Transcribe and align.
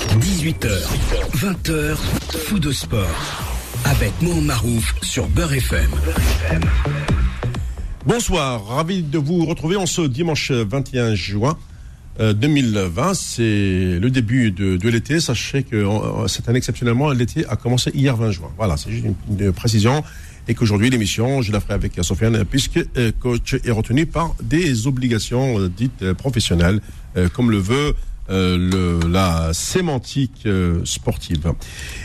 18h, 0.00 0.70
20h, 1.36 1.94
fou 2.46 2.58
de 2.58 2.72
sport. 2.72 3.06
Avec 3.84 4.12
Mohamed 4.22 4.44
Marouf 4.44 4.94
sur 5.02 5.28
Beurre 5.28 5.52
FM. 5.52 5.90
Bonsoir, 8.06 8.64
ravi 8.66 9.02
de 9.02 9.18
vous 9.18 9.44
retrouver 9.44 9.76
en 9.76 9.84
ce 9.86 10.02
dimanche 10.02 10.50
21 10.50 11.14
juin. 11.14 11.58
2020, 12.18 13.14
c'est 13.14 13.98
le 14.00 14.08
début 14.10 14.50
de, 14.50 14.88
l'été. 14.88 15.20
Sachez 15.20 15.62
que 15.62 15.76
euh, 15.76 16.28
cette 16.28 16.48
année, 16.48 16.58
exceptionnellement, 16.58 17.10
l'été 17.10 17.46
a 17.46 17.56
commencé 17.56 17.90
hier 17.94 18.16
20 18.16 18.30
juin. 18.30 18.50
Voilà, 18.58 18.76
c'est 18.76 18.90
juste 18.90 19.04
une, 19.04 19.38
une 19.38 19.52
précision. 19.52 20.02
Et 20.48 20.54
qu'aujourd'hui, 20.54 20.90
l'émission, 20.90 21.42
je 21.42 21.52
la 21.52 21.60
ferai 21.60 21.74
avec 21.74 21.92
Sofiane, 22.02 22.44
puisque 22.44 22.84
euh, 22.96 23.12
coach 23.20 23.54
est 23.64 23.70
retenu 23.70 24.06
par 24.06 24.34
des 24.42 24.86
obligations 24.86 25.60
euh, 25.60 25.68
dites 25.68 26.02
euh, 26.02 26.14
professionnelles, 26.14 26.80
euh, 27.16 27.28
comme 27.28 27.50
le 27.50 27.58
veut 27.58 27.74
euh, 27.84 27.92
le, 28.30 29.00
la 29.08 29.52
sémantique 29.52 30.42
euh, 30.46 30.80
sportive. 30.84 31.52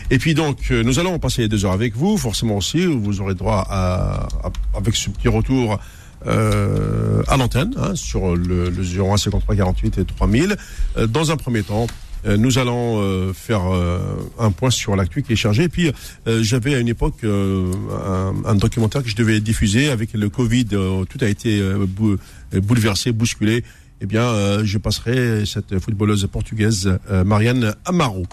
Et 0.09 0.17
puis 0.17 0.33
donc, 0.33 0.57
euh, 0.71 0.83
nous 0.83 0.99
allons 0.99 1.19
passer 1.19 1.47
deux 1.47 1.65
heures 1.65 1.71
avec 1.73 1.95
vous, 1.95 2.17
forcément 2.17 2.57
aussi, 2.57 2.85
vous 2.85 3.21
aurez 3.21 3.35
droit 3.35 3.65
à, 3.69 4.27
à- 4.43 4.51
avec 4.77 4.95
ce 4.95 5.09
petit 5.11 5.27
retour 5.27 5.79
euh, 6.27 7.21
à 7.27 7.37
l'antenne, 7.37 7.73
hein, 7.77 7.95
sur 7.95 8.35
le, 8.35 8.69
le 8.69 8.83
01 8.83 9.17
53 9.17 9.55
48 9.55 9.97
et 9.99 10.05
3000. 10.05 10.55
Euh, 10.97 11.07
dans 11.07 11.31
un 11.31 11.37
premier 11.37 11.61
temps, 11.63 11.87
euh, 12.25 12.37
nous 12.37 12.57
allons 12.57 12.99
euh, 13.01 13.33
faire 13.33 13.71
euh, 13.71 13.99
un 14.39 14.49
point 14.51 14.71
sur 14.71 14.95
l'actu 14.95 15.21
qui 15.21 15.33
est 15.33 15.35
chargé. 15.35 15.63
Et 15.63 15.69
puis, 15.69 15.91
euh, 16.27 16.41
j'avais 16.41 16.73
à 16.73 16.79
une 16.79 16.87
époque 16.87 17.23
euh, 17.23 17.71
un, 18.07 18.33
un 18.49 18.55
documentaire 18.55 19.03
que 19.03 19.09
je 19.09 19.15
devais 19.15 19.39
diffuser 19.39 19.89
avec 19.89 20.13
le 20.13 20.29
Covid. 20.29 20.65
euh, 20.73 21.03
tout 21.05 21.19
a 21.21 21.27
été 21.27 21.59
euh, 21.59 21.85
bou- 21.87 22.17
bouleversé, 22.53 23.11
bousculé. 23.11 23.63
Eh 24.01 24.05
bien, 24.05 24.23
euh, 24.23 24.65
je 24.65 24.77
passerai 24.77 25.45
cette 25.45 25.79
footballeuse 25.79 26.27
portugaise 26.31 26.97
euh, 27.09 27.23
Marianne 27.23 27.75
Amaro. 27.85 28.23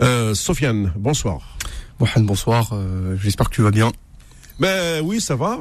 Euh, 0.00 0.34
Sofiane, 0.34 0.92
bonsoir. 0.96 1.56
Mohamed, 2.00 2.26
bonsoir. 2.26 2.74
J'espère 3.22 3.48
que 3.48 3.54
tu 3.54 3.62
vas 3.62 3.70
bien. 3.70 3.92
Ben 4.58 5.00
oui, 5.04 5.20
ça 5.20 5.36
va. 5.36 5.58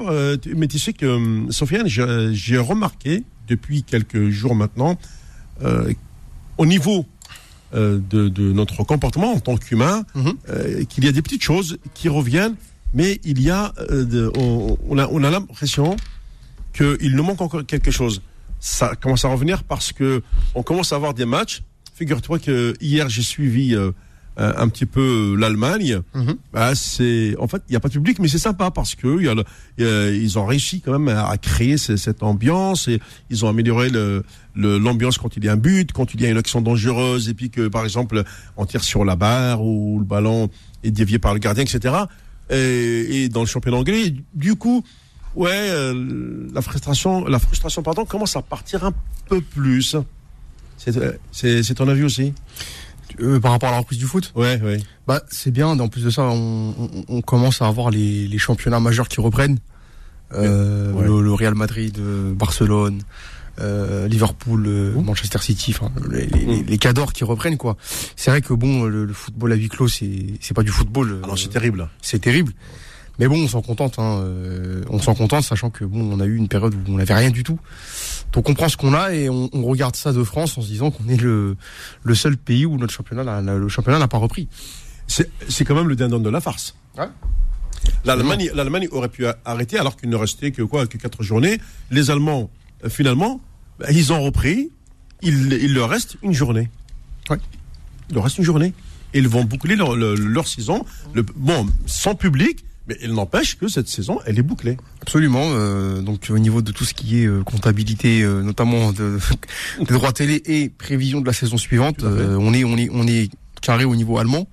mais 0.55 0.67
tu 0.67 0.79
sais 0.79 0.93
que 0.93 1.45
Sofiane, 1.51 1.87
j'ai 1.87 2.57
remarqué 2.57 3.23
depuis 3.47 3.83
quelques 3.83 4.29
jours 4.29 4.55
maintenant, 4.55 4.97
au 6.57 6.65
niveau 6.65 7.05
de, 7.73 7.99
de 8.29 8.51
notre 8.51 8.83
comportement 8.83 9.33
en 9.33 9.39
tant 9.39 9.57
qu'humain, 9.57 10.03
Mhm. 10.15 10.85
qu'il 10.87 11.05
y 11.05 11.07
a 11.07 11.11
des 11.11 11.21
petites 11.21 11.43
choses 11.43 11.77
qui 11.93 12.09
reviennent, 12.09 12.55
mais 12.95 13.19
il 13.23 13.39
y 13.41 13.51
a, 13.51 13.73
de- 13.91 14.31
on, 14.37 14.75
on 14.89 14.97
a, 14.97 15.07
on 15.07 15.23
a 15.23 15.29
l'impression 15.29 15.95
qu'il 16.75 17.15
nous 17.15 17.23
manque 17.23 17.41
encore 17.41 17.63
quelque 17.67 17.91
chose. 17.91 18.23
Ça 18.65 18.93
commence 18.95 19.25
à 19.25 19.27
revenir 19.27 19.63
parce 19.65 19.91
que 19.91 20.21
on 20.55 20.63
commence 20.63 20.93
à 20.93 20.95
avoir 20.95 21.13
des 21.13 21.25
matchs. 21.25 21.63
Figure-toi 21.95 22.39
que 22.39 22.73
hier 22.79 23.09
j'ai 23.09 23.21
suivi 23.21 23.75
euh, 23.75 23.91
euh, 24.39 24.53
un 24.55 24.69
petit 24.69 24.85
peu 24.85 25.35
l'Allemagne. 25.37 25.99
Mhm. 26.15 26.35
Bah, 26.53 26.73
c'est 26.73 27.35
en 27.39 27.47
fait 27.49 27.61
il 27.67 27.71
n'y 27.71 27.75
a 27.75 27.81
pas 27.81 27.89
de 27.89 27.93
public, 27.93 28.19
mais 28.19 28.29
c'est 28.29 28.37
sympa 28.39 28.71
parce 28.71 28.95
que 28.95 29.19
il 29.19 29.25
y 29.25 29.27
a 29.27 29.33
le- 29.35 29.43
il 29.77 29.83
y 29.83 29.87
a- 29.87 30.09
ils 30.11 30.39
ont 30.39 30.45
réussi 30.45 30.79
quand 30.79 30.97
même 30.97 31.13
à, 31.13 31.27
à 31.27 31.37
créer 31.37 31.77
ce- 31.77 31.97
cette 31.97 32.23
ambiance 32.23 32.87
et 32.87 33.01
ils 33.29 33.43
ont 33.43 33.49
amélioré 33.49 33.89
le- 33.89 34.23
l'ambiance 34.55 35.17
quand 35.17 35.35
il 35.35 35.43
y 35.43 35.49
a 35.49 35.51
un 35.51 35.57
but, 35.57 35.91
quand 35.91 36.13
il 36.13 36.21
y 36.21 36.25
a 36.25 36.29
une 36.29 36.37
action 36.37 36.61
dangereuse 36.61 37.27
et 37.27 37.33
puis 37.33 37.49
que 37.49 37.67
par 37.67 37.83
exemple 37.83 38.23
on 38.55 38.65
tire 38.65 38.83
sur 38.85 39.03
la 39.03 39.17
barre 39.17 39.61
ou 39.61 39.99
le 39.99 40.05
ballon 40.05 40.49
est 40.85 40.91
dévié 40.91 41.19
par 41.19 41.33
le 41.33 41.39
gardien, 41.39 41.65
etc. 41.65 41.93
Et, 42.49 43.23
et 43.23 43.29
dans 43.29 43.41
le 43.41 43.45
championnat 43.47 43.77
anglais, 43.77 44.13
du 44.33 44.55
coup, 44.55 44.83
ouais, 45.35 45.49
euh, 45.51 46.47
la 46.53 46.61
frustration, 46.61 47.25
la 47.25 47.39
frustration 47.39 47.83
pardon, 47.83 48.05
commence 48.05 48.35
à 48.35 48.41
partir 48.41 48.83
un 48.85 48.93
peu 49.27 49.41
plus. 49.41 49.95
C'est 50.77 50.97
euh, 50.97 51.13
c'est 51.31 51.63
c'est 51.63 51.75
ton 51.75 51.87
avis 51.87 52.03
aussi? 52.03 52.33
Euh, 53.19 53.39
par 53.39 53.51
rapport 53.51 53.69
à 53.69 53.73
la 53.73 53.77
reprise 53.79 53.99
du 53.99 54.05
foot, 54.05 54.31
Ouais, 54.35 54.59
ouais. 54.63 54.79
bah 55.07 55.21
c'est 55.29 55.51
bien. 55.51 55.67
En 55.79 55.87
plus 55.87 56.03
de 56.03 56.09
ça, 56.09 56.23
on, 56.23 56.73
on- 56.79 57.05
on 57.07 57.21
commence 57.21 57.61
à 57.61 57.67
avoir 57.67 57.91
les, 57.91 58.27
les 58.27 58.37
championnats 58.39 58.79
majeurs 58.79 59.07
qui 59.07 59.21
reprennent. 59.21 59.59
Euh, 60.33 60.91
Ouais. 60.93 61.05
le, 61.07 61.21
le 61.21 61.31
Real 61.33 61.53
Madrid, 61.53 61.95
euh, 61.99 62.33
Barcelone, 62.33 63.01
euh, 63.59 64.07
Liverpool, 64.07 64.63
euh, 64.65 64.99
Manchester 64.99 65.37
City, 65.39 65.75
enfin 65.77 65.91
les, 66.09 66.25
les, 66.25 66.45
Mmh. 66.63 66.65
les 66.67 66.77
cadors 66.79 67.13
qui 67.13 67.23
reprennent 67.23 67.57
quoi. 67.57 67.77
C'est 68.15 68.31
vrai 68.31 68.41
que 68.41 68.53
bon, 68.55 68.85
le, 68.85 69.05
le 69.05 69.13
football 69.13 69.51
à 69.51 69.55
huis 69.55 69.69
clos, 69.69 69.87
c'est 69.87 70.09
c'est 70.41 70.55
pas 70.55 70.63
du 70.63 70.71
football. 70.71 71.19
Alors 71.23 71.35
euh, 71.35 71.37
c'est 71.37 71.49
terrible. 71.49 71.87
c'est 72.01 72.17
terrible. 72.19 72.51
Mais 73.19 73.27
bon, 73.27 73.43
on 73.43 73.47
s'en 73.47 73.61
contente. 73.61 73.99
Hein. 73.99 74.21
euh, 74.23 74.83
on 74.89 74.99
s'en 74.99 75.13
contente, 75.13 75.43
sachant 75.43 75.69
que 75.69 75.85
bon, 75.85 76.01
on 76.11 76.19
a 76.19 76.25
eu 76.25 76.35
une 76.35 76.47
période 76.47 76.73
où 76.73 76.79
on 76.91 76.97
n'avait 76.97 77.13
rien 77.13 77.29
du 77.29 77.43
tout. 77.43 77.59
Donc 78.31 78.49
on 78.49 78.53
prend 78.55 78.69
ce 78.69 78.77
qu'on 78.77 78.93
a 78.95 79.13
et 79.13 79.29
on, 79.29 79.49
on 79.53 79.61
regarde 79.63 79.95
ça 79.95 80.11
de 80.13 80.23
France 80.23 80.57
en 80.57 80.61
se 80.61 80.67
disant 80.67 80.89
qu'on 80.89 81.07
est 81.09 81.21
le, 81.21 81.55
le 82.03 82.15
seul 82.15 82.37
pays 82.37 82.65
où 82.65 82.77
notre 82.77 82.93
championnat, 82.93 83.23
n'a- 83.23 83.41
n'a- 83.41 83.55
le 83.55 83.69
championnat 83.69 83.99
n'a 83.99 84.07
pas 84.07 84.17
repris. 84.17 84.47
C'est 85.07 85.65
quand 85.65 85.75
même 85.75 85.87
le 85.89 85.95
dindon 85.95 86.19
de 86.19 86.29
la 86.29 86.41
farce. 86.41 86.75
Ouais. 86.97 87.05
L'Allemagne, 88.05 88.87
aurait 88.91 89.09
pu 89.09 89.25
a- 89.27 89.37
arrêter 89.45 89.77
alors 89.77 89.95
qu'il 89.97 90.09
ne 90.09 90.15
restait 90.15 90.51
que 90.51 90.61
quoi, 90.63 90.87
que 90.87 90.97
quatre 90.97 91.21
journées. 91.23 91.59
Les 91.91 92.09
Allemands, 92.09 92.49
euh, 92.83 92.89
finalement, 92.89 93.41
bah, 93.79 93.87
ils 93.91 94.11
ont 94.13 94.21
repris. 94.23 94.71
Il, 95.21 95.53
il 95.53 95.73
leur 95.73 95.89
reste 95.89 96.17
une 96.23 96.33
journée. 96.33 96.69
Il 97.29 98.15
leur 98.15 98.23
reste 98.23 98.37
une 98.37 98.43
journée. 98.43 98.73
Et 99.13 99.19
ils 99.19 99.27
vont 99.27 99.43
boucler 99.43 99.75
leur, 99.75 99.95
leur, 99.95 100.15
leur 100.15 100.47
saison. 100.47 100.83
Le, 101.13 101.21
bon, 101.23 101.67
sans 101.85 102.15
public, 102.15 102.63
mais 102.87 102.97
il 103.01 103.13
n'empêche 103.13 103.57
que 103.57 103.67
cette 103.67 103.87
saison, 103.87 104.19
elle 104.25 104.37
est 104.37 104.43
bouclée. 104.43 104.77
Absolument. 105.01 105.45
euh, 105.53 106.01
donc 106.01 106.27
au 106.29 106.37
niveau 106.39 106.61
de 106.61 106.71
tout 106.71 106.83
ce 106.85 106.93
qui 106.93 107.21
est 107.21 107.25
euh, 107.27 107.43
comptabilité, 107.43 108.21
euh, 108.23 108.41
notamment 108.41 108.91
de, 108.91 109.17
des 109.79 109.93
droits 109.93 110.11
télé 110.11 110.41
et 110.45 110.69
prévision 110.69 111.21
de 111.21 111.25
la 111.25 111.33
saison 111.33 111.57
suivante, 111.57 112.03
euh, 112.03 112.35
on 112.39 112.53
est 112.53 112.63
on 112.63 112.77
est 112.77 112.89
on 112.91 113.07
est 113.07 113.29
carré 113.61 113.85
au 113.85 113.95
niveau 113.95 114.17
allemand. 114.17 114.47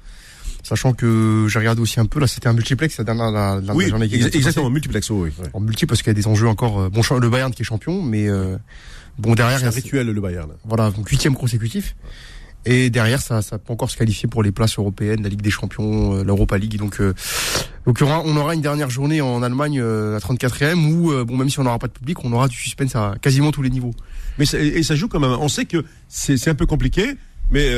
Sachant 0.63 0.93
que 0.93 1.47
j'ai 1.49 1.59
regardé 1.59 1.81
aussi 1.81 1.99
un 2.01 2.07
peu, 2.07 2.21
là 2.21 2.27
c'était 2.27 2.47
un 2.47 2.53
multiplex 2.53 2.99
la 2.99 3.05
dernière 3.05 3.31
la, 3.31 3.61
la 3.63 3.75
oui, 3.75 3.89
journée 3.89 4.09
qui 4.09 4.17
ex- 4.17 4.37
exactement, 4.37 4.69
multiplex, 4.71 5.09
oui. 5.11 5.31
En 5.55 5.61
multi 5.61 5.87
parce 5.87 6.03
qu'il 6.03 6.11
y 6.11 6.11
a 6.11 6.15
des 6.15 6.27
enjeux 6.27 6.49
encore. 6.49 6.79
euh, 6.81 6.89
Bon, 6.91 7.01
le 7.19 7.29
Bayern 7.31 7.51
qui 7.53 7.63
est 7.63 7.65
champion, 7.65 8.03
mais 8.03 8.29
euh, 8.29 8.59
bon 9.19 9.35
derrière, 9.35 9.59
C'est 9.59 9.67
un 9.67 9.71
rituel, 9.71 10.07
le 10.09 10.21
Bayern. 10.21 10.51
voilà, 10.65 10.91
donc 10.91 11.09
huitième 11.09 11.35
consécutif. 11.35 11.97
Et 12.67 12.91
derrière, 12.91 13.21
ça, 13.23 13.41
peut 13.41 13.73
encore 13.73 13.91
se 13.91 13.97
qualifier 13.97 14.29
pour 14.29 14.43
les 14.43 14.53
places 14.53 14.79
européennes, 14.79 15.23
la 15.23 15.31
Ligue 15.31 15.41
des 15.41 15.51
Champions, 15.51 16.17
euh, 16.17 16.25
l'Europa 16.25 16.59
League. 16.59 16.77
Donc, 16.77 17.01
euh, 17.01 17.15
on 17.87 18.37
aura 18.37 18.55
une 18.55 18.61
dernière 18.61 18.91
journée 18.91 19.23
en 19.23 19.43
Allemagne, 19.43 19.81
euh, 19.81 20.13
la 20.13 20.19
34e, 20.21 20.93
où 20.93 21.11
euh, 21.11 21.25
bon, 21.25 21.37
même 21.39 21.49
si 21.49 21.59
on 21.59 21.65
n'aura 21.65 21.79
pas 21.79 21.87
de 21.87 21.93
public, 21.93 22.23
on 22.23 22.33
aura 22.33 22.49
du 22.49 22.57
suspense 22.57 22.95
à 22.97 23.15
quasiment 23.23 23.51
tous 23.51 23.63
les 23.63 23.71
niveaux. 23.71 23.93
Mais 24.39 24.45
ça, 24.45 24.59
et 24.59 24.83
ça 24.83 24.95
joue 24.95 25.09
quand 25.09 25.21
même. 25.21 25.31
On 25.41 25.49
sait 25.49 25.65
que 25.65 25.85
c'est 26.09 26.49
un 26.49 26.55
peu 26.55 26.67
compliqué, 26.67 27.15
mais 27.51 27.69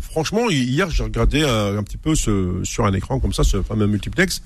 franchement, 0.00 0.48
hier 0.50 0.90
j'ai 0.90 1.02
regardé 1.04 1.42
un 1.44 1.82
petit 1.82 1.96
peu 1.98 2.14
sur 2.14 2.84
un 2.86 2.92
écran 2.94 3.20
comme 3.20 3.32
ça, 3.32 3.44
ce 3.44 3.62
fameux 3.62 3.86
multiplex. 3.86 4.42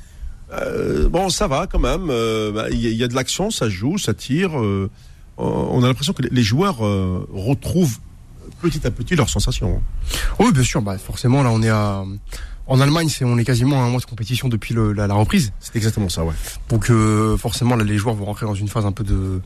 Bon, 1.09 1.31
ça 1.31 1.47
va 1.49 1.67
quand 1.67 1.79
même. 1.81 2.07
bah, 2.53 2.67
Il 2.71 2.79
y, 2.79 2.95
y 2.95 3.03
a 3.03 3.09
de 3.09 3.15
l'action, 3.15 3.51
ça 3.51 3.69
joue, 3.69 3.97
ça 3.99 4.13
tire. 4.15 4.53
on 5.39 5.83
a 5.83 5.87
l'impression 5.87 6.13
que 6.13 6.23
les- 6.23 6.43
joueurs 6.43 6.77
retrouvent 7.33 7.99
petit 8.61 8.87
à 8.87 8.91
petit 8.91 9.17
leurs 9.17 9.29
sensations. 9.29 9.83
Oui, 10.39 10.53
bien 10.53 10.63
sûr. 10.63 10.83
Bah, 10.83 10.97
forcément, 10.99 11.43
là, 11.43 11.51
on 11.51 11.63
est 11.63 11.69
à 11.71 12.05
en 12.69 12.81
Allemagne, 12.81 13.09
c'est 13.09 13.25
on 13.25 13.37
est 13.39 13.45
quasiment 13.45 13.83
à 13.83 13.85
un 13.87 13.91
mois 13.91 14.01
de 14.01 14.05
compétition 14.07 14.49
depuis 14.49 14.73
le- 14.73 14.93
la, 14.93 15.07
la 15.09 15.15
reprise. 15.15 15.53
C'est 15.59 15.75
exactement 15.77 16.09
ça, 16.09 16.25
ouais. 16.25 16.33
Donc 16.69 16.91
euh, 16.91 17.37
forcément, 17.37 17.75
là, 17.75 17.83
les 17.85 17.99
joueurs 17.99 18.15
vont 18.15 18.25
rentrer 18.25 18.47
dans 18.47 18.55
une 18.55 18.69
phase 18.69 18.87
un 18.87 18.93
peu 18.93 19.03
de 19.05 19.41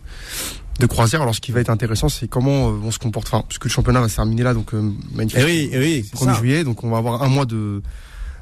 de 0.78 0.86
croisière. 0.86 1.22
Alors, 1.22 1.34
ce 1.34 1.40
qui 1.40 1.50
va 1.52 1.60
être 1.60 1.70
intéressant, 1.70 2.10
c'est 2.10 2.28
comment 2.28 2.68
euh, 2.68 2.72
on 2.84 2.90
se 2.90 2.98
comporte. 2.98 3.28
Enfin, 3.28 3.42
puisque 3.48 3.64
le 3.64 3.70
championnat 3.70 4.00
va 4.02 4.08
se 4.10 4.16
terminer 4.16 4.42
là, 4.42 4.52
donc 4.52 4.74
euh, 4.74 4.92
manifestement. 5.14 5.46
oui, 5.50 5.70
eh 5.72 5.78
oui, 5.78 6.10
1er 6.14 6.38
juillet, 6.38 6.64
donc 6.64 6.84
on 6.84 6.90
va 6.90 6.98
avoir 6.98 7.22
un 7.22 7.28
mois 7.28 7.46
de. 7.46 7.82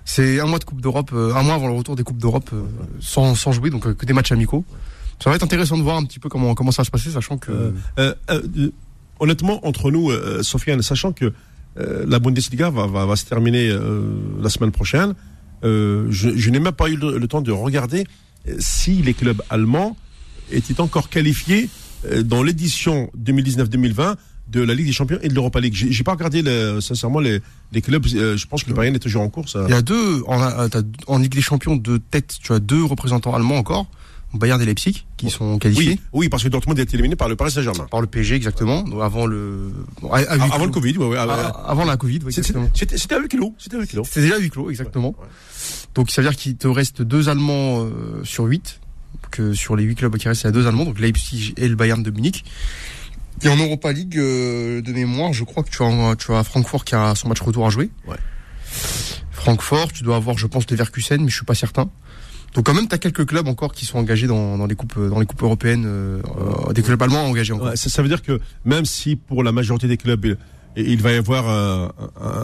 C'est 0.05 0.41
un 0.41 0.47
mois 0.47 0.59
de 0.59 0.65
Coupe 0.65 0.81
d'Europe, 0.83 1.13
euh, 1.15 1.35
un 1.35 1.43
mois 1.45 1.55
avant 1.55 1.69
le 1.69 1.75
retour 1.75 1.95
des 1.97 2.03
Coupes 2.03 2.19
d'Europe 2.19 2.51
sans, 3.01 3.35
sans 3.37 3.53
jouer, 3.53 3.71
donc 3.71 3.95
que 3.95 4.05
des 4.07 4.13
matchs 4.13 4.33
amicaux. 4.33 4.65
Ça 5.23 5.31
va 5.31 5.37
être 5.37 5.45
intéressant 5.45 5.79
de 5.79 5.83
voir 5.83 5.97
un 5.97 6.05
petit 6.05 6.19
peu 6.19 6.29
comment, 6.29 6.55
comment 6.57 6.73
ça 6.73 6.83
va 6.83 6.87
se 6.87 6.91
passer, 6.91 7.11
sachant 7.11 7.39
que. 7.39 7.53
Euh, 7.53 7.71
euh, 8.01 8.15
euh, 8.31 8.71
honnêtement, 9.21 9.67
entre 9.67 9.91
nous, 9.91 10.11
euh, 10.11 10.43
Sofiane, 10.43 10.83
sachant 10.83 11.13
que 11.13 11.33
euh, 11.79 12.05
la 12.07 12.19
Bundesliga 12.19 12.71
va, 12.71 13.17
se 13.17 13.25
terminer 13.25 13.69
euh, 13.69 14.03
la 14.41 14.49
semaine 14.49 14.71
prochaine, 14.71 15.15
je, 15.63 16.51
n'ai 16.51 16.61
même 16.61 16.73
pas 16.73 16.89
eu 16.89 16.97
le, 16.97 17.27
temps 17.27 17.41
de 17.41 17.51
regarder 17.51 18.05
si 18.59 18.97
les 18.97 19.15
clubs 19.15 19.41
allemands 19.49 19.97
étaient 20.53 20.79
encore 20.79 21.09
qualifiés 21.09 21.71
dans 22.23 22.43
l'édition 22.43 23.11
2019-2020 23.19 24.17
de 24.49 24.61
la 24.61 24.75
Ligue 24.75 24.89
des 24.89 24.93
Champions 24.93 25.19
et 25.23 25.29
de 25.29 25.35
l'Europa 25.35 25.61
League. 25.61 25.73
J'ai 25.75 25.91
j'ai 25.91 26.05
pas 26.05 26.13
regardé 26.13 26.43
sincèrement 26.83 27.19
les, 27.19 27.41
clubs. 27.81 28.07
je 28.07 28.47
pense 28.47 28.63
que 28.63 28.69
le 28.69 28.75
Bayern 28.75 28.95
est 28.95 28.99
toujours 28.99 29.23
en 29.23 29.31
course. 29.31 29.57
euh. 29.57 29.65
Il 29.69 29.71
y 29.71 29.75
a 29.75 29.81
deux, 29.81 30.23
en, 30.27 30.69
en 31.07 31.19
Ligue 31.19 31.35
des 31.35 31.41
Champions 31.41 31.77
de 31.77 31.97
tête, 31.97 32.35
tu 32.43 32.53
as 32.53 32.59
deux 32.59 32.85
représentants 32.85 33.35
allemands 33.35 33.57
encore, 33.57 33.87
Bayern 34.35 34.61
et 34.61 34.67
Leipzig, 34.67 35.07
qui 35.17 35.31
sont 35.31 35.59
qualifiés. 35.59 35.91
Oui, 35.93 36.01
oui, 36.13 36.29
parce 36.29 36.43
que 36.43 36.49
Dortmund 36.49 36.79
a 36.79 36.83
été 36.83 36.95
éliminé 36.95 37.17
par 37.17 37.29
le 37.29 37.37
Paris 37.37 37.51
Saint-Germain. 37.53 37.87
Par 37.91 38.01
le 38.01 38.07
PSG, 38.07 38.35
exactement, 38.35 38.85
avant 39.01 39.27
le. 39.27 39.73
bon, 40.03 40.11
à- 40.11 40.19
à 40.19 40.35
huis 40.37 40.43
Avant 40.43 40.57
clos. 40.57 40.65
le 40.67 40.71
Covid, 40.73 40.99
ouais, 40.99 41.07
ouais, 41.07 41.17
Ah, 41.19 41.27
ouais. 41.27 41.53
avant 41.67 41.85
la 41.85 41.97
Covid, 41.97 42.21
oui, 42.25 42.33
C'était 42.33 42.55
c'était- 42.75 43.19
8 43.19 43.29
kilos. 43.29 43.53
C'était 43.59 43.77
à 43.77 43.81
8 43.81 43.87
kilos. 43.89 44.07
C'était 44.09 44.23
déjà 44.23 44.39
huis 44.39 44.51
clos, 44.51 44.71
exactement. 44.71 45.09
Ouais. 45.19 45.27
Donc 45.95 46.11
ça 46.11 46.21
veut 46.23 46.29
dire 46.29 46.37
qu'il 46.37 46.57
te 46.57 46.67
reste 46.69 47.03
deux 47.03 47.29
Allemands 47.29 47.83
euh, 47.85 48.23
sur 48.25 48.45
huit. 48.45 48.81
Que 49.31 49.53
sur 49.55 49.75
les 49.77 49.85
huit 49.85 49.95
clubs 49.97 50.17
qui 50.17 50.29
restent, 50.29 50.43
il 50.43 50.47
y 50.47 50.49
a 50.49 50.53
deux 50.53 50.67
Allemands, 50.67 50.85
donc 50.85 50.99
Leipzig 51.01 51.55
et 51.57 51.69
le 51.69 51.77
Bayern 51.77 52.03
de 52.03 52.11
Munich. 52.11 52.45
Et 53.43 53.49
en 53.49 53.57
Europa 53.57 53.91
League, 53.93 54.17
euh, 54.19 54.81
de 54.83 54.93
mémoire, 54.93 55.33
je 55.33 55.43
crois 55.45 55.63
que 55.65 55.71
tu 55.71 55.83
as, 55.83 56.17
tu 56.17 56.33
as 56.33 56.45
Francfort 56.45 56.85
qui 56.85 56.95
a 56.95 57.15
son 57.15 57.29
match 57.29 57.41
retour 57.41 57.67
à 57.67 57.71
jouer. 57.71 57.91
Ouais. 58.07 58.17
Francfort, 59.33 59.93
tu 59.93 60.03
dois 60.05 60.17
avoir, 60.17 60.39
je 60.39 60.47
pense, 60.47 60.71
Leverkusen, 60.71 61.23
mais 61.23 61.29
je 61.31 61.37
suis 61.37 61.45
pas 61.45 61.55
certain. 61.55 61.91
Donc 62.55 62.67
quand 62.67 62.75
même, 62.75 62.87
tu 62.89 62.95
as 62.95 62.99
quelques 62.99 63.27
clubs 63.27 63.49
encore 63.49 63.73
qui 63.73 63.85
sont 63.85 63.99
engagés 63.99 64.27
dans, 64.27 64.57
dans 64.59 64.67
les 64.67 64.77
coupes 64.77 64.99
dans 64.99 65.19
les 65.21 65.27
coupes 65.27 65.43
européenines, 65.43 65.85
euh, 65.87 66.23
euh, 66.69 66.73
des 66.73 66.83
clubs 66.83 67.03
allemands 67.03 67.25
engagés 67.27 67.53
encore. 67.53 67.69
Ouais, 67.69 67.77
ça, 67.77 67.91
ça 67.91 68.01
veut 68.03 68.09
dire 68.09 68.23
que 68.23 68.41
même 68.65 68.85
si 68.85 69.17
pour 69.17 69.43
la 69.43 69.51
majorité 69.53 69.89
des 69.89 69.97
clubs, 69.97 70.25
il, 70.25 70.37
il 70.77 71.03
va 71.03 71.13
y 71.13 71.17
avoir 71.17 71.49
un, 71.49 71.91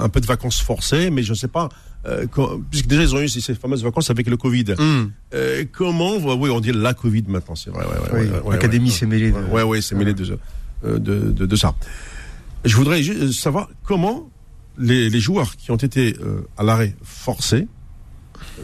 un 0.03 0.09
peu 0.09 0.21
de 0.21 0.27
vacances 0.27 0.61
forcées, 0.61 1.11
mais 1.11 1.23
je 1.23 1.31
ne 1.31 1.37
sais 1.37 1.49
pas, 1.49 1.69
euh, 2.07 2.27
quand- 2.31 2.61
puisque 2.71 2.87
déjà 2.87 3.03
ils 3.03 3.15
ont 3.15 3.21
eu 3.21 3.29
ces 3.29 3.55
fameuses 3.55 3.85
vacances 3.85 4.11
avec 4.11 4.27
le 4.29 4.37
Covid. 4.37 4.65
Hum. 4.79 5.13
Euh, 5.33 5.65
comment, 5.71 6.17
oui, 6.17 6.51
on 6.51 6.61
dit 6.61 6.73
la 6.73 6.93
Covid 6.95 7.25
maintenant, 7.29 7.55
c'est 7.55 7.71
vrai. 7.71 7.85
Ouais, 7.85 7.93
ouais, 7.93 8.21
Oui, 8.25 8.29
ouais, 8.31 8.41
ouais, 8.41 8.53
L'académie 8.55 8.91
s'est 8.91 9.07
mêlée. 9.07 9.31
de- 9.31 9.37
Ouais, 9.53 9.63
ouais, 9.63 9.81
c'est 9.81 9.95
mêlé 9.95 10.13
de, 10.15 10.39
euh, 10.85 10.99
de, 10.99 11.31
de, 11.31 11.47
de 11.47 11.57
ça. 11.57 11.75
Je 12.65 12.75
voudrais 12.77 13.03
juste 13.03 13.33
savoir 13.41 13.69
comment 13.85 14.29
les, 14.77 15.09
les 15.09 15.21
joueurs 15.21 15.57
qui 15.57 15.71
ont 15.71 15.77
été 15.77 16.17
euh, 16.21 16.41
à 16.59 16.63
l'arrêt 16.65 16.95
forcé, 17.05 17.69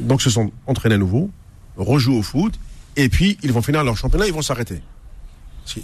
donc 0.00 0.22
se 0.22 0.30
sont 0.30 0.50
entraînés 0.66 0.96
à 0.96 0.98
nouveau, 0.98 1.30
rejouent 1.76 2.16
au 2.18 2.22
foot, 2.22 2.54
et 2.96 3.08
puis 3.08 3.38
ils 3.42 3.52
vont 3.52 3.62
finir 3.62 3.84
leur 3.84 3.96
championnat, 3.96 4.26
ils 4.26 4.32
vont 4.32 4.42
s'arrêter. 4.42 4.80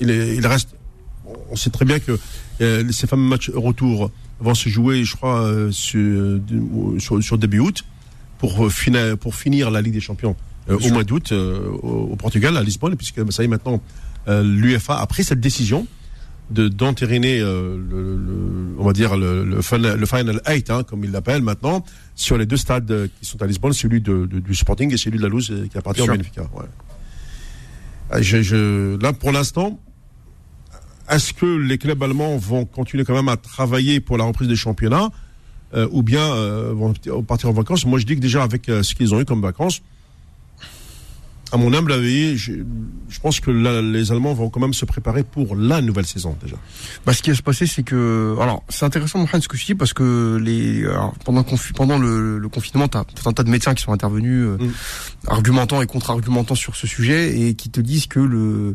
Il 0.01 0.47
reste, 0.47 0.75
on 1.51 1.57
sait 1.57 1.71
très 1.71 1.85
bien 1.85 1.99
que 1.99 2.19
euh, 2.61 2.91
ces 2.93 3.07
fameux 3.07 3.29
matchs 3.29 3.51
retour 3.51 4.11
vont 4.41 4.55
se 4.55 4.69
jouer, 4.69 5.05
je 5.05 5.17
crois, 5.17 5.43
euh, 5.43 5.71
sur, 5.71 6.41
sur, 6.99 7.23
sur 7.23 7.39
début 7.39 7.59
août, 7.59 7.85
pour, 8.39 8.67
euh, 8.67 8.71
finir, 8.71 9.17
pour 9.19 9.35
finir 9.35 9.71
la 9.71 9.81
Ligue 9.81 9.95
des 9.95 10.01
Champions 10.01 10.37
euh, 10.69 10.79
au 10.79 10.89
mois 10.91 11.05
d'août 11.05 11.31
euh, 11.33 11.69
au, 11.83 12.11
au 12.13 12.17
Portugal, 12.17 12.57
à 12.57 12.63
Lisbonne, 12.63 12.97
puisque 12.97 13.21
ça 13.33 13.43
y 13.43 13.47
est 13.47 13.49
maintenant, 13.49 13.81
euh, 14.29 14.43
l'UFA 14.43 14.99
a 14.99 15.07
pris 15.07 15.25
cette 15.25 15.41
décision 15.41 15.87
de 16.51 16.69
d'entériner 16.69 17.41
euh, 17.41 17.77
le, 17.77 18.17
le- 18.17 18.75
on 18.79 18.85
va 18.85 18.93
dire 18.93 19.17
le, 19.17 19.45
le, 19.45 19.63
final, 19.63 20.05
final 20.07 20.41
eight, 20.47 20.69
hein, 20.71 20.83
comme 20.83 21.05
ils 21.05 21.11
l'appellent 21.11 21.43
maintenant, 21.43 21.85
sur 22.15 22.37
les 22.37 22.47
deux 22.47 22.57
stades 22.57 23.09
qui 23.21 23.27
sont 23.27 23.41
à 23.43 23.47
Lisbonne, 23.47 23.73
celui 23.73 24.01
de, 24.01 24.27
de- 24.27 24.41
du 24.41 24.55
Sporting 24.55 24.93
et 24.93 24.97
celui 24.97 25.19
de 25.19 25.23
la 25.23 25.29
Louse 25.29 25.51
euh, 25.51 25.67
qui 25.71 25.79
appartient 25.79 26.03
au. 26.03 26.07
Benfica. 26.07 26.43
Ouais. 26.55 26.65
Ah, 28.11 28.21
Je, 28.21 28.43
je, 28.43 29.01
là, 29.01 29.13
pour 29.15 29.33
l'instant, 29.33 29.81
est-ce 31.09 31.33
que 31.33 31.47
les 31.47 31.79
clubs 31.79 32.03
allemands 32.03 32.37
vont 32.37 32.65
continuer 32.65 33.05
quand 33.05 33.15
même 33.15 33.29
à 33.29 33.37
travailler 33.37 34.01
pour 34.01 34.19
la 34.19 34.25
reprise 34.25 34.49
des 34.49 34.57
championnats 34.57 35.11
euh, 35.75 35.89
ou 35.91 36.03
bien 36.03 36.21
euh, 36.35 36.73
vont 36.75 36.93
partir 37.23 37.49
en 37.49 37.53
vacances? 37.53 37.87
Moi, 37.87 37.99
je 37.99 38.05
dis 38.07 38.15
que 38.17 38.21
déjà 38.21 38.43
avec 38.43 38.67
ce 38.67 38.95
qu'ils 38.95 39.15
ont 39.15 39.21
eu 39.21 39.25
comme 39.25 39.41
vacances, 39.41 39.81
à 41.53 41.57
mon 41.59 41.73
humble 41.75 41.93
avis, 41.93 42.37
je, 42.37 42.53
je 43.09 43.21
pense 43.21 43.39
que 43.41 43.51
là, 43.51 43.83
les 43.83 44.11
Allemands 44.11 44.33
vont 44.35 44.49
quand 44.51 44.61
même 44.61 44.73
se 44.75 44.85
préparer 44.85 45.23
pour 45.23 45.55
la 45.55 45.81
nouvelle 45.83 46.07
saison 46.07 46.37
déjà. 46.43 46.57
Bah, 47.07 47.13
ce 47.13 47.23
qui 47.23 47.31
va 47.31 47.37
se 47.37 47.43
passer, 47.43 47.67
c'est 47.67 47.83
que, 47.83 48.37
alors, 48.41 48.63
c'est 48.69 48.85
intéressant, 48.87 49.19
Mohamed, 49.19 49.43
ce 49.43 49.49
que 49.49 49.57
tu 49.57 49.67
dis, 49.67 49.75
parce 49.75 49.93
que 49.93 50.41
les, 50.43 50.85
alors, 50.87 51.15
pendant, 51.25 51.45
pendant 51.77 51.99
le, 51.99 52.39
le 52.39 52.49
confinement, 52.49 52.89
t'as 52.89 53.05
tout 53.05 53.29
un 53.29 53.33
tas 53.33 53.43
de 53.43 53.51
médecins 53.51 53.75
qui 53.75 53.83
sont 53.83 53.93
intervenus, 53.93 54.47
euh, 54.47 54.57
Mm. 54.59 54.71
argumentant 55.29 55.83
et 55.83 55.87
contre-argumentant 55.87 56.55
sur 56.55 56.75
ce 56.77 56.87
sujet, 56.87 57.39
et 57.41 57.55
qui 57.55 57.69
te 57.71 57.81
disent 57.81 58.07
que 58.07 58.21
le, 58.21 58.75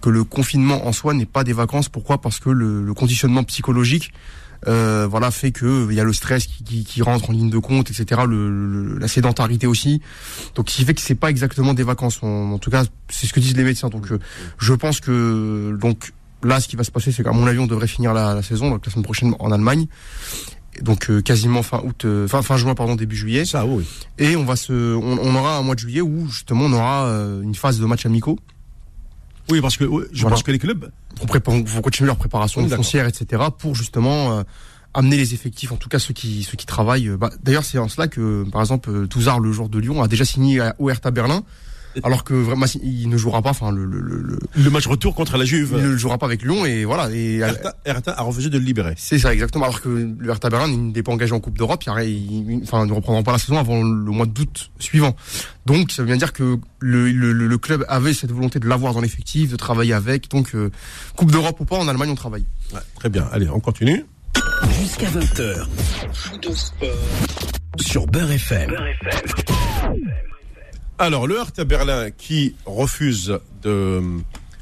que 0.00 0.10
le 0.10 0.24
confinement 0.24 0.86
en 0.86 0.92
soi 0.92 1.14
n'est 1.14 1.26
pas 1.26 1.44
des 1.44 1.52
vacances. 1.52 1.88
Pourquoi? 1.88 2.20
Parce 2.20 2.38
que 2.38 2.50
le, 2.50 2.82
le 2.82 2.94
conditionnement 2.94 3.44
psychologique, 3.44 4.12
euh, 4.68 5.06
voilà, 5.10 5.30
fait 5.30 5.52
que 5.52 5.86
il 5.90 5.94
y 5.94 6.00
a 6.00 6.04
le 6.04 6.12
stress 6.12 6.46
qui, 6.46 6.64
qui, 6.64 6.84
qui 6.84 7.02
rentre 7.02 7.30
en 7.30 7.32
ligne 7.32 7.50
de 7.50 7.58
compte, 7.58 7.90
etc. 7.90 8.22
Le, 8.28 8.48
le- 8.50 8.98
la 8.98 9.08
sédentarité 9.08 9.66
aussi. 9.66 10.00
Donc, 10.54 10.70
ce 10.70 10.76
qui 10.76 10.84
fait 10.84 10.94
que 10.94 11.00
c'est 11.00 11.14
pas 11.14 11.30
exactement 11.30 11.74
des 11.74 11.82
vacances. 11.82 12.22
En, 12.22 12.52
en 12.52 12.58
tout 12.58 12.70
cas, 12.70 12.84
c'est 13.08 13.26
ce 13.26 13.32
que 13.32 13.40
disent 13.40 13.56
les 13.56 13.64
médecins. 13.64 13.88
Donc, 13.88 14.10
euh, 14.10 14.18
je 14.58 14.72
pense 14.74 15.00
que 15.00 15.76
donc 15.80 16.12
là, 16.42 16.60
ce 16.60 16.68
qui 16.68 16.76
va 16.76 16.84
se 16.84 16.90
passer, 16.90 17.12
c'est 17.12 17.22
qu'à 17.24 17.32
mon 17.32 17.46
avis, 17.46 17.58
on 17.58 17.66
devrait 17.66 17.86
finir 17.88 18.12
la, 18.14 18.34
la 18.34 18.42
saison, 18.42 18.70
donc 18.70 18.84
la 18.86 18.92
semaine 18.92 19.04
prochaine 19.04 19.34
en 19.38 19.52
Allemagne. 19.52 19.86
Donc 20.82 21.08
euh, 21.08 21.22
quasiment 21.22 21.62
fin 21.62 21.80
août, 21.82 22.04
euh, 22.04 22.28
fin 22.28 22.42
fin 22.42 22.58
juin 22.58 22.74
pardon 22.74 22.96
début 22.96 23.16
juillet, 23.16 23.46
Ça, 23.46 23.64
oui. 23.64 23.82
et 24.18 24.36
on 24.36 24.44
va 24.44 24.56
se, 24.56 24.94
on, 24.94 25.18
on 25.22 25.34
aura 25.34 25.56
un 25.56 25.62
mois 25.62 25.74
de 25.74 25.80
juillet 25.80 26.02
où 26.02 26.28
justement 26.28 26.66
on 26.66 26.72
aura 26.74 27.06
euh, 27.06 27.40
une 27.40 27.54
phase 27.54 27.80
de 27.80 27.86
matchs 27.86 28.04
amicaux 28.04 28.38
Oui, 29.50 29.60
parce 29.60 29.76
que 29.76 29.84
oui, 29.84 30.04
je 30.12 30.22
Voilà. 30.22 30.34
pense 30.36 30.42
que 30.42 30.50
les 30.50 30.58
clubs, 30.58 30.90
prépa- 31.26 31.64
pour 31.64 31.82
continuer 31.82 32.06
leur 32.08 32.16
préparation 32.16 32.62
Oui, 32.62 32.68
foncière, 32.70 33.06
etc. 33.06 33.42
Pour 33.58 33.74
justement 33.74 34.38
euh, 34.38 34.42
amener 34.94 35.16
les 35.16 35.34
effectifs, 35.34 35.72
en 35.72 35.76
tout 35.76 35.88
cas 35.88 35.98
ceux 35.98 36.14
qui 36.14 36.42
ceux 36.42 36.56
qui 36.56 36.66
travaillent. 36.66 37.10
bah, 37.18 37.30
D'ailleurs, 37.42 37.64
c'est 37.64 37.78
en 37.78 37.88
cela 37.88 38.08
que 38.08 38.44
par 38.50 38.60
exemple 38.62 38.90
euh, 38.90 39.06
Touzard, 39.06 39.38
le 39.40 39.52
joueur 39.52 39.68
de 39.68 39.78
Lyon, 39.78 40.02
a 40.02 40.08
déjà 40.08 40.24
signé 40.24 40.60
à- 40.60 40.74
au 40.78 40.90
Hertha 40.90 41.10
Berlin, 41.10 41.42
alors 42.02 42.24
que 42.24 42.34
vraiment 42.34 42.66
il 42.82 43.08
ne 43.08 43.16
jouera 43.16 43.42
pas. 43.42 43.50
Enfin, 43.50 43.70
le, 43.72 43.84
le, 43.84 44.00
le, 44.00 44.16
le- 44.22 44.38
le 44.56 44.70
match 44.70 44.86
retour 44.86 45.14
contre 45.14 45.36
la 45.36 45.44
Juve, 45.44 45.74
il 45.78 45.82
ne 45.84 45.96
jouera 45.96 46.18
pas 46.18 46.26
avec 46.26 46.42
Lyon 46.42 46.64
et 46.66 46.84
voilà. 46.84 47.10
Et 47.12 47.36
Hertha, 47.38 47.74
Hertha 47.84 48.12
a 48.18 48.22
refusé 48.22 48.48
de 48.50 48.58
le 48.58 48.64
libérer. 48.64 48.94
C'est 48.96 49.18
ça, 49.18 49.32
exactement. 49.32 49.64
Alors 49.64 49.80
que 49.80 49.88
le 49.88 50.28
Hertha 50.30 50.48
Berlin 50.50 50.68
n'est 50.68 51.02
pas 51.02 51.12
engagé 51.12 51.32
en 51.32 51.40
Coupe 51.40 51.58
d'Europe, 51.58 51.82
enfin, 51.86 52.86
ne 52.86 52.92
reprendront 52.92 53.22
pas 53.22 53.32
la 53.32 53.38
saison 53.38 53.58
avant 53.58 53.82
le 53.82 54.10
mois 54.10 54.26
d'août 54.26 54.70
suivant. 54.78 55.16
Donc, 55.66 55.90
ça 55.92 56.02
veut 56.02 56.06
bien 56.06 56.16
dire 56.16 56.32
que 56.32 56.58
le, 56.80 57.10
le, 57.10 57.32
le- 57.32 57.46
le 57.46 57.58
club 57.58 57.84
avait 57.88 58.14
cette 58.14 58.30
volonté 58.32 58.58
de 58.60 58.68
l'avoir 58.68 58.94
dans 58.94 59.00
l'effectif, 59.00 59.50
de 59.50 59.56
travailler 59.56 59.92
avec. 59.94 60.30
Donc, 60.30 60.54
euh, 60.54 60.70
Coupe 61.16 61.30
d'Europe 61.32 61.58
ou 61.60 61.64
pas, 61.64 61.76
en 61.76 61.88
Allemagne, 61.88 62.10
on 62.10 62.14
travaille. 62.14 62.44
Ouais, 62.72 62.80
très 62.96 63.08
bien. 63.08 63.28
Allez, 63.32 63.48
on 63.48 63.60
continue. 63.60 64.04
Jusqu'à 64.80 65.06
20h. 65.08 65.66
Foot 66.12 66.52
Sport. 66.54 66.88
Sur 67.80 68.06
Beurre 68.06 68.30
FM. 68.32 68.74
Alors, 70.98 71.26
le 71.26 71.36
Hertha 71.36 71.64
Berlin 71.64 72.10
qui 72.10 72.54
refuse 72.64 73.38
de 73.62 73.68
euh, 73.68 74.00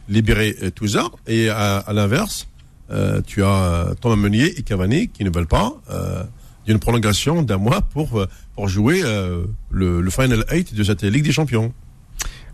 libérer 0.08 0.56
euh, 0.62 0.70
Touzard 0.70 1.12
et 1.26 1.48
à, 1.48 1.76
à 1.78 1.92
l'inverse, 1.92 2.48
euh, 2.90 3.20
tu 3.25 3.44
as 3.44 3.94
Thomas 4.00 4.16
Meunier 4.16 4.58
et 4.58 4.62
Cavani 4.62 5.08
qui 5.08 5.22
ne 5.25 5.31
veulent 5.31 5.46
pas 5.46 5.75
euh, 5.90 6.25
d'une 6.66 6.78
prolongation 6.81 7.42
d'un 7.42 7.56
mois 7.58 7.82
pour 7.82 8.26
pour 8.54 8.69
jouer 8.69 9.02
euh, 9.04 9.44
le, 9.70 10.00
le 10.00 10.10
Final 10.10 10.44
8 10.50 10.75
de 10.75 10.82
cette 10.84 11.02
Ligue 11.02 11.25
des 11.25 11.32
Champions. 11.32 11.72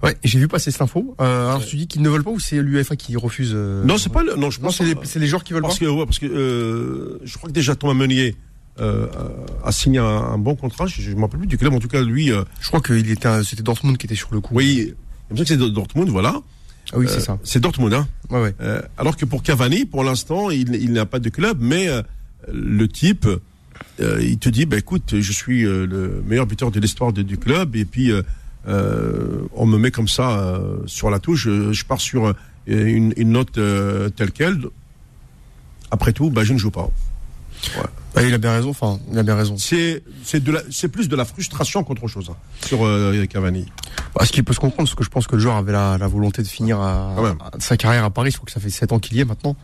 Ouais, 0.03 0.17
j'ai 0.25 0.39
vu 0.39 0.49
passer 0.49 0.71
cette 0.71 0.81
info. 0.83 1.15
Alors, 1.19 1.65
tu 1.65 1.77
dis 1.77 1.87
qu'ils 1.87 2.01
ne 2.03 2.09
veulent 2.09 2.25
pas 2.25 2.31
ou 2.31 2.41
c'est 2.41 2.63
l'UEFA 2.63 2.97
qui 2.97 3.17
refuse 3.17 3.55
Non, 3.55 3.99
c'est 3.99 4.13
pas 4.13 4.23
le, 4.23 4.35
non, 4.35 4.51
je 4.51 4.59
pense 4.61 4.77
c'est 4.79 4.85
les, 4.85 4.95
c'est 5.05 5.19
les 5.19 5.27
joueurs 5.27 5.45
qui 5.45 5.53
veulent 5.53 5.63
parce 5.63 5.79
pas. 5.79 5.85
que 5.87 5.91
ouais, 5.91 6.05
parce 6.07 6.19
que 6.19 6.27
euh, 6.27 7.19
je 7.25 7.37
crois 7.37 7.49
que 7.49 7.55
déjà 7.55 7.75
Thomas 7.77 7.93
Meunier 7.95 8.35
euh, 8.81 9.07
a 9.65 9.73
signé 9.73 9.99
un, 9.99 10.05
un 10.05 10.39
bon 10.39 10.55
contrat. 10.57 10.87
Je, 10.87 11.03
je 11.03 11.11
me 11.15 11.21
rappelle 11.23 11.39
plus 11.41 11.47
du 11.49 11.59
club. 11.59 11.73
En 11.75 11.79
tout 11.79 11.89
cas, 11.89 12.03
lui, 12.03 12.33
euh, 12.33 12.43
Je 12.61 12.69
crois 12.69 12.81
que 12.81 12.99
c'était 13.45 13.63
Dortmund 13.63 13.97
qui 13.99 14.07
était 14.07 14.15
sur 14.15 14.29
le 14.33 14.41
coup. 14.41 14.55
oui, 14.55 14.95
il 15.31 15.33
me 15.33 15.37
semble 15.45 15.59
que 15.59 15.67
c'est 15.67 15.73
Dortmund, 15.73 16.09
voilà. 16.09 16.41
Ah 16.93 16.99
oui, 16.99 17.07
c'est 17.09 17.17
Euh, 17.17 17.21
ça. 17.21 17.39
C'est 17.45 17.61
Dortmund, 17.61 17.93
hein. 17.95 18.09
Ouais, 18.31 18.41
ouais. 18.41 18.55
Alors 18.99 19.17
que 19.17 19.25
pour 19.25 19.43
Cavani, 19.43 19.85
pour 19.85 20.03
l'instant, 20.05 20.51
il, 20.51 20.75
il 20.75 20.93
n'a 20.93 21.07
pas 21.07 21.19
de 21.21 21.29
club, 21.29 21.59
mais 21.61 21.89
le 22.53 22.89
type, 22.89 23.27
il 24.01 24.39
te 24.39 24.49
dit, 24.49 24.67
bah, 24.67 24.79
écoute, 24.79 25.15
je 25.21 25.33
suis 25.33 25.63
le 25.63 26.23
meilleur 26.27 26.47
buteur 26.47 26.71
de 26.71 26.81
l'histoire 26.81 27.13
du 27.13 27.37
club, 27.39 27.77
et 27.77 27.85
puis 27.85 28.11
euh, 28.69 29.43
on 29.55 29.67
me 29.67 29.79
met 29.79 29.91
comme 29.91 30.09
ça 30.09 30.39
euh, 30.39 30.79
sur 30.87 31.11
la 31.11 31.19
touche, 31.19 31.45
je, 31.45 31.73
je 31.73 31.85
pars 31.85 32.01
sur 32.01 32.27
euh, 32.27 32.33
une, 32.67 33.13
une 33.17 33.31
note 33.33 33.53
telle 34.17 34.33
quelle. 34.33 34.59
Après 35.91 36.13
tout, 36.13 36.31
bah, 36.31 36.45
je 36.45 36.53
ne 36.53 36.59
joue 36.59 36.71
pas. 36.71 36.89
Bah, 38.15 38.23
il 38.23 38.35
a 38.35 38.39
bien 38.39 38.53
raison. 38.53 38.71
Enfin, 38.71 38.99
il 39.13 39.19
a 39.19 39.23
bien 39.23 39.37
raison. 39.37 39.57
C'est 39.57 40.03
c'est 40.25 40.43
de 40.43 40.51
la- 40.53 40.63
c'est 40.71 40.89
plus 40.89 41.09
de 41.09 41.15
la 41.17 41.25
frustration 41.25 41.85
qu'autre 41.85 42.09
chose 42.09 42.29
hein, 42.31 42.37
sur 42.67 42.85
euh, 42.85 43.25
Cavani. 43.27 43.67
Bah, 44.17 44.25
ce 44.25 44.33
qui 44.33 44.43
peut 44.43 44.53
se 44.53 44.59
comprendre, 44.61 44.89
parce 44.89 44.95
que 44.97 45.05
je 45.05 45.11
pense 45.11 45.27
que 45.27 45.37
le 45.37 45.43
joueur 45.43 45.57
avait 45.57 45.73
la, 45.73 45.97
la 45.99 46.07
volonté 46.09 46.43
de 46.43 46.49
finir 46.49 46.81
à, 46.81 47.15
même. 47.23 47.39
à 47.41 47.51
sa 47.61 47.77
carrière 47.77 48.05
à 48.05 48.11
Paris. 48.11 48.31
Je 48.33 48.37
crois 48.37 48.47
que 48.47 48.53
ça 48.53 48.61
fait 48.61 48.71
7 48.71 48.93
ans 48.93 48.99
qu'il 48.99 49.17
y 49.17 49.21
est 49.21 49.25
maintenant. 49.25 49.55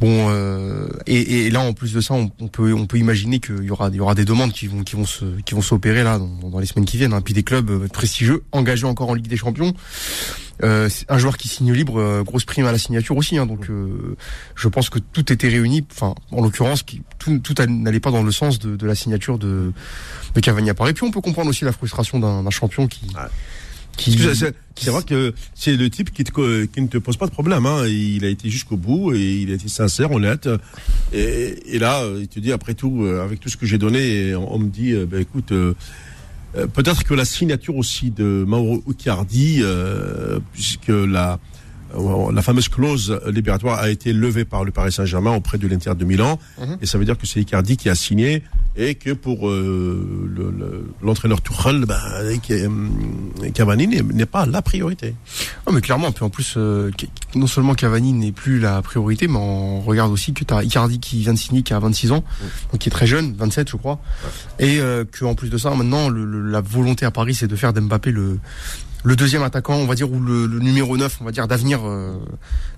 Bon, 0.00 0.28
euh, 0.30 0.88
et, 1.06 1.46
et 1.46 1.50
là, 1.50 1.60
en 1.60 1.72
plus 1.72 1.92
de 1.92 2.00
ça, 2.00 2.14
on, 2.14 2.28
peut, 2.28 2.72
on 2.72 2.86
peut 2.86 2.98
imaginer 2.98 3.40
qu'il 3.40 3.64
y 3.64 3.70
aura, 3.70 3.88
il 3.88 3.96
y 3.96 4.00
aura 4.00 4.14
des 4.14 4.24
demandes 4.24 4.52
qui 4.52 4.68
vont, 4.68 4.84
qui 4.84 4.94
vont 4.94 5.06
se, 5.06 5.24
qui 5.44 5.54
vont 5.54 5.62
s'opérer 5.62 6.04
là 6.04 6.18
dans, 6.18 6.58
les 6.58 6.66
semaines 6.66 6.84
qui 6.84 6.96
viennent. 6.96 7.12
Hein. 7.12 7.20
Puis 7.20 7.34
des 7.34 7.42
clubs 7.42 7.70
euh, 7.70 7.88
prestigieux, 7.88 8.44
engagés 8.52 8.86
encore 8.86 9.10
en 9.10 9.14
Ligue 9.14 9.28
des 9.28 9.36
Champions. 9.36 9.74
Euh, 10.64 10.88
un 11.08 11.18
joueur 11.18 11.36
qui 11.36 11.46
signe 11.46 11.72
libre, 11.72 12.00
euh, 12.00 12.22
grosse 12.24 12.44
prime 12.44 12.66
à 12.66 12.72
la 12.72 12.78
signature 12.78 13.16
aussi. 13.16 13.38
Hein, 13.38 13.46
donc, 13.46 13.70
euh, 13.70 14.16
je 14.56 14.68
pense 14.68 14.90
que 14.90 14.98
tout 14.98 15.32
était 15.32 15.48
réuni. 15.48 15.84
Enfin, 15.90 16.14
en 16.32 16.42
l'occurrence, 16.42 16.84
tout, 17.18 17.38
tout 17.38 17.54
n'allait 17.68 18.00
pas 18.00 18.10
dans 18.10 18.22
le 18.22 18.32
sens 18.32 18.58
de, 18.58 18.76
de 18.76 18.86
la 18.86 18.94
signature 18.94 19.38
de, 19.38 19.72
de 20.34 20.40
Cavani 20.40 20.70
à 20.70 20.74
Paris. 20.74 20.94
Puis 20.94 21.04
on 21.04 21.10
peut 21.10 21.20
comprendre 21.20 21.50
aussi 21.50 21.64
la 21.64 21.72
frustration 21.72 22.18
d'un 22.18 22.50
champion 22.50 22.86
qui. 22.88 23.06
Qui, 23.98 24.12
c'est- 24.34 24.90
vrai 24.90 25.02
que 25.02 25.34
c'est 25.54 25.76
le 25.76 25.90
type 25.90 26.12
qui, 26.12 26.24
te, 26.24 26.64
qui 26.64 26.80
ne 26.80 26.86
te 26.86 26.98
pose 26.98 27.16
pas 27.16 27.26
de 27.26 27.30
problème. 27.32 27.66
Hein. 27.66 27.86
Il 27.86 28.24
a 28.24 28.28
été 28.28 28.48
jusqu'au 28.48 28.76
bout 28.76 29.12
et 29.14 29.34
il 29.42 29.50
a 29.50 29.54
été 29.54 29.68
sincère, 29.68 30.10
honnête. 30.12 30.48
Et, 31.12 31.74
et 31.74 31.78
là, 31.78 32.02
euh, 32.02 32.18
il 32.20 32.28
te 32.28 32.38
dit 32.40 32.52
après 32.52 32.74
tout, 32.74 33.02
euh, 33.04 33.22
avec 33.24 33.40
tout 33.40 33.48
ce 33.48 33.56
que 33.56 33.66
j'ai 33.66 33.78
donné, 33.78 34.34
on, 34.34 34.54
on 34.54 34.58
me 34.58 34.68
dit, 34.68 34.92
euh, 34.92 35.04
ben, 35.04 35.20
écoute, 35.20 35.52
euh, 35.52 35.74
peut-être 36.72 37.04
que 37.04 37.12
la 37.14 37.24
signature 37.24 37.76
aussi 37.76 38.10
de 38.10 38.44
Mauro 38.46 38.82
Icardi, 38.88 39.58
euh, 39.60 40.38
puisque 40.52 40.88
la 40.88 41.38
la 42.30 42.42
fameuse 42.42 42.68
clause 42.68 43.18
libératoire 43.28 43.78
a 43.78 43.88
été 43.88 44.12
levée 44.12 44.44
par 44.44 44.62
le 44.62 44.70
Paris 44.70 44.92
Saint-Germain 44.92 45.30
auprès 45.34 45.56
de 45.56 45.66
l'Inter 45.66 45.92
de 45.98 46.04
Milan, 46.04 46.38
Mhm. 46.60 46.76
et 46.82 46.86
ça 46.86 46.98
veut 46.98 47.06
dire 47.06 47.16
que 47.16 47.26
c'est 47.26 47.40
Icardi 47.40 47.78
qui 47.78 47.88
a 47.88 47.94
signé 47.94 48.42
et 48.80 48.94
que 48.94 49.10
pour 49.10 49.48
euh, 49.48 50.30
le- 50.34 50.50
le- 50.52 50.84
l'entraîneur 51.02 51.42
Tuchel, 51.42 51.84
ben, 51.84 51.98
euh, 52.14 52.36
Cavani 53.52 53.88
n'est 53.88 54.24
pas 54.26 54.46
la 54.46 54.62
priorité. 54.62 55.14
Ah, 55.66 55.70
mais 55.72 55.80
clairement, 55.80 56.12
puis 56.12 56.24
en 56.24 56.30
plus, 56.30 56.54
euh, 56.56 56.90
non 57.34 57.48
seulement 57.48 57.74
Cavani 57.74 58.12
n'est 58.12 58.30
plus 58.32 58.60
la 58.60 58.80
priorité, 58.82 59.26
mais 59.26 59.38
on 59.38 59.80
regarde 59.80 60.12
aussi 60.12 60.32
que 60.32 60.44
tu 60.44 60.54
as 60.54 60.62
Icardi 60.62 61.00
qui 61.00 61.20
vient 61.20 61.34
de 61.34 61.38
signer, 61.38 61.62
qui 61.62 61.74
a 61.74 61.78
26 61.80 62.12
ans, 62.12 62.22
donc 62.72 62.80
qui 62.80 62.88
est 62.88 62.92
très 62.92 63.06
jeune, 63.08 63.34
27 63.36 63.68
je 63.70 63.76
crois, 63.76 63.98
et 64.60 64.78
euh, 64.80 65.04
que 65.04 65.24
en 65.24 65.34
plus 65.34 65.50
de 65.50 65.58
ça, 65.58 65.70
maintenant, 65.74 66.08
le- 66.08 66.24
le- 66.24 66.48
la 66.48 66.60
volonté 66.60 67.04
à 67.04 67.10
Paris, 67.10 67.34
c'est 67.34 67.48
de 67.48 67.56
faire 67.56 67.72
d'Mbappé 67.72 68.12
le 68.12 68.38
le 69.04 69.16
deuxième 69.16 69.42
attaquant, 69.42 69.74
on 69.74 69.86
va 69.86 69.94
dire, 69.94 70.10
ou 70.10 70.20
le, 70.20 70.46
le 70.46 70.58
numéro 70.58 70.96
9, 70.96 71.18
on 71.20 71.24
va 71.24 71.30
dire, 71.30 71.46
d'avenir 71.48 71.80
euh, 71.86 72.14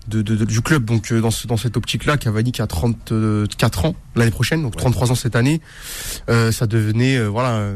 de, 0.09 0.23
de- 0.23 0.37
de- 0.37 0.45
du 0.45 0.61
club. 0.61 0.85
Donc 0.85 1.13
euh, 1.13 1.21
dans, 1.21 1.31
ce, 1.31 1.47
dans 1.47 1.57
cette 1.57 1.77
optique-là, 1.77 2.17
Cavani 2.19 2.53
qui 2.53 2.63
a 2.63 2.67
34 2.67 3.85
ans 3.87 3.95
l'année 4.17 4.31
prochaine, 4.31 4.63
donc 4.63 4.77
33 4.77 5.13
ans 5.13 5.15
cette 5.15 5.37
année, 5.37 5.61
euh, 6.29 6.53
ça 6.53 6.67
devenait, 6.67 7.17
euh, 7.17 7.29
voilà, 7.29 7.71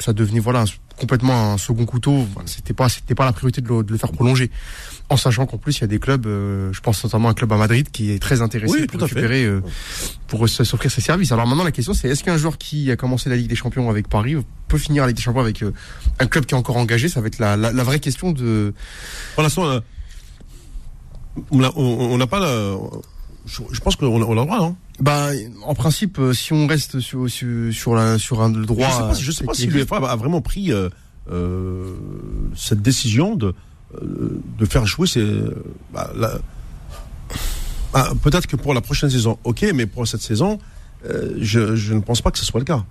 ça 0.00 0.12
devenait, 0.12 0.40
voilà, 0.40 0.62
un- 0.62 0.96
complètement 0.98 1.52
un 1.52 1.58
second 1.58 1.84
couteau. 1.86 2.26
Voilà, 2.34 2.48
c'était 2.48 2.72
pas, 2.74 2.88
c'était 2.88 3.14
pas 3.14 3.24
la 3.24 3.32
priorité 3.32 3.60
de 3.60 3.68
le, 3.68 3.82
de 3.82 3.92
le 3.92 3.98
faire 3.98 4.12
prolonger. 4.12 4.50
En 5.10 5.18
sachant 5.18 5.44
qu'en 5.44 5.58
plus, 5.58 5.78
il 5.78 5.80
y 5.82 5.84
a 5.84 5.86
des 5.86 5.98
clubs, 5.98 6.24
euh, 6.26 6.72
je 6.72 6.80
pense 6.80 7.04
notamment 7.04 7.28
à 7.28 7.32
un 7.32 7.34
club 7.34 7.52
à 7.52 7.58
Madrid 7.58 7.90
qui 7.90 8.10
est 8.10 8.18
très 8.18 8.40
intéressé 8.40 8.72
Oui, 8.80 8.86
pour 8.86 9.00
récupérer, 9.02 9.44
euh, 9.44 9.60
pour 10.28 10.44
s- 10.46 10.62
s'offrir 10.62 10.90
ses 10.90 11.02
services. 11.02 11.30
Alors 11.30 11.46
maintenant, 11.46 11.62
la 11.62 11.72
question, 11.72 11.92
c'est 11.92 12.08
est-ce 12.08 12.24
qu'un 12.24 12.38
joueur 12.38 12.56
qui 12.56 12.90
a 12.90 12.96
commencé 12.96 13.28
la 13.28 13.36
Ligue 13.36 13.48
des 13.48 13.54
Champions 13.54 13.90
avec 13.90 14.08
Paris 14.08 14.34
peut 14.66 14.78
finir 14.78 15.02
la 15.02 15.08
Ligue 15.08 15.16
des 15.18 15.22
Champions 15.22 15.42
avec 15.42 15.62
euh, 15.62 15.72
un 16.20 16.26
club 16.26 16.46
qui 16.46 16.54
est 16.54 16.58
encore 16.58 16.78
engagé? 16.78 17.08
Ça 17.10 17.20
va 17.20 17.26
être 17.26 17.38
la, 17.38 17.54
la, 17.56 17.70
la 17.70 17.84
vraie 17.84 18.00
question 18.00 18.32
de. 18.32 18.72
Pour 19.34 19.42
l'instant, 19.42 19.66
euh, 19.66 19.80
on 21.50 22.16
n'a 22.18 22.26
pas 22.26 22.40
la. 22.40 22.76
Je, 23.46 23.80
pense 23.80 23.96
qu'on 23.96 24.06
a, 24.06 24.08
on 24.08 24.38
a 24.38 24.40
le 24.40 24.46
droit, 24.46 24.58
non? 24.58 24.76
Bah, 25.00 25.28
en 25.64 25.74
principe, 25.74 26.18
euh, 26.18 26.32
si 26.32 26.54
on 26.54 26.66
reste 26.66 27.00
sur 27.00 27.28
sur 27.28 27.72
sur, 27.74 27.94
la, 27.94 28.18
sur 28.18 28.40
un 28.40 28.50
le 28.50 28.64
droit. 28.64 28.88
Je 28.88 28.92
sais 28.94 29.00
pas, 29.00 29.14
je 29.14 29.30
sais 29.32 29.44
pas 29.44 29.54
si 29.54 29.66
l'UEFA 29.66 29.96
a 29.96 30.16
vraiment 30.16 30.40
pris 30.40 30.72
euh, 30.72 30.88
euh, 31.30 31.94
cette 32.56 32.80
décision 32.80 33.34
de 33.36 33.48
euh, 33.48 33.52
de 34.02 34.64
faire 34.66 34.86
jouer 34.86 35.06
ces. 35.06 35.24
bah, 35.92 36.10
la- 36.16 36.38
bah, 37.92 38.12
Peut-être 38.22 38.46
que 38.46 38.56
pour 38.56 38.74
la 38.74 38.80
prochaine 38.80 39.10
saison, 39.10 39.38
ok, 39.44 39.64
mais 39.74 39.86
pour 39.86 40.06
cette 40.06 40.22
saison, 40.22 40.58
euh, 41.08 41.34
je, 41.40 41.76
je 41.76 41.94
ne 41.94 42.00
pense 42.00 42.20
pas 42.22 42.30
que 42.30 42.38
ce 42.38 42.44
soit 42.44 42.60
le 42.60 42.64
cas. 42.66 42.84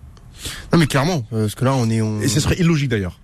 Non, 0.73 0.79
mais 0.79 0.87
clairement, 0.87 1.25
euh, 1.33 1.41
parce 1.43 1.55
que 1.55 1.63
là, 1.65 1.73
on 1.73 1.89
est. 1.89 2.01
On... 2.01 2.19
Et 2.21 2.27
ce 2.27 2.39
serait 2.39 2.55
illogique 2.59 2.89
d'ailleurs. 2.89 3.19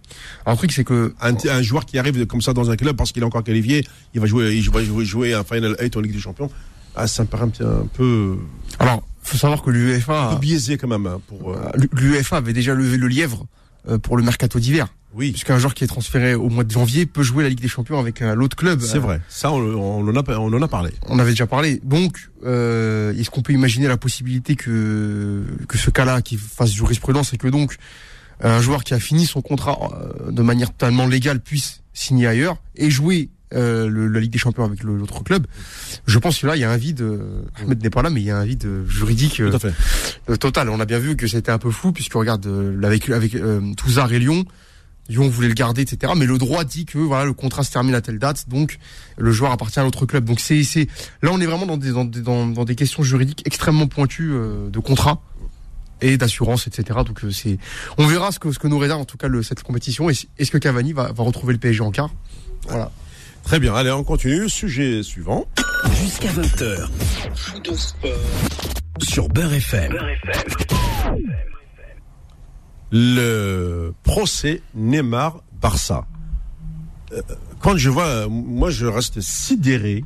Le 0.47 0.55
truc, 0.55 0.71
c'est 0.71 0.83
que 0.83 1.13
Un, 1.21 1.33
un 1.49 1.61
joueur 1.61 1.85
qui 1.85 1.97
arrive 1.99 2.25
comme 2.27 2.41
ça 2.41 2.53
dans 2.53 2.69
un 2.71 2.75
club 2.75 2.95
parce 2.95 3.11
qu'il 3.11 3.21
est 3.21 3.25
encore 3.25 3.43
qualifié, 3.43 3.85
il 4.13 4.21
va 4.21 4.27
jouer, 4.27 4.55
il 4.55 4.69
va 4.69 4.83
jouer, 4.83 5.05
jouer 5.05 5.33
un 5.33 5.43
Final 5.43 5.75
8 5.79 5.97
en 5.97 6.01
Ligue 6.01 6.13
des 6.13 6.19
Champions. 6.19 6.49
Ah, 6.95 7.07
ça 7.07 7.23
me 7.23 7.27
paraît 7.27 7.45
un, 7.59 7.65
un 7.65 7.85
peu, 7.93 8.37
Alors, 8.79 9.03
faut 9.21 9.37
savoir 9.37 9.61
que 9.61 9.69
un 9.69 9.73
l'UEFA, 9.73 10.29
peu 10.33 10.39
biaisé 10.39 10.77
quand 10.77 10.87
même. 10.87 11.05
hein, 11.07 11.19
pour, 11.27 11.51
euh, 11.53 11.59
l'UEFA 11.93 12.37
avait 12.37 12.53
déjà 12.53 12.73
levé 12.73 12.97
le 12.97 13.07
lièvre 13.07 13.45
euh, 13.89 13.97
pour 13.99 14.17
le 14.17 14.23
mercato 14.23 14.59
d'hiver, 14.59 14.87
oui, 15.13 15.31
puisqu'un 15.31 15.57
joueur 15.57 15.73
qui 15.73 15.83
est 15.83 15.87
transféré 15.87 16.35
au 16.35 16.49
mois 16.49 16.63
de 16.63 16.71
janvier 16.71 17.05
peut 17.05 17.23
jouer 17.23 17.43
la 17.43 17.49
Ligue 17.49 17.61
des 17.61 17.67
Champions 17.67 17.99
avec 17.99 18.21
euh, 18.21 18.35
l'autre 18.35 18.55
club. 18.55 18.79
c'est 18.81 18.99
vrai. 18.99 19.19
Ça, 19.27 19.51
on, 19.51 19.57
on 19.59 20.07
en 20.07 20.15
a, 20.15 20.37
on 20.37 20.53
en 20.53 20.61
a 20.61 20.67
parlé. 20.67 20.91
On 21.07 21.17
avait 21.19 21.31
déjà 21.31 21.47
parlé. 21.47 21.81
Donc, 21.83 22.29
euh, 22.45 23.13
est-ce 23.17 23.29
qu'on 23.29 23.41
peut 23.41 23.53
imaginer 23.53 23.87
la 23.87 23.97
possibilité 23.97 24.55
que 24.55 25.43
que 25.67 25.77
ce 25.77 25.89
cas-là 25.89 26.21
qui 26.21 26.37
fasse 26.37 26.71
jurisprudence 26.71 27.33
et 27.33 27.37
que 27.37 27.47
donc 27.47 27.75
un 28.41 28.61
joueur 28.61 28.83
qui 28.83 28.93
a 28.93 28.99
fini 28.99 29.25
son 29.25 29.41
contrat 29.41 29.77
euh, 29.93 30.31
de 30.31 30.41
manière 30.41 30.69
totalement 30.71 31.07
légale 31.07 31.39
puisse 31.41 31.81
signer 31.93 32.27
ailleurs 32.27 32.57
et 32.75 32.89
jouer 32.89 33.29
euh, 33.53 33.89
le- 33.89 34.07
la 34.07 34.19
Ligue 34.19 34.31
des 34.31 34.37
Champions 34.37 34.63
avec 34.63 34.83
l'autre 34.83 35.23
club? 35.23 35.47
Je 36.05 36.19
pense 36.19 36.37
que 36.39 36.45
là, 36.47 36.55
il 36.55 36.59
y 36.59 36.63
a 36.63 36.69
un 36.71 36.77
vide. 36.77 37.01
euh, 37.01 37.41
Ahmed 37.55 37.81
n'est 37.81 37.89
pas 37.89 38.03
là, 38.03 38.11
mais 38.11 38.21
il 38.21 38.25
y 38.27 38.31
a 38.31 38.37
un 38.37 38.45
vide 38.45 38.63
euh, 38.65 38.85
juridique 38.87 39.39
euh, 39.39 39.49
Tout 39.49 39.55
à 39.55 39.59
fait. 39.59 40.37
total. 40.37 40.69
On 40.69 40.79
a 40.79 40.85
bien 40.85 40.99
vu 40.99 41.15
que 41.15 41.25
c'était 41.27 41.51
un 41.51 41.57
peu 41.57 41.71
flou 41.71 41.91
puisque 41.91 42.13
regarde 42.13 42.45
euh, 42.45 42.79
avec 42.83 43.09
avec 43.09 43.33
euh, 43.35 43.73
Touzard 43.75 44.13
et 44.13 44.19
Lyon. 44.19 44.45
Lyon 45.09 45.27
voulait 45.27 45.47
le 45.47 45.53
garder, 45.55 45.81
etc. 45.81 46.13
Mais 46.15 46.25
le 46.25 46.37
droit 46.37 46.63
dit 46.63 46.85
que 46.85 46.97
voilà 46.97 47.25
le 47.25 47.33
contrat 47.33 47.63
se 47.63 47.71
termine 47.71 47.95
à 47.95 48.01
telle 48.01 48.19
date, 48.19 48.47
donc 48.47 48.77
le 49.17 49.31
joueur 49.31 49.51
appartient 49.51 49.79
à 49.79 49.83
l'autre 49.83 50.05
club. 50.05 50.25
Donc 50.25 50.39
c'est 50.39 50.63
c'est 50.63 50.87
là 51.21 51.31
on 51.33 51.41
est 51.41 51.45
vraiment 51.45 51.65
dans 51.65 51.77
des 51.77 51.91
dans 51.91 52.05
des, 52.05 52.21
dans, 52.21 52.45
dans 52.47 52.63
des 52.63 52.75
questions 52.75 53.03
juridiques 53.03 53.41
extrêmement 53.45 53.87
pointues 53.87 54.31
euh, 54.31 54.69
de 54.69 54.79
contrat 54.79 55.21
et 56.01 56.17
d'assurance, 56.17 56.67
etc. 56.67 56.99
Donc 57.05 57.23
euh, 57.23 57.31
c'est 57.31 57.57
on 57.97 58.07
verra 58.07 58.31
ce 58.31 58.39
que 58.39 58.51
ce 58.51 58.59
que 58.59 58.67
nous 58.67 58.77
réserve 58.77 59.01
en 59.01 59.05
tout 59.05 59.17
cas 59.17 59.27
le, 59.27 59.43
cette 59.43 59.63
compétition. 59.63 60.09
Et 60.09 60.13
Est-ce 60.37 60.51
que 60.51 60.57
Cavani 60.57 60.93
va, 60.93 61.11
va 61.11 61.23
retrouver 61.23 61.53
le 61.53 61.59
PSG 61.59 61.81
en 61.81 61.91
quart? 61.91 62.11
Voilà. 62.67 62.91
Très 63.43 63.59
bien. 63.59 63.73
Allez, 63.73 63.91
on 63.91 64.03
continue. 64.03 64.47
Sujet 64.47 65.01
suivant. 65.01 65.47
Jusqu'à 66.01 66.29
20h. 66.29 66.87
Fou 67.35 67.59
de 67.59 67.73
sport. 67.73 68.11
Sur 69.01 69.29
Beurre 69.29 69.53
FM. 69.53 69.97
Le 72.91 73.93
procès 74.03 74.61
Neymar-Barça. 74.75 76.05
Euh, 77.11 77.21
Quand 77.59 77.77
je 77.77 77.89
vois, 77.89 78.27
moi 78.27 78.69
je 78.69 78.85
reste 78.85 79.19
sidéré, 79.21 80.03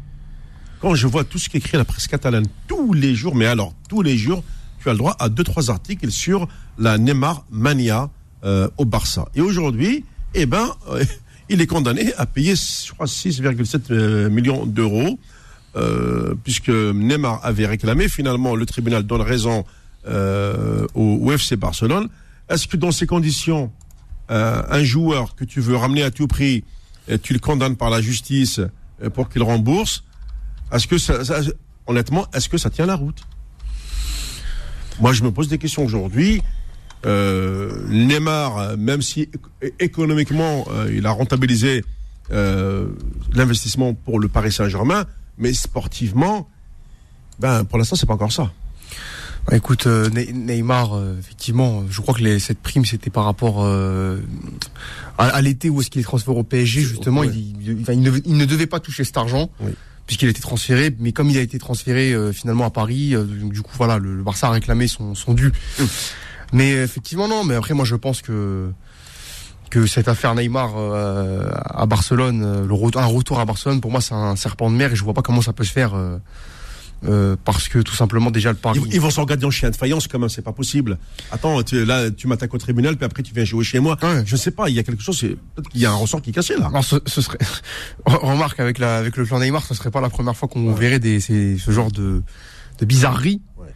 quand 0.82 0.96
je 0.96 1.08
vois 1.08 1.24
tout 1.24 1.38
ce 1.38 1.50
qu'écrit 1.50 1.78
la 1.78 1.86
presse 1.86 2.08
catalane 2.08 2.46
tous 2.68 2.94
les 2.94 3.16
jours, 3.16 3.36
mais 3.36 3.46
alors 3.46 3.74
tous 3.88 4.02
les 4.02 4.18
jours, 4.18 4.44
tu 4.82 4.90
as 4.90 4.92
le 4.92 4.98
droit 4.98 5.16
à 5.20 5.30
deux, 5.30 5.44
trois 5.44 5.70
articles 5.70 6.12
sur 6.12 6.48
la 6.78 6.98
Neymar 6.98 7.46
Mania 7.52 8.10
euh, 8.44 8.68
au 8.78 8.84
Barça. 8.84 9.30
Et 9.36 9.42
aujourd'hui, 9.42 10.04
eh 10.34 10.46
ben, 10.46 10.70
euh, 10.90 11.06
il 11.50 11.62
est 11.62 11.68
condamné 11.68 12.14
à 12.18 12.26
payer, 12.26 12.56
je 12.56 12.92
crois, 12.92 13.06
6,7 13.06 13.92
euh, 13.92 14.30
millions 14.30 14.66
d'euros, 14.66 15.20
euh, 15.76 16.36
puisque 16.44 16.70
Neymar 16.70 17.40
avait 17.44 17.66
réclamé. 17.66 18.10
Finalement, 18.10 18.56
le 18.56 18.66
tribunal 18.66 19.04
donne 19.04 19.22
raison 19.22 19.64
au, 20.06 21.02
au 21.02 21.32
FC 21.32 21.56
Barcelone. 21.56 22.10
Est-ce 22.50 22.68
que 22.68 22.78
dans 22.78 22.92
ces 22.92 23.08
conditions, 23.08 23.72
euh, 24.32 24.62
un 24.70 24.84
joueur 24.84 25.36
que 25.36 25.46
tu 25.46 25.60
veux 25.60 25.76
ramener 25.76 26.04
à 26.04 26.12
tout 26.12 26.28
prix, 26.28 26.64
euh, 27.10 27.18
tu 27.22 27.34
le 27.34 27.40
condamnes 27.40 27.76
par 27.76 27.90
la 27.90 28.02
justice 28.02 28.60
euh, 29.02 29.10
pour 29.10 29.30
qu'il 29.30 29.44
rembourse 29.44 30.04
Est-ce 30.72 30.88
que 30.88 30.98
ça, 30.98 31.20
honnêtement, 31.88 32.28
est-ce 32.34 32.50
que 32.50 32.58
ça 32.58 32.70
tient 32.70 32.86
la 32.86 32.96
route? 32.96 33.22
Moi, 35.00 35.14
je 35.14 35.24
me 35.24 35.32
pose 35.32 35.48
des 35.48 35.58
questions 35.58 35.84
aujourd'hui. 35.84 36.42
Neymar, 37.06 38.78
même 38.78 39.02
si 39.02 39.28
économiquement 39.78 40.66
il 40.90 41.06
a 41.06 41.12
rentabilisé 41.12 41.84
l'investissement 42.30 43.94
pour 43.94 44.22
le 44.22 44.30
Paris 44.30 44.54
Saint-Germain, 44.54 45.04
mais 45.38 45.52
sportivement, 45.52 46.48
ben 47.40 47.66
pour 47.66 47.78
l'instant 47.78 47.98
c'est 47.98 48.06
pas 48.06 48.14
encore 48.14 48.32
ça. 48.32 48.54
Bah, 49.48 49.58
écoute, 49.58 49.88
euh, 49.88 50.10
Ne- 50.10 50.32
Neymar, 50.32 50.94
euh, 50.96 51.18
effectivement, 51.20 51.84
je 51.90 52.00
crois 52.02 52.14
que 52.14 52.22
les, 52.22 52.40
cette 52.40 52.60
prime 52.60 52.86
c'était 52.86 53.10
par 53.10 53.26
rapport 53.26 53.64
euh, 53.64 54.20
à, 55.18 55.26
à 55.28 55.42
l'été 55.42 55.70
où 55.70 55.82
est-ce 55.82 55.90
qu'il 55.90 56.00
est 56.02 56.06
transféré 56.06 56.38
au 56.38 56.44
PSG. 56.44 56.82
Justement, 56.82 57.22
Ouais. 57.22 57.28
il, 57.28 57.56
il- 57.72 57.82
enfin, 57.82 57.94
il 57.94 58.02
ne, 58.02 58.12
il 58.26 58.38
ne 58.38 58.46
devait 58.46 58.68
pas 58.68 58.80
toucher 58.80 59.04
cet 59.04 59.18
argent. 59.18 59.50
Oui. 59.60 59.72
Puisqu'il 60.08 60.28
a 60.28 60.32
été 60.32 60.42
transféré, 60.42 60.94
mais 61.00 61.14
comme 61.14 61.30
il 61.30 61.38
a 61.38 61.42
été 61.42 61.58
transféré 61.60 62.12
euh, 62.14 62.34
finalement 62.34 62.66
à 62.66 62.70
Paris, 62.70 63.16
euh, 63.16 63.24
donc, 63.24 63.54
du 63.54 63.62
coup 63.62 63.72
voilà, 63.78 63.98
le, 64.00 64.16
le 64.18 64.24
Barça 64.24 64.48
a 64.48 64.52
réclamé 64.52 64.88
son, 64.88 65.16
son 65.16 65.34
dû. 65.34 65.52
Mais 66.52 66.72
effectivement 66.72 67.28
non, 67.30 67.44
mais 67.46 67.56
après 67.56 67.74
moi 67.74 67.86
je 67.86 67.96
pense 67.96 68.22
que 68.22 68.70
que 69.70 69.86
cette 69.88 70.08
affaire 70.10 70.36
Neymar 70.36 70.74
euh, 70.78 71.50
à 71.54 71.86
Barcelone, 71.86 72.68
le 72.68 72.74
retour, 72.74 73.02
un 73.02 73.06
retour 73.06 73.40
à 73.40 73.46
Barcelone, 73.46 73.80
pour 73.82 73.92
moi 73.92 74.02
c'est 74.02 74.14
un 74.14 74.36
serpent 74.36 74.70
de 74.70 74.76
mer 74.76 74.92
et 74.92 74.96
je 74.98 75.04
vois 75.06 75.14
pas 75.14 75.22
comment 75.22 75.42
ça 75.42 75.54
peut 75.54 75.64
se 75.64 75.72
faire 75.72 75.94
euh, 77.06 77.36
parce 77.44 77.68
que 77.68 77.80
tout 77.80 77.96
simplement 77.96 78.32
déjà 78.32 78.52
le 78.52 78.58
Paris. 78.58 78.80
Ils, 78.86 78.96
ils 78.96 79.02
vont 79.02 79.10
s'engager 79.10 79.46
en 79.46 79.52
chien 79.52 79.70
de 79.70 79.76
faïence 79.76 80.08
quand 80.08 80.20
même, 80.20 80.30
c'est 80.30 80.42
pas 80.42 80.54
possible. 80.54 80.98
Attends, 81.32 81.62
tu, 81.64 81.84
là 81.86 82.10
tu 82.12 82.28
m'attaques 82.28 82.54
au 82.54 82.58
tribunal, 82.58 82.96
puis 82.96 83.06
après 83.06 83.24
tu 83.24 83.34
viens 83.34 83.44
jouer 83.44 83.64
chez 83.64 83.80
moi. 83.80 83.98
Ouais. 84.02 84.24
Je 84.26 84.36
sais 84.36 84.52
pas, 84.52 84.70
il 84.70 84.76
y 84.76 84.80
a 84.80 84.84
quelque 84.84 85.04
chose, 85.04 85.20
qu'il 85.20 85.82
y 85.82 85.86
a 85.86 85.92
un 85.92 85.96
ressort 85.96 86.22
qui 86.22 86.30
est 86.30 86.34
cassé 86.34 86.56
là. 86.58 86.68
Alors, 86.68 86.84
ce, 86.84 86.98
ce 87.06 87.22
serait 87.22 87.40
remarque 88.06 88.60
avec 88.60 88.80
la 88.80 88.98
avec 88.98 89.18
le 89.18 89.26
plan 89.26 89.40
Neymar, 89.40 89.64
ce 89.66 89.74
serait 89.74 89.92
pas 89.92 90.02
la 90.02 90.10
première 90.10 90.36
fois 90.36 90.48
qu'on 90.48 90.74
verrait 90.74 91.00
des 91.00 91.20
ces, 91.20 91.58
ce 91.58 91.72
genre 91.72 91.92
de 91.92 92.22
de 92.80 92.86
bizarreries. 92.86 93.42
Ouais. 93.58 93.68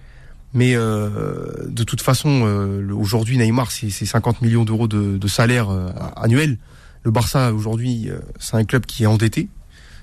Mais 0.54 0.76
euh, 0.76 1.68
de 1.68 1.84
toute 1.84 2.02
façon, 2.02 2.44
euh, 2.46 2.92
aujourd'hui 2.94 3.38
Neymar, 3.38 3.72
c'est 3.72 3.90
c'est 3.90 4.06
50 4.06 4.42
millions 4.42 4.64
d'euros 4.64 4.88
de, 4.88 5.18
de 5.18 5.28
salaire 5.28 5.70
annuel. 6.16 6.58
Le 7.04 7.12
Barça 7.12 7.54
aujourd'hui, 7.54 8.10
c'est 8.40 8.56
un 8.56 8.66
club 8.66 8.86
qui 8.86 9.04
est 9.04 9.08
endetté. 9.08 9.50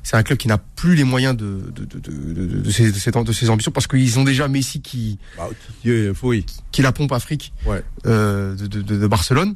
C'est 0.07 0.17
un 0.17 0.23
club 0.23 0.39
qui 0.39 0.49
n'a 0.49 0.59
plus 0.59 0.95
les 0.95 1.03
moyens 1.05 1.35
de 1.37 1.73
de 1.75 1.85
de 1.87 1.99
de, 1.99 2.35
de, 2.35 2.61
de 2.61 2.71
ses, 2.71 2.93
de 2.93 2.99
ses, 2.99 3.11
de 3.11 3.33
ses 3.33 3.49
ambitions 3.51 3.73
parce 3.73 3.87
qu'ils 3.87 4.19
ont 4.19 4.23
déjà 4.25 4.47
Messi 4.49 4.83
qui 4.83 5.19
Bah, 5.39 5.49
oui. 6.23 6.45
qui 6.73 6.83
la 6.83 6.93
pompe 6.93 7.11
Afrique 7.13 7.53
Ouais. 7.67 7.83
euh, 8.07 8.55
de, 8.55 8.67
de, 8.67 8.83
de- 8.83 8.99
de 8.99 9.07
Barcelone 9.07 9.55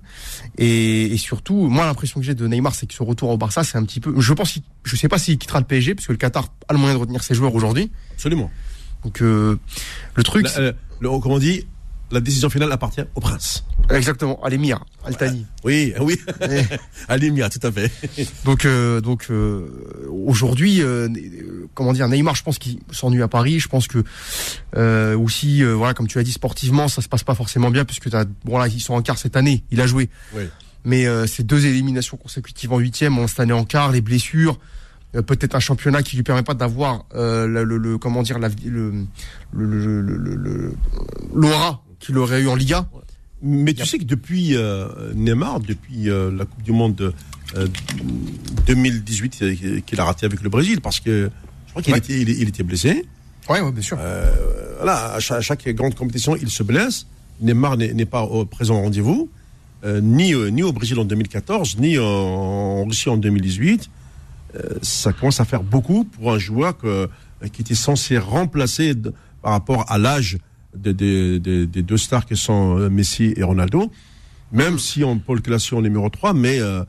et, 0.56 1.04
et 1.12 1.16
surtout 1.18 1.68
moi 1.68 1.84
l'impression 1.84 2.18
que 2.18 2.24
j'ai 2.26 2.34
de 2.34 2.46
Neymar 2.46 2.74
c'est 2.74 2.86
que 2.86 2.94
ce 2.94 3.02
retour 3.02 3.28
au 3.28 3.36
Barça 3.36 3.62
c'est 3.62 3.76
un 3.78 3.84
petit 3.84 4.00
peu 4.00 4.14
je 4.18 4.32
pense 4.32 4.58
je 4.84 4.96
sais 4.96 5.08
pas 5.08 5.18
s'il 5.18 5.36
quittera 5.38 5.58
le 5.60 5.66
PSG 5.66 5.94
parce 5.94 6.06
que 6.06 6.12
le 6.12 6.18
Qatar 6.18 6.48
a 6.68 6.72
le 6.72 6.78
moyen 6.78 6.94
de 6.94 7.00
retenir 7.00 7.22
ses 7.22 7.34
joueurs 7.34 7.54
aujourd'hui 7.54 7.90
Absolument. 8.14 8.50
donc 9.04 9.20
euh, 9.22 9.58
le 10.14 10.22
truc 10.22 10.48
c'est- 10.48 10.58
euh, 10.60 10.72
le, 11.00 11.08
comment 11.20 11.34
on 11.34 11.38
dit 11.38 11.66
la 12.10 12.20
décision 12.20 12.48
finale 12.50 12.72
appartient 12.72 13.02
au 13.14 13.20
prince. 13.20 13.64
Exactement, 13.90 14.42
à 14.42 14.48
l'émir, 14.50 14.84
Altani. 15.04 15.46
Oui, 15.64 15.92
oui, 16.00 16.18
Eh. 16.42 16.62
à 17.08 17.16
l'émir, 17.16 17.48
tout 17.50 17.64
à 17.66 17.70
fait. 17.72 17.90
Donc, 18.44 18.64
euh, 18.64 19.00
donc 19.00 19.26
euh, 19.30 19.66
aujourd'hui, 20.10 20.82
euh, 20.82 21.08
euh, 21.08 21.68
comment 21.74 21.92
dire, 21.92 22.08
Neymar, 22.08 22.34
je 22.34 22.42
pense 22.42 22.58
qu'il 22.58 22.78
s'ennuie 22.90 23.22
à 23.22 23.28
Paris. 23.28 23.60
Je 23.60 23.68
pense 23.68 23.88
que 23.88 24.02
euh, 24.76 25.16
aussi, 25.18 25.62
euh, 25.62 25.72
voilà, 25.74 25.94
comme 25.94 26.06
tu 26.08 26.18
as 26.18 26.22
dit, 26.22 26.32
sportivement, 26.32 26.88
ça 26.88 27.02
se 27.02 27.08
passe 27.08 27.24
pas 27.24 27.34
forcément 27.34 27.70
bien 27.70 27.84
puisque 27.84 28.10
t'as, 28.10 28.24
bon 28.44 28.58
là, 28.58 28.68
ils 28.68 28.80
sont 28.80 28.94
en 28.94 29.02
quart 29.02 29.18
cette 29.18 29.36
année. 29.36 29.64
Il 29.70 29.80
a 29.80 29.86
joué, 29.86 30.08
Oui. 30.34 30.44
mais 30.84 31.06
euh, 31.06 31.26
ces 31.26 31.42
deux 31.42 31.66
éliminations 31.66 32.16
consécutives 32.16 32.72
en 32.72 32.78
huitième, 32.78 33.26
cette 33.28 33.40
année 33.40 33.52
en 33.52 33.64
quart, 33.64 33.90
les 33.92 34.00
blessures. 34.00 34.58
Peut-être 35.12 35.54
un 35.54 35.60
championnat 35.60 36.02
qui 36.02 36.16
lui 36.16 36.22
permet 36.22 36.42
pas 36.42 36.52
d'avoir 36.52 37.06
euh, 37.14 37.46
le, 37.46 37.64
le- 37.64 37.78
le- 37.78 37.96
comment 37.96 38.22
dire 38.22 38.38
la, 38.38 38.48
le, 38.48 38.92
le, 39.54 39.64
le- 39.64 40.02
le- 40.02 40.16
le- 40.18 40.34
le- 40.36 40.74
l'aura 41.34 41.82
qu'il 41.98 42.16
aurait 42.18 42.40
eu 42.42 42.48
en 42.48 42.54
Liga. 42.54 42.88
Mais 43.42 43.72
tu 43.72 43.86
sais 43.86 43.98
que 43.98 44.04
depuis 44.04 44.56
euh, 44.56 44.88
Neymar, 45.14 45.60
depuis 45.60 46.10
euh, 46.10 46.30
la 46.36 46.44
Coupe 46.44 46.62
du 46.62 46.72
Monde 46.72 47.14
euh, 47.56 47.66
2018 48.66 49.42
euh, 49.42 49.80
qu'il 49.86 50.00
a 50.00 50.04
raté 50.04 50.26
avec 50.26 50.42
le 50.42 50.48
Brésil, 50.48 50.80
parce 50.80 51.00
que 51.00 51.30
je 51.66 51.70
crois 51.70 51.82
qu'il 51.82 51.92
Ouais. 51.92 51.98
était, 51.98 52.20
il, 52.20 52.28
il 52.30 52.48
était 52.48 52.62
blessé. 52.62 53.06
Ouais, 53.48 53.60
bien 53.72 53.82
sûr. 53.82 53.98
Voilà, 54.76 55.14
à 55.14 55.20
chaque, 55.20 55.38
à 55.38 55.40
chaque 55.40 55.68
grande 55.68 55.94
compétition, 55.94 56.36
il 56.36 56.50
se 56.50 56.62
blesse. 56.62 57.06
Neymar 57.40 57.76
n'est 57.76 58.04
pas 58.06 58.22
au 58.22 58.44
présent 58.44 58.76
au 58.78 58.82
rendez-vous, 58.82 59.30
ni, 59.86 60.34
ni 60.34 60.62
au 60.62 60.72
Brésil 60.72 60.98
en 60.98 61.04
2014, 61.04 61.78
ni 61.78 61.98
en, 61.98 62.04
en 62.04 62.84
Russie 62.84 63.08
en 63.08 63.16
2018. 63.16 63.88
Euh, 64.56 64.60
ça 64.82 65.12
commence 65.12 65.40
à 65.40 65.44
faire 65.44 65.62
beaucoup 65.62 66.04
pour 66.04 66.32
un 66.32 66.38
joueur 66.38 66.76
que, 66.76 67.08
qui 67.52 67.62
était 67.62 67.74
censé 67.74 68.18
remplacer 68.18 68.94
par 69.42 69.52
rapport 69.52 69.84
à 69.90 69.98
l'âge 69.98 70.38
de- 70.76 70.92
de- 70.92 71.38
de- 71.38 71.64
des 71.64 71.82
deux 71.82 71.96
stars 71.96 72.26
que 72.26 72.34
sont 72.34 72.78
euh, 72.78 72.88
Messi 72.90 73.32
et 73.36 73.42
Ronaldo, 73.42 73.90
même 74.52 74.78
si 74.78 75.04
on 75.04 75.18
peut 75.18 75.34
le 75.34 75.40
classer 75.40 75.74
en 75.76 75.82
numéro 75.82 76.08
3, 76.08 76.34
mais 76.34 76.60
euh, 76.60 76.82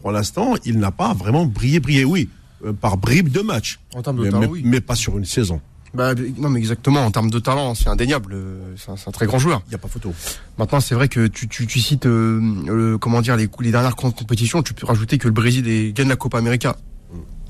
pour 0.00 0.12
l'instant, 0.12 0.54
il 0.64 0.78
n'a 0.78 0.90
pas 0.90 1.14
vraiment 1.14 1.44
brillé, 1.46 1.80
brillé, 1.80 2.04
oui, 2.04 2.28
euh, 2.64 2.72
par 2.72 2.96
bribes 2.96 3.28
de 3.30 3.40
match, 3.40 3.78
En 3.94 4.02
termes 4.02 4.16
de 4.18 4.22
mais, 4.24 4.28
talent, 4.30 4.40
mais- 4.42 4.46
oui. 4.48 4.62
mais 4.64 4.80
pas 4.80 4.94
sur 4.94 5.18
une 5.18 5.24
saison. 5.24 5.60
Bah, 5.92 6.12
non, 6.38 6.48
mais 6.50 6.58
exactement. 6.58 7.06
En 7.06 7.12
termes 7.12 7.30
de 7.30 7.38
talent, 7.38 7.76
c'est 7.76 7.88
indéniable. 7.88 8.34
C'est 8.76 8.90
un, 8.90 9.12
très 9.12 9.26
grand 9.26 9.38
joueur. 9.38 9.62
Il 9.66 9.68
n'y 9.68 9.74
a 9.76 9.78
pas 9.78 9.86
photo. 9.86 10.12
Maintenant, 10.58 10.80
c'est 10.80 10.96
vrai 10.96 11.06
que 11.06 11.28
tu, 11.28 11.46
tu, 11.46 11.68
tu 11.68 11.78
cites, 11.78 12.06
euh, 12.06 12.40
le- 12.66 12.98
comment 12.98 13.20
dire, 13.22 13.36
les, 13.36 13.48
les 13.60 13.70
dernières 13.70 13.94
com- 13.94 14.12
compétitions. 14.12 14.64
Tu 14.64 14.74
peux 14.74 14.86
rajouter 14.88 15.18
que 15.18 15.28
le 15.28 15.32
Brésil 15.32 15.92
gagne 15.94 16.08
la 16.08 16.16
Copa 16.16 16.38
América 16.38 16.76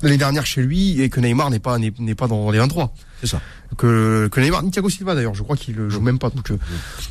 l'année 0.04 0.18
dernière 0.18 0.46
chez 0.46 0.62
lui 0.62 1.00
et 1.00 1.08
que 1.10 1.20
Neymar 1.20 1.50
n'est 1.50 1.58
pas 1.58 1.78
n'est 1.78 1.92
n'est 1.98 2.14
pas 2.14 2.26
dans 2.28 2.50
les 2.50 2.58
23. 2.58 2.92
C'est 3.20 3.26
ça. 3.28 3.40
Que, 3.76 4.28
que 4.30 4.40
Neymar, 4.40 4.62
ni 4.62 4.70
Thiago 4.70 4.88
Silva 4.88 5.14
d'ailleurs, 5.14 5.34
je 5.34 5.42
crois 5.42 5.56
qu'il 5.56 5.78
euh, 5.78 5.88
joue 5.90 6.00
même 6.00 6.18
pas. 6.18 6.30
Donc 6.30 6.50
euh, 6.50 6.58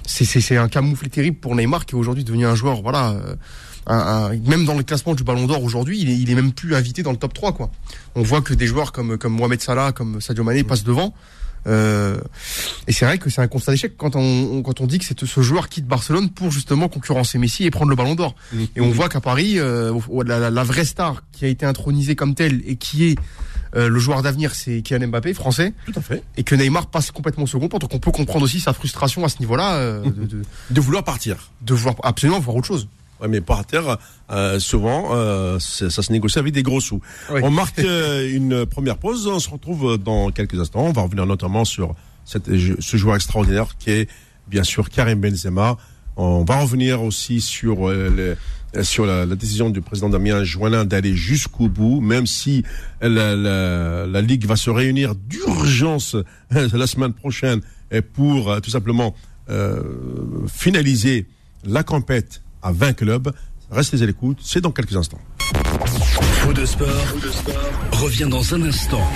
c'est 0.06 0.24
c'est 0.26 0.40
c'est 0.42 0.58
un 0.58 0.70
camouflet 0.70 1.10
terrible 1.10 1.38
pour 1.38 1.56
Neymar 1.56 1.86
qui 1.86 1.96
est 1.96 1.98
aujourd'hui 1.98 2.24
devenu 2.24 2.46
un 2.46 2.56
joueur, 2.56 2.82
voilà. 2.82 3.12
euh, 3.12 3.36
un- 3.86 3.98
un- 4.32 4.38
même 4.50 4.64
dans 4.66 4.76
le 4.76 4.84
classement 4.84 5.14
du 5.14 5.24
Ballon 5.26 5.46
d'Or 5.46 5.62
aujourd'hui, 5.62 6.00
il 6.00 6.10
est, 6.10 6.18
il 6.18 6.30
est 6.30 6.36
même 6.36 6.54
plus 6.54 6.74
invité 6.74 7.04
dans 7.04 7.12
le 7.12 7.18
top 7.18 7.34
3 7.34 7.52
quoi. 7.52 7.70
On 8.16 8.22
voit 8.24 8.40
que 8.42 8.54
des 8.54 8.66
joueurs 8.68 8.92
comme 8.94 9.18
comme 9.18 9.34
Mohamed 9.34 9.62
Salah, 9.62 9.92
comme 9.92 10.22
Sadio 10.22 10.44
Mané 10.46 10.64
passent 10.64 10.86
devant. 10.86 11.14
Euh, 11.68 12.18
et 12.88 12.92
c'est 12.92 13.06
vrai 13.06 13.18
que 13.18 13.30
c'est 13.30 13.42
un 13.42 13.48
constat 13.48 13.72
d'échec 13.72 13.96
quand 13.98 14.16
on, 14.16 14.20
on- 14.22 14.62
quand 14.64 14.82
on 14.82 14.88
dit 14.88 15.00
que 15.00 15.06
c'est 15.06 15.24
ce 15.26 15.42
joueur 15.42 15.70
quitte 15.70 15.86
Barcelone 15.88 16.30
pour 16.30 16.52
justement 16.52 16.90
concurrencer 16.90 17.38
Messi 17.38 17.64
et 17.66 17.72
prendre 17.72 17.90
le 17.90 17.96
Ballon 17.96 18.16
d'Or. 18.16 18.36
Et 18.76 18.82
on 18.82 18.90
voit 18.92 19.08
qu'à 19.10 19.22
Paris, 19.22 19.60
euh, 19.60 19.94
la, 20.26 20.40
la- 20.40 20.50
la 20.50 20.64
vraie 20.64 20.86
star 20.86 21.24
qui 21.32 21.46
a 21.46 21.48
été 21.48 21.66
intronisée 21.66 22.16
comme 22.16 22.36
telle 22.36 22.62
et 22.66 22.76
qui 22.76 23.06
est 23.06 23.20
euh, 23.76 23.90
le 23.90 23.98
joueur 24.00 24.22
d'avenir, 24.22 24.54
c'est 24.54 24.82
Kylian 24.84 25.08
Mbappé, 25.08 25.34
français, 25.34 25.74
Tout 25.86 25.94
à 25.96 26.02
fait. 26.02 26.22
et 26.38 26.44
que 26.44 26.54
Neymar 26.54 26.88
passe 26.88 27.10
complètement 27.10 27.46
second 27.48 27.70
plan. 27.70 27.80
Donc 27.80 27.94
on 27.94 28.00
peut 28.00 28.12
comprendre 28.12 28.44
aussi 28.46 28.60
sa 28.60 28.72
frustration 28.74 29.26
à 29.26 29.30
ce 29.30 29.40
niveau-là 29.40 29.76
euh, 29.78 30.04
de, 30.04 30.26
de, 30.26 30.42
De 30.70 30.82
vouloir 30.82 31.04
partir. 31.04 31.50
de 31.62 31.74
vouloir 31.74 31.96
absolument 32.04 32.40
voir 32.40 32.58
autre 32.58 32.68
chose. 32.68 32.88
Ouais, 33.24 33.30
mais 33.30 33.42
partir, 33.42 33.98
euh, 34.32 34.60
souvent, 34.60 35.12
euh, 35.14 35.58
ça 35.60 35.90
se 35.90 36.12
négocie 36.12 36.38
avec 36.40 36.54
des 36.54 36.62
gros 36.62 36.82
sous. 36.82 37.00
Oui. 37.32 37.40
On 37.44 37.50
marque 37.50 37.80
euh, 37.84 38.30
une 38.32 38.66
première 38.66 38.98
pause. 38.98 39.26
On 39.28 39.40
se 39.40 39.50
retrouve 39.50 39.98
dans 39.98 40.30
quelques 40.32 40.60
instants. 40.60 40.82
On 40.86 40.92
va 40.92 41.02
revenir 41.04 41.26
notamment 41.26 41.64
sur 41.66 41.96
cette, 42.26 42.48
ce 42.80 42.98
joueur 42.98 43.16
extraordinaire 43.16 43.76
qui 43.80 43.92
est, 43.92 44.10
bien 44.48 44.64
sûr, 44.64 44.90
Karim 44.90 45.20
Benzema. 45.22 45.78
On 46.18 46.44
va 46.44 46.60
revenir 46.60 47.02
aussi 47.02 47.42
sur, 47.42 47.90
euh, 47.90 48.10
les- 48.16 48.80
euh, 48.80 48.84
sur 48.84 49.06
la, 49.06 49.26
la 49.26 49.36
décision 49.36 49.70
du 49.72 49.82
président 49.82 50.10
Damien 50.10 50.44
Joannin 50.44 50.86
d'aller 50.86 51.16
jusqu'au 51.16 51.70
bout, 51.70 52.02
même 52.02 52.28
si 52.28 52.64
la, 53.02 53.36
la, 53.36 54.06
la 54.06 54.22
Ligue 54.22 54.46
va 54.46 54.56
se 54.56 54.70
réunir 54.70 55.16
d'urgence 55.16 56.16
euh, 56.16 56.68
la 56.74 56.86
semaine 56.88 57.14
prochaine 57.14 57.62
pour 58.14 58.52
euh, 58.52 58.60
tout 58.60 58.70
simplement 58.70 59.16
euh, 59.50 59.82
finaliser 60.48 61.26
la 61.66 61.84
compète 61.84 62.43
à 62.64 62.72
20 62.72 62.94
clubs. 62.94 63.32
Restez 63.72 64.02
à 64.02 64.06
l'écoute, 64.06 64.40
c'est 64.42 64.62
dans 64.62 64.72
quelques 64.72 64.96
instants. 64.96 65.20
Fou 66.40 66.54
de 66.54 66.66
sport, 66.66 66.88
revient 67.94 68.28
dans 68.30 68.54
un 68.54 68.64
instant 68.64 69.08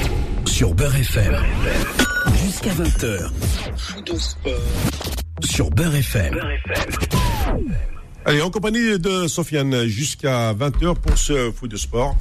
sur 0.45 0.73
Beurre 0.73 0.95
FM. 0.95 1.35
Jusqu'à 2.43 2.71
20h. 2.71 3.29
Fou 3.77 4.01
de 4.01 4.15
sport 4.17 4.53
sur 5.43 5.69
Beurre 5.69 5.95
FM. 5.95 6.39
Allez, 8.25 8.41
en 8.41 8.49
compagnie 8.49 8.99
de 8.99 9.27
Sofiane 9.27 9.85
jusqu'à 9.85 10.53
20h 10.53 10.95
pour 10.95 11.17
ce 11.17 11.51
foot 11.51 11.69
de 11.71 11.77
sport. 11.77 12.17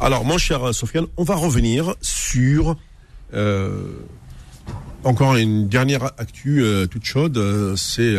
Alors, 0.00 0.24
mon 0.24 0.38
cher 0.38 0.74
Sofiane, 0.74 1.06
on 1.16 1.24
va 1.24 1.34
revenir 1.36 1.94
sur 2.00 2.76
euh, 3.34 3.84
encore 5.04 5.36
une 5.36 5.68
dernière 5.68 6.04
actu 6.18 6.62
euh, 6.62 6.86
toute 6.86 7.04
chaude. 7.04 7.36
euh, 7.36 7.76
C'est 7.76 8.16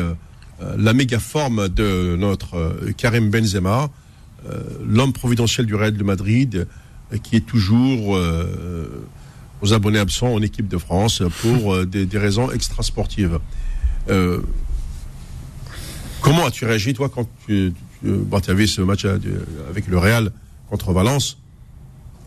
la 0.77 0.93
méga 0.93 1.19
forme 1.19 1.69
de 1.69 2.15
notre 2.17 2.55
euh, 2.55 2.91
Karim 2.97 3.29
Benzema, 3.29 3.89
euh, 4.49 4.61
l'homme 4.85 5.13
providentiel 5.13 5.65
du 5.65 5.75
Real 5.75 5.93
de 5.93 6.03
Madrid, 6.03 6.67
euh, 7.13 7.17
qui 7.17 7.35
est 7.35 7.45
toujours 7.45 8.15
euh, 8.15 9.05
aux 9.61 9.73
abonnés 9.73 9.99
absents 9.99 10.33
en 10.33 10.41
équipe 10.41 10.67
de 10.67 10.77
France 10.77 11.23
pour 11.41 11.73
euh, 11.73 11.85
des, 11.85 12.17
raisons 12.17 12.51
extrasportives. 12.51 13.39
Euh, 14.09 14.41
Comment 16.21 16.45
as-tu 16.45 16.65
réagi, 16.65 16.93
toi, 16.93 17.09
quand 17.09 17.27
tu, 17.47 17.73
tu, 17.99 18.11
bon, 18.11 18.39
vu 18.49 18.67
ce 18.67 18.81
match 18.81 19.05
euh, 19.05 19.17
avec 19.69 19.87
le 19.87 19.97
Real 19.97 20.31
contre 20.69 20.93
Valence 20.93 21.37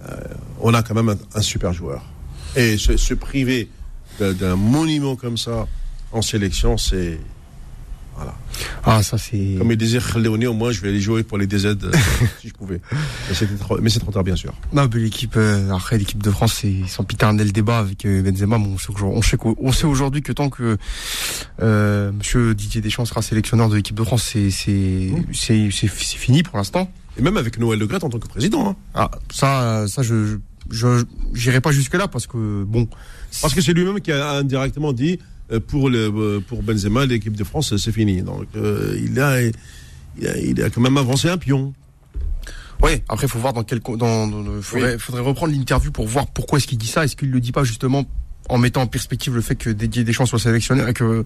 Euh, 0.09 0.17
On 0.61 0.75
a 0.75 0.83
quand 0.83 0.95
même 0.95 1.17
un, 1.35 1.41
super 1.41 1.73
joueur. 1.73 2.03
Et 2.57 2.77
se, 2.77 3.15
priver 3.15 3.69
d'un 4.19 4.57
monument 4.57 5.17
comme 5.17 5.37
ça 5.37 5.67
en 6.13 6.23
sélection, 6.23 6.77
c'est. 6.77 7.19
Voilà. 8.17 8.35
Ah, 8.85 9.03
ça 9.03 9.19
c'est. 9.19 9.57
Comme 9.59 9.71
il 9.73 9.77
disait 9.77 9.99
Léoné, 10.17 10.47
au 10.47 10.55
moins, 10.55 10.71
je 10.71 10.81
vais 10.81 10.89
aller 10.91 11.01
jouer 11.01 11.23
pour 11.25 11.37
les 11.39 11.47
DZ 11.47 11.67
euh, 11.67 11.77
si 12.41 12.49
je 12.49 12.53
pouvais. 12.55 12.81
Mais 13.29 13.35
c'était 13.35 13.57
trop- 13.57 13.79
mais 13.81 13.91
c'est 13.91 13.99
trop 14.01 14.13
tard, 14.13 14.23
bien 14.23 14.37
sûr. 14.37 14.53
Non, 14.73 14.89
mais 14.93 15.01
l'équipe, 15.01 15.35
euh, 15.37 15.71
après 15.73 15.99
l'équipe 15.99 16.23
de 16.23 16.31
France, 16.31 16.59
c'est 16.61 16.75
sans 16.87 17.03
piternel 17.05 17.51
débat 17.53 17.79
avec 17.79 18.05
euh, 18.05 18.23
Benzema. 18.23 18.59
Bon, 18.59 18.75
on 19.03 19.23
sait 19.23 19.37
on 19.59 19.73
sait, 19.73 19.87
aujourd'hui 19.87 20.23
que 20.23 20.33
tant 20.33 20.49
que 20.51 20.77
euh, 21.63 22.13
Monsieur 22.13 22.55
Didier 22.55 22.81
Deschamps 22.81 23.05
sera 23.05 23.23
sélectionneur 23.23 23.69
de 23.69 23.77
l'équipe 23.77 23.97
de 23.97 24.05
France, 24.05 24.23
c'est 24.25 24.51
c'est 24.51 25.11
c'est 25.33 25.89
fini 25.89 26.43
pour 26.43 26.57
l'instant. 26.57 26.91
Et 27.19 27.23
même 27.23 27.37
avec 27.37 27.59
Noël 27.59 27.79
Le 27.79 27.87
Gret 27.87 28.05
en 28.05 28.11
tant 28.11 28.19
que 28.19 28.27
président. 28.29 28.71
hein. 28.71 28.77
Ah, 28.95 29.11
ça, 29.33 29.87
ça, 29.89 30.03
je 30.03 30.39
je 30.71 31.05
j'irai 31.35 31.61
pas 31.61 31.73
jusque 31.73 31.95
là 31.95 32.09
parce 32.09 32.27
que 32.27 32.65
bon. 32.65 32.89
Parce 33.43 33.55
que 33.55 33.61
c'est 33.61 33.73
lui-même 33.73 34.01
qui 34.01 34.13
a 34.13 34.31
indirectement 34.35 34.93
dit 34.93 35.19
pour, 35.69 35.91
le, 35.91 36.11
euh, 36.15 36.41
pour 36.41 36.63
Benzema, 36.63 37.07
l'équipe 37.07 37.37
de 37.37 37.45
France, 37.45 37.77
c'est 37.77 37.93
fini. 37.93 38.23
Donc 38.23 38.47
euh, 38.57 38.99
il, 39.05 39.19
a, 39.21 39.43
il, 39.43 40.27
a, 40.29 40.39
il 40.39 40.63
a 40.63 40.71
quand 40.71 40.81
même 40.81 40.97
avancé 40.97 41.29
un 41.29 41.39
pion. 41.39 41.73
Ouais. 42.83 43.03
Après, 43.09 43.29
faut 43.29 43.39
voir 43.39 43.53
dans 43.53 43.63
quel 43.63 43.81
dans, 43.81 44.27
dans 44.27 44.61
faudrait, 44.63 44.99
faudrait 44.99 45.23
reprendre 45.23 45.53
l'interview 45.53 45.91
pour 45.93 46.07
voir 46.07 46.27
pourquoi 46.27 46.59
est-ce 46.59 46.67
qu'il 46.67 46.79
dit 46.79 46.87
ça. 46.89 47.05
Est-ce 47.05 47.17
qu'il 47.17 47.31
le 47.31 47.41
dit 47.41 47.53
pas 47.53 47.65
justement 47.65 48.05
en 48.51 48.59
mettant 48.59 48.83
en 48.83 48.87
perspective 48.87 49.35
le 49.35 49.41
fait 49.41 49.55
que 49.55 49.71
Didier 49.71 50.05
Deschamps 50.05 50.27
soit 50.27 50.39
sélectionneur 50.39 50.87
et 50.89 50.93
que 50.93 51.25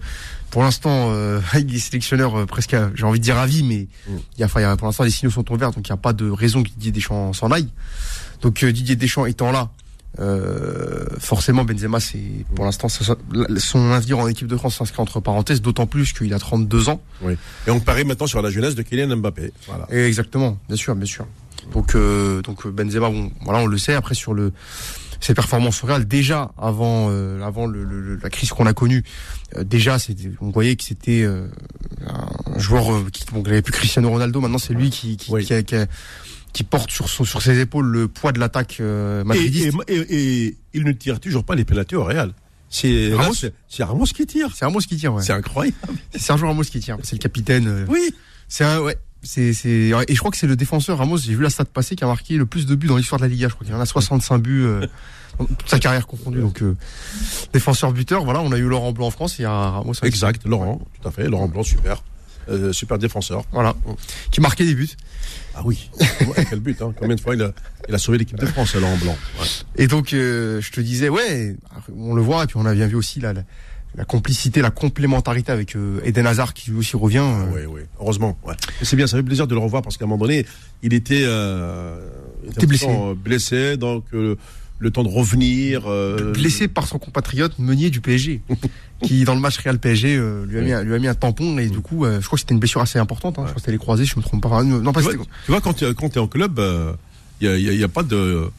pour 0.51 0.61
l'instant 0.63 1.09
euh, 1.11 1.41
il 1.55 1.75
est 1.75 1.79
sélectionneur 1.79 2.33
euh, 2.39 2.45
presque, 2.45 2.77
j'ai 2.95 3.03
envie 3.03 3.19
de 3.19 3.23
dire 3.25 3.37
à 3.37 3.45
vie, 3.45 3.63
mais 3.63 3.87
Mm. 4.07 4.17
il 4.37 4.39
y 4.39 4.43
a, 4.43 4.45
enfin, 4.45 4.61
il 4.61 4.63
y 4.63 4.65
a- 4.65 4.77
pour 4.77 4.87
l'instant 4.87 5.03
les 5.03 5.09
signaux 5.09 5.31
sont 5.31 5.51
ouverts, 5.51 5.71
donc 5.71 5.85
il 5.87 5.91
n'y 5.91 5.95
a 5.95 5.97
pas 5.97 6.13
de 6.13 6.29
raison 6.29 6.63
que 6.63 6.69
Didier 6.69 6.91
Deschamps 6.93 7.33
s'en 7.33 7.51
aille. 7.51 7.67
Donc 8.41 8.63
euh, 8.63 8.71
Didier 8.71 8.95
Deschamps 8.95 9.25
étant 9.25 9.51
là, 9.51 9.69
euh, 10.19 11.05
forcément 11.19 11.63
Benzema, 11.63 11.99
c'est 11.99 12.19
pour 12.55 12.65
l'instant 12.65 12.87
son 12.89 13.91
avenir 13.91 14.17
en 14.19 14.27
équipe 14.27 14.47
de 14.47 14.57
France 14.57 14.77
s'inscrit 14.77 15.01
entre 15.01 15.19
parenthèses, 15.19 15.61
d'autant 15.61 15.85
plus 15.87 16.13
qu'il 16.13 16.33
a 16.33 16.39
32 16.39 16.89
ans. 16.89 17.01
Oui. 17.21 17.33
Et 17.67 17.71
on 17.71 17.79
parie 17.79 18.03
maintenant 18.05 18.27
sur 18.27 18.41
la 18.41 18.49
jeunesse 18.49 18.75
de 18.75 18.81
Kylian 18.81 19.15
Mbappé. 19.17 19.51
Voilà. 19.67 19.87
Et 19.91 20.05
exactement, 20.05 20.57
bien 20.67 20.77
sûr, 20.77 20.95
bien 20.95 21.05
sûr. 21.05 21.27
Donc, 21.73 21.93
euh, 21.95 22.41
donc 22.41 22.65
euh, 22.65 22.71
Benzema, 22.71 23.09
bon, 23.09 23.31
voilà, 23.43 23.59
on 23.59 23.67
le 23.67 23.77
sait. 23.77 23.93
Après 23.93 24.15
sur 24.15 24.33
le 24.33 24.51
ses 25.21 25.33
performances 25.33 25.83
au 25.83 25.87
Real, 25.87 26.07
déjà 26.07 26.51
avant, 26.57 27.07
euh, 27.09 27.41
avant 27.43 27.67
le, 27.67 27.83
le- 27.83 28.15
la 28.23 28.29
crise 28.29 28.49
qu'on 28.51 28.65
a 28.65 28.73
connue, 28.73 29.03
euh, 29.57 29.65
déjà, 29.65 29.99
c'était, 29.99 30.31
on 30.39 30.49
voyait 30.49 30.77
que 30.77 30.83
c'était 30.85 31.23
euh, 31.23 31.45
un 32.07 32.57
joueur 32.57 32.93
euh, 32.93 33.05
qui, 33.11 33.25
bon, 33.33 33.43
il 33.45 33.49
avait 33.51 33.61
plus 33.61 33.73
Cristiano 33.73 34.09
Ronaldo. 34.09 34.39
Maintenant, 34.39 34.59
c'est 34.59 34.73
lui 34.73 34.89
qui 34.89 35.17
qui, 35.17 35.29
Oui. 35.29 35.43
qui, 35.45 35.53
a- 35.53 35.61
qui 35.61 35.75
a- 35.75 35.87
qui 36.53 36.63
porte 36.63 36.89
sur 36.91 37.07
son, 37.09 37.23
sur 37.25 37.41
ses 37.41 37.59
épaules 37.59 37.85
le 37.87 38.07
poids 38.07 38.31
de 38.31 38.39
l'attaque 38.39 38.77
euh, 38.79 39.21
Et, 39.21 39.23
madridiste. 39.25 39.77
et, 39.87 39.95
et- 39.95 40.45
et 40.47 40.57
il 40.73 40.83
ne 40.83 40.91
tire 40.91 41.19
toujours 41.19 41.43
pas 41.43 41.55
les 41.55 41.65
pénaltys 41.65 41.95
au 41.95 42.03
Real. 42.03 42.33
C'est 42.69 43.13
Ramos 43.15 43.33
Ramos 43.79 44.05
qui 44.05 44.25
tire. 44.27 44.49
C'est 44.55 44.65
Ramos 44.65 44.79
qui 44.79 44.95
tire, 44.97 45.13
ouais. 45.13 45.23
C'est 45.23 45.33
incroyable. 45.33 45.75
C'est 46.11 46.21
Sergio 46.21 46.47
Ramos 46.47 46.61
qui 46.63 46.79
tire. 46.79 46.97
C'est 47.03 47.15
le 47.15 47.19
capitaine. 47.19 47.67
euh, 47.67 47.85
Oui. 47.87 48.13
C'est 48.47 48.63
un, 48.63 48.79
ouais. 48.81 48.97
C'est, 49.21 49.51
c'est, 49.53 49.69
et 49.69 49.93
je 50.13 50.17
crois 50.19 50.31
que 50.31 50.37
c'est 50.37 50.47
le 50.47 50.55
défenseur 50.55 50.97
Ramos, 50.99 51.17
j'ai 51.17 51.35
vu 51.35 51.43
la 51.43 51.49
stat 51.49 51.65
passer, 51.65 51.95
qui 51.97 52.03
a 52.05 52.07
marqué 52.07 52.35
le 52.37 52.45
plus 52.45 52.65
de 52.65 52.73
buts 52.75 52.87
dans 52.87 52.95
l'histoire 52.95 53.19
de 53.19 53.25
la 53.25 53.29
Liga. 53.29 53.49
Je 53.49 53.53
crois 53.53 53.65
qu'il 53.65 53.73
y 53.75 53.77
en 53.77 53.81
a 53.81 53.85
65 53.85 54.37
buts, 54.37 54.63
euh, 54.63 54.87
dans 55.39 55.45
toute 55.45 55.67
sa 55.69 55.77
carrière 55.79 56.07
confondue. 56.07 56.39
Donc, 56.39 56.61
euh, 56.61 56.77
défenseur 57.53 57.91
buteur, 57.91 58.23
voilà, 58.23 58.39
on 58.41 58.51
a 58.53 58.57
eu 58.57 58.67
Laurent 58.67 58.91
Blanc 58.93 59.07
en 59.07 59.11
France, 59.11 59.37
il 59.39 59.41
y 59.41 59.45
a 59.45 59.51
Ramos. 59.51 59.93
Exact. 60.03 60.45
Laurent, 60.45 60.79
tout 61.01 61.07
à 61.07 61.11
fait. 61.11 61.27
Laurent 61.27 61.47
Blanc, 61.49 61.63
super. 61.63 62.01
Euh, 62.49 62.73
super 62.73 62.97
défenseur. 62.97 63.43
Voilà. 63.51 63.75
Qui 64.31 64.41
marquait 64.41 64.65
des 64.65 64.73
buts. 64.75 64.89
Ah 65.55 65.61
oui. 65.65 65.89
Ouais, 65.99 66.45
quel 66.49 66.59
but, 66.59 66.81
hein. 66.81 66.93
Combien 66.97 67.15
de 67.15 67.21
fois 67.21 67.35
il 67.35 67.41
a, 67.43 67.51
il 67.87 67.93
a 67.93 67.97
sauvé 67.97 68.17
l'équipe 68.17 68.37
de 68.39 68.45
France, 68.45 68.73
Laurent 68.75 68.97
Blanc. 68.97 69.15
Ouais. 69.39 69.45
Et 69.75 69.87
donc, 69.87 70.13
euh, 70.13 70.59
je 70.61 70.71
te 70.71 70.81
disais, 70.81 71.09
ouais, 71.09 71.55
on 71.95 72.13
le 72.15 72.21
voit, 72.21 72.43
et 72.43 72.47
puis 72.47 72.55
on 72.57 72.65
a 72.65 72.73
bien 72.73 72.87
vu 72.87 72.95
aussi 72.95 73.19
la, 73.19 73.33
la, 73.33 73.43
la 73.95 74.05
complicité, 74.05 74.61
la 74.61 74.71
complémentarité 74.71 75.51
avec 75.51 75.75
euh, 75.75 75.99
Eden 76.05 76.25
Hazard 76.25 76.53
qui 76.53 76.71
lui 76.71 76.79
aussi 76.79 76.95
revient. 76.95 77.17
euh, 77.23 77.45
Oui, 77.53 77.61
oui. 77.67 77.81
Heureusement. 77.99 78.37
Ouais. 78.45 78.55
C'est 78.81 78.95
bien, 78.95 79.05
ça 79.07 79.17
fait 79.17 79.23
plaisir 79.23 79.47
de 79.47 79.53
le 79.53 79.59
revoir 79.61 79.81
parce 79.83 79.97
qu'à 79.97 80.05
un 80.05 80.07
moment 80.07 80.25
donné, 80.25 80.45
il 80.81 80.93
était, 80.93 81.21
il 81.23 82.49
était 82.51 82.65
blessé. 82.65 82.87
blessé, 83.15 83.77
donc 83.77 84.05
le 84.11 84.91
temps 84.91 85.03
de 85.03 85.09
revenir. 85.09 85.83
blessé 86.33 86.67
par 86.69 86.87
son 86.87 86.99
compatriote 86.99 87.59
Meunier 87.59 87.89
du 87.89 87.99
PSG, 88.01 88.41
qui 89.01 89.23
dans 89.23 89.33
le 89.35 89.39
match 89.41 89.57
Real 89.59 89.79
PSG 89.79 90.15
euh, 90.17 90.45
lui, 90.45 90.57
a 90.57 90.61
mis 90.61 90.71
un, 90.73 90.83
lui 90.83 90.93
a 90.93 90.99
mis 90.99 91.07
un 91.07 91.13
tampon 91.15 91.57
et 91.57 91.67
du 91.69 91.79
coup, 91.79 92.05
euh, 92.05 92.19
je 92.21 92.25
crois 92.25 92.35
que 92.37 92.41
c'était 92.41 92.53
une 92.53 92.59
blessure 92.59 92.81
assez 92.81 92.99
importante. 92.99 93.37
Hein, 93.39 93.43
Je 93.43 93.47
crois 93.47 93.55
que 93.55 93.59
c'était 93.61 93.71
les 93.71 93.77
croisés, 93.77 94.05
je 94.05 94.15
me 94.17 94.21
trompe 94.21 94.41
pas. 94.43 94.49
Enfin, 94.49 94.63
Non, 94.63 94.91
pas 94.91 95.01
Tu 95.01 95.05
vois, 95.15 95.25
tu 95.45 95.51
vois, 95.51 95.61
quand 95.61 95.73
tu 95.73 95.85
es 95.85 96.17
en 96.21 96.27
club, 96.27 96.59
il 97.41 97.47
n'y 97.47 97.53
a, 97.53 97.57
y 97.57 97.69
a- 97.69 97.73
y 97.73 97.83
a 97.83 97.87
pas 97.87 98.03
de. 98.03 98.49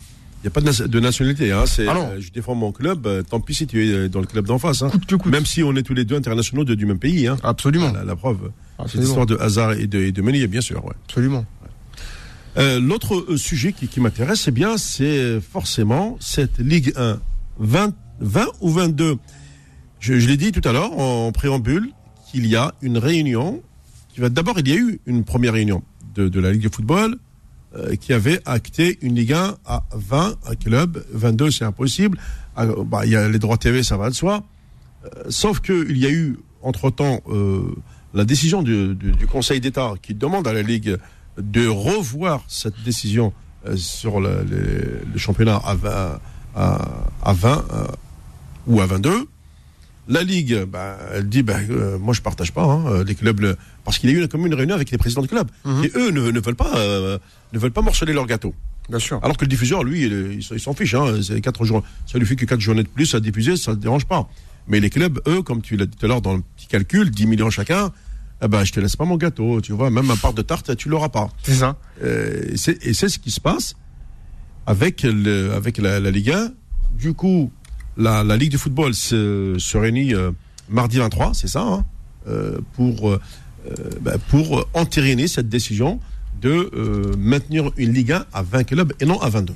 Il 0.43 0.47
y 0.47 0.49
a 0.49 0.51
pas 0.51 0.63
de, 0.63 0.67
nation- 0.67 0.87
de 0.87 1.01
nationalité. 1.01 1.53
Hein. 1.53 1.65
C'est, 1.67 1.87
Ah 1.87 1.95
euh, 1.99 2.17
je 2.19 2.31
défends 2.33 2.55
mon 2.55 2.73
club, 2.73 3.07
euh, 3.07 3.23
tant 3.23 3.41
pis 3.41 3.55
si 3.55 3.67
tu 3.67 3.87
es 3.87 4.09
dans 4.09 4.21
le 4.21 4.27
club 4.27 4.47
d'en 4.47 4.59
face. 4.59 4.81
Hein. 4.81 4.89
Coûte 4.89 5.05
que 5.05 5.15
coûte. 5.17 5.31
Même 5.31 5.45
si 5.45 5.63
on 5.63 5.77
est 5.77 5.83
tous 5.83 5.93
les 5.93 6.07
deux 6.07 6.17
internationaux 6.17 6.65
de- 6.65 6.75
du 6.75 6.87
même 6.87 6.99
pays. 6.99 7.27
Hein. 7.27 7.37
Absolument. 7.43 7.93
La, 7.93 8.05
la 8.05 8.17
preuve. 8.17 8.39
C'est 8.79 8.83
Absolument. 8.85 9.05
l'histoire 9.07 9.27
de 9.27 9.37
hasard 9.37 9.73
et 9.73 9.87
de, 9.87 9.99
et 9.99 10.13
de 10.13 10.23
Meunier, 10.23 10.47
bien 10.47 10.63
sûr. 10.63 10.83
Ouais. 10.87 10.95
Absolument. 11.07 11.45
Euh, 12.57 12.81
L'autre 12.81 13.17
euh, 13.31 13.37
sujet 13.37 13.73
qui, 13.75 13.87
qui 13.87 14.01
m'intéresse, 14.01 14.41
c'est 14.41 14.51
bien, 14.51 14.77
c'est 14.79 15.41
forcément 15.41 16.17
cette 16.21 16.59
Ligue 16.59 16.93
1 16.97 17.21
20, 17.59 17.95
20 18.21 18.47
ou 18.61 18.71
22. 18.71 19.17
Je, 20.01 20.19
je 20.19 20.27
l'ai 20.29 20.37
dit 20.37 20.51
tout 20.53 20.67
à 20.69 20.73
l'heure 20.73 20.99
en 20.99 21.31
préambule 21.33 21.91
qu'il 22.31 22.47
y 22.47 22.57
a 22.57 22.75
une 22.83 22.99
réunion. 22.99 23.63
Qui 24.13 24.21
va 24.21 24.29
d'abord, 24.29 24.59
il 24.59 24.69
y 24.69 24.73
a 24.73 24.77
eu 24.77 25.01
une 25.07 25.25
première 25.25 25.53
réunion 25.53 25.83
de, 26.15 26.29
de 26.29 26.41
la 26.41 26.51
Ligue 26.53 26.63
de 26.63 26.75
football 26.75 27.17
euh, 27.77 27.95
qui 27.97 28.13
avait 28.13 28.41
acté 28.47 28.99
une 29.03 29.15
Ligue 29.15 29.33
1 29.35 29.57
à 29.65 29.85
20 29.95 30.35
clubs, 30.59 31.05
22 31.13 31.51
c'est 31.53 31.65
impossible. 31.65 32.19
Ah, 32.57 32.67
bah, 32.85 33.07
il 33.07 33.13
y 33.13 33.17
a 33.17 33.29
les 33.29 33.39
droits 33.39 33.57
TV, 33.59 33.83
ça 33.85 33.97
va 33.97 34.11
de 34.11 34.15
soi. 34.15 34.43
Euh, 35.05 35.09
sauf 35.29 35.61
que 35.61 35.89
il 35.89 35.97
y 35.99 36.07
a 36.07 36.11
eu 36.11 36.37
entre 36.63 36.91
temps 36.91 37.21
la 38.13 38.25
décision 38.25 38.63
du, 38.63 38.95
du- 38.97 39.13
du 39.13 39.27
Conseil 39.27 39.61
d'État 39.61 39.95
qui 40.03 40.15
demande 40.15 40.47
à 40.49 40.53
la 40.53 40.63
Ligue 40.63 40.97
de 41.39 41.67
revoir 41.69 42.43
cette 42.49 42.83
décision 42.85 43.33
euh, 43.67 43.77
sur 43.77 44.21
le, 44.21 44.45
le- 44.51 45.01
le 45.13 45.19
championnat 45.19 45.57
à 45.65 45.75
20, 45.75 46.21
à, 46.57 46.79
à 47.23 47.33
20 47.33 47.65
euh, 47.73 47.85
ou 48.67 48.81
à 48.81 48.87
22. 48.87 49.27
La 50.11 50.23
Ligue, 50.25 50.65
bah, 50.65 50.99
elle 51.15 51.29
dit, 51.29 51.43
bah, 51.43 51.59
euh, 51.71 51.97
moi 51.99 52.13
je 52.13 52.21
partage 52.21 52.51
pas 52.53 52.65
hein, 52.65 52.85
euh, 52.89 53.05
les 53.05 53.15
clubs, 53.15 53.39
le- 53.41 53.57
parce 53.85 53.99
qu'il 53.99 54.11
y 54.11 54.13
a 54.13 54.17
eu 54.17 54.21
une, 54.21 54.29
comme 54.29 54.45
une 54.45 54.55
réunion 54.55 54.75
avec 54.75 54.91
les 54.91 54.99
présidents 54.99 55.23
de 55.23 55.29
clubs, 55.29 55.49
Mhm. 55.65 55.85
et 55.85 55.91
eux 55.97 56.11
ne, 56.11 56.31
ne 56.33 56.41
veulent 56.41 56.57
pas, 56.57 56.77
euh, 56.77 57.17
ne 57.53 57.59
veulent 57.59 57.71
pas 57.71 57.81
morceler 57.83 58.13
leur 58.13 58.27
gâteau. 58.27 58.53
Bien 58.89 58.99
sûr. 58.99 59.21
Alors 59.23 59.37
que 59.37 59.45
le 59.45 59.49
diffuseur, 59.49 59.85
lui, 59.85 60.03
il, 60.07 60.39
il 60.41 60.61
s'en- 60.61 60.75
fiche. 60.75 60.95
Hein, 60.95 61.21
c'est 61.23 61.41
quatre 61.41 61.65
jours, 61.65 61.85
ça 62.07 62.19
lui 62.19 62.27
fait 62.27 62.35
que 62.35 62.45
quatre 62.45 62.61
journées 62.61 62.83
de 62.83 62.89
plus 62.89 63.15
à 63.15 63.21
diffuser, 63.21 63.57
ça 63.57 63.71
ne 63.71 63.77
dérange 63.77 64.05
pas. 64.05 64.29
Mais 64.67 64.81
les 64.81 64.91
clubs, 64.91 65.21
eux, 65.29 65.43
comme 65.43 65.63
tu 65.63 65.77
l'as 65.77 65.87
dit 65.87 65.97
tout 65.97 66.05
à 66.07 66.09
l'heure 66.09 66.21
dans 66.23 66.35
le 66.35 66.43
petit 66.57 66.67
calcul, 66.67 67.11
10 67.11 67.27
millions 67.27 67.49
chacun, 67.51 67.93
eh 68.43 68.49
ben, 68.49 68.65
je 68.65 68.73
te 68.73 68.81
laisse 68.81 68.97
pas 68.97 69.05
mon 69.05 69.17
gâteau, 69.17 69.61
tu 69.61 69.73
vois, 69.73 69.91
même 69.91 70.07
ma 70.07 70.17
part 70.17 70.33
de 70.33 70.43
tarte, 70.43 70.77
tu 70.77 70.89
l'auras 70.89 71.09
pas. 71.11 71.31
C'est 71.45 71.55
ça. 71.55 71.77
Euh, 72.03 72.43
et 72.53 72.57
c'est 72.57 72.85
et 72.85 72.95
c'est 72.95 73.09
ce 73.09 73.19
qui 73.21 73.31
se 73.31 73.41
passe 73.41 73.75
avec, 74.67 75.03
le, 75.05 75.53
avec 75.53 75.79
la, 75.79 76.01
la 76.01 76.11
Ligue 76.11 76.31
1. 76.33 76.51
Du 76.99 77.15
coup, 77.15 77.51
la, 78.01 78.25
la 78.25 78.37
Ligue 78.37 78.53
de 78.53 78.57
football 78.59 78.95
se, 78.95 79.57
se 79.59 79.79
réunit 79.79 80.15
euh, 80.15 80.31
mardi 80.69 80.99
23, 80.99 81.33
c'est 81.35 81.49
ça, 81.49 81.63
hein, 81.63 81.85
euh, 82.29 82.59
pour, 82.75 83.11
euh, 83.11 83.21
bah, 84.01 84.15
pour 84.29 84.67
entériner 84.75 85.29
cette 85.29 85.49
décision 85.49 86.01
de 86.41 86.71
maintenir 87.19 87.71
une 87.77 87.93
Ligue 87.93 88.13
1 88.13 88.25
à 88.33 88.43
20 88.43 88.65
clubs 88.65 88.93
et 89.01 89.05
non 89.05 89.21
à 89.21 89.29
22. 89.29 89.55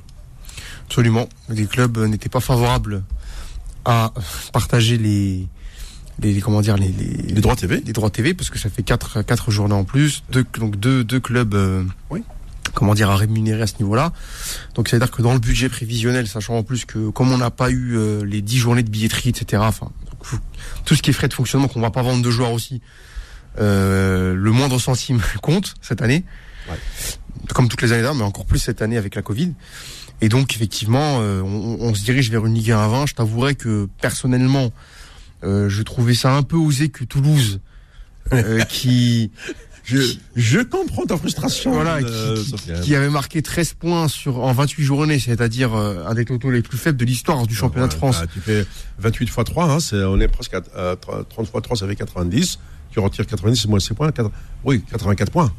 Absolument. 0.87 1.29
Les 1.49 1.65
clubs 1.67 1.97
n'étaient 1.99 2.29
pas 2.29 2.41
favorables 2.41 3.03
à 3.87 4.13
partager 4.53 4.99
les, 4.99 5.47
les, 6.21 6.33
les- 6.35 6.41
comment 6.43 6.61
dire, 6.61 6.77
les, 6.77 6.89
les, 6.89 7.33
Les 7.35 7.41
droits 7.41 7.57
TV 7.57 7.83
les 7.85 7.93
droits 7.95 8.11
TV 8.11 8.35
parce 8.35 8.51
que 8.51 8.59
ça 8.59 8.69
fait 8.69 8.83
quatre, 8.83 9.23
quatre 9.23 9.51
journées 9.51 9.75
en 9.75 9.85
plus, 9.85 10.25
deux, 10.31 10.45
donc 10.59 10.77
deux, 10.79 11.05
deux 11.05 11.21
clubs, 11.21 11.55
euh, 11.55 11.85
Oui. 12.11 12.23
Comment 12.73 12.95
dire, 12.95 13.11
à 13.11 13.17
rémunérer 13.17 13.63
à 13.63 13.67
ce 13.67 13.75
niveau-là. 13.81 14.13
Donc 14.75 14.89
c'est 14.89 14.97
à 14.97 14.99
dire 14.99 15.11
que 15.11 15.23
dans 15.23 15.33
le 15.33 15.39
budget 15.39 15.69
prévisionnel, 15.69 16.27
sachant 16.27 16.57
en 16.57 16.63
plus 16.63 16.85
que 16.85 17.11
comme 17.11 17.31
on 17.33 17.39
n'a 17.39 17.51
pas 17.51 17.71
eu 17.71 17.97
euh, 17.97 18.25
les 18.25 18.43
10 18.43 18.57
journées 18.59 18.83
de 18.83 18.91
billetterie, 18.91 19.29
etc. 19.29 19.63
Enfin, 19.67 19.91
donc, 20.11 20.41
tout 20.85 20.95
ce 20.95 21.03
qui 21.03 21.11
est 21.11 21.13
frais 21.13 21.29
de 21.29 21.35
fonctionnement 21.35 21.69
qu'on 21.69 21.81
va 21.81 21.91
pas 21.91 22.03
vendre 22.03 22.23
de 22.23 22.31
joueurs 22.31 22.53
aussi, 22.53 22.81
euh, 23.61 24.35
le 24.35 24.51
moindre 24.51 24.79
centime 24.81 25.21
compte 25.43 25.75
cette 25.81 26.03
année, 26.03 26.25
Ouais. 26.69 26.79
comme 27.53 27.69
toutes 27.69 27.83
les 27.83 27.93
années 27.93 28.01
dernières, 28.01 28.19
mais 28.21 28.25
encore 28.27 28.47
plus 28.47 28.59
cette 28.59 28.81
année 28.81 28.97
avec 28.97 29.15
la 29.17 29.21
Covid. 29.23 29.53
Et 30.23 30.31
donc 30.31 30.55
effectivement, 30.55 31.19
euh, 31.21 31.43
on, 31.43 31.77
on 31.81 31.95
se 31.95 32.03
dirige 32.05 32.31
vers 32.31 32.47
une 32.47 32.55
Ligue 32.55 32.71
1 32.71 32.79
à 32.79 32.89
20. 32.89 33.07
Je 33.07 33.15
t'avouerai 33.15 33.55
que 33.55 33.87
personnellement, 34.01 34.71
euh, 35.43 35.69
je 35.69 35.83
trouvais 35.83 36.15
ça 36.15 36.35
un 36.35 36.43
peu 36.43 36.57
osé 36.57 36.89
que 36.89 37.05
Toulouse, 37.05 37.61
euh, 38.33 38.61
qui, 38.63 39.31
Je, 39.85 39.99
je 40.35 40.61
comprends 40.61 41.05
ta 41.05 41.17
frustration. 41.17 41.73
voilà, 41.73 41.97
euh, 41.97 42.37
qui, 42.43 42.73
qui- 42.83 42.95
avait 42.97 43.11
marqué 43.11 43.43
13 43.43 43.75
points 43.75 44.09
sur 44.09 44.43
en 44.43 44.53
28 44.53 44.83
journées, 44.83 45.19
c'est-à-dire 45.19 45.75
euh, 45.75 46.05
un 46.07 46.15
des 46.15 46.25
totaux 46.25 46.51
les 46.51 46.63
plus 46.63 46.79
faibles 46.79 46.97
de 46.99 47.05
l'histoire 47.05 47.47
du 47.47 47.55
championnat 47.55 47.89
de 47.89 47.93
Ouais, 47.93 47.99
France. 47.99 48.21
bah, 48.21 48.27
tu 48.33 48.41
fais 48.41 48.65
28 48.99 49.27
fois 49.29 49.45
3, 49.45 49.71
hein, 49.71 49.81
c'est, 49.81 50.03
on 50.05 50.19
est 50.21 50.29
presque 50.29 50.55
à, 50.55 50.63
à 50.93 50.97
30 50.97 51.49
fois 51.51 51.61
3, 51.61 51.77
ça 51.77 51.87
fait 51.87 51.97
90. 51.97 52.59
Tu 52.91 52.99
retires 53.01 53.27
90, 53.27 53.61
c'est 53.61 53.69
moins 53.69 53.79
6 53.81 53.93
points. 53.95 54.11
4, 54.11 54.31
oui, 54.65 54.83
84 54.91 55.31
points. 55.31 55.53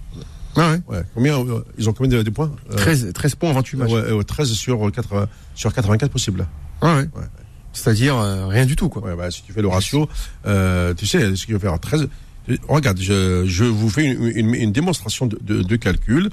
Ah 0.56 0.72
ouais. 0.72 0.80
Ouais. 0.88 1.04
Combien, 1.14 1.38
euh, 1.40 1.60
ils 1.78 1.90
ont 1.90 1.94
combien 1.94 2.18
de, 2.18 2.24
de 2.24 2.30
points 2.30 2.50
Euh, 2.72 2.76
13, 2.78 3.12
13 3.14 3.36
points 3.36 3.50
en 3.50 3.54
28 3.54 3.78
matchs. 3.78 3.92
ouais, 3.92 4.00
euh, 4.00 4.24
13 4.24 4.54
sur, 4.54 4.92
80, 4.92 5.28
sur 5.54 5.74
84 5.74 6.10
possible. 6.12 6.48
Ah 6.82 6.96
ouais. 6.96 7.02
Ouais. 7.02 7.26
C'est-à-dire 7.74 8.16
euh, 8.18 8.48
rien 8.48 8.66
du 8.66 8.78
tout 8.78 8.88
quoi. 8.88 9.02
Ouais, 9.04 9.16
bah, 9.18 9.30
si 9.32 9.44
tu 9.44 9.52
fais 9.52 9.62
le 9.62 9.68
ratio, 9.68 10.08
euh, 10.48 10.94
tu 10.94 11.06
sais, 11.06 11.36
ce 11.36 11.46
qu'il 11.46 11.54
va 11.56 11.60
faire 11.60 11.78
13. 11.80 12.08
Euh, 12.50 12.58
Regarde, 12.68 13.00
je, 13.00 13.46
je 13.46 13.64
vous 13.64 13.90
fais 13.90 14.04
une, 14.06 14.24
une, 14.36 14.54
une 14.56 14.72
démonstration 14.72 15.26
de, 15.26 15.38
de, 15.42 15.62
de 15.62 15.76
calcul. 15.76 16.30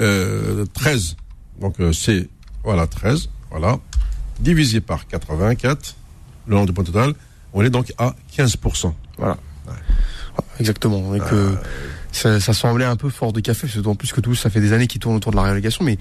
Euh, 0.00 0.64
13, 0.72 1.16
donc 1.60 1.78
euh, 1.80 1.92
c'est, 1.92 2.28
voilà, 2.64 2.86
13, 2.86 3.28
voilà, 3.50 3.78
divisé 4.40 4.80
par 4.80 5.06
84, 5.06 5.94
le 6.46 6.54
nombre 6.54 6.66
de 6.66 6.72
points 6.72 6.84
total, 6.84 7.12
on 7.52 7.62
est 7.62 7.70
donc 7.70 7.92
à 7.98 8.14
15%. 8.36 8.92
Voilà. 9.18 9.36
Exactement. 10.58 11.14
Et 11.14 11.20
que 11.20 11.54
ça, 12.12 12.38
ça 12.40 12.52
semblait 12.52 12.84
un 12.84 12.96
peu 12.96 13.08
fort 13.08 13.32
de 13.32 13.40
café, 13.40 13.66
parce 13.66 13.80
que 13.82 13.88
en 13.88 13.94
plus 13.94 14.12
que 14.12 14.20
Toulouse, 14.20 14.38
ça 14.38 14.50
fait 14.50 14.60
des 14.60 14.72
années 14.72 14.86
qu'ils 14.86 15.00
tournent 15.00 15.16
autour 15.16 15.32
de 15.32 15.36
la 15.36 15.42
relégation, 15.42 15.84
mais 15.84 15.98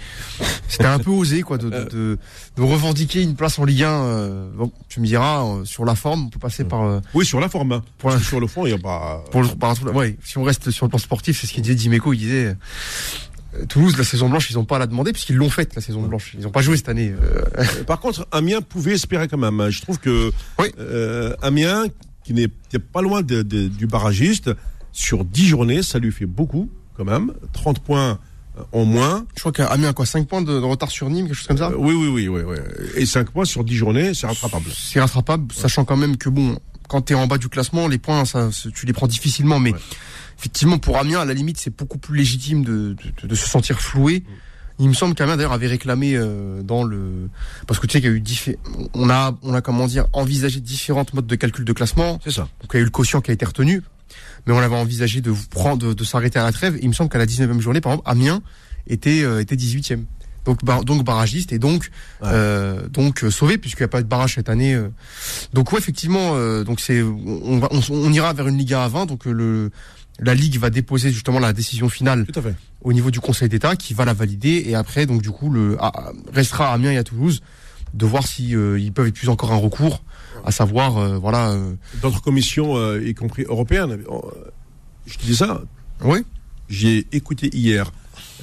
c'était 0.67 0.86
un 0.86 1.00
peu 1.00 1.10
osé, 1.10 1.41
quoi, 1.41 1.58
de, 1.58 1.69
de, 1.69 1.84
de, 1.86 2.17
de 2.58 2.62
revendiquer 2.62 3.21
une 3.24 3.36
place 3.36 3.58
en 3.60 3.65
Ligue 3.65 3.84
1. 3.84 3.89
euh, 3.89 4.50
bon, 4.56 4.71
tu 4.89 5.00
me 5.00 5.06
diras, 5.06 5.43
euh, 5.45 5.65
sur 5.65 5.86
la 5.86 5.95
forme, 5.95 6.26
on 6.26 6.30
peut 6.30 6.39
passer 6.39 6.63
par, 6.63 6.84
euh, 6.84 7.00
Oui, 7.13 7.26
sur 7.26 7.39
la 7.39 7.50
forme. 7.50 7.71
hein. 7.71 7.84
Pour 7.97 8.10
la- 8.12 8.19
sur 8.19 8.39
le 8.39 8.47
fond, 8.47 8.65
il 8.65 8.69
n'y 8.74 8.76
a 8.76 8.82
pas. 8.82 9.24
pour 9.32 9.41
le, 9.41 9.47
par 9.50 9.76
ouais, 9.95 10.17
si 10.24 10.38
on 10.38 10.43
reste 10.43 10.69
sur 10.71 10.86
le 10.86 10.89
plan 10.89 11.00
sportif, 11.00 11.39
c'est 11.39 11.47
ce 11.47 11.54
qu'il 11.54 11.63
disait 11.63 11.76
Dimeco, 11.76 12.13
il 12.13 12.17
disait, 12.19 12.56
euh, 13.56 13.65
Toulouse, 13.67 13.97
la 13.97 14.04
saison 14.06 14.30
blanche, 14.30 14.50
ils 14.50 14.56
n'ont 14.56 14.63
pas 14.65 14.78
à 14.78 14.80
la 14.80 14.88
demander, 14.88 15.12
puisqu'ils 15.12 15.36
l'ont 15.36 15.50
faite, 15.50 15.76
la 15.76 15.82
saison 15.82 16.02
blanche. 16.02 16.32
Ils 16.38 16.41
n'ont 16.43 16.52
pas 16.52 16.62
joué 16.62 16.78
cette 16.78 16.88
année. 16.89 17.13
Par 17.86 18.00
contre, 18.00 18.26
Amiens 18.32 18.62
pouvait 18.62 18.93
espérer 18.93 19.28
quand 19.28 19.38
même. 19.38 19.69
Je 19.69 19.82
trouve 19.82 20.00
que 20.00 20.32
Oui. 20.60 20.67
euh, 20.80 21.34
Amiens, 21.41 21.86
qui 22.24 22.34
n'est 22.34 22.47
pas 22.47 23.02
loin 23.02 23.21
de- 23.24 23.41
de- 23.41 23.67
du 23.67 23.88
barragiste, 23.88 24.52
sur 24.92 25.24
10 25.26 25.48
journées, 25.48 25.84
ça 25.84 26.00
lui 26.00 26.12
fait 26.12 26.26
beaucoup 26.26 26.70
quand 26.98 27.06
même. 27.06 27.34
30 27.54 27.80
points 27.80 28.20
euh, 28.58 28.64
en 28.74 28.86
moins. 28.86 29.26
je 29.36 29.40
crois 29.40 29.52
qu'Amiens 29.52 29.90
a 29.90 29.94
quoi, 29.94 30.06
5 30.06 30.28
points 30.28 30.42
de, 30.42 30.52
de 30.60 30.66
retard 30.66 30.92
sur 30.92 31.10
Nîmes, 31.10 31.26
quelque 31.28 31.36
chose 31.38 31.48
comme 31.48 31.58
ça? 31.58 31.70
Euh, 31.70 31.76
oui, 31.78 31.94
oui, 31.94 32.08
oui, 32.10 32.28
oui, 32.28 32.42
oui. 32.46 32.58
Et 32.96 33.06
5 33.06 33.30
points 33.32 33.46
sur 33.46 33.64
10 33.64 33.76
journées, 33.76 34.14
c'est 34.14 34.28
rattrapable. 34.28 34.66
c'est 34.76 35.00
rattrapable, 35.00 35.52
sachant 35.54 35.86
quand 35.86 35.98
même 35.98 36.18
que 36.18 36.30
bon, 36.30 36.58
quand 36.90 37.02
t'es 37.02 37.14
en 37.16 37.28
bas 37.28 37.38
du 37.38 37.48
classement, 37.48 37.88
les 37.88 37.98
points, 37.98 38.26
ça, 38.26 38.50
tu 38.76 38.86
les 38.86 38.94
prends 38.94 39.08
difficilement, 39.08 39.60
mais 39.60 39.72
Ouais. 39.72 39.80
effectivement, 40.38 40.78
pour 40.78 40.98
Amiens, 40.98 41.22
à 41.22 41.26
la 41.26 41.34
limite, 41.34 41.58
c'est 41.58 41.76
beaucoup 41.76 41.98
plus 41.98 42.18
légitime 42.18 42.64
de, 42.66 42.96
de, 43.22 43.28
de 43.28 43.36
se 43.36 43.48
sentir 43.48 43.80
floué. 43.80 44.24
Il 44.80 44.90
me 44.90 44.94
semble 44.94 45.14
qu'Amiens 45.16 45.38
d'ailleurs 45.38 45.52
avait 45.54 45.68
réclamé 45.68 46.16
euh, 46.16 46.64
dans 46.64 46.84
le 46.84 47.30
parce 47.68 47.80
que 47.80 47.86
tu 47.86 47.94
sais 47.94 48.02
qu'il 48.02 48.10
y 48.10 48.14
a 48.14 48.16
eu 48.18 48.20
diffé- 48.20 48.58
on 48.96 49.10
a 49.12 49.38
on 49.44 49.54
a 49.54 49.62
comment 49.62 49.86
dire 49.86 50.08
envisagé 50.12 50.60
différentes 50.60 51.14
modes 51.14 51.28
de 51.28 51.36
calcul 51.36 51.66
de 51.66 51.74
classement. 51.74 52.20
C'est 52.24 52.32
ça. 52.32 52.48
Donc 52.62 52.72
il 52.74 52.78
y 52.78 52.80
a 52.80 52.82
eu 52.82 52.86
le 52.86 52.90
quotient 52.90 53.22
qui 53.22 53.30
a 53.30 53.34
été 53.34 53.46
retenu, 53.46 53.84
mais 54.46 54.54
on 54.54 54.60
avait 54.60 54.76
envisagé 54.76 55.22
de 55.22 55.30
vous 55.32 55.48
prendre 55.48 55.78
de, 55.88 55.94
de 55.94 56.04
s'arrêter 56.04 56.40
à 56.40 56.44
la 56.44 56.52
trêve. 56.52 56.76
Et 56.78 56.80
il 56.84 56.88
me 56.90 56.94
semble 56.94 57.10
qu'à 57.10 57.18
la 57.20 57.26
19e 57.26 57.60
journée, 57.60 57.82
par 57.82 57.94
exemple, 57.94 58.10
Amiens 58.10 58.42
était 58.88 59.22
euh, 59.24 59.40
était 59.42 59.56
18e. 59.56 60.04
donc 60.46 60.64
bar- 60.66 60.84
donc 60.84 61.04
barragiste 61.06 61.52
et 61.54 61.60
donc 61.60 61.92
euh, 62.24 62.88
donc 62.88 63.24
euh, 63.24 63.30
sauvé 63.30 63.58
puisqu'il 63.60 63.84
n'y 63.84 63.86
a 63.86 63.90
pas 63.90 64.02
de 64.02 64.08
barrage 64.08 64.36
cette 64.36 64.50
année. 64.50 64.74
euh. 64.74 64.90
Donc 65.54 65.72
ouais 65.72 65.78
effectivement 65.80 66.32
euh, 66.34 66.64
donc 66.64 66.80
c'est 66.80 67.02
on, 67.04 67.60
va, 67.60 67.68
on, 67.72 67.80
on 67.92 68.12
ira 68.12 68.34
vers 68.34 68.48
une 68.48 68.58
Liga 68.58 68.84
à 68.84 68.88
20 68.88 69.06
donc 69.06 69.26
le 69.26 69.70
la 70.20 70.34
ligue 70.34 70.58
va 70.60 70.70
déposer 70.72 71.12
justement 71.12 71.40
la 71.40 71.54
décision 71.54 71.90
finale 71.90 72.26
Tout 72.26 72.40
à 72.40 72.44
fait. 72.44 72.56
au 72.82 72.92
niveau 72.92 73.12
du 73.12 73.20
Conseil 73.20 73.50
d'État 73.50 73.76
qui 73.76 73.94
va 73.94 74.04
la 74.06 74.14
valider 74.14 74.64
et 74.66 74.74
après 74.76 75.06
donc 75.06 75.22
du 75.22 75.30
coup 75.30 75.52
le 75.52 75.78
à- 75.80 76.12
restera 76.34 76.72
à 76.72 76.74
Amiens 76.74 76.92
et 76.92 76.98
à 76.98 77.04
Toulouse 77.04 77.42
de 77.94 78.06
voir 78.08 78.26
si 78.26 78.56
euh, 78.56 78.80
ils 78.80 78.92
peuvent 78.92 79.08
épuiser 79.08 79.32
encore 79.32 79.52
un 79.52 79.58
recours 79.58 80.04
à 80.46 80.52
savoir 80.52 80.98
euh, 80.98 81.18
voilà 81.18 81.52
euh, 81.52 81.74
D'autres 82.02 82.22
commissions, 82.22 82.78
euh, 82.78 83.02
y 83.04 83.14
compris 83.14 83.44
européennes. 83.44 83.98
Je 85.06 85.18
te 85.18 85.26
dis 85.26 85.36
ça, 85.36 85.62
oui 86.04 86.20
j'ai 86.70 87.06
écouté 87.12 87.50
hier 87.54 87.92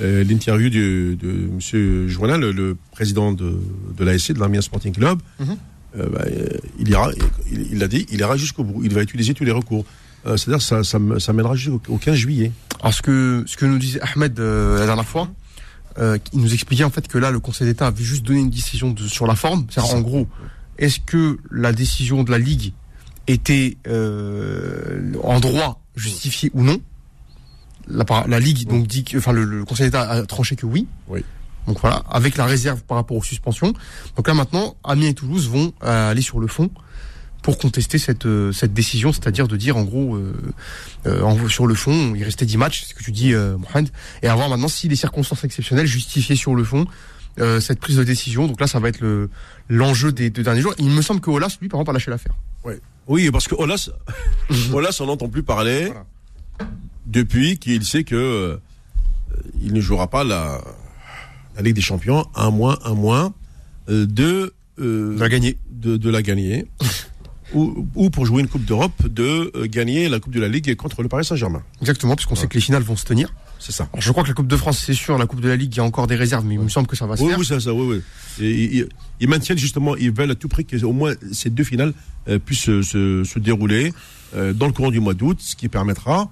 l'interview 0.00 0.68
de, 0.68 1.16
de 1.20 1.48
M. 1.48 2.08
Joannin, 2.08 2.36
le, 2.36 2.52
le 2.52 2.76
président 2.92 3.32
de, 3.32 3.58
de 3.96 4.04
l'ASC, 4.04 4.32
de 4.32 4.38
l'Amiens 4.38 4.60
Sporting 4.60 4.92
Club. 4.92 5.18
Mhm. 5.40 5.56
Euh, 5.96 6.08
bah, 6.10 6.24
il 6.78 6.88
ira, 6.88 7.10
il 7.50 7.68
il 7.72 7.78
l'a 7.78 7.88
dit, 7.88 8.06
il 8.10 8.20
ira 8.20 8.36
jusqu'au 8.36 8.64
bout. 8.64 8.82
Il 8.84 8.94
va 8.94 9.02
utiliser 9.02 9.34
tous 9.34 9.44
les 9.44 9.52
recours. 9.52 9.84
Euh, 10.26 10.36
C'est-à-dire 10.36 10.58
que 10.58 10.84
ça, 10.84 11.18
ça, 11.18 11.32
mènera 11.32 11.54
jusqu'au 11.54 11.80
au 11.88 11.96
15 11.96 12.14
juillet. 12.14 12.52
Alors 12.80 12.92
ce 12.92 13.02
que 13.02 13.44
ce 13.46 13.56
que 13.56 13.66
nous 13.66 13.78
disait 13.78 14.00
Ahmed 14.02 14.38
euh, 14.38 14.78
la 14.78 14.86
dernière 14.86 15.06
fois, 15.06 15.28
il 16.32 16.40
nous 16.40 16.54
expliquait 16.54 16.84
en 16.84 16.90
fait 16.90 17.08
que 17.08 17.18
là 17.18 17.32
le 17.32 17.40
Conseil 17.40 17.66
d'État 17.66 17.88
avait 17.88 18.04
juste 18.04 18.24
donné 18.24 18.38
une 18.38 18.50
décision 18.50 18.90
de, 18.90 19.08
sur 19.08 19.26
la 19.26 19.34
forme. 19.34 19.66
C'est-à-dire 19.68 19.96
en 19.96 20.00
gros, 20.00 20.28
est-ce 20.78 21.00
que 21.00 21.38
la 21.50 21.72
décision 21.72 22.22
de 22.24 22.30
la 22.30 22.38
Ligue 22.38 22.72
était 23.26 23.76
euh, 23.86 25.12
en 25.22 25.40
droit 25.40 25.80
justifiée 25.96 26.50
ou 26.54 26.62
non? 26.62 26.80
La, 27.88 28.38
Ligue 28.38 28.68
donc 28.68 28.86
dit 28.86 29.02
que, 29.04 29.16
enfin 29.16 29.32
le, 29.32 29.44
le 29.44 29.64
Conseil 29.64 29.86
d'État 29.86 30.02
a 30.02 30.22
tranché 30.26 30.56
que 30.56 30.66
oui. 30.66 30.86
Oui. 31.08 31.24
Donc 31.66 31.80
voilà, 31.80 32.02
avec 32.10 32.36
la 32.36 32.44
réserve 32.46 32.82
par 32.82 32.96
rapport 32.96 33.16
aux 33.16 33.22
suspensions. 33.22 33.72
Donc 34.16 34.28
là 34.28 34.34
maintenant, 34.34 34.76
Amiens 34.84 35.08
et 35.08 35.14
Toulouse 35.14 35.48
vont 35.48 35.72
euh, 35.82 36.10
aller 36.10 36.22
sur 36.22 36.38
le 36.38 36.46
fond 36.46 36.70
pour 37.42 37.56
contester 37.56 37.98
cette 37.98 38.26
euh, 38.26 38.52
cette 38.52 38.74
décision, 38.74 39.12
c'est-à-dire 39.12 39.48
de 39.48 39.56
dire 39.56 39.76
en 39.76 39.84
gros 39.84 40.16
euh, 40.16 40.34
euh, 41.06 41.22
en- 41.22 41.48
sur 41.48 41.66
le 41.66 41.74
fond, 41.74 42.14
il 42.14 42.24
restait 42.24 42.44
10 42.46 42.56
matchs, 42.58 42.82
c'est 42.82 42.88
ce 42.90 42.94
que 42.94 43.02
tu 43.04 43.12
dis 43.12 43.32
euh, 43.32 43.56
Mohamed, 43.56 43.90
et 44.22 44.28
à 44.28 44.34
voir 44.34 44.48
maintenant 44.50 44.68
si 44.68 44.88
les 44.88 44.96
circonstances 44.96 45.44
exceptionnelles 45.44 45.86
justifiaient 45.86 46.36
sur 46.36 46.54
le 46.54 46.64
fond 46.64 46.86
euh, 47.40 47.60
cette 47.60 47.80
prise 47.80 47.96
de 47.96 48.04
décision. 48.04 48.46
Donc 48.46 48.60
là 48.60 48.66
ça 48.66 48.78
va 48.80 48.88
être 48.88 49.00
le 49.00 49.30
l'enjeu 49.68 50.12
des 50.12 50.30
deux 50.30 50.42
derniers 50.42 50.60
jours. 50.60 50.74
Il 50.78 50.90
me 50.90 51.02
semble 51.02 51.20
que 51.20 51.30
Olas 51.30 51.56
lui 51.60 51.68
par 51.68 51.80
exemple 51.80 51.90
a 51.90 51.92
lâché 51.94 52.10
l'affaire. 52.10 52.34
Oui, 53.06 53.30
parce 53.30 53.48
que 53.48 53.54
Olas, 53.54 53.88
Olas, 54.74 54.98
on 55.00 55.06
n'entend 55.06 55.28
plus 55.30 55.42
parler 55.42 55.86
Voilà. 55.86 56.04
depuis 57.06 57.56
qu'il 57.58 57.82
sait 57.84 58.04
que 58.04 58.14
euh, 58.14 58.56
il 59.62 59.72
ne 59.72 59.80
jouera 59.80 60.08
pas 60.10 60.24
la, 60.24 60.60
la 61.56 61.62
Ligue 61.62 61.74
des 61.76 61.80
Champions, 61.80 62.26
un 62.34 62.50
moins, 62.50 62.78
un 62.84 62.92
moins 62.92 63.32
euh, 63.88 64.04
de, 64.06 64.52
euh, 64.78 65.14
Il 65.16 65.22
a 65.22 65.28
gagné. 65.30 65.56
de, 65.70 65.96
de 65.96 66.10
la 66.10 66.20
gagner. 66.20 66.66
ou, 67.54 67.88
ou 67.94 68.10
pour 68.10 68.26
jouer 68.26 68.42
une 68.42 68.48
Coupe 68.48 68.66
d'Europe, 68.66 69.06
de 69.06 69.52
gagner 69.64 70.10
la 70.10 70.20
Coupe 70.20 70.34
de 70.34 70.40
la 70.40 70.48
Ligue 70.48 70.76
contre 70.76 71.02
le 71.02 71.08
Paris 71.08 71.24
Saint-Germain. 71.24 71.62
Exactement, 71.80 72.14
puisqu'on 72.14 72.34
sait 72.34 72.46
que 72.46 72.54
les 72.54 72.60
finales 72.60 72.82
vont 72.82 72.96
se 72.96 73.06
tenir. 73.06 73.32
C'est 73.60 73.72
ça. 73.72 73.88
Alors, 73.92 74.00
je 74.00 74.10
crois 74.12 74.22
que 74.22 74.28
la 74.28 74.34
Coupe 74.34 74.46
de 74.46 74.56
France 74.56 74.78
c'est 74.84 74.94
sûr, 74.94 75.18
la 75.18 75.26
Coupe 75.26 75.40
de 75.40 75.48
la 75.48 75.56
Ligue 75.56 75.74
il 75.74 75.78
y 75.78 75.80
a 75.80 75.84
encore 75.84 76.06
des 76.06 76.14
réserves, 76.16 76.44
mais 76.46 76.54
il 76.54 76.60
me 76.60 76.68
semble 76.68 76.86
que 76.86 76.96
ça 76.96 77.06
va 77.06 77.16
se 77.16 77.22
Oui, 77.22 77.30
faire. 77.30 77.38
oui, 77.38 77.44
c'est 77.46 77.60
ça, 77.60 77.74
oui, 77.74 77.86
oui. 78.38 78.44
Et, 78.44 78.76
ils, 78.78 78.88
ils 79.20 79.28
maintiennent 79.28 79.58
justement, 79.58 79.96
ils 79.96 80.12
veulent 80.12 80.30
à 80.30 80.34
tout 80.36 80.48
prix 80.48 80.64
que 80.64 80.82
au 80.84 80.92
moins 80.92 81.14
ces 81.32 81.50
deux 81.50 81.64
finales 81.64 81.92
euh, 82.28 82.38
puissent 82.38 82.60
se, 82.60 82.82
se, 82.82 83.24
se 83.24 83.38
dérouler 83.40 83.92
euh, 84.36 84.52
dans 84.52 84.66
le 84.66 84.72
courant 84.72 84.90
du 84.92 85.00
mois 85.00 85.14
d'août, 85.14 85.38
ce 85.40 85.56
qui 85.56 85.68
permettra, 85.68 86.30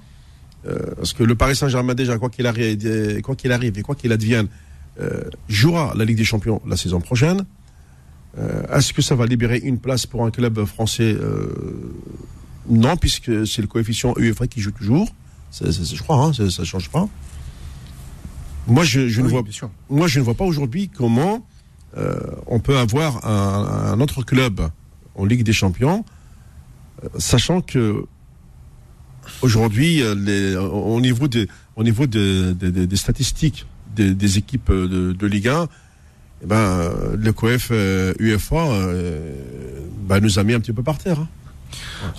euh, 0.69 0.79
parce 0.97 1.13
que 1.13 1.25
le 1.25 1.35
Paris 1.35 1.57
Saint-Germain 1.57 1.95
déjà, 1.95 2.17
quoi 2.19 2.31
qu'il 2.31 2.47
arrive, 2.47 2.79
euh, 2.85 3.21
quoi 3.23 3.35
qu'il 3.35 3.51
arrive 3.53 3.77
et 3.79 3.83
quoi 3.83 3.95
qu'il 3.97 4.13
advienne, 4.13 4.47
euh, 5.01 5.23
jouera 5.49 5.95
la 5.97 6.05
Ligue 6.05 6.17
des 6.19 6.25
Champions 6.25 6.63
la 6.67 6.77
saison 6.77 7.01
prochaine. 7.01 7.45
Euh, 8.39 8.63
Est-ce 8.77 8.93
que 8.93 9.03
ça 9.03 9.15
va 9.17 9.27
libérer 9.27 9.59
une 9.59 9.79
place 9.79 10.07
pour 10.07 10.25
un 10.25 10.31
club 10.31 10.65
français? 10.65 11.13
Euh, 11.19 11.53
Non, 12.69 12.97
puisque 12.97 13.47
c'est 13.47 13.63
le 13.63 13.69
coefficient 13.69 14.15
UEFA 14.17 14.47
qui 14.47 14.61
joue 14.61 14.73
toujours. 14.73 15.09
Je 15.63 16.03
crois, 16.03 16.23
hein, 16.25 16.33
ça 16.33 16.45
ne 16.45 16.65
change 16.65 16.91
pas. 16.91 17.09
Moi, 18.67 18.85
je, 18.85 19.09
je 19.09 19.21
ne 19.21 19.27
Oui, 19.27 19.33
vois 19.33 19.43
moi, 19.89 20.07
je 20.09 20.19
ne 20.19 20.25
vois 20.25 20.35
pas 20.35 20.45
aujourd'hui 20.45 20.89
comment 20.89 21.47
euh, 21.97 22.19
on 22.47 22.59
peut 22.61 22.77
avoir 22.79 23.25
un, 23.27 23.93
un 23.93 24.01
autre 24.01 24.23
club 24.23 24.61
en 25.15 25.25
Ligue 25.25 25.45
des 25.45 25.53
Champions, 25.53 26.05
euh, 27.05 27.09
sachant 27.19 27.61
que 27.61 28.05
aujourd'hui, 29.43 30.03
euh, 30.03 30.61
au 30.61 30.97
au 30.97 31.01
niveau 31.01 31.29
des, 31.29 31.49
au 31.77 31.85
niveau 31.85 32.07
des, 32.07 32.53
des- 32.55 32.71
des- 32.71 32.87
des 32.87 32.97
statistiques 32.97 33.67
des, 33.95 34.15
des 34.15 34.37
équipes 34.39 34.71
de, 34.71 35.13
de 35.13 35.27
Ligue 35.27 35.49
1, 35.49 35.69
eh 36.43 36.47
ben, 36.47 36.91
le 37.17 37.33
COEF 37.33 37.71
UEFA 38.21 38.67
ben, 40.09 40.21
nous 40.21 40.39
a 40.39 40.45
mis 40.45 40.53
un 40.55 40.61
petit 40.61 40.73
peu 40.75 40.83
par 40.83 40.99
terre. 40.99 41.21
hein. 41.21 41.29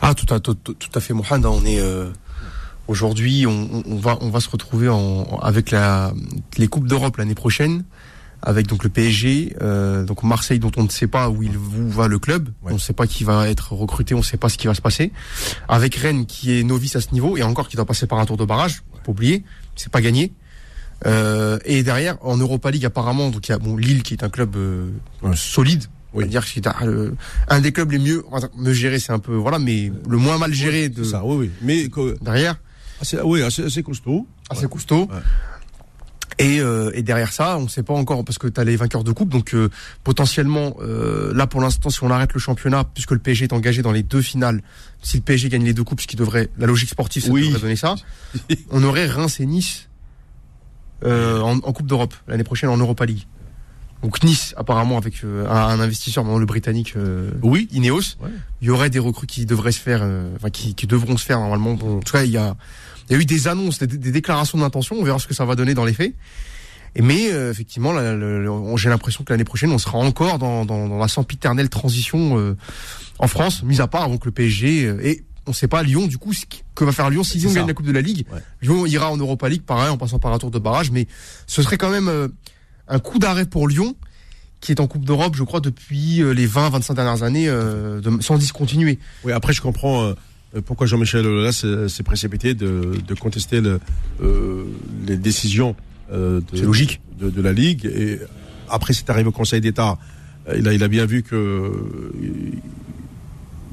Ah, 0.01 0.13
tout 0.15 0.31
à, 0.33 0.39
tout, 0.39 0.55
tout- 0.55 0.75
à 0.95 0.99
fait, 0.99 1.13
hein, 1.13 1.41
On 1.45 1.63
est 1.65 1.79
aujourd'hui, 2.87 3.45
on, 3.47 3.83
on- 3.85 3.97
va, 3.97 4.17
on 4.21 4.29
va 4.29 4.39
se 4.39 4.49
retrouver 4.49 4.89
en, 4.89 5.39
avec 5.41 5.71
la, 5.71 6.13
les 6.57 6.67
coupes 6.67 6.87
d'Europe 6.87 7.17
l'année 7.17 7.35
prochaine, 7.35 7.83
avec 8.41 8.67
donc 8.67 8.83
le 8.83 8.89
PSG, 8.89 9.55
euh, 9.61 10.03
donc 10.03 10.23
Marseille 10.23 10.59
dont 10.59 10.71
on 10.77 10.83
ne 10.83 10.89
sait 10.89 11.07
pas 11.07 11.29
où 11.29 11.41
il 11.43 11.57
où 11.57 11.89
va 11.89 12.07
le 12.07 12.19
club, 12.19 12.49
Ouais. 12.61 12.71
on 12.71 12.75
ne 12.75 12.79
sait 12.79 12.93
pas 12.93 13.07
qui 13.07 13.23
va 13.23 13.49
être 13.49 13.73
recruté, 13.73 14.13
on 14.13 14.19
ne 14.19 14.23
sait 14.23 14.37
pas 14.37 14.49
ce 14.49 14.57
qui 14.57 14.67
va 14.67 14.73
se 14.75 14.81
passer, 14.81 15.11
avec 15.67 15.95
Rennes 15.95 16.25
qui 16.27 16.57
est 16.57 16.63
novice 16.63 16.95
à 16.95 17.01
ce 17.01 17.11
niveau 17.13 17.35
et 17.37 17.43
encore 17.43 17.67
qui 17.67 17.75
doit 17.75 17.85
passer 17.85 18.05
par 18.07 18.19
un 18.19 18.25
tour 18.25 18.37
de 18.37 18.45
barrage, 18.45 18.83
faut 18.93 18.99
pas 19.05 19.11
oublier, 19.11 19.43
c'est 19.75 19.91
pas 19.91 20.01
gagné. 20.01 20.31
Euh, 21.05 21.59
et 21.65 21.83
derrière, 21.83 22.17
en 22.21 22.37
Europa 22.37 22.71
League 22.71 22.85
apparemment, 22.85 23.29
donc 23.29 23.47
il 23.47 23.51
y 23.51 23.55
a 23.55 23.59
bon 23.59 23.75
Lille 23.77 24.01
qui 24.03 24.13
est 24.13 24.23
un 24.23 24.29
club 24.29 24.55
euh, 24.55 24.89
Ouais. 25.21 25.31
solide, 25.35 25.83
Oui. 26.13 26.27
dire 26.27 26.43
que 26.43 26.49
c'est 26.51 26.65
un, 26.67 26.75
euh, 26.83 27.11
un 27.49 27.59
des 27.59 27.71
clubs 27.71 27.91
les 27.91 27.99
mieux, 27.99 28.23
mieux 28.57 28.73
gérés, 28.73 28.99
c'est 28.99 29.11
un 29.13 29.19
peu 29.19 29.35
voilà, 29.35 29.59
mais 29.59 29.91
le 30.07 30.17
moins 30.17 30.37
mal 30.37 30.53
géré 30.53 30.89
de 30.89 31.03
ça, 31.03 31.23
oui, 31.25 31.35
oui. 31.37 31.51
Mais 31.61 31.87
derrière, 32.21 32.55
assez, 33.01 33.19
oui, 33.21 33.41
assez, 33.43 33.63
assez 33.65 33.83
costaud. 33.83 34.27
assez 34.49 34.67
costaud. 34.67 35.07
Ouais. 35.11 35.19
Et, 36.39 36.59
euh, 36.59 36.91
et 36.93 37.01
derrière 37.01 37.33
ça, 37.33 37.57
on 37.57 37.63
ne 37.63 37.67
sait 37.67 37.81
pas 37.81 37.95
encore 37.95 38.23
parce 38.23 38.37
que 38.37 38.47
tu 38.47 38.61
as 38.61 38.63
les 38.63 38.75
vainqueurs 38.75 39.03
de 39.03 39.11
coupe, 39.11 39.29
donc 39.29 39.55
euh, 39.55 39.69
potentiellement 40.03 40.75
euh, 40.81 41.33
là 41.33 41.47
pour 41.47 41.61
l'instant, 41.61 41.89
si 41.89 42.03
on 42.03 42.11
arrête 42.11 42.31
le 42.33 42.39
championnat, 42.39 42.83
puisque 42.83 43.09
le 43.11 43.17
PSG 43.17 43.45
est 43.45 43.53
engagé 43.53 43.81
dans 43.81 43.91
les 43.91 44.03
deux 44.03 44.21
finales, 44.21 44.61
si 45.01 45.17
le 45.17 45.23
PSG 45.23 45.49
gagne 45.49 45.63
les 45.63 45.73
deux 45.73 45.83
coupes, 45.83 45.99
ce 45.99 46.05
qui 46.05 46.15
devrait, 46.15 46.49
la 46.59 46.67
logique 46.67 46.89
sportive, 46.89 47.23
ça 47.23 47.31
Oui. 47.31 47.47
devrait 47.47 47.61
donner 47.61 47.75
ça, 47.75 47.95
on 48.69 48.83
aurait 48.83 49.07
Reims 49.07 49.39
et 49.39 49.47
Nice 49.47 49.89
en, 51.03 51.09
en 51.63 51.73
Coupe 51.73 51.87
d'Europe 51.87 52.13
l'année 52.27 52.43
prochaine 52.43 52.69
en 52.69 52.77
Europa 52.77 53.05
League. 53.07 53.25
Donc 54.03 54.23
Nice, 54.23 54.53
apparemment 54.57 54.97
avec 54.97 55.23
euh, 55.23 55.47
un, 55.49 55.79
investisseur, 55.79 56.23
maintenant 56.23 56.37
le 56.39 56.45
britannique 56.45 56.93
euh, 56.95 57.31
Oui. 57.41 57.67
Ineos, 57.71 58.15
Ouais. 58.21 58.29
il 58.61 58.67
y 58.67 58.69
aurait 58.69 58.89
des 58.91 58.99
recrues 58.99 59.25
qui 59.27 59.45
devraient 59.45 59.71
se 59.71 59.79
faire, 59.79 60.01
euh, 60.03 60.29
enfin 60.35 60.49
qui, 60.51 60.75
qui 60.75 60.85
devront 60.87 61.17
se 61.17 61.25
faire 61.25 61.39
normalement. 61.39 61.73
Bon, 61.73 61.97
en 61.97 61.99
tout 62.01 62.13
cas, 62.13 62.23
il 62.23 62.31
y 62.31 62.37
a, 62.37 62.55
il 63.09 63.13
y 63.13 63.15
a 63.15 63.19
eu 63.21 63.25
des 63.25 63.47
annonces, 63.47 63.79
des, 63.79 63.87
des 63.97 64.11
déclarations 64.11 64.57
d'intention. 64.59 64.97
On 64.99 65.03
verra 65.03 65.17
ce 65.19 65.27
que 65.27 65.33
ça 65.33 65.45
va 65.45 65.55
donner 65.55 65.73
dans 65.73 65.85
les 65.85 65.93
faits. 65.93 66.13
Et 66.95 67.01
mais 67.01 67.31
euh, 67.31 67.51
effectivement, 67.51 67.93
j'ai 68.77 68.89
l'impression 68.89 69.23
que 69.23 69.33
l'année 69.33 69.43
prochaine, 69.43 69.71
on 69.71 69.77
sera 69.77 69.97
encore 69.97 70.37
dans, 70.39 70.65
dans, 70.65 70.87
dans 70.87 70.97
la 70.97 71.07
sempiternelle 71.07 71.69
transition 71.69 72.37
euh, 72.39 72.55
en 73.19 73.27
France, 73.27 73.63
mis 73.63 73.81
à 73.81 73.87
part 73.87 74.09
donc 74.09 74.25
le 74.25 74.31
PSG 74.31 74.85
euh, 74.85 74.99
et 75.05 75.23
on 75.47 75.53
sait 75.53 75.67
pas 75.67 75.81
Lyon 75.81 76.07
du 76.07 76.17
coup 76.17 76.33
ce 76.33 76.45
qui- 76.45 76.61
que 76.75 76.83
va 76.83 76.91
faire 76.91 77.09
Lyon 77.09 77.23
si 77.23 77.37
Lyon 77.39 77.49
ça. 77.49 77.55
gagne 77.55 77.67
la 77.67 77.73
Coupe 77.73 77.85
de 77.85 77.91
la 77.91 78.01
Ligue. 78.01 78.25
Ouais. 78.31 78.39
Lyon 78.61 78.85
ira 78.85 79.09
en 79.11 79.17
Europa 79.17 79.47
League 79.49 79.63
pareil 79.63 79.89
en 79.89 79.97
passant 79.97 80.19
par 80.19 80.33
un 80.33 80.37
tour 80.39 80.51
de 80.51 80.59
barrage, 80.59 80.91
mais 80.91 81.07
ce 81.47 81.61
serait 81.61 81.77
quand 81.77 81.89
même 81.89 82.07
euh, 82.09 82.27
un 82.87 82.99
coup 82.99 83.19
d'arrêt 83.19 83.45
pour 83.45 83.67
Lyon 83.67 83.95
qui 84.59 84.71
est 84.71 84.79
en 84.79 84.87
Coupe 84.87 85.05
d'Europe, 85.05 85.35
je 85.35 85.43
crois, 85.43 85.59
depuis 85.59 86.21
euh, 86.21 86.31
les 86.33 86.47
20-25 86.47 86.95
dernières 86.95 87.21
années, 87.21 87.47
euh, 87.47 88.01
de- 88.01 88.21
sans 88.23 88.37
discontinuer. 88.39 88.97
Oui, 89.23 89.31
après, 89.31 89.53
je 89.53 89.61
comprends 89.61 90.03
euh, 90.55 90.61
pourquoi 90.65 90.87
Jean-Michel 90.87 91.27
Aulas 91.27 91.63
s'est 91.87 92.03
précipité 92.03 92.55
de, 92.55 92.93
de 93.07 93.13
contester 93.13 93.61
le, 93.61 93.79
euh, 94.23 94.63
les 95.05 95.15
décisions 95.17 95.75
de, 96.11 96.41
C'est 96.53 96.61
logique. 96.61 97.01
De, 97.19 97.29
de 97.29 97.41
la 97.41 97.53
Ligue. 97.53 97.85
Et 97.85 98.19
après, 98.69 98.93
c'est 98.93 99.09
arrivé 99.11 99.29
au 99.29 99.31
Conseil 99.31 99.61
d'État. 99.61 99.99
Il 100.57 100.67
a, 100.67 100.73
il 100.73 100.81
a 100.83 100.87
bien 100.87 101.05
vu 101.05 101.21
que 101.21 101.71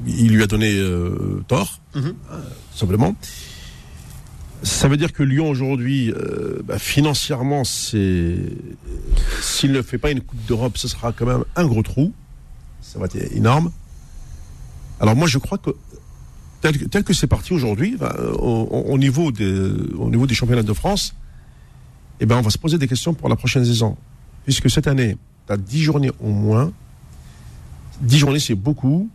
il, 0.05 0.29
lui 0.29 0.43
a 0.43 0.47
donné 0.47 0.79
tort, 1.47 1.79
Mhm. 1.95 2.13
tout 2.13 2.77
simplement. 2.77 3.15
Ça 4.65 4.87
veut 4.87 4.97
dire 4.97 5.13
que 5.13 5.21
Lyon 5.21 5.47
aujourd'hui, 5.47 6.11
euh, 6.11 6.59
bah, 6.63 6.79
financièrement, 6.79 7.63
c'est 7.63 8.35
s'il 9.39 9.71
ne 9.71 9.81
fait 9.83 9.99
pas 9.99 10.09
une 10.09 10.21
Coupe 10.21 10.43
d'Europe, 10.47 10.75
ce 10.79 10.87
sera 10.87 11.11
quand 11.11 11.27
même 11.27 11.43
un 11.55 11.65
gros 11.67 11.83
trou. 11.83 12.11
Ça 12.81 12.97
va 12.97 13.05
être 13.05 13.15
énorme. 13.35 13.71
Alors 14.99 15.15
moi, 15.15 15.27
je 15.27 15.37
crois 15.37 15.59
que 15.59 15.69
tel, 16.61 16.79
que- 16.79 16.85
tel 16.85 17.03
que 17.03 17.13
c'est 17.13 17.27
parti 17.27 17.53
aujourd'hui, 17.53 17.95
ben, 17.99 18.11
au, 18.39 18.67
au- 18.71 18.91
au 18.93 18.97
niveau 18.97 19.31
des, 19.31 19.69
au 19.99 20.09
niveau 20.09 20.25
des 20.25 20.33
championnats 20.33 20.63
de 20.63 20.73
France, 20.73 21.13
eh 22.19 22.25
ben, 22.25 22.37
on 22.37 22.41
va 22.41 22.49
se 22.49 22.57
poser 22.57 22.79
des 22.79 22.87
questions 22.87 23.13
pour 23.13 23.29
la 23.29 23.35
prochaine 23.35 23.65
saison. 23.65 23.95
Puisque 24.45 24.69
cette 24.71 24.87
année, 24.87 25.15
tu 25.45 25.53
as 25.53 25.57
10 25.57 25.81
journées 25.83 26.11
au 26.19 26.29
moins. 26.29 26.71
10 28.01 28.17
journées, 28.17 28.39
c'est 28.39 28.55
beaucoup. 28.55 29.09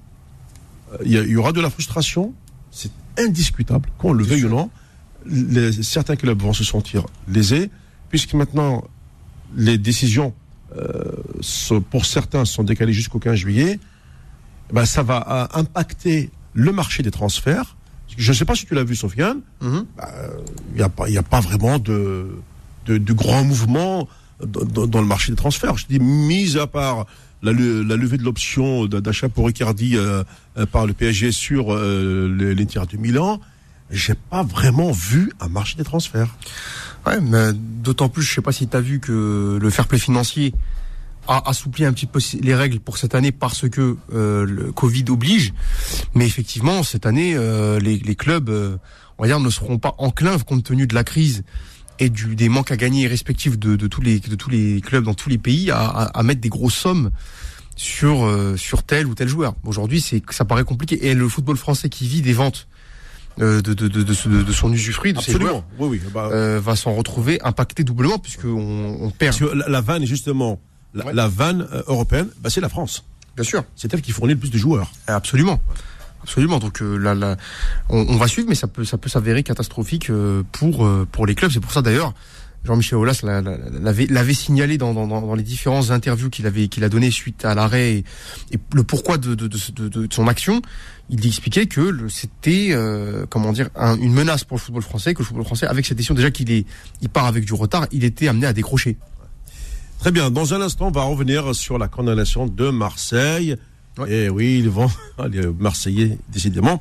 Euh, 0.92 0.98
Il 1.04 1.10
y, 1.12 1.36
aura 1.36 1.50
de 1.52 1.60
la 1.60 1.70
frustration. 1.70 2.34
C'est 2.70 2.92
indiscutable, 3.18 3.88
qu'on 3.98 4.12
le 4.12 4.22
veuille 4.22 4.44
ou 4.44 4.48
non. 4.48 4.70
Les- 5.26 5.83
certains 5.83 6.16
clubs 6.16 6.40
vont 6.40 6.52
se 6.52 6.64
sentir 6.64 7.06
lésés, 7.28 7.70
puisque 8.09 8.35
maintenant, 8.35 8.85
les 9.56 9.78
décisions 9.78 10.33
euh, 10.76 11.12
pour 11.90 12.06
certains, 12.06 12.44
sont 12.44 12.62
décalés 12.62 12.92
jusqu'au 12.92 13.18
15 13.18 13.35
juillet, 13.37 13.80
eh 14.70 14.72
ben, 14.72 14.85
ça 14.85 15.02
va 15.02 15.48
euh, 15.54 15.59
impacter 15.61 16.30
le 16.54 16.70
marché 16.72 17.02
des 17.02 17.11
transferts. 17.11 17.76
Je 18.16 18.30
ne 18.30 18.37
sais 18.37 18.44
pas 18.44 18.54
si 18.54 18.66
tu 18.66 18.74
l'as 18.74 18.85
vu, 18.85 18.94
Sofiane. 18.96 19.40
Mhm. 19.61 19.85
Bah, 19.96 20.09
Il 20.72 20.76
n'y 20.76 20.83
a, 20.83 20.88
pas- 20.88 21.06
a 21.06 21.40
vraiment 21.40 21.78
de, 21.78 22.28
de, 22.87 22.98
de 22.98 23.12
grands 23.12 23.44
mouvements 23.44 24.09
dans, 24.46 25.00
le 25.00 25.06
marché 25.06 25.33
des 25.33 25.37
transferts. 25.37 25.76
Je 25.76 25.87
dis, 25.88 25.98
mis 26.00 26.56
à 26.56 26.66
part 26.66 27.06
la, 27.42 27.52
le- 27.52 27.83
la 27.83 27.96
levée 27.96 28.16
de 28.16 28.22
l'option 28.22 28.87
d'achat 28.87 29.28
pour 29.28 29.48
Icardi 29.50 29.96
euh, 29.96 30.22
par 30.72 30.87
le 30.87 30.92
PSG 30.92 31.33
sur 31.33 31.72
euh, 31.74 32.33
les, 32.38 32.54
les 32.54 32.66
tirs 32.66 32.87
de 32.87 32.96
Milan, 32.96 33.40
j'ai 33.90 34.14
pas 34.14 34.42
vraiment 34.42 34.92
vu 34.92 35.33
un 35.40 35.48
marché 35.48 35.76
des 35.76 35.85
transferts. 35.85 36.37
Ouais, 37.07 37.20
mais 37.20 37.53
d'autant 37.55 38.09
plus, 38.09 38.22
je 38.22 38.35
sais 38.35 38.42
pas 38.42 38.53
si 38.53 38.68
tu 38.68 38.76
as 38.76 38.81
vu 38.81 39.00
que 39.00 39.59
le 39.61 39.70
fair 39.70 39.87
play 39.87 39.98
financier 39.98 40.55
a 41.29 41.48
assoupli 41.48 41.85
un 41.85 41.92
petit 41.92 42.07
peu 42.07 42.20
les 42.40 42.55
règles 42.55 42.81
pour 42.81 42.98
cette 42.98 43.14
année 43.14 43.33
parce 43.33 43.68
que 43.68 43.96
euh, 44.12 44.44
le 44.44 44.72
Covid 44.72 45.05
oblige. 45.09 45.53
Mais 46.14 46.26
effectivement, 46.26 46.83
cette 46.83 47.07
année, 47.07 47.35
euh, 47.37 47.79
les, 47.79 48.14
clubs, 48.14 48.48
euh, 48.48 48.76
on 49.18 49.22
va 49.22 49.29
dire, 49.29 49.40
ne 49.40 49.50
seront 49.50 49.79
pas 49.79 49.94
enclins 49.98 50.38
compte 50.38 50.64
tenu 50.64 50.87
de 50.87 50.94
la 50.94 51.05
crise 51.05 51.44
et 51.98 52.09
du, 52.09 52.35
des 52.35 52.48
manques 52.48 52.70
à 52.70 52.76
gagner 52.76 53.07
respectifs 53.07 53.59
de, 53.59 53.76
de 53.76 53.87
tous 53.87 54.00
les 54.00 54.20
de 54.20 54.35
tous 54.35 54.48
les 54.48 54.81
clubs 54.81 55.05
dans 55.05 55.14
tous 55.14 55.29
les 55.29 55.37
pays 55.37 55.70
à, 55.70 55.81
à, 55.81 56.05
à 56.18 56.22
mettre 56.22 56.40
des 56.40 56.48
grosses 56.48 56.74
sommes 56.74 57.11
sur 57.76 58.29
sur 58.57 58.83
tel 58.83 59.07
ou 59.07 59.14
tel 59.14 59.29
joueur. 59.29 59.55
Aujourd'hui, 59.64 60.05
ça 60.31 60.44
paraît 60.44 60.64
compliqué. 60.64 61.07
Et 61.07 61.14
le 61.14 61.29
football 61.29 61.57
français 61.57 61.88
qui 61.88 62.07
vit 62.09 62.22
des 62.22 62.33
ventes 62.33 62.68
de, 63.40 63.61
de, 63.61 63.88
de, 63.88 64.03
de, 64.03 64.42
de 64.42 64.53
son 64.53 64.72
usufruit, 64.72 65.12
de 65.12 65.20
ses 65.20 65.33
joueurs, 65.33 65.64
Oui, 65.79 65.88
oui. 65.92 66.00
Bah, 66.12 66.29
euh, 66.33 66.61
va 66.62 66.76
s'en 66.76 66.92
retrouver 66.94 67.40
impacté 67.42 67.85
doublement 67.85 68.18
puisque 68.18 68.44
on, 68.44 69.11
perd. 69.18 69.38
parce 69.38 69.50
que 69.50 69.57
la, 69.57 69.68
la 69.68 69.81
vanne, 69.81 70.05
justement, 70.05 70.61
la, 70.94 71.07
Ouais. 71.07 71.12
la 71.14 71.29
vanne 71.29 71.66
euh, 71.72 71.83
européenne, 71.87 72.29
bah, 72.40 72.50
c'est 72.50 72.61
la 72.61 72.68
France. 72.68 73.05
Bien 73.37 73.44
sûr. 73.44 73.64
C'est 73.76 73.92
elle 73.94 74.03
qui 74.03 74.12
fournit 74.12 74.35
le 74.35 74.38
plus 74.40 74.50
de 74.50 74.59
joueurs. 74.59 74.90
Absolument. 75.07 75.61
Absolument. 76.22 76.59
Donc 76.59 76.83
euh, 76.83 76.96
là, 76.98 77.14
là, 77.14 77.37
on, 77.88 77.98
on 78.09 78.16
va 78.16 78.26
suivre, 78.29 78.48
mais 78.48 78.55
ça 78.55 78.66
peut, 78.66 78.85
ça 78.85 78.98
peut 78.98 79.09
s'avérer 79.09 79.42
catastrophique 79.42 80.11
euh, 80.11 80.42
pour 80.53 80.85
euh, 80.87 81.07
pour 81.11 81.24
les 81.26 81.35
clubs. 81.35 81.50
C'est 81.50 81.61
pour 81.61 81.72
ça 81.72 81.81
d'ailleurs, 81.81 82.12
Jean-Michel 82.64 82.98
Aulas 82.98 83.20
l'a- 83.22 83.40
l'a- 83.40 83.57
l'avait 84.11 84.35
signalé 84.35 84.76
dans, 84.76 84.92
dans, 84.92 85.07
dans 85.07 85.35
les 85.35 85.42
différentes 85.42 85.90
interviews 85.92 86.29
qu'il 86.29 86.46
avait 86.46 86.68
qu'il 86.68 86.85
a 86.85 86.90
donné 86.90 87.11
suite 87.11 87.46
à 87.46 87.55
l'arrêt 87.55 87.92
et, 87.94 88.05
et 88.53 88.59
le 88.74 88.83
pourquoi 88.83 89.16
de 89.16 89.35
de, 89.35 89.46
de, 89.48 89.88
de- 89.88 90.07
de 90.07 90.12
son 90.12 90.29
action. 90.29 90.61
Il 91.12 91.27
expliquait 91.27 91.66
que 91.66 92.09
c'était 92.09 92.68
euh, 92.70 93.27
comment 93.29 93.53
dire 93.53 93.68
un- 93.75 93.96
une 93.99 94.12
menace 94.12 94.44
pour 94.44 94.57
le 94.57 94.62
football 94.62 94.83
français, 94.83 95.12
que 95.12 95.18
le 95.18 95.25
football 95.25 95.44
français 95.44 95.66
avec 95.66 95.85
cette 95.85 95.96
décision 95.96 96.14
déjà 96.14 96.31
qu'il 96.31 96.51
est 96.53 96.64
il 97.03 97.09
part 97.09 97.27
avec 97.27 97.44
du 97.44 97.53
retard, 97.53 97.87
il 97.90 98.05
était 98.05 98.29
amené 98.29 98.46
à 98.46 98.53
décrocher. 98.53 98.96
Très 99.99 100.12
bien. 100.12 100.31
Dans 100.31 100.55
un 100.55 100.61
instant, 100.61 100.87
on 100.88 100.90
va 100.92 101.03
revenir 101.03 101.55
sur 101.55 101.77
la 101.79 101.88
condamnation 101.88 102.46
de 102.46 102.70
Marseille. 102.70 103.57
Ouais. 103.99 104.11
Et 104.11 104.29
oui, 104.31 104.59
ils 104.61 104.70
vont, 104.70 104.88
les 105.31 105.46
Marseillais, 105.59 106.16
décidément, 106.31 106.81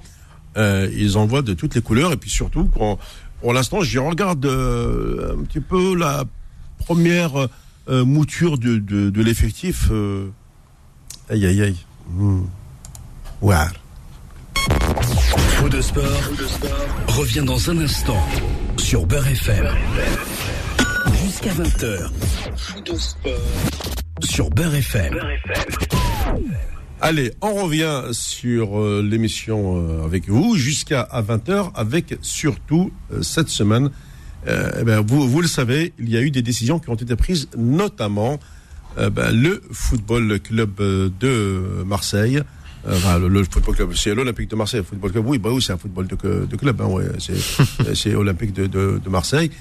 euh, 0.57 0.89
ils 0.95 1.17
envoient 1.17 1.41
de 1.41 1.53
toutes 1.53 1.75
les 1.75 1.81
couleurs. 1.81 2.13
Et 2.13 2.17
puis 2.17 2.29
surtout, 2.29 2.69
quand, 2.77 2.97
pour 3.41 3.51
l'instant, 3.51 3.81
je 3.81 3.99
regarde 3.99 4.45
euh, 4.45 5.35
un 5.37 5.43
petit 5.43 5.59
peu 5.59 5.95
la 5.95 6.23
première 6.77 7.49
euh, 7.89 8.05
mouture 8.05 8.57
de, 8.57 8.77
de, 8.77 9.09
de 9.09 9.21
l'effectif. 9.23 9.89
aïe, 11.29 11.45
aïe, 11.45 11.61
aïe. 11.61 11.75
Ouais. 13.41 13.55
Faux 14.67 15.69
de 15.69 15.81
sport, 15.81 16.03
revient 17.07 17.43
dans 17.45 17.69
un 17.69 17.77
instant 17.79 18.21
sur 18.77 19.05
Beurre 19.05 19.27
FM. 19.27 19.67
Jusqu'à 21.23 21.51
20h. 21.51 22.09
Faux 22.57 22.81
de 22.81 22.95
sport 22.95 23.31
sur 24.21 24.49
Beurre 24.49 24.75
FM. 24.75 25.17
Allez, 27.01 27.31
on 27.41 27.53
revient 27.53 28.03
sur 28.11 28.77
euh, 28.79 29.01
l'émission 29.01 29.77
euh, 29.77 30.03
avec 30.05 30.27
vous 30.27 30.55
jusqu'à 30.57 31.01
à 31.01 31.21
20h 31.21 31.71
avec 31.75 32.17
surtout 32.21 32.91
euh, 33.13 33.21
cette 33.21 33.47
semaine. 33.49 33.89
euh, 34.47 34.71
eh 34.81 34.83
ben, 34.83 34.99
vous, 35.05 35.29
vous 35.29 35.41
le 35.41 35.47
savez, 35.47 35.93
il 35.99 36.09
y 36.09 36.17
a 36.17 36.21
eu 36.21 36.31
des 36.31 36.41
décisions 36.41 36.79
qui 36.79 36.89
ont 36.89 36.95
été 36.95 37.15
prises, 37.15 37.47
notamment 37.57 38.39
euh, 38.97 39.09
ben, 39.09 39.31
le 39.31 39.61
football 39.71 40.39
club 40.41 40.75
de 40.77 41.83
Marseille. 41.85 42.41
Euh, 42.87 42.95
enfin, 42.95 43.19
le, 43.19 43.27
le 43.27 43.43
football 43.43 43.75
club, 43.75 43.93
c'est 43.95 44.15
l'Olympique 44.15 44.49
de 44.49 44.55
Marseille. 44.55 44.79
Le 44.79 44.85
football 44.85 45.11
club, 45.11 45.27
oui, 45.27 45.37
bah 45.37 45.49
oui, 45.51 45.61
c'est 45.61 45.73
un 45.73 45.77
football 45.77 46.07
de, 46.07 46.45
de 46.45 46.55
club. 46.55 46.79
Hein, 46.81 46.85
ouais, 46.85 47.05
c'est 47.19 47.35
c'est 47.95 48.15
Olympique 48.15 48.53
de, 48.53 48.67
de, 48.67 49.01
de 49.03 49.09
Marseille. 49.09 49.51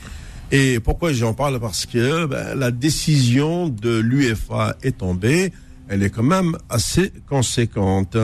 Et 0.50 0.80
pourquoi 0.80 1.12
j'en 1.12 1.34
parle? 1.34 1.60
Parce 1.60 1.84
que 1.84 2.26
ben, 2.26 2.54
la 2.54 2.70
décision 2.70 3.68
de 3.68 3.98
l'UEFA 3.98 4.76
est 4.82 4.98
tombée. 4.98 5.52
Elle 5.88 6.02
est 6.02 6.10
quand 6.10 6.22
même 6.22 6.56
assez 6.70 7.12
conséquente. 7.28 8.16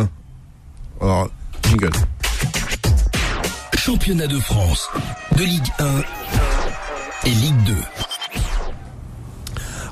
Alors, 1.00 1.30
jingle. 1.68 1.90
Championnat 3.76 4.26
de 4.26 4.38
France, 4.38 4.88
de 5.36 5.44
Ligue 5.44 5.68
1 5.78 6.00
et 7.26 7.30
Ligue 7.30 7.64
2. 7.66 7.74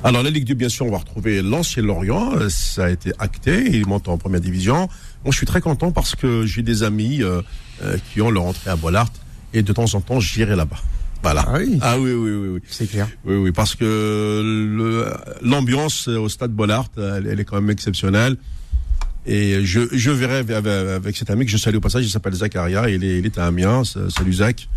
Alors, 0.03 0.21
la 0.21 0.29
Ligue 0.29 0.45
2, 0.45 0.53
bien 0.55 0.69
sûr, 0.69 0.85
on 0.85 0.91
va 0.91 0.97
retrouver 0.97 1.41
l'ancien 1.41 1.81
Lorient. 1.83 2.33
Euh, 2.35 2.49
Ça 2.49 2.85
a 2.85 2.89
été 2.89 3.13
acté. 3.19 3.69
Il 3.71 3.87
monte 3.87 4.09
en 4.09 4.17
première 4.17 4.41
division. 4.41 4.89
Moi, 5.23 5.31
je 5.31 5.37
suis 5.37 5.45
très 5.45 5.61
content 5.61 5.91
parce 5.91 6.15
que 6.15 6.45
j'ai 6.45 6.61
des 6.61 6.83
amis 6.83 7.21
euh, 7.23 7.41
euh, 7.83 7.97
qui 8.11 8.21
ont 8.21 8.29
leur 8.29 8.43
entrée 8.43 8.69
à 8.69 8.75
Bollard. 8.75 9.09
Et 9.53 9.63
de 9.63 9.71
temps 9.71 9.93
en 9.93 10.01
temps, 10.01 10.19
j'irai 10.19 10.55
là-bas. 10.55 10.77
Voilà. 11.21 11.45
Ah 11.47 11.53
oui. 11.57 11.77
Ah 11.81 11.97
oui, 11.99 12.11
oui, 12.11 12.31
oui, 12.31 12.47
oui. 12.55 12.59
C'est 12.67 12.87
clair. 12.89 13.07
Oui, 13.23 13.35
oui, 13.35 13.51
parce 13.53 13.75
que 13.75 15.07
l'ambiance 15.41 16.09
au 16.09 16.27
stade 16.27 16.51
Bollard, 16.51 16.87
elle, 16.97 17.27
elle 17.27 17.39
est 17.39 17.45
quand 17.45 17.55
même 17.61 17.69
exceptionnelle. 17.69 18.35
Et 19.25 19.63
je, 19.63 19.81
je 19.93 20.11
verrai 20.11 20.39
avec, 20.39 20.51
avec 20.67 21.15
cet 21.15 21.29
ami 21.29 21.45
que 21.45 21.51
je 21.51 21.55
salue 21.57 21.77
au 21.77 21.79
passage, 21.79 22.03
il 22.05 22.09
s'appelle 22.09 22.33
Zacharia, 22.33 22.89
il 22.89 23.05
est, 23.05 23.19
il 23.19 23.25
est 23.25 23.37
à 23.37 23.45
Amiens. 23.45 23.83
Salut 23.85 24.33
Zach. 24.33 24.67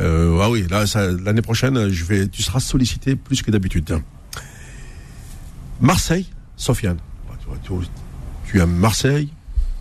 Euh, 0.00 0.40
ah 0.42 0.50
oui, 0.50 0.64
là, 0.68 0.86
ça- 0.88 1.08
l'année 1.12 1.42
prochaine, 1.42 1.88
je 1.88 2.04
vais, 2.04 2.26
tu 2.26 2.42
seras 2.42 2.58
sollicité 2.58 3.14
plus 3.14 3.42
que 3.42 3.50
d'habitude. 3.52 4.00
Marseille, 5.80 6.26
Sofiane. 6.56 6.98
Tu, 8.46 8.60
aimes 8.60 8.76
Marseille, 8.76 9.28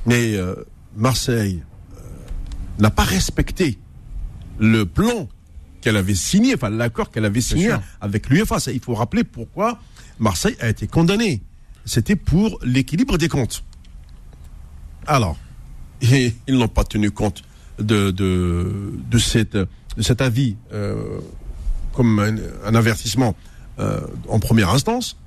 mais 0.06 0.36
euh, 0.36 0.56
Marseille 0.96 1.64
euh, 1.98 2.02
n'a 2.80 2.90
pas 2.90 3.04
respecté 3.04 3.80
le 4.60 4.86
plan 4.86 5.28
qu'elle 5.82 5.98
avait 5.98 6.16
signé, 6.16 6.56
enfin 6.56 6.70
l'accord 6.70 7.10
qu'elle 7.10 7.26
avait 7.26 7.42
signé 7.42 7.72
avec 8.02 8.30
l'UEFA. 8.30 8.58
Il 8.72 8.80
faut 8.80 8.94
rappeler 8.94 9.24
pourquoi 9.24 9.80
Marseille 10.20 10.56
a 10.60 10.70
été 10.70 10.88
condamné. 10.88 11.42
C'était 11.86 12.16
pour 12.16 12.60
l'équilibre 12.64 13.18
des 13.18 13.30
comptes. 13.30 13.64
Alors, 15.08 15.38
et 16.02 16.36
ils 16.48 16.58
n'ont 16.58 16.68
pas 16.68 16.84
tenu 16.84 17.12
compte 17.12 17.44
de, 17.80 18.12
de, 18.12 18.94
de, 19.10 19.18
cette, 19.18 19.56
de 19.56 20.02
cet 20.02 20.22
avis 20.22 20.58
euh, 20.74 21.20
comme 21.94 22.20
un, 22.20 22.36
un 22.66 22.76
avertissement 22.76 23.36
euh, 23.80 24.02
en 24.28 24.40
première 24.40 24.70
instance. 24.70 25.18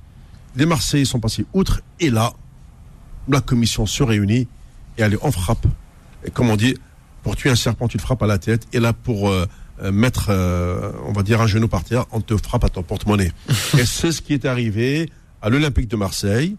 Les 0.55 0.65
Marseillais 0.65 1.05
sont 1.05 1.19
passés 1.19 1.45
outre 1.53 1.81
et 1.99 2.09
là, 2.09 2.33
la 3.27 3.41
commission 3.41 3.85
se 3.85 4.03
réunit 4.03 4.47
et 4.97 5.03
allez, 5.03 5.17
on 5.21 5.31
frappe. 5.31 5.65
Et 6.25 6.31
comme 6.31 6.49
on 6.49 6.55
dit, 6.55 6.77
pour 7.23 7.35
tuer 7.35 7.49
un 7.49 7.55
serpent, 7.55 7.87
tu 7.87 7.97
le 7.97 8.01
frappes 8.01 8.21
à 8.21 8.27
la 8.27 8.37
tête. 8.37 8.67
Et 8.73 8.79
là, 8.79 8.93
pour 8.93 9.29
euh, 9.29 9.47
euh, 9.81 9.91
mettre, 9.91 10.27
euh, 10.29 10.91
on 11.05 11.13
va 11.13 11.23
dire, 11.23 11.41
un 11.41 11.47
genou 11.47 11.67
par 11.67 11.83
terre, 11.83 12.05
on 12.11 12.21
te 12.21 12.37
frappe 12.37 12.63
à 12.63 12.69
ton 12.69 12.83
porte-monnaie. 12.83 13.31
et 13.77 13.85
c'est 13.85 14.11
ce 14.11 14.21
qui 14.21 14.33
est 14.33 14.45
arrivé 14.45 15.09
à 15.41 15.49
l'Olympique 15.49 15.87
de 15.87 15.95
Marseille. 15.95 16.55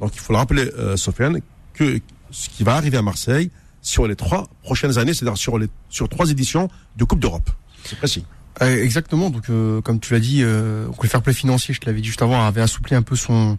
Donc, 0.00 0.14
il 0.14 0.20
faut 0.20 0.32
le 0.32 0.38
rappeler, 0.38 0.70
euh, 0.78 0.96
Sofiane, 0.96 1.40
que 1.74 2.00
ce 2.30 2.48
qui 2.48 2.62
va 2.62 2.76
arriver 2.76 2.98
à 2.98 3.02
Marseille 3.02 3.50
sur 3.80 4.06
les 4.06 4.14
trois 4.14 4.48
prochaines 4.62 4.96
années, 4.98 5.12
c'est-à-dire 5.12 5.36
sur, 5.36 5.58
les, 5.58 5.68
sur 5.88 6.08
trois 6.08 6.30
éditions 6.30 6.68
de 6.96 7.04
Coupe 7.04 7.18
d'Europe. 7.18 7.50
C'est 7.84 7.98
précis. 7.98 8.24
Euh, 8.60 8.82
exactement. 8.84 9.30
Donc, 9.30 9.48
euh, 9.48 9.80
comme 9.80 9.98
tu 9.98 10.12
l'as 10.12 10.20
dit, 10.20 10.40
euh, 10.42 10.86
donc 10.86 11.02
le 11.02 11.08
fair 11.08 11.22
play 11.22 11.32
financier, 11.32 11.72
je 11.72 11.80
te 11.80 11.86
l'avais 11.86 12.00
dit 12.00 12.08
juste 12.08 12.22
avant, 12.22 12.44
avait 12.44 12.60
assoupli 12.60 12.94
un 12.94 13.02
peu 13.02 13.16
son, 13.16 13.56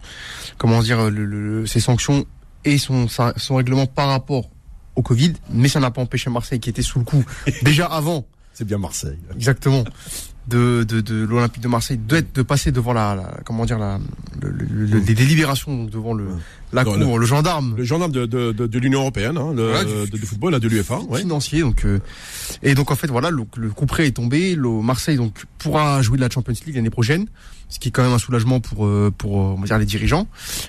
comment 0.56 0.80
dire, 0.82 1.10
le, 1.10 1.24
le- 1.24 1.66
ses 1.66 1.80
sanctions 1.80 2.24
et 2.64 2.78
son, 2.78 3.08
sa- 3.08 3.34
son 3.36 3.56
règlement 3.56 3.86
par 3.86 4.08
rapport 4.08 4.48
au 4.96 5.02
Covid. 5.02 5.32
Mais 5.50 5.68
ça 5.68 5.80
n'a 5.80 5.90
pas 5.90 6.00
empêché 6.00 6.30
Marseille, 6.30 6.60
qui 6.60 6.70
était 6.70 6.82
sous 6.82 7.00
le 7.00 7.04
coup 7.04 7.24
déjà 7.62 7.86
avant, 7.86 8.24
C'est 8.52 8.64
bien 8.64 8.78
Marseille. 8.78 9.18
exactement, 9.34 9.82
de, 10.46 10.84
de, 10.84 11.00
de 11.00 11.24
l'Olympique 11.24 11.62
de 11.62 11.68
Marseille, 11.68 11.98
de, 11.98 12.24
de 12.32 12.42
passer 12.42 12.70
devant 12.70 12.92
la, 12.92 13.14
la- 13.16 13.40
comment 13.44 13.64
dire, 13.64 13.78
la, 13.80 13.98
le, 14.40 14.50
le- 14.50 14.86
le- 14.86 14.98
les 15.00 15.14
délibérations, 15.14 15.76
donc 15.76 15.90
devant 15.90 16.14
le, 16.14 16.28
la 16.74 16.84
cour, 16.84 17.18
le, 17.18 17.26
gendarme. 17.26 17.74
Le 17.76 17.84
gendarme 17.84 18.12
de, 18.12 18.26
de, 18.26 18.52
de, 18.52 18.66
de 18.66 18.78
l'Union 18.78 19.00
Européenne, 19.00 19.36
hein, 19.38 19.52
le, 19.54 19.68
Voilà, 19.70 19.84
du- 19.84 20.10
de, 20.10 20.16
football, 20.26 20.52
là, 20.52 20.58
de 20.60 20.68
l'UEFA. 20.68 20.98
Ouais. 21.00 21.20
financier 21.20 21.60
donc 21.60 21.84
euh, 21.84 22.00
et 22.62 22.74
donc 22.74 22.90
en 22.90 22.96
fait 22.96 23.06
voilà 23.08 23.30
le, 23.30 23.44
le 23.56 23.70
coup 23.70 23.86
près 23.86 24.06
est 24.06 24.12
tombé 24.12 24.54
le 24.54 24.68
Marseille 24.82 25.16
donc 25.16 25.44
pourra 25.58 26.02
jouer 26.02 26.16
de 26.16 26.22
la 26.22 26.30
Champions 26.30 26.54
League 26.66 26.74
l'année 26.76 26.90
prochaine 26.90 27.26
ce 27.68 27.78
qui 27.78 27.88
est 27.88 27.90
quand 27.90 28.02
même 28.02 28.12
un 28.12 28.18
soulagement 28.18 28.60
pour 28.60 28.86
euh, 28.86 29.10
pour 29.16 29.38
euh, 29.40 29.54
on 29.56 29.60
va 29.60 29.66
dire 29.66 29.78
les 29.78 29.86
dirigeants 29.86 30.26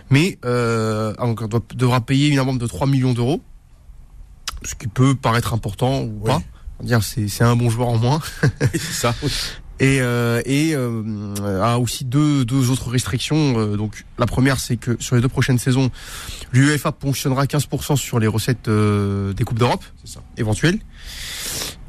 mais 0.10 0.38
euh, 0.46 1.14
on 1.20 1.34
doit- 1.34 1.62
devra 1.76 2.02
payer 2.02 2.30
une 2.30 2.40
amende 2.40 2.60
de 2.60 2.68
3 2.68 2.88
millions 2.88 3.14
d'euros 3.14 3.42
ce 4.64 4.76
qui 4.76 4.88
peut 4.88 5.16
paraître 5.16 5.54
important 5.54 6.02
ou 6.04 6.20
Oui. 6.22 6.28
pas 6.32 6.42
on 6.80 6.84
va 6.84 6.88
dire 6.88 7.04
c'est 7.04 7.28
c'est 7.28 7.44
un 7.44 7.56
bon 7.56 7.70
joueur 7.70 7.90
en 7.90 7.98
moins 7.98 8.20
c'est 8.72 8.80
ça. 8.80 9.16
Et, 9.80 10.00
euh, 10.02 10.42
et 10.46 10.74
euh, 10.74 11.62
a 11.62 11.80
aussi 11.80 12.06
deux, 12.06 12.46
deux 12.46 12.70
autres 12.70 12.90
restrictions. 12.90 13.58
Euh, 13.60 13.76
donc 13.78 14.06
la 14.18 14.26
première, 14.26 14.60
c'est 14.60 14.78
que 14.78 14.96
sur 15.00 15.16
les 15.16 15.22
deux 15.22 15.28
prochaines 15.30 15.58
saisons, 15.60 15.92
l'UEFA 16.54 16.92
ponctionnera 16.92 17.46
15% 17.46 17.98
sur 17.98 18.20
les 18.20 18.28
recettes 18.28 18.68
euh, 18.68 19.34
des 19.34 19.44
coupes 19.44 19.60
d'Europe 19.60 19.84
éventuelles. 20.38 20.80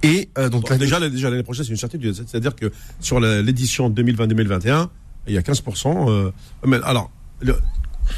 Et 0.03 0.28
euh, 0.39 0.49
donc 0.49 0.62
Bon, 0.64 0.70
la- 0.70 0.78
déjà, 0.78 1.09
déjà 1.09 1.30
l'année 1.30 1.43
prochaine, 1.43 1.64
c'est 1.64 1.70
une 1.70 1.76
certitude. 1.76 2.14
C'est-à-dire 2.14 2.55
que 2.57 2.72
sur 3.01 3.20
l'édition 3.20 3.89
2020-2021, 3.91 4.89
il 5.28 5.34
y 5.34 5.39
a 5.39 5.43
15%. 5.43 6.11
euh, 6.11 6.30
mais 6.66 6.78
alors, 6.84 7.11
le, 7.41 7.57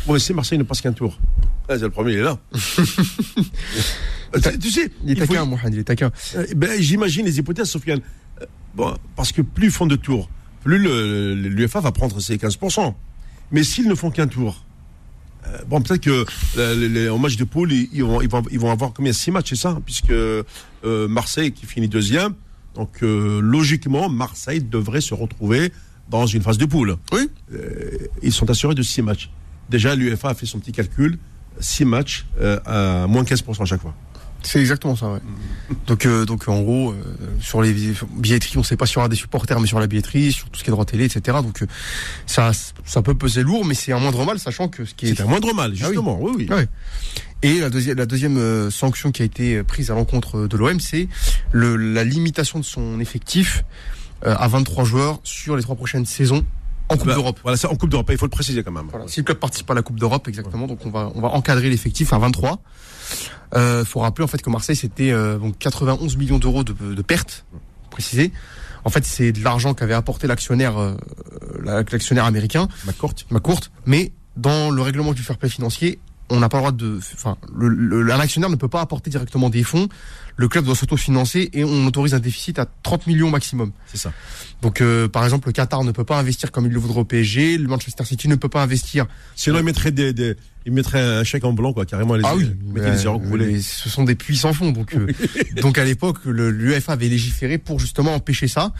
bon, 0.07 0.19
si 0.19 0.33
Marseille 0.35 0.59
ne 0.59 0.65
passe 0.65 0.81
qu'un 0.81 0.93
tour, 0.93 1.19
Ah, 1.69 1.75
c'est 1.77 1.81
le 1.85 1.91
premier, 1.91 2.13
il 2.15 2.19
est 2.19 2.23
là. 2.23 2.39
tu, 4.43 4.59
tu 4.59 4.71
sais, 4.71 4.91
il 5.05 5.13
est 5.13 5.17
taquin, 5.17 5.45
Mohamed, 5.45 5.75
il 5.75 5.81
est 5.81 5.85
taquin. 5.85 6.11
ben, 6.57 6.81
j'imagine 6.81 7.25
les 7.27 7.39
hypothèses, 7.39 7.69
Sofiane. 7.71 8.01
Bon, 8.75 8.95
parce 9.17 9.33
que 9.33 9.43
plus 9.43 9.67
ils 9.67 9.73
font 9.73 9.87
de 9.87 9.97
tours, 9.97 10.29
plus 10.63 10.79
l'UEFA 10.79 11.81
va 11.81 11.93
prendre 11.93 12.21
ses 12.21 12.37
15%. 12.37 12.95
Mais 13.51 13.63
s'ils 13.65 13.89
ne 13.89 13.95
font 13.95 14.11
qu'un 14.11 14.27
tour, 14.27 14.63
euh, 15.47 15.59
bon, 15.67 15.81
peut-être 15.81 16.03
que 16.03 16.27
euh, 16.59 16.75
les, 16.75 16.89
les- 16.89 17.09
en 17.09 17.19
match 17.19 17.37
de 17.37 17.45
poule, 17.45 17.73
ils, 17.73 17.89
ils 17.93 18.05
vont, 18.05 18.21
ils, 18.21 18.29
vont, 18.29 18.43
ils 18.51 18.59
vont 18.59 18.71
avoir 18.71 18.93
combien? 18.93 19.13
Six 19.13 19.31
matchs, 19.31 19.51
c'est 19.51 19.57
ça? 19.57 19.79
Puisque 19.85 20.11
euh, 20.11 20.43
Marseille 20.85 21.53
qui 21.53 21.65
finit 21.67 21.89
deuxième. 21.89 22.35
Donc, 22.75 22.99
logiquement, 23.01 24.09
Marseille 24.09 24.63
devrait 24.63 25.01
se 25.01 25.13
retrouver 25.15 25.73
dans 26.11 26.27
une 26.27 26.43
phase 26.43 26.59
de 26.59 26.65
poule. 26.67 26.97
Oui. 27.13 27.29
Ils 28.23 28.33
sont 28.33 28.49
assurés 28.51 28.77
de 28.77 28.83
six 28.83 29.03
matchs. 29.03 29.31
Déjà, 29.69 29.97
l'UEFA 29.97 30.29
a 30.29 30.35
fait 30.35 30.47
son 30.47 30.61
petit 30.61 30.71
calcul. 30.73 31.19
Six 31.59 31.85
matchs 31.85 32.25
à 32.67 33.07
moins 33.09 33.25
15% 33.25 33.63
à 33.63 33.65
chaque 33.65 33.81
fois. 33.81 33.97
C'est 34.43 34.61
exactement 34.61 34.95
ça, 34.97 35.11
ouais. 35.13 35.19
Donc, 35.87 36.07
euh, 36.07 36.25
donc 36.25 36.47
en 36.49 36.61
gros, 36.63 36.93
euh, 36.93 36.97
sur 37.41 37.61
les 37.61 37.73
billetteries, 37.73 38.57
on 38.57 38.61
ne 38.61 38.65
sait 38.65 38.77
pas 38.77 38.87
s'il 38.87 38.97
y 38.97 38.99
aura 38.99 39.09
des 39.09 39.17
supporters, 39.17 39.59
mais 39.61 39.67
sur 39.67 39.81
la 39.81 39.87
billetterie, 39.89 40.33
sur 40.33 40.49
tout 40.49 40.59
ce 40.59 40.65
qui 40.65 40.71
est 40.71 40.73
droit 40.73 40.85
télé, 40.85 41.05
etc. 41.07 41.39
Donc, 41.43 41.63
euh, 41.63 41.67
ça, 42.27 42.53
ça 42.85 43.03
peut 43.03 43.15
peser 43.15 43.43
lourd, 43.43 43.65
mais 43.65 43.75
c'est 43.75 43.93
un 43.93 43.99
moindre 43.99 44.25
mal, 44.25 44.39
sachant 44.39 44.69
que 44.69 44.85
ce 44.85 44.95
qui 44.95 45.07
est 45.07 45.15
C'est 45.17 45.23
un 45.23 45.27
moindre 45.27 45.53
mal, 45.55 45.71
Ah 45.73 45.75
oui. 45.75 45.79
justement. 45.79 46.19
oui, 46.21 46.33
oui. 46.37 46.49
Ouais. 46.51 46.69
Et 47.43 47.59
la 47.61 47.69
deuxième, 47.71 47.97
la 47.99 48.07
deuxième 48.07 48.71
sanction 48.71 49.13
qui 49.13 49.23
a 49.23 49.25
été 49.25 49.63
prise 49.63 49.91
à 49.91 49.95
l'encontre 49.95 50.47
de 50.47 50.57
l'OM, 50.57 50.81
c'est 50.81 51.09
la 51.53 52.05
limitation 52.05 52.59
de 52.59 52.65
son 52.65 52.99
effectif 53.01 53.65
euh, 54.27 54.35
à 54.37 54.49
23 54.49 54.85
joueurs 54.85 55.21
sur 55.23 55.57
les 55.57 55.63
trois 55.63 55.77
prochaines 55.77 56.07
saisons 56.07 56.45
en 56.89 56.97
Coupe 56.97 57.07
Bah, 57.07 57.15
d'Europe. 57.15 57.39
Voilà, 57.43 57.57
c'est 57.57 57.69
en 57.69 57.77
Coupe 57.77 57.91
d'Europe, 57.91 58.09
il 58.11 58.19
faut 58.19 58.25
le 58.27 58.31
préciser 58.31 58.63
quand 58.65 58.73
même. 58.73 58.89
Voilà. 58.91 59.07
Si 59.09 59.21
le 59.21 59.25
club 59.25 59.39
participe 59.39 59.71
à 59.71 59.75
la 59.75 59.83
Coupe 59.83 60.01
d'Europe, 60.01 60.27
exactement, 60.27 60.67
donc 60.67 60.85
on 60.87 60.91
va 60.91 61.13
on 61.15 61.21
va 61.21 61.29
encadrer 61.29 61.69
l'effectif 61.71 62.13
à 62.13 62.19
23. 62.19 62.61
Euh, 63.55 63.85
faut 63.85 64.01
rappeler 64.01 64.25
en 64.25 64.29
fait 64.29 64.43
que 64.43 64.51
Marseille 64.51 64.77
c'était 64.77 65.11
euh, 65.11 65.39
donc 65.39 65.59
91 65.59 66.17
millions 66.17 66.39
d'euros 66.39 66.65
de, 66.65 66.73
de 66.73 67.03
pertes, 67.03 67.45
précisé. 67.91 68.33
En 68.85 68.91
fait, 68.91 69.05
c'est 69.05 69.33
de 69.33 69.43
l'argent 69.43 69.75
qu'avait 69.75 69.95
apporté 69.95 70.27
l'actionnaire 70.27 70.79
euh, 70.79 70.95
la- 71.63 71.83
l'actionnaire 71.83 72.25
américain, 72.27 72.69
McCourt. 72.87 73.15
McCourt, 73.31 73.61
mais 73.87 74.13
dans 74.37 74.71
le 74.71 74.81
règlement 74.83 75.13
du 75.13 75.23
fair 75.23 75.37
play 75.37 75.49
financier, 75.49 75.99
on 76.31 76.41
n'a 76.41 76.49
pas 76.49 76.59
le 76.59 76.63
droit 76.63 76.73
de 76.73 77.01
enfin 77.15 77.37
le, 77.55 77.69
le- 77.69 78.13
un 78.13 78.21
actionnaire 78.21 78.51
ne 78.51 78.57
peut 78.57 78.69
pas 78.69 78.81
apporter 78.83 79.11
directement 79.11 79.49
des 79.51 79.65
fonds, 79.65 79.89
le 80.41 80.49
club 80.49 80.65
doit 80.65 80.75
s'autofinancer 80.77 81.51
et 81.53 81.65
on 81.65 81.85
autorise 81.87 82.15
un 82.15 82.21
déficit 82.21 82.59
à 82.59 82.67
30 82.85 83.07
millions 83.09 83.29
maximum. 83.29 83.73
C'est 83.87 83.99
ça. 83.99 84.13
Donc 84.63 84.81
euh, 84.81 85.09
par 85.09 85.25
exemple, 85.25 85.49
le 85.49 85.53
Qatar 85.53 85.85
ne 85.85 85.91
peut 85.93 86.05
pas 86.05 86.19
investir 86.19 86.51
comme 86.53 86.65
il 86.67 86.73
le 86.73 86.79
voudrait 86.79 87.01
au 87.01 87.05
PSG, 87.05 87.59
le 87.59 87.69
Manchester 87.69 88.05
City 88.05 88.29
ne 88.29 88.37
peut 88.37 88.49
pas 88.49 88.63
investir 88.63 89.07
Sinon, 89.37 89.59
il 89.59 89.65
mettrait 89.65 89.91
des, 89.91 90.13
des, 90.13 90.37
il 90.65 90.73
mettrait 90.73 91.01
un 91.01 91.25
chèque 91.25 91.45
en 91.45 91.53
blanc, 91.53 91.73
quoi, 91.73 91.85
carrément. 91.87 92.15
Les, 92.15 92.23
Ah 92.25 92.35
oui, 92.37 92.51
les 92.75 93.05
euros 93.05 93.19
que 93.19 93.25
vous 93.25 93.31
voulez. 93.31 93.61
ce 93.61 93.89
sont 93.89 94.05
des 94.05 94.15
puits 94.15 94.37
sans 94.37 94.53
fond. 94.53 94.71
Donc, 94.73 94.95
euh, 94.95 95.09
donc 95.61 95.77
à 95.77 95.85
l'époque, 95.91 96.19
le- 96.25 96.51
l'UEFA 96.51 96.93
avait 96.93 97.09
légiféré 97.09 97.59
pour 97.59 97.79
justement 97.81 98.15
empêcher 98.15 98.49
ça. 98.49 98.73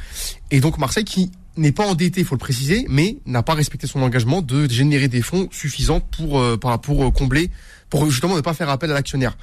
Et 0.51 0.61
donc 0.61 0.79
Marseille, 0.79 1.05
qui 1.05 1.31
n'est 1.57 1.73
pas 1.73 1.87
endetté, 1.87 2.21
il 2.21 2.27
faut 2.27 2.37
le 2.37 2.41
préciser, 2.41 2.87
mais 2.89 3.19
n'a 3.27 3.43
pas 3.43 3.55
respecté 3.55 3.89
son 3.89 4.01
engagement 4.03 4.43
de 4.43 4.71
générer 4.71 5.09
des 5.09 5.23
fonds 5.23 5.49
suffisants 5.51 5.99
pour 6.01 6.39
euh, 6.39 6.57
par- 6.57 6.81
pour 6.81 7.05
euh, 7.05 7.11
combler, 7.11 7.51
pour 7.91 8.11
justement 8.11 8.37
ne 8.37 8.41
pas 8.41 8.55
faire 8.55 8.69
appel 8.69 8.91
à 8.91 8.95
l'actionnaire. 8.95 9.37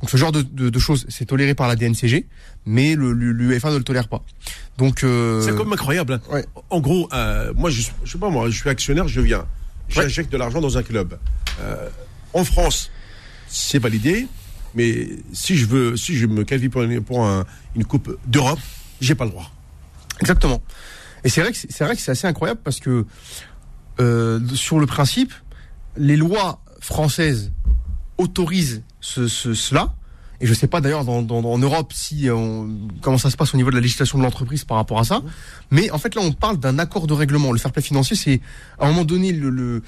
Donc 0.00 0.10
ce 0.10 0.16
genre 0.16 0.32
de, 0.32 0.42
de, 0.42 0.70
de 0.70 0.78
choses, 0.78 1.04
c'est 1.08 1.26
toléré 1.26 1.54
par 1.54 1.68
la 1.68 1.76
DNCG, 1.76 2.26
mais 2.66 2.94
l'UEFA 2.96 3.70
ne 3.70 3.76
le 3.78 3.84
tolère 3.84 4.08
pas. 4.08 4.24
Donc 4.78 5.04
euh, 5.04 5.42
C'est 5.42 5.54
comme 5.54 5.72
incroyable. 5.72 6.14
hein. 6.14 6.20
Ouais. 6.32 6.46
En 6.70 6.80
gros, 6.80 7.08
euh, 7.12 7.52
moi, 7.54 7.70
je, 7.70 7.82
je 8.04 8.12
sais 8.12 8.18
pas, 8.18 8.30
moi, 8.30 8.48
je 8.50 8.56
suis 8.58 8.68
actionnaire, 8.70 9.08
je 9.08 9.20
viens. 9.20 9.44
J'injecte 9.88 10.32
de 10.32 10.38
l'argent 10.38 10.60
dans 10.60 10.78
un 10.78 10.82
club. 10.82 11.18
Euh, 11.60 11.88
en 12.32 12.44
France, 12.44 12.90
c'est 13.46 13.78
validé, 13.78 14.26
mais 14.74 15.08
si 15.34 15.56
je 15.56 15.66
veux, 15.66 15.96
si 15.98 16.16
je 16.16 16.26
me 16.26 16.44
qualifie 16.44 16.70
pour 16.70 16.82
une, 16.82 17.02
pour 17.02 17.26
un- 17.26 17.44
une 17.76 17.84
coupe 17.84 18.18
d'Europe, 18.26 18.58
j'ai 19.02 19.14
pas 19.14 19.24
le 19.24 19.30
droit. 19.30 19.50
Exactement. 20.20 20.62
Et 21.24 21.28
c'est 21.28 21.42
vrai 21.42 21.52
que 21.52 21.58
c'est 21.58 21.70
c'est 21.70 21.84
vrai 21.84 21.94
que 21.94 22.00
c'est 22.00 22.10
assez 22.12 22.26
incroyable 22.26 22.60
parce 22.64 22.80
que 22.80 23.04
euh, 24.00 24.40
sur 24.54 24.80
le 24.80 24.86
principe, 24.86 25.32
les 25.96 26.16
lois 26.16 26.60
françaises 26.80 27.52
autorisent 28.22 28.82
ce, 29.00 29.28
ce- 29.28 29.54
cela. 29.54 29.94
Et 30.40 30.46
je 30.46 30.54
sais 30.54 30.66
pas 30.66 30.80
d'ailleurs 30.80 31.04
dans, 31.04 31.22
dans, 31.22 31.38
en 31.44 31.58
Europe 31.58 31.92
si 31.94 32.28
euh, 32.28 32.66
comment 33.00 33.16
ça 33.16 33.30
se 33.30 33.36
passe 33.36 33.54
au 33.54 33.56
niveau 33.56 33.70
de 33.70 33.76
la 33.76 33.80
législation 33.80 34.18
de 34.18 34.24
l'entreprise 34.24 34.64
par 34.64 34.76
rapport 34.76 34.98
à 34.98 35.04
ça. 35.04 35.22
Mais 35.70 35.88
en 35.92 35.98
fait 35.98 36.16
là 36.16 36.22
on 36.24 36.32
parle 36.32 36.58
d'un 36.58 36.80
accord 36.80 37.06
de 37.06 37.12
règlement. 37.12 37.52
Le 37.52 37.58
fair 37.58 37.70
play 37.70 37.80
financier 37.82 38.16
c'est 38.16 38.40
à 38.80 38.86
un 38.86 38.88
moment 38.88 39.04
donné 39.04 39.30
le, 39.32 39.82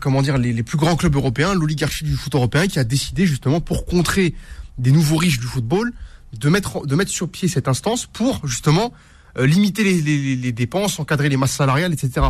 comment 0.00 0.22
dire 0.22 0.38
les, 0.38 0.62
plus 0.62 0.78
grands 0.78 0.96
clubs 0.96 1.14
européens, 1.14 1.52
l'oligarchie 1.54 2.04
du 2.04 2.14
foot 2.16 2.34
européen 2.34 2.66
qui 2.66 2.78
a 2.78 2.84
décidé 2.84 3.26
justement 3.26 3.60
pour 3.60 3.84
contrer 3.84 4.34
des 4.78 4.90
nouveaux 4.90 5.16
riches 5.18 5.38
du 5.38 5.46
football 5.46 5.92
de 6.32 6.48
mettre 6.48 6.86
de 6.86 6.94
mettre 6.94 7.10
sur 7.10 7.28
pied 7.28 7.46
cette 7.46 7.68
instance 7.68 8.06
pour 8.06 8.46
justement 8.46 8.94
euh, 9.38 9.46
limiter 9.46 9.84
les, 9.84 10.52
dépenses, 10.52 10.98
encadrer 10.98 11.28
les 11.28 11.36
masses 11.36 11.52
salariales, 11.52 11.92
etc. 11.92 12.26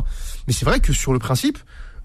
Mais 0.48 0.52
c'est 0.52 0.64
vrai 0.64 0.80
que 0.80 0.92
sur 0.92 1.12
le 1.12 1.20
principe, 1.20 1.58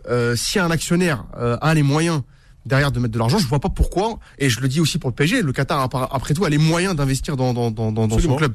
euh, 0.10 0.36
si 0.36 0.60
un 0.60 0.70
actionnaire 0.70 1.26
a 1.62 1.74
les 1.74 1.82
moyens 1.82 2.22
derrière 2.66 2.92
de 2.92 3.00
mettre 3.00 3.14
de 3.14 3.20
l'argent, 3.20 3.38
je 3.40 3.48
vois 3.48 3.60
pas 3.60 3.70
pourquoi. 3.70 4.20
Et 4.40 4.50
je 4.50 4.60
le 4.62 4.68
dis 4.68 4.80
aussi 4.80 4.98
pour 4.98 5.10
le 5.10 5.16
PSG, 5.16 5.42
le 5.42 5.52
Qatar 5.52 5.82
après 6.12 6.34
tout 6.34 6.46
a 6.46 6.50
les 6.50 6.58
moyens 6.58 6.96
d'investir 6.96 7.36
dans 7.38 7.54
dans 7.54 7.72
dans, 7.72 7.92
dans, 7.92 8.20
son 8.20 8.36
club. 8.36 8.54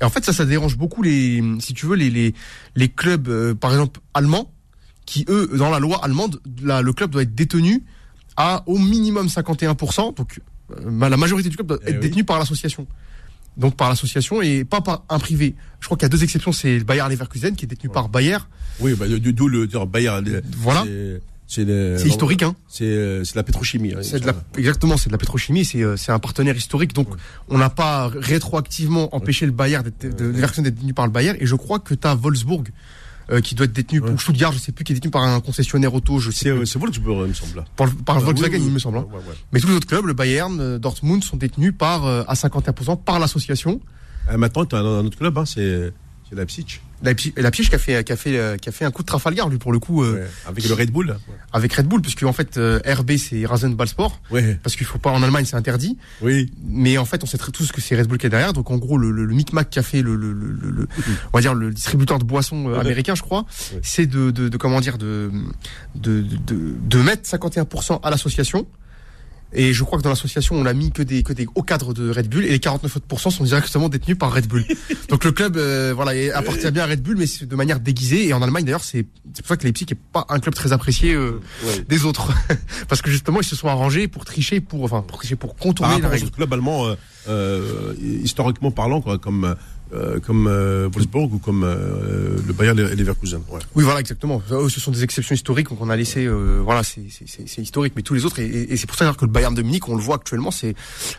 Et 0.00 0.04
en 0.04 0.10
fait 0.10 0.24
ça 0.24 0.32
ça 0.32 0.44
dérange 0.44 0.76
beaucoup 0.76 1.02
les 1.02 1.42
si 1.60 1.74
tu 1.74 1.86
veux 1.86 1.96
les 1.96 2.10
les 2.10 2.34
les 2.76 2.88
clubs 2.88 3.28
euh, 3.28 3.54
par 3.54 3.72
exemple 3.72 4.00
allemands 4.14 4.52
qui 5.06 5.24
eux 5.28 5.50
dans 5.56 5.70
la 5.70 5.78
loi 5.80 5.98
allemande 6.04 6.40
la- 6.62 6.82
le 6.82 6.92
club 6.92 7.10
doit 7.10 7.22
être 7.22 7.34
détenu 7.34 7.82
à 8.36 8.62
au 8.66 8.78
minimum 8.78 9.26
51%. 9.26 10.14
Donc 10.16 10.40
euh, 10.70 11.08
la 11.08 11.16
majorité 11.16 11.48
du 11.48 11.56
club 11.56 11.66
doit 11.68 11.78
Eh 11.86 11.90
être 11.90 11.94
oui. 11.96 12.00
détenu 12.02 12.24
par 12.24 12.38
l'association. 12.38 12.86
Donc 13.56 13.74
par 13.76 13.88
l'association 13.88 14.40
et 14.40 14.64
pas 14.64 14.80
par 14.80 15.02
un 15.08 15.18
privé. 15.18 15.56
Je 15.80 15.86
crois 15.86 15.96
qu'il 15.98 16.04
y 16.04 16.06
a 16.06 16.08
deux 16.10 16.22
exceptions, 16.22 16.52
c'est 16.52 16.78
le 16.78 16.84
Bayer 16.84 17.02
Leverkusen 17.10 17.56
qui 17.56 17.64
est 17.64 17.68
détenu 17.68 17.90
par 17.90 18.08
Bayer. 18.08 18.36
Oui, 18.78 18.94
bah, 18.94 19.08
du- 19.08 19.32
d'où 19.32 19.48
le 19.48 19.66
dire 19.66 19.86
Bayer. 19.88 20.12
Voilà. 20.58 20.84
C'est- 21.52 21.64
le- 21.64 21.96
historique, 22.06 22.42
hein. 22.42 22.54
C'est 22.68 22.84
euh, 22.84 23.24
la 23.34 23.42
pétrochimie. 23.42 23.92
hein, 23.92 24.00
de 24.18 24.26
la, 24.26 24.34
exactement, 24.56 24.96
c'est 24.96 25.08
de 25.08 25.12
la 25.12 25.18
pétrochimie, 25.18 25.64
c'est 25.64 25.82
euh, 25.82 25.96
un 26.08 26.18
partenaire 26.18 26.56
historique. 26.56 26.92
Donc 26.94 27.08
on 27.48 27.58
n'a 27.58 27.70
pas 27.70 28.08
rétroactivement 28.14 29.14
empêché 29.14 29.46
le 29.46 29.52
Bayer 29.52 29.78
d'être 29.82 30.16
de, 30.16 30.24
Leverkusen 30.26 30.62
d'être 30.64 30.76
détenu 30.76 30.94
par 30.94 31.06
le 31.06 31.12
Bayer. 31.12 31.32
Et 31.40 31.46
je 31.46 31.54
crois 31.56 31.78
que 31.78 31.94
tu 31.94 32.06
as 32.06 32.14
Wolfsburg 32.14 32.68
euh, 33.30 33.40
qui 33.40 33.54
doit 33.54 33.66
être 33.66 33.72
détenu 33.72 34.00
Ouais. 34.00 34.10
pour 34.10 34.20
Stuttgart, 34.20 34.52
je 34.52 34.58
sais 34.58 34.72
plus, 34.72 34.84
qui 34.84 34.92
est 34.92 34.94
détenu 34.96 35.10
par 35.10 35.22
un 35.22 35.40
concessionnaire 35.40 35.94
auto, 35.94 36.18
je 36.18 36.30
sais 36.30 36.52
C'est 36.66 36.78
Wolfsburg, 36.78 37.22
il 37.26 37.28
me 37.28 37.34
semble. 37.34 37.64
par, 37.76 37.88
par 38.04 38.16
Ouais, 38.18 38.22
Volkswagen, 38.24 38.54
oui, 38.56 38.60
oui. 38.62 38.66
il 38.68 38.72
me 38.74 38.78
semble. 38.78 38.98
hein. 38.98 39.06
Ouais, 39.08 39.16
ouais, 39.18 39.22
ouais. 39.28 39.34
Mais 39.52 39.60
tous 39.60 39.68
les 39.68 39.74
autres 39.74 39.86
clubs, 39.86 40.04
le 40.06 40.14
Bayern, 40.14 40.78
Dortmund, 40.78 41.22
sont 41.22 41.36
détenus 41.36 41.72
par 41.76 42.06
euh, 42.06 42.22
à 42.26 42.34
51% 42.34 42.96
par 43.04 43.18
l'association. 43.20 43.80
Maintenant, 44.36 44.64
tu 44.64 44.74
as 44.76 44.78
un, 44.78 44.84
un 45.00 45.04
autre 45.04 45.18
club, 45.18 45.36
hein, 45.38 45.44
c'est 45.46 45.92
c'est 46.28 46.36
Leipzig, 47.02 47.32
Leipzig, 47.36 47.42
Leipzig 47.42 47.68
qui 47.68 47.74
a 47.74 47.78
fait 47.78 48.04
qui 48.04 48.12
a 48.12 48.16
fait 48.16 48.60
qui 48.60 48.68
a 48.68 48.72
fait 48.72 48.84
un 48.84 48.90
coup 48.90 49.02
de 49.02 49.06
Trafalgar 49.06 49.48
lui 49.48 49.58
pour 49.58 49.72
le 49.72 49.78
coup 49.78 50.02
euh, 50.02 50.14
ouais, 50.14 50.26
avec 50.46 50.68
le 50.68 50.74
Red 50.74 50.90
Bull. 50.90 51.16
avec 51.52 51.72
Red 51.74 51.86
Bull 51.86 52.00
puisque 52.02 52.22
en 52.24 52.32
fait 52.32 52.56
euh, 52.58 52.80
RB 52.86 53.12
c'est 53.16 53.44
Rasenballsport 53.46 54.20
Ouais, 54.30 54.58
parce 54.62 54.76
qu'il 54.76 54.86
faut 54.86 54.98
pas 54.98 55.10
en 55.10 55.22
Allemagne 55.22 55.44
c'est 55.44 55.56
interdit 55.56 55.96
oui. 56.22 56.52
mais 56.66 56.98
en 56.98 57.04
fait 57.04 57.22
on 57.22 57.26
sait 57.26 57.38
très 57.38 57.52
tous 57.52 57.72
que 57.72 57.80
c'est 57.80 57.96
Red 57.96 58.06
Bull 58.08 58.18
qui 58.18 58.26
est 58.26 58.30
derrière 58.30 58.52
donc 58.52 58.70
en 58.70 58.76
gros 58.78 58.98
le, 58.98 59.10
le, 59.10 59.24
le 59.24 59.34
micmac 59.34 59.70
qu'a 59.70 59.82
fait 59.82 60.02
le, 60.02 60.14
le, 60.16 60.32
le, 60.32 60.88
on 61.32 61.36
va 61.38 61.40
dire 61.40 61.54
le 61.54 61.70
distributeur 61.70 62.18
de 62.18 62.24
boissons 62.24 62.68
euh, 62.70 62.78
américain 62.78 63.14
je 63.14 63.22
crois 63.22 63.44
Ouais. 63.72 63.80
c'est 63.82 64.06
de, 64.06 64.30
de, 64.30 64.48
de 64.48 64.56
comment 64.56 64.80
dire 64.80 64.98
de, 64.98 65.30
de, 65.94 66.22
de, 66.22 66.74
de 66.80 66.98
mettre 67.02 67.28
51% 67.28 68.00
à 68.02 68.10
l'association 68.10 68.66
et 69.52 69.72
je 69.72 69.82
crois 69.84 69.98
que 69.98 70.04
dans 70.04 70.10
l'association, 70.10 70.54
on 70.56 70.64
a 70.66 70.72
mis 70.72 70.92
que 70.92 71.02
des, 71.02 71.22
que 71.22 71.32
des 71.32 71.46
hauts 71.54 71.62
cadres 71.62 71.92
de 71.92 72.10
Red 72.10 72.28
Bull 72.28 72.44
et 72.44 72.50
les 72.50 72.58
49 72.60 72.96
autres 72.96 73.06
pourcents 73.06 73.30
sont 73.30 73.44
directement 73.44 73.88
détenus 73.88 74.16
par 74.18 74.32
Red 74.32 74.46
Bull. 74.46 74.64
Donc 75.08 75.24
le 75.24 75.32
club, 75.32 75.56
euh, 75.56 75.92
voilà, 75.94 76.12
appartient 76.36 76.70
bien 76.70 76.84
à 76.84 76.86
Red 76.86 77.02
Bull, 77.02 77.16
mais 77.16 77.26
c'est 77.26 77.46
de 77.46 77.56
manière 77.56 77.80
déguisée. 77.80 78.28
Et 78.28 78.32
en 78.32 78.42
Allemagne, 78.42 78.64
d'ailleurs, 78.64 78.84
c'est 78.84 79.06
c'est 79.34 79.42
pour 79.42 79.48
ça 79.48 79.56
que 79.56 79.64
Leipzig 79.64 79.86
est 79.90 79.98
pas 80.12 80.26
un 80.28 80.38
club 80.40 80.54
très 80.54 80.72
apprécié 80.72 81.14
euh, 81.14 81.40
Ouais. 81.66 81.84
des 81.88 82.04
autres, 82.04 82.32
parce 82.88 83.02
que 83.02 83.10
justement, 83.10 83.40
ils 83.40 83.46
se 83.46 83.56
sont 83.56 83.68
arrangés 83.68 84.08
pour 84.08 84.24
tricher, 84.24 84.60
pour 84.60 84.82
enfin 84.84 85.02
pour 85.02 85.18
tricher, 85.18 85.36
pour 85.36 85.56
contourner 85.56 85.94
la 85.94 85.96
rapport 85.96 86.10
aux 86.10 86.12
règle. 86.12 86.26
autres 86.26 86.36
clubs 86.36 86.52
allemands, 86.52 86.86
euh, 86.86 86.94
euh, 87.28 87.94
historiquement 88.22 88.70
parlant, 88.70 89.00
quoi, 89.00 89.18
comme 89.18 89.54
euh, 89.92 90.20
comme 90.20 90.46
euh, 90.46 90.88
Wolfsburg 90.92 91.32
ou 91.34 91.38
comme 91.38 91.64
euh, 91.64 92.36
le 92.46 92.52
Bayern 92.52 92.78
et 92.78 92.94
Leverkusen. 92.96 93.40
Ouais. 93.50 93.58
Oui, 93.74 93.84
voilà, 93.84 94.00
exactement. 94.00 94.40
Ce 94.68 94.80
sont 94.80 94.90
des 94.90 95.02
exceptions 95.04 95.34
historiques 95.34 95.68
qu'on 95.68 95.90
a 95.90 95.96
laissé. 95.96 96.24
euh, 96.26 96.60
voilà, 96.64 96.82
c'est 96.82 97.02
c'est- 97.10 97.28
c'est- 97.28 97.48
c'est 97.48 97.62
historique, 97.62 97.94
mais 97.96 98.02
tous 98.02 98.14
les 98.14 98.24
autres, 98.24 98.38
et, 98.40 98.46
et- 98.46 98.72
et 98.72 98.76
c'est 98.76 98.86
pour 98.86 98.96
ça 98.96 99.12
que 99.12 99.24
le 99.24 99.30
Bayern 99.30 99.54
de 99.54 99.62
Munich, 99.62 99.88
on 99.88 99.96
le 99.96 100.02
voit 100.02 100.16
actuellement, 100.16 100.50
c'est 100.50 100.74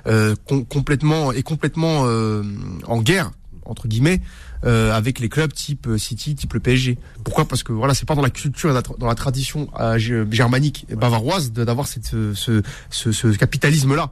euh, 0.07 0.35
com- 0.47 0.65
complètement 0.65 1.31
est 1.31 1.43
complètement 1.43 2.03
euh, 2.05 2.43
en 2.87 3.01
guerre 3.01 3.31
entre 3.65 3.87
guillemets 3.87 4.21
euh, 4.65 4.91
avec 4.91 5.19
les 5.19 5.29
clubs 5.29 5.53
type 5.53 5.87
City, 5.97 6.35
type 6.35 6.53
le 6.53 6.59
PSG. 6.59 6.97
Pourquoi? 7.23 7.45
Parce 7.47 7.63
que 7.63 7.71
voilà, 7.71 7.93
c'est 7.93 8.07
pas 8.07 8.15
dans 8.15 8.21
la 8.21 8.29
culture, 8.29 8.73
dans 8.97 9.07
la 9.07 9.15
tradition 9.15 9.69
euh, 9.79 9.97
germanique 10.31 10.85
et 10.89 10.95
bavaroise 10.95 11.51
d'avoir 11.51 11.87
cette 11.87 12.05
ce, 12.33 12.61
ce, 12.89 13.11
ce 13.11 13.27
capitalisme-là. 13.27 14.11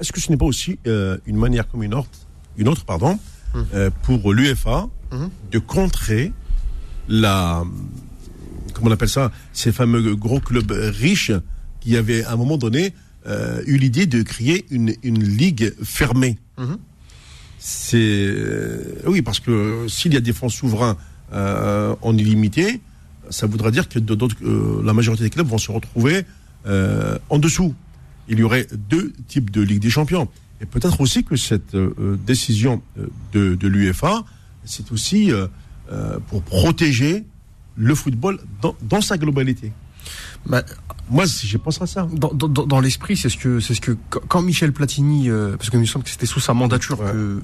Est-ce 0.00 0.12
que 0.12 0.20
ce 0.20 0.30
n'est 0.30 0.36
pas 0.38 0.46
aussi 0.46 0.78
une 0.84 1.36
manière 1.36 1.68
comme 1.68 1.82
une 1.82 1.94
autre, 1.94 2.08
une 2.56 2.68
autre 2.68 2.84
pardon, 2.84 3.18
hum. 3.54 3.90
pour 4.02 4.32
l'UEFA 4.32 4.88
hum. 5.10 5.30
de 5.50 5.58
contrer 5.58 6.32
la 7.08 7.64
comment 8.74 8.90
on 8.90 8.92
appelle 8.92 9.08
ça, 9.08 9.32
ces 9.52 9.72
fameux 9.72 10.14
gros 10.14 10.40
clubs 10.40 10.70
riches 10.70 11.32
qui 11.80 11.96
avaient 11.96 12.24
à 12.24 12.32
un 12.32 12.36
moment 12.36 12.56
donné 12.56 12.94
eu 13.66 13.76
l'idée 13.76 14.06
de 14.06 14.22
créer 14.22 14.64
une, 14.70 14.94
une 15.02 15.22
ligue 15.22 15.74
fermée. 15.82 16.38
Hum 16.56 16.78
c'est 17.60 17.98
euh, 18.00 19.02
oui 19.06 19.20
parce 19.20 19.38
que 19.38 19.86
s'il 19.86 20.14
y 20.14 20.16
a 20.16 20.20
des 20.20 20.32
fonds 20.32 20.48
souverains 20.48 20.96
euh, 21.32 21.94
en 22.00 22.16
illimité, 22.16 22.80
ça 23.28 23.46
voudrait 23.46 23.70
dire 23.70 23.88
que 23.88 23.98
euh, 23.98 24.82
la 24.82 24.94
majorité 24.94 25.24
des 25.24 25.30
clubs 25.30 25.46
vont 25.46 25.58
se 25.58 25.70
retrouver 25.70 26.24
en 26.66 27.38
dessous. 27.38 27.74
Il 28.28 28.38
y 28.38 28.42
aurait 28.42 28.66
deux 28.90 29.12
types 29.28 29.50
de 29.50 29.60
Ligue 29.60 29.80
des 29.80 29.90
Champions. 29.90 30.28
Et 30.60 30.66
peut-être 30.66 31.00
aussi 31.00 31.24
que 31.24 31.36
cette 31.36 31.74
décision 32.26 32.82
de, 33.32 33.54
de 33.54 33.68
l'UEFA, 33.68 34.24
c'est 34.64 34.92
aussi 34.92 35.30
pour 36.28 36.42
protéger 36.42 37.24
le 37.76 37.94
football 37.94 38.38
dans, 38.60 38.76
dans 38.82 39.00
sa 39.00 39.16
globalité. 39.16 39.72
Bah, 40.46 40.62
moi, 41.10 41.24
je 41.26 41.56
pense 41.56 41.80
à 41.82 41.86
ça. 41.86 42.08
Dans, 42.12 42.32
dans, 42.32 42.48
dans 42.48 42.80
l'esprit, 42.80 43.16
c'est 43.16 43.28
ce 43.28 43.36
que, 43.36 43.60
c'est 43.60 43.74
ce 43.74 43.80
que 43.80 43.96
quand 44.10 44.42
Michel 44.42 44.72
Platini, 44.72 45.28
euh, 45.28 45.56
parce 45.56 45.70
que 45.70 45.76
me 45.76 45.84
semble 45.84 46.04
que 46.04 46.10
c'était 46.10 46.26
sous 46.26 46.40
sa 46.40 46.54
mandature 46.54 46.98
que 46.98 47.42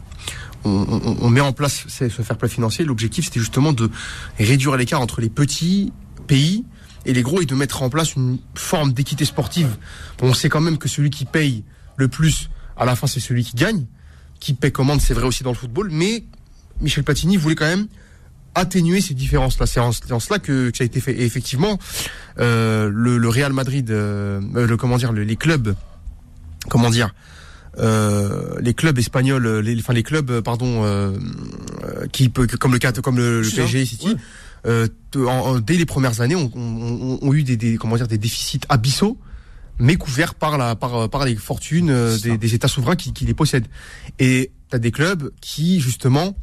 on, 0.64 0.86
on, 0.88 1.16
on, 1.20 1.30
met 1.30 1.40
en 1.40 1.52
place 1.52 1.84
ce 1.88 2.08
fair 2.08 2.38
play 2.38 2.48
financier. 2.48 2.84
L'objectif, 2.84 3.26
c'était 3.26 3.40
justement 3.40 3.72
de 3.72 3.90
réduire 4.38 4.76
l'écart 4.76 5.00
entre 5.00 5.20
les 5.20 5.28
petits 5.28 5.92
pays 6.26 6.64
et 7.04 7.12
les 7.12 7.22
gros 7.22 7.40
et 7.40 7.46
de 7.46 7.54
mettre 7.54 7.82
en 7.82 7.90
place 7.90 8.14
une 8.14 8.38
forme 8.54 8.92
d'équité 8.92 9.24
sportive. 9.24 9.76
On 10.22 10.34
sait 10.34 10.48
quand 10.48 10.60
même 10.60 10.78
que 10.78 10.88
celui 10.88 11.10
qui 11.10 11.24
paye 11.24 11.64
le 11.96 12.08
plus, 12.08 12.50
à 12.76 12.84
la 12.84 12.96
fin, 12.96 13.06
c'est 13.06 13.20
celui 13.20 13.44
qui 13.44 13.56
gagne. 13.56 13.86
Qui 14.40 14.54
paye 14.54 14.72
commande, 14.72 15.00
c'est 15.00 15.14
vrai 15.14 15.24
aussi 15.24 15.42
dans 15.42 15.50
le 15.50 15.56
football, 15.56 15.88
mais 15.90 16.24
Michel 16.80 17.04
Platini 17.04 17.36
voulait 17.36 17.54
quand 17.54 17.66
même 17.66 17.86
atténuer 18.54 19.00
ces 19.00 19.14
différences-là. 19.14 19.66
C'est 19.66 19.80
en, 19.80 19.92
cela 20.20 20.38
que, 20.38 20.70
ça 20.74 20.82
a 20.82 20.86
été 20.86 21.00
fait. 21.00 21.12
Et 21.12 21.24
effectivement, 21.24 21.78
euh, 22.38 22.90
le, 22.92 23.18
le, 23.18 23.28
Real 23.28 23.52
Madrid, 23.52 23.90
euh, 23.90 24.40
le 24.40 24.76
comment 24.76 24.96
dire, 24.98 25.12
les 25.12 25.36
clubs, 25.36 25.74
comment 26.68 26.90
dire, 26.90 27.14
euh, 27.78 28.54
les 28.60 28.74
clubs 28.74 28.98
espagnols, 28.98 29.46
les, 29.60 29.78
enfin 29.78 29.92
les 29.92 30.02
clubs, 30.02 30.40
pardon, 30.40 30.84
euh, 30.84 31.12
qui 32.12 32.28
peut, 32.28 32.46
comme 32.46 32.72
le 32.72 33.00
comme 33.02 33.18
le, 33.18 33.42
le 33.42 33.50
PSG 33.50 33.84
City, 33.84 34.16
euh, 34.66 34.88
dès 35.60 35.74
les 35.74 35.86
premières 35.86 36.20
années, 36.20 36.36
ont, 36.36 36.50
on, 36.54 37.18
on, 37.20 37.32
eu 37.34 37.42
des, 37.42 37.56
des, 37.56 37.76
comment 37.76 37.96
dire, 37.96 38.08
des 38.08 38.18
déficits 38.18 38.60
abyssaux 38.68 39.18
mais 39.78 39.96
couverts 39.96 40.34
par 40.34 40.58
la 40.58 40.74
par 40.76 41.08
par 41.08 41.24
les 41.24 41.36
fortunes 41.36 41.94
des, 42.22 42.38
des, 42.38 42.54
États 42.54 42.68
souverains 42.68 42.96
qui, 42.96 43.12
qui 43.12 43.24
les 43.24 43.34
possèdent. 43.34 43.68
Et 44.18 44.50
t'as 44.70 44.78
des 44.78 44.90
clubs 44.90 45.30
qui 45.40 45.80
justement 45.80 46.34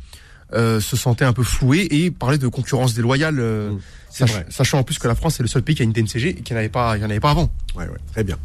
euh, 0.53 0.79
se 0.79 0.95
sentait 0.95 1.25
un 1.25 1.33
peu 1.33 1.43
floué 1.43 1.87
et 1.89 2.11
parlait 2.11 2.37
de 2.37 2.47
concurrence 2.47 2.93
déloyale, 2.93 3.39
euh, 3.39 3.71
mmh, 3.71 4.25
sachant 4.49 4.79
en 4.79 4.83
plus 4.83 4.99
que 4.99 5.07
la 5.07 5.15
France 5.15 5.39
est 5.39 5.43
le 5.43 5.49
seul 5.49 5.63
pays 5.63 5.73
qui 5.73 5.81
a 5.81 5.85
une 5.85 5.93
DNCG 5.93 6.29
et 6.29 6.41
qui 6.41 6.53
n'avait 6.53 6.69
pas, 6.69 6.95
il 6.95 6.99
n'y 6.99 7.05
en 7.05 7.09
avait 7.09 7.19
pas 7.19 7.31
avant. 7.31 7.49
Ouais, 7.75 7.85
ouais, 7.85 7.97
très 8.11 8.23
bien. 8.23 8.37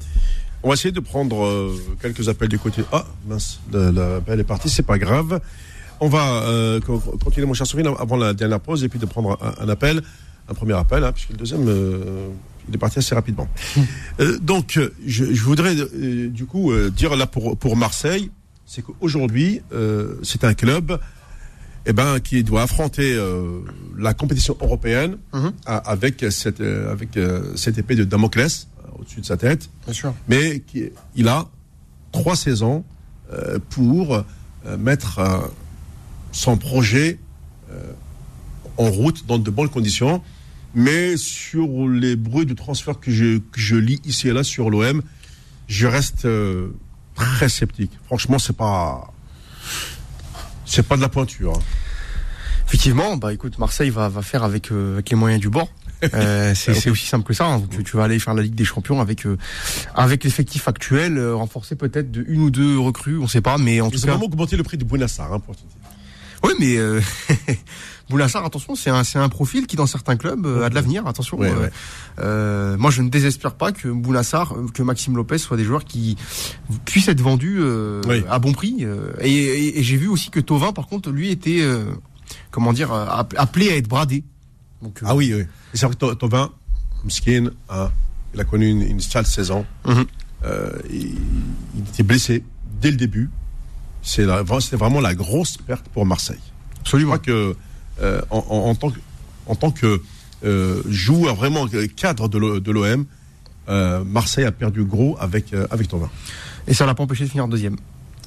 On 0.62 0.68
va 0.68 0.74
essayer 0.74 0.92
de 0.92 1.00
prendre 1.00 1.44
euh, 1.44 1.76
quelques 2.00 2.28
appels 2.30 2.48
du 2.48 2.58
côté. 2.58 2.82
Ah, 2.92 3.04
mince, 3.26 3.60
l'appel 3.72 4.40
est 4.40 4.44
parti, 4.44 4.70
c'est 4.70 4.84
pas 4.84 4.96
grave. 4.96 5.40
On 6.00 6.08
va 6.08 6.78
continuer, 7.22 7.46
mon 7.46 7.54
cher 7.54 7.66
Sophie, 7.66 7.84
avant 7.86 8.16
la 8.16 8.32
dernière 8.32 8.60
pause 8.60 8.84
et 8.84 8.88
puis 8.88 9.00
de 9.00 9.06
prendre 9.06 9.36
un, 9.60 9.68
appel, 9.68 10.00
un 10.48 10.54
premier 10.54 10.74
appel, 10.74 11.02
hein, 11.02 11.12
puisque 11.12 11.30
le 11.30 11.36
deuxième, 11.36 11.66
il 12.68 12.74
est 12.74 12.78
parti 12.78 12.98
assez 12.98 13.14
rapidement. 13.14 13.48
Mmh. 13.76 14.22
donc, 14.40 14.78
je, 15.06 15.24
je 15.32 15.42
voudrais 15.42 15.74
du 15.74 16.44
coup 16.46 16.72
dire 16.90 17.16
là 17.16 17.26
pour, 17.26 17.56
pour 17.56 17.76
Marseille, 17.76 18.30
c'est 18.66 18.82
qu'aujourd'hui, 18.82 19.62
c'est 20.22 20.44
un 20.44 20.54
club 20.54 20.98
eh 21.88 21.94
ben, 21.94 22.20
qui 22.20 22.44
doit 22.44 22.62
affronter 22.62 23.14
euh, 23.14 23.60
la 23.96 24.12
compétition 24.12 24.56
européenne 24.60 25.16
mhm. 25.32 25.52
avec 25.64 26.24
cette 26.30 26.60
euh, 26.60 26.92
avec 26.92 27.16
euh, 27.16 27.56
cette 27.56 27.78
épée 27.78 27.94
de 27.94 28.04
Damoclès 28.04 28.68
au-dessus 28.98 29.22
de 29.22 29.26
sa 29.26 29.38
tête. 29.38 29.70
Bien 29.86 29.94
sûr. 29.94 30.14
Mais 30.28 30.60
qui, 30.60 30.90
il 31.16 31.28
a 31.28 31.46
trois 32.12 32.36
saisons 32.36 32.84
pour 33.68 34.24
mettre 34.78 35.20
son 36.32 36.56
projet 36.56 37.18
en 38.78 38.90
route 38.90 39.26
dans 39.26 39.38
de 39.38 39.50
bonnes 39.50 39.68
conditions. 39.68 40.22
Mais 40.74 41.16
sur 41.16 41.88
les 41.88 42.16
bruits 42.16 42.46
de 42.46 42.54
transfert 42.54 43.00
que 43.00 43.10
je, 43.10 43.38
que 43.38 43.60
je 43.60 43.76
lis 43.76 44.00
ici 44.04 44.28
et 44.28 44.32
là 44.32 44.44
sur 44.44 44.70
l'OM, 44.70 45.02
je 45.66 45.86
reste 45.86 46.26
très 47.14 47.48
sceptique. 47.48 47.92
Franchement, 48.06 48.38
c'est 48.38 48.56
pas 48.56 49.12
c'est 50.68 50.86
pas 50.86 50.96
de 50.96 51.00
la 51.00 51.08
pointure. 51.08 51.54
Hein. 51.54 51.62
Effectivement, 52.66 53.16
bah 53.16 53.32
écoute, 53.32 53.58
Marseille 53.58 53.88
va, 53.88 54.10
va 54.10 54.20
faire 54.20 54.44
avec, 54.44 54.70
euh, 54.70 54.94
avec 54.94 55.08
les 55.08 55.16
moyens 55.16 55.40
du 55.40 55.48
bord. 55.48 55.68
Euh, 56.14 56.54
c'est 56.54 56.90
aussi 56.90 57.06
simple 57.06 57.26
que 57.26 57.34
ça. 57.34 57.46
Hein. 57.46 57.62
Tu, 57.72 57.82
tu, 57.82 57.96
vas 57.96 58.04
aller 58.04 58.20
faire 58.20 58.32
la 58.32 58.42
Ligue 58.42 58.54
des 58.54 58.64
Champions 58.64 59.00
avec 59.00 59.26
euh, 59.26 59.36
avec 59.96 60.22
l'effectif 60.22 60.68
actuel, 60.68 61.18
euh, 61.18 61.34
renforcé 61.34 61.74
peut-être 61.74 62.12
de 62.12 62.24
une 62.28 62.42
ou 62.42 62.50
deux 62.50 62.78
recrues, 62.78 63.18
on 63.18 63.26
sait 63.26 63.40
pas, 63.40 63.58
mais 63.58 63.80
en 63.80 63.90
tout 63.90 63.98
cas. 63.98 64.12
vraiment 64.12 64.26
augmenter 64.26 64.56
le 64.56 64.62
prix 64.62 64.78
de 64.78 64.84
Bounassar, 64.84 65.32
hein, 65.32 65.40
pour 65.40 65.56
Oui, 66.44 66.52
mais 66.60 66.76
euh, 68.08 68.12
Bounassar, 68.12 68.44
attention, 68.44 68.74
c'est 68.74 68.90
un 68.90 69.04
c'est 69.04 69.18
un 69.18 69.28
profil 69.28 69.66
qui 69.66 69.76
dans 69.76 69.86
certains 69.86 70.16
clubs 70.16 70.46
a 70.46 70.68
de 70.68 70.74
l'avenir. 70.74 71.06
Attention. 71.06 71.38
moi, 71.38 72.90
je 72.90 73.02
ne 73.02 73.08
désespère 73.08 73.54
pas 73.54 73.72
que 73.72 73.88
Bounassar, 73.88 74.54
que 74.74 74.82
Maxime 74.82 75.16
Lopez 75.16 75.38
soient 75.38 75.56
des 75.56 75.64
joueurs 75.64 75.84
qui 75.84 76.16
puissent 76.84 77.08
être 77.08 77.20
vendus 77.20 77.60
à 78.28 78.38
bon 78.38 78.52
prix. 78.52 78.86
et, 79.20 79.30
et, 79.30 79.78
et 79.78 79.82
j'ai 79.82 79.96
vu 79.96 80.08
aussi 80.08 80.30
que 80.30 80.40
Tovin, 80.40 80.72
par 80.72 80.86
contre, 80.86 81.10
lui 81.10 81.30
était 81.30 81.62
comment 82.50 82.72
dire, 82.72 82.92
euh, 82.92 83.06
appelé 83.36 83.70
à 83.70 83.76
être 83.76 83.88
bradé. 83.88 84.24
Donc, 84.82 85.02
euh, 85.02 85.06
ah 85.08 85.16
oui, 85.16 85.32
oui. 85.34 85.44
c'est 85.74 85.86
vrai 85.86 85.94
que 85.94 86.14
Tovin, 86.14 86.50
Mskin, 87.04 87.50
hein, 87.68 87.90
il 88.34 88.40
a 88.40 88.44
connu 88.44 88.68
une, 88.68 89.00
sale 89.00 89.26
saison. 89.26 89.66
Mhm. 89.86 90.06
Euh, 90.44 90.70
il, 90.90 91.16
était 91.88 92.02
blessé 92.02 92.44
dès 92.80 92.90
le 92.90 92.96
début. 92.96 93.30
C'est 94.02 94.24
vraiment 94.24 95.00
la 95.00 95.14
grosse 95.14 95.56
perte 95.56 95.88
pour 95.88 96.06
Marseille. 96.06 96.38
Absolument. 96.80 97.14
Je 97.14 97.18
crois 97.18 97.34
que 97.34 97.56
en, 98.30 98.74
tant 98.74 98.90
que, 98.90 98.98
en 99.46 99.54
tant 99.54 99.70
que 99.70 100.00
joueur 100.88 101.34
vraiment 101.34 101.66
cadre 101.96 102.28
de 102.28 102.70
l'OM, 102.70 103.06
Marseille 104.06 104.44
a 104.44 104.52
perdu 104.52 104.84
gros 104.84 105.16
avec 105.20 105.54
avec 105.70 105.88
Tovin. 105.88 106.10
Et 106.66 106.74
ça 106.74 106.86
l'a 106.86 106.94
pas 106.94 107.02
empêché 107.02 107.24
de 107.24 107.30
finir 107.30 107.48
deuxième. 107.48 107.76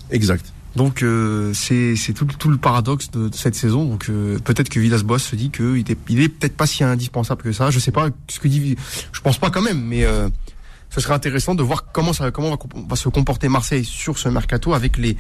Exact. 0.10 0.52
Donc 0.76 1.04
euh, 1.04 1.52
c'est 1.54 1.96
tout, 2.14 2.26
tout, 2.26 2.50
le 2.50 2.58
paradoxe 2.58 3.12
de, 3.12 3.30
cette 3.34 3.56
saison. 3.56 3.86
Donc 3.86 4.10
euh, 4.10 4.40
peut-être 4.40 4.70
que 4.70 4.80
Villas-Boas 4.80 5.20
se 5.20 5.36
dit 5.36 5.50
qu'il 5.52 5.78
est, 5.78 5.98
il 6.10 6.22
est 6.22 6.30
peut-être 6.30 6.56
pas 6.56 6.66
si 6.66 6.84
indispensable 6.84 7.42
que 7.42 7.52
ça. 7.52 7.72
Je 7.72 7.80
sais 7.80 7.92
pas 7.92 8.10
ce 8.30 8.40
que 8.40 8.48
dit. 8.48 8.76
Je 9.12 9.22
pense 9.22 9.38
pas 9.38 9.50
quand 9.50 9.62
même, 9.62 9.82
mais 9.82 10.06
euh, 10.06 10.30
ce 10.90 11.02
serait 11.02 11.14
intéressant 11.14 11.56
de 11.56 11.64
voir 11.64 11.92
comment 11.92 12.14
ça 12.14 12.32
comment 12.32 12.58
va, 12.90 12.96
se 12.96 13.10
comporter 13.10 13.50
Marseille 13.50 13.84
sur 13.84 14.18
ce 14.18 14.30
mercato 14.30 14.74
avec 14.74 14.98
les 14.98 15.18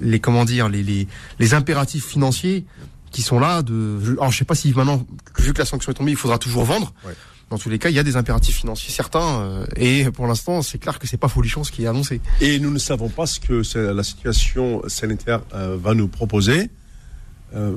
les 0.00 0.20
comment 0.20 0.44
dire 0.44 0.68
les 0.68 0.82
les, 0.82 1.06
les 1.38 1.54
impératifs 1.54 2.06
financiers 2.06 2.64
qui 3.10 3.22
sont 3.22 3.38
là. 3.38 3.62
De 3.62 4.16
alors 4.18 4.30
je 4.30 4.38
sais 4.38 4.44
pas 4.44 4.54
si 4.54 4.72
maintenant 4.72 5.04
vu 5.38 5.52
que 5.52 5.58
la 5.58 5.64
sanction 5.64 5.92
est 5.92 5.94
tombée, 5.94 6.12
il 6.12 6.16
faudra 6.16 6.38
toujours 6.38 6.64
vendre. 6.64 6.92
Ouais 7.06 7.14
dans 7.50 7.58
tous 7.58 7.70
les 7.70 7.78
cas, 7.78 7.88
il 7.88 7.96
y 7.96 7.98
a 7.98 8.02
des 8.02 8.16
impératifs 8.16 8.56
financiers 8.56 8.92
certains, 8.92 9.40
euh, 9.40 9.66
et 9.76 10.10
pour 10.10 10.26
l'instant, 10.26 10.60
c'est 10.62 10.78
clair 10.78 10.98
que 10.98 11.06
c'est 11.06 11.16
pas 11.16 11.28
folichon 11.28 11.64
ce 11.64 11.72
qui 11.72 11.84
est 11.84 11.86
annoncé. 11.86 12.20
Et 12.40 12.58
nous 12.58 12.70
ne 12.70 12.78
savons 12.78 13.08
pas 13.08 13.26
ce 13.26 13.40
que 13.40 13.62
la 13.78 14.02
situation 14.02 14.82
sanitaire 14.86 15.40
euh, 15.54 15.76
va 15.80 15.94
nous 15.94 16.08
proposer. 16.08 16.70
Euh, 17.54 17.74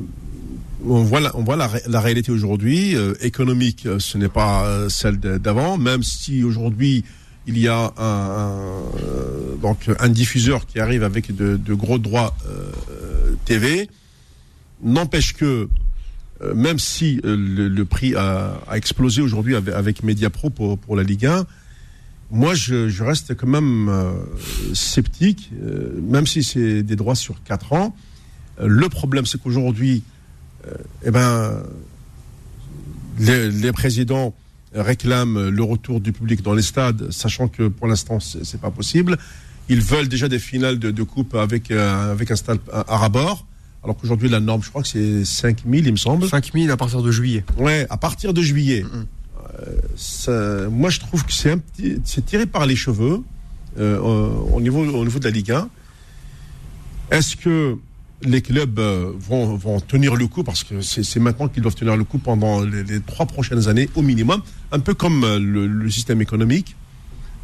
on 0.85 1.03
voit 1.03 1.21
la, 1.21 1.35
on 1.37 1.43
voit 1.43 1.55
la, 1.55 1.99
réalité 2.01 2.31
aujourd'hui 2.31 2.95
économique, 3.21 3.87
ce 3.99 4.17
n'est 4.17 4.29
pas 4.29 4.89
celle 4.89 5.19
d'avant, 5.19 5.77
même 5.77 6.01
si 6.01 6.43
aujourd'hui 6.43 7.05
il 7.45 7.57
y 7.57 7.67
a 7.67 7.93
un, 7.97 8.81
donc 9.61 9.89
un 9.99 10.09
diffuseur 10.09 10.65
qui 10.65 10.79
arrive 10.79 11.03
avec 11.03 11.35
de, 11.35 11.55
de 11.55 11.73
gros 11.75 11.99
droits 11.99 12.35
TV, 13.45 13.87
n'empêche 14.83 15.33
que 15.33 15.69
euh, 16.43 16.55
même 16.55 16.79
si 16.79 17.21
euh, 17.23 17.35
le, 17.69 17.85
prix 17.85 18.15
a, 18.15 18.59
explosé 18.73 19.21
aujourd'hui 19.21 19.55
avec, 19.55 20.03
Mediapro 20.03 20.49
pour, 20.49 20.77
pour 20.77 20.95
la 20.95 21.03
Ligue 21.03 21.25
1, 21.25 21.45
moi 22.31 22.53
je, 22.55 23.03
reste 23.03 23.35
quand 23.35 23.47
même 23.47 23.89
euh, 23.89 24.11
sceptique, 24.73 25.51
même 26.01 26.25
si 26.25 26.43
c'est 26.43 26.81
des 26.83 26.95
droits 26.95 27.15
sur 27.15 27.43
4 27.43 27.73
ans. 27.73 27.95
le 28.63 28.87
problème 28.89 29.25
c'est 29.25 29.41
qu'aujourd'hui, 29.41 30.03
eh 31.03 31.11
ben, 31.11 31.63
les, 33.19 33.71
présidents 33.71 34.33
réclament 34.73 35.49
le 35.49 35.63
retour 35.63 35.99
du 35.99 36.13
public 36.13 36.41
dans 36.41 36.53
les 36.53 36.61
stades, 36.61 37.11
sachant 37.11 37.47
que 37.47 37.67
pour 37.67 37.87
l'instant 37.87 38.19
c'est 38.19 38.61
pas 38.61 38.71
possible. 38.71 39.17
Ils 39.69 39.81
veulent 39.81 40.07
déjà 40.07 40.29
des 40.29 40.39
finales 40.39 40.79
de, 40.79 41.03
coupe 41.03 41.35
avec 41.35 41.71
avec 41.71 42.31
un 42.31 42.35
stade 42.35 42.59
à, 42.71 42.97
rabord 42.97 43.45
alors 43.83 43.97
qu'aujourd'hui 43.97 44.29
la 44.29 44.39
norme, 44.39 44.61
je 44.63 44.69
crois 44.69 44.81
que 44.83 44.87
c'est 44.87 45.25
5000, 45.25 45.85
il 45.87 45.91
me 45.91 45.97
semble. 45.97 46.27
5000 46.27 46.69
à 46.71 46.77
partir 46.77 47.01
de 47.01 47.11
juillet. 47.11 47.43
Ouais, 47.57 47.87
à 47.89 47.97
partir 47.97 48.33
de 48.33 48.41
juillet. 48.41 48.85
Euh, 48.93 49.75
ça- 49.95 50.69
moi, 50.69 50.89
je 50.89 50.99
trouve 50.99 51.25
que 51.25 51.33
c'est 51.33 51.51
un 51.51 51.57
petit, 51.57 51.99
c'est 52.05 52.25
tiré 52.25 52.45
par 52.45 52.65
les 52.65 52.75
cheveux 52.75 53.21
euh, 53.79 53.97
au, 53.99 54.55
au 54.57 54.61
niveau, 54.61 54.81
au 54.85 55.03
niveau 55.03 55.19
de 55.19 55.23
la 55.25 55.31
Ligue 55.31 55.51
1. 55.51 55.69
Est-ce 57.11 57.35
que 57.35 57.75
les 58.23 58.41
clubs 58.41 58.79
euh, 58.79 59.11
vont, 59.19 59.55
vont 59.57 59.79
tenir 59.81 60.15
le 60.15 60.27
coup? 60.27 60.43
Parce 60.43 60.63
que 60.63 60.81
c'est 60.81 61.19
maintenant 61.19 61.47
qu'ils 61.47 61.63
doivent 61.63 61.75
tenir 61.75 61.97
le 61.97 62.03
coup 62.03 62.19
pendant 62.19 62.61
les, 62.61 62.83
les 62.83 62.99
trois 63.01 63.25
prochaines 63.25 63.67
années 63.67 63.89
au 63.95 64.01
minimum, 64.03 64.41
un 64.71 64.79
peu 64.79 64.93
comme 64.93 65.21
le, 65.21 65.67
le 65.67 65.89
système 65.91 66.21
économique, 66.21 66.75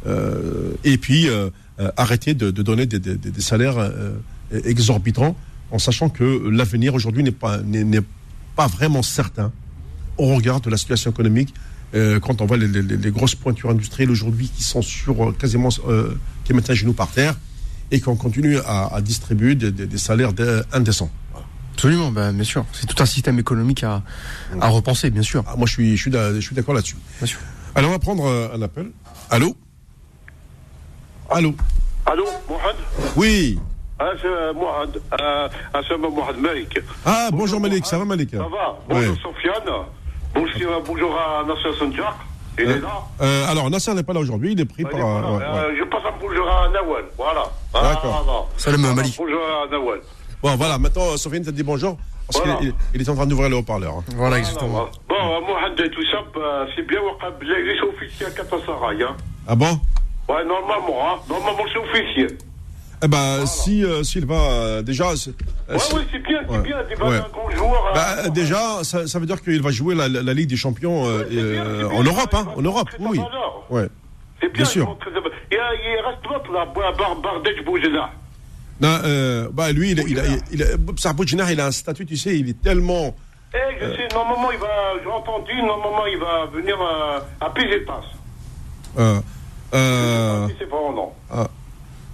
Euh, 0.06 0.74
et 0.84 0.96
puis 0.96 1.26
arrêter 1.96 2.32
de, 2.34 2.52
de 2.52 2.62
donner 2.62 2.86
des, 2.86 3.00
des- 3.00 3.16
des- 3.16 3.32
des 3.32 3.40
salaires 3.40 3.80
exorbitants 4.64 5.34
en 5.70 5.78
sachant 5.78 6.08
que 6.08 6.48
l'avenir 6.48 6.94
aujourd'hui 6.94 7.22
n'est 7.22 7.30
pas, 7.30 7.58
n'est, 7.58 8.00
pas 8.56 8.66
vraiment 8.66 9.02
certain 9.02 9.52
au 10.16 10.34
regard 10.34 10.60
de 10.60 10.70
la 10.70 10.76
situation 10.76 11.10
économique. 11.10 11.54
Euh, 11.94 12.20
quand 12.20 12.40
on 12.42 12.46
voit 12.46 12.56
les, 12.56 13.10
grosses 13.10 13.34
pointures 13.34 13.70
industrielles 13.70 14.10
aujourd'hui 14.10 14.50
qui 14.54 14.62
sont 14.62 14.82
sur 14.82 15.28
euh, 15.28 15.32
quasiment 15.32 15.70
euh, 15.86 16.14
qui 16.44 16.52
mettent 16.52 16.68
un 16.68 16.74
genou 16.74 16.92
par 16.92 17.08
terre 17.08 17.34
et 17.90 18.00
qu'on 18.00 18.16
continue 18.16 18.58
à, 18.66 19.00
distribuer 19.00 19.54
des, 19.54 19.98
salaires 19.98 20.32
indécents. 20.72 21.10
Absolument, 21.78 22.10
bah, 22.10 22.32
bien 22.32 22.42
sûr. 22.42 22.66
C'est 22.72 22.86
tout 22.86 23.00
un 23.00 23.06
système 23.06 23.38
économique 23.38 23.84
à, 23.84 24.02
mmh. 24.52 24.62
à 24.62 24.66
repenser, 24.66 25.10
bien 25.10 25.22
sûr. 25.22 25.44
Ah, 25.46 25.54
moi, 25.56 25.66
je 25.68 25.74
suis, 25.74 25.96
je 25.96 26.40
suis, 26.40 26.54
d'accord 26.56 26.74
là-dessus. 26.74 26.96
Bien 27.18 27.26
sûr. 27.28 27.38
Alors, 27.76 27.90
on 27.90 27.92
va 27.92 28.00
prendre 28.00 28.24
euh, 28.24 28.48
un 28.52 28.60
appel. 28.62 28.90
Allô? 29.30 29.56
Allô? 31.30 31.54
Allô, 32.04 32.24
Mohamed 32.48 32.76
Oui. 33.14 33.60
Ah, 34.00 34.12
euh, 34.24 34.52
euh, 34.54 35.48
ah, 35.74 35.82
ah, 37.04 37.28
bonjour 37.32 37.60
Malik, 37.60 37.84
ça 37.84 37.98
va 37.98 38.04
Malik 38.04 38.30
Ça 38.30 38.38
va, 38.38 38.78
bonjour. 38.88 39.16
Sofiane, 39.16 39.74
bonjour, 40.32 40.82
bonjour 40.86 41.18
à 41.18 41.42
Nasser 41.44 41.76
Sanjak, 41.76 42.14
il 42.60 42.64
est 42.64 42.74
euh, 42.74 42.80
là 42.80 43.50
Alors 43.50 43.68
Nasser 43.70 43.92
n'est 43.94 44.04
pas 44.04 44.12
là 44.12 44.20
aujourd'hui, 44.20 44.52
il 44.52 44.60
est 44.60 44.66
pris 44.66 44.84
par... 44.84 44.92
Je 45.00 45.84
passe 45.84 46.02
un 46.06 46.16
bonjour 46.20 46.48
à 46.48 46.68
Nawal, 46.68 47.06
voilà. 47.16 47.42
Ah, 47.74 47.82
D'accord. 47.82 48.48
Salam 48.56 48.84
ah, 48.84 49.02
Bonjour 49.18 49.40
à 49.42 49.68
Nawal. 49.68 50.00
Bon, 50.44 50.54
voilà, 50.54 50.78
maintenant 50.78 51.16
Sofiane 51.16 51.42
t'a 51.42 51.50
dit 51.50 51.64
bonjour. 51.64 51.98
Parce 52.28 52.40
qu'il 52.44 52.74
il 52.94 53.00
est 53.00 53.08
en 53.08 53.16
train 53.16 53.26
d'ouvrir 53.26 53.48
le 53.48 53.56
haut-parleur. 53.56 53.94
Hein. 53.94 54.04
Voilà, 54.14 54.38
exactement. 54.38 54.86
Bon, 55.08 55.40
Mohamed 55.44 55.80
et 55.80 55.90
tout 55.90 56.04
ça, 56.12 56.18
c'est 56.76 56.86
bien 56.86 57.00
Wakab, 57.00 57.42
il 57.42 57.50
est 57.50 57.80
officier 57.80 58.26
à 58.26 58.30
Katasaraï. 58.30 59.02
Hein. 59.02 59.16
Ah 59.48 59.56
bon? 59.56 59.80
Ouais, 60.28 60.44
normalement, 60.44 60.98
hein. 61.02 61.18
normalement 61.28 61.64
c'est 61.72 61.80
officiel. 61.80 62.38
Eh 63.02 63.06
ben, 63.08 63.46
si, 63.46 63.84
euh, 63.84 64.02
s'il 64.02 64.26
va, 64.26 64.34
euh, 64.34 64.82
déjà... 64.82 65.14
c'est- 65.16 65.30
euh, 65.70 65.74
Ouais, 65.76 65.94
ouais, 65.94 66.06
c'est 66.10 66.18
bien, 66.18 66.40
c'est 66.48 66.50
Ouais. 66.56 66.62
bien. 66.62 66.76
C'est 66.88 67.00
Ouais. 67.02 67.16
un 67.16 67.28
grand 67.28 67.50
joueur. 67.50 67.86
hein. 67.88 67.92
Bah, 67.94 68.06
euh, 68.24 68.28
déjà, 68.30 68.82
ça, 68.82 69.06
ça 69.06 69.18
veut 69.20 69.26
dire 69.26 69.40
qu'il 69.40 69.62
va 69.62 69.70
jouer 69.70 69.94
la, 69.94 70.08
la- 70.08 70.22
la 70.22 70.34
Ligue 70.34 70.48
des 70.50 70.56
Champions 70.56 71.06
euh, 71.06 71.24
bien, 71.24 71.38
euh, 71.42 71.88
bien, 71.88 71.96
en 71.98 72.02
il 72.02 72.08
Europe, 72.08 72.34
hein, 72.34 72.46
il 72.56 72.58
en 72.58 72.62
Europe, 72.62 72.88
oui. 72.98 73.20
Ouais. 73.70 73.86
C'est 74.40 74.48
bien, 74.52 74.62
Bien 74.62 74.64
sûr. 74.64 74.96
il 75.06 75.18
Il, 75.50 75.58
il 75.58 76.06
reste 76.06 76.24
l'autre 76.28 76.52
là, 76.52 76.66
Bar- 76.66 76.94
Bar- 76.96 77.16
Bardej 77.20 77.64
Boujena. 77.64 78.10
Non, 78.80 78.98
euh, 79.04 79.48
bah, 79.52 79.72
lui, 79.72 79.90
il, 79.92 79.98
il, 80.00 80.40
il, 80.52 81.12
Boudjena, 81.14 81.50
il 81.52 81.60
a 81.60 81.66
un 81.66 81.70
statut, 81.72 82.04
tu 82.06 82.16
sais, 82.16 82.36
il 82.38 82.48
est 82.48 82.60
tellement... 82.62 83.14
Eh, 83.54 83.58
je 83.80 83.92
sais, 83.96 84.08
normalement, 84.14 84.50
il 84.52 84.58
va, 84.58 84.66
j'ai 85.02 85.10
entendu, 85.10 85.52
normalement, 85.62 86.06
il 86.06 86.18
va 86.18 86.46
venir 86.52 86.76
euh, 86.80 87.18
à 87.40 87.50
Pigetas. 87.50 88.02
Euh, 88.98 89.20
euh, 89.74 90.48
Si 90.48 90.54
c'est 90.58 90.68
pas 90.68 90.76
non. 90.76 91.12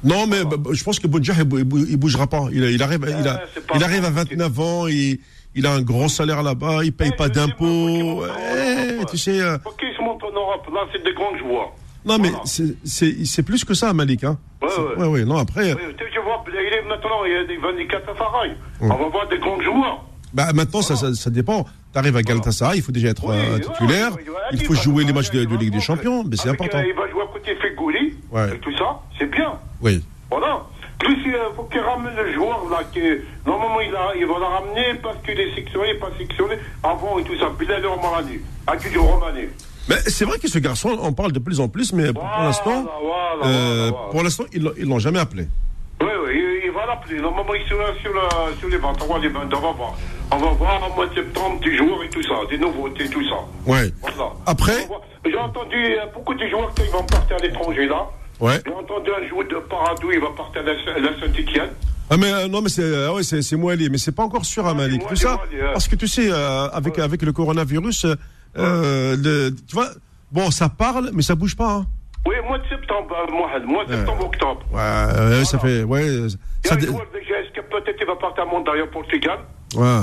Non, 0.04 0.26
mais 0.26 0.44
bah, 0.44 0.56
bah, 0.58 0.70
je 0.72 0.84
pense 0.84 0.98
que 1.00 1.06
Boudjah, 1.06 1.32
il, 1.34 1.40
il 1.58 1.64
bou- 1.64 1.86
il 1.88 1.96
bougera 1.96 2.26
pas. 2.26 2.46
Il, 2.52 2.62
il 2.64 2.82
arrive, 2.82 3.04
il, 3.08 3.28
a- 3.28 3.42
Euh, 3.74 3.80
arrive 3.84 4.04
à 4.04 4.10
vrai. 4.10 4.24
29 4.24 4.60
ans, 4.60 4.86
il, 4.86 5.18
il 5.54 5.66
a 5.66 5.72
un 5.72 5.82
gros 5.82 6.08
salaire 6.08 6.42
là-bas, 6.42 6.84
il 6.84 6.92
paye 6.92 7.10
Eh, 7.12 7.16
pas 7.16 7.28
d'impôts. 7.28 8.24
Eh, 8.26 9.04
tu 9.06 9.16
sais... 9.18 9.40
euh, 9.40 9.58
Faut 9.60 9.70
qu'il 9.72 9.92
se 9.96 10.02
monte 10.02 10.22
en 10.22 10.32
Europe. 10.32 10.66
Là, 10.72 10.80
c'est 10.92 11.02
des 11.02 11.12
grands 11.14 11.36
joueurs. 11.38 11.72
non, 12.04 12.18
mais 12.18 12.28
Voilà. 12.30 12.44
c'est- 12.44 13.42
plus 13.42 13.64
que 13.64 13.74
ça, 13.74 13.92
Malik. 13.92 14.24
Hein. 14.24 14.38
Ouais, 14.62 14.68
ouais. 14.68 14.96
ouais, 14.96 15.06
ouais, 15.08 15.24
non, 15.24 15.38
après... 15.38 15.72
Oui, 15.74 15.80
tu 15.96 16.20
vois, 16.20 16.42
il 16.48 16.54
est 16.74 16.88
maintenant, 16.88 17.24
il 17.26 17.46
des 17.46 17.56
24 17.58 18.08
à 18.10 18.14
Faraï. 18.14 18.56
On 18.80 18.88
va 18.88 19.08
voir 19.08 19.28
des 19.28 19.38
grands 19.38 19.60
joueurs. 19.60 20.04
Bah, 20.32 20.52
maintenant, 20.52 20.82
ça, 20.82 20.96
ça, 20.96 21.14
ça 21.14 21.30
dépend. 21.30 21.64
Tu 21.92 21.98
arrives 21.98 22.16
à 22.16 22.22
Galatasaray, 22.22 22.78
il 22.78 22.82
faut 22.82 22.90
déjà 22.90 23.08
être 23.10 23.24
Oui, 23.24 23.36
euh, 23.38 23.58
titulaire, 23.60 24.10
il 24.52 24.64
faut 24.64 24.74
jouer 24.74 25.04
les 25.04 25.12
matchs 25.12 25.30
de, 25.30 25.44
de 25.44 25.56
Ligue 25.56 25.72
des. 25.72 25.80
Champions, 25.80 26.24
mais 26.24 26.36
c'est 26.36 26.48
Avec, 26.48 26.60
important. 26.60 26.78
euh, 26.78 26.88
il 26.88 26.94
va 26.96 27.08
jouer 27.08 27.22
à 27.22 27.32
côté 27.32 27.54
Fegouli. 27.54 28.14
Ouais. 28.32 28.56
Et 28.56 28.58
tout 28.58 28.76
ça, 28.76 29.00
c'est 29.16 29.30
bien. 29.30 29.52
Oui. 29.84 30.02
Voilà. 30.30 30.62
Plus 30.98 31.16
il 31.26 31.36
faut 31.54 31.64
qu'il 31.64 31.80
ramène 31.80 32.14
le 32.16 32.32
joueur 32.32 32.60
là 32.70 32.80
qui 32.92 33.00
est- 33.00 33.20
normalement 33.46 33.80
il, 33.80 33.94
a, 33.94 34.12
il 34.16 34.26
va 34.26 34.38
le 34.38 34.44
ramener 34.44 34.94
parce 35.02 35.16
qu'il 35.24 35.38
est 35.38 35.54
sectionné, 35.54 35.94
pas 35.94 36.08
sectionné 36.18 36.54
avant 36.82 37.18
et 37.18 37.24
tout 37.24 37.36
ça. 37.38 37.50
Bilal 37.58 37.84
Romani, 37.86 38.38
Akudjo 38.66 39.02
Romani. 39.02 39.46
Mais 39.88 39.96
c'est 40.06 40.24
vrai 40.24 40.38
que 40.38 40.48
ce 40.48 40.58
garçon, 40.58 40.96
on 41.02 41.12
parle 41.12 41.32
de 41.32 41.38
plus 41.40 41.60
en 41.60 41.68
plus, 41.68 41.92
mais 41.92 42.10
pour, 42.14 42.24
l'instant, 42.40 42.86
voilà, 43.02 43.44
euh, 43.54 43.90
voilà, 43.90 44.08
pour 44.10 44.22
l'instant, 44.22 44.44
ils 44.54 44.66
ils 44.78 44.88
l'ont 44.88 44.98
jamais 44.98 45.18
appelé. 45.18 45.46
Oui, 46.00 46.08
oui, 46.24 46.32
il, 46.34 46.66
il 46.66 46.70
va 46.72 46.86
l'appeler. 46.86 47.20
Normalement 47.20 47.54
il 47.54 47.68
sera 47.68 47.92
sur, 48.00 48.14
la, 48.14 48.56
sur 48.58 48.68
les 48.68 48.78
ventes. 48.78 49.04
On 49.06 49.12
va 49.12 49.18
les 49.20 49.28
vendre, 49.28 49.58
on 49.58 49.60
va 49.60 49.72
voir. 49.72 49.92
On 50.32 50.36
va 50.38 50.50
voir 50.52 50.82
en 50.84 50.94
mois 50.96 51.06
de 51.06 51.14
septembre 51.16 51.60
des 51.60 51.76
joueurs 51.76 52.02
et 52.02 52.08
tout 52.08 52.22
ça, 52.22 52.34
des 52.48 52.56
nouveautés, 52.56 53.08
tout 53.10 53.22
ça. 53.28 53.36
Ouais. 53.66 53.92
Après. 54.46 54.88
J'ai 55.26 55.38
entendu 55.38 55.76
euh, 55.76 56.06
beaucoup 56.14 56.34
de 56.34 56.46
joueurs 56.48 56.72
qui 56.74 56.86
vont 56.88 57.04
partir 57.04 57.36
à 57.36 57.40
l'étranger 57.40 57.86
là. 57.86 58.06
Ouais. 58.40 58.60
J'ai 58.66 58.72
entendu 58.72 59.10
un 59.10 59.28
joueur 59.28 59.46
de 59.48 59.56
Paradou, 59.68 60.10
il 60.12 60.20
va 60.20 60.30
partir 60.36 60.62
à 60.62 60.64
la, 60.64 61.00
la 61.10 61.20
Saint-Etienne. 61.20 61.70
Ah 62.10 62.16
mais 62.18 62.30
euh, 62.32 62.48
non 62.48 62.60
mais 62.60 62.68
c'est 62.68 62.82
euh, 62.82 63.12
ouais, 63.14 63.22
c'est 63.22 63.56
Mouali, 63.56 63.88
mais 63.90 63.96
c'est 63.98 64.12
pas 64.12 64.24
encore 64.24 64.44
sûr 64.44 64.66
à 64.66 64.74
Malik. 64.74 65.00
Mouali, 65.00 65.14
Tout 65.14 65.20
ça 65.22 65.40
parce 65.72 65.88
que 65.88 65.96
tu 65.96 66.06
sais 66.06 66.30
euh, 66.30 66.68
avec 66.68 66.98
avec 66.98 67.22
le 67.22 67.32
coronavirus, 67.32 68.04
euh, 68.58 69.16
le, 69.16 69.50
tu 69.50 69.74
vois, 69.74 69.88
bon 70.30 70.50
ça 70.50 70.68
parle 70.68 71.10
mais 71.14 71.22
ça 71.22 71.34
bouge 71.34 71.56
pas. 71.56 71.72
Hein. 71.76 71.86
Oui, 72.26 72.34
mois 72.46 72.58
de 72.58 72.68
septembre, 72.68 73.14
Mohamed, 73.30 73.64
mois 73.66 73.84
de 73.86 73.92
septembre, 73.96 74.26
octobre. 74.26 74.60
Ouais, 74.72 75.38
ouais, 75.38 75.44
ça 75.44 75.58
fait 75.58 75.82
ouais. 75.82 76.06
Il 76.06 76.22
y 76.22 76.24
a 76.24 76.28
Ça, 76.68 76.76
peut-être 76.76 77.96
il 78.00 78.06
va 78.06 78.16
partir 78.16 78.44
à 78.44 78.46
Mondaï 78.46 78.80
au 78.82 78.86
Portugal. 78.86 79.38
ouais. 79.74 80.00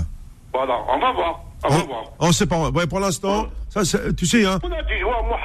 Voilà, 0.54 0.78
on 0.90 1.00
va 1.00 1.12
voir. 1.14 1.40
On 1.64 1.70
voir. 1.70 2.04
On, 2.20 2.28
on 2.28 2.32
sait 2.32 2.46
pas. 2.48 2.70
Ouais, 2.70 2.88
pour 2.88 3.00
l'instant, 3.00 3.48
ça, 3.70 3.82
tu 4.18 4.26
sais 4.26 4.46
hein. 4.46 4.60
On 4.64 4.72
a 4.72 4.82
des 4.84 5.00
joueurs, 5.00 5.24
moi, 5.26 5.38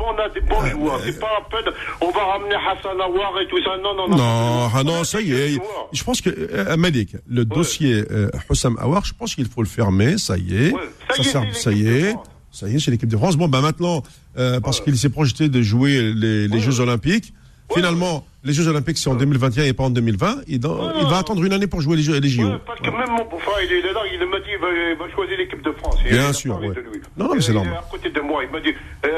on 0.00 0.18
a 0.18 0.28
des 0.30 0.40
bons 0.40 0.64
joueurs. 0.66 1.00
C'est 1.04 1.18
pas 1.20 1.26
la 1.38 1.62
peine, 1.62 1.72
on 2.00 2.10
va 2.10 2.24
ramener 2.24 2.54
Hassan 2.54 3.00
Awar 3.00 3.32
et 3.40 3.48
tout 3.48 3.62
ça. 3.62 3.70
Non, 3.82 3.94
non, 3.94 4.08
non. 4.08 4.16
Non, 4.16 4.70
ah 4.74 4.80
On 4.80 4.84
non, 4.84 5.04
ça 5.04 5.20
y 5.20 5.32
est. 5.32 5.58
Je 5.92 6.04
pense 6.04 6.20
que 6.20 6.30
euh, 6.30 6.76
Malik, 6.76 7.16
le 7.26 7.44
dossier 7.44 8.04
euh, 8.10 8.30
Hussam 8.50 8.76
Awar, 8.80 9.04
je 9.04 9.12
pense 9.14 9.34
qu'il 9.34 9.46
faut 9.46 9.62
le 9.62 9.68
fermer. 9.68 10.16
Ça 10.18 10.38
y 10.38 10.54
est, 10.56 10.70
ça 10.70 11.16
y 11.16 11.20
est, 11.20 11.22
sert- 11.24 11.54
ça 11.54 11.72
y 11.72 11.82
de 11.84 11.88
est, 11.90 12.16
ça 12.50 12.68
y 12.68 12.76
est, 12.76 12.78
c'est 12.80 12.90
l'équipe 12.90 13.08
de 13.08 13.16
France. 13.16 13.36
Bon, 13.36 13.48
bah 13.48 13.60
maintenant, 13.60 14.02
euh, 14.38 14.60
parce 14.60 14.80
qu'il 14.80 14.96
s'est 14.96 15.10
projeté 15.10 15.48
de 15.48 15.60
jouer 15.62 16.12
les, 16.14 16.48
les 16.48 16.60
Jeux 16.60 16.80
Olympiques. 16.80 17.34
Finalement, 17.74 18.24
les 18.48 18.54
Jeux 18.54 18.66
Olympiques 18.66 18.98
c'est 18.98 19.08
en 19.10 19.14
2021 19.14 19.64
et 19.64 19.72
pas 19.72 19.84
en 19.84 19.90
2020. 19.90 20.38
Il, 20.48 20.58
dans- 20.58 20.92
il 21.00 21.06
va 21.06 21.18
attendre 21.18 21.44
une 21.44 21.52
année 21.52 21.66
pour 21.68 21.80
jouer 21.80 21.96
les 21.96 22.02
Jeux, 22.02 22.18
les 22.18 22.28
JO. 22.28 22.42
Ouais, 22.48 22.56
parce 22.66 22.80
que 22.80 22.90
même 22.90 23.10
mon 23.10 23.24
beau-frère, 23.24 23.54
il 23.62 23.72
est 23.72 23.82
là, 23.92 24.00
il 24.12 24.18
m'a 24.26 24.38
dit, 24.40 24.46
il 24.52 24.58
va, 24.58 24.68
il 24.92 24.96
va 24.98 25.08
choisir 25.14 25.38
l'équipe 25.38 25.62
de 25.62 25.70
France. 25.72 25.96
Il 26.04 26.10
Bien 26.12 26.26
a 26.28 26.32
sûr, 26.32 26.58
ouais. 26.60 26.68
de 26.68 26.80
lui. 26.80 27.00
Non, 27.16 27.30
mais 27.34 27.40
c'est 27.40 27.52
Il 27.52 27.58
est 27.58 27.62
normal. 27.62 27.74
à 27.86 27.90
côté 27.90 28.10
de 28.10 28.20
moi, 28.20 28.42
il 28.44 28.50
m'a 28.50 28.60
dit, 28.60 28.74
euh, 29.04 29.08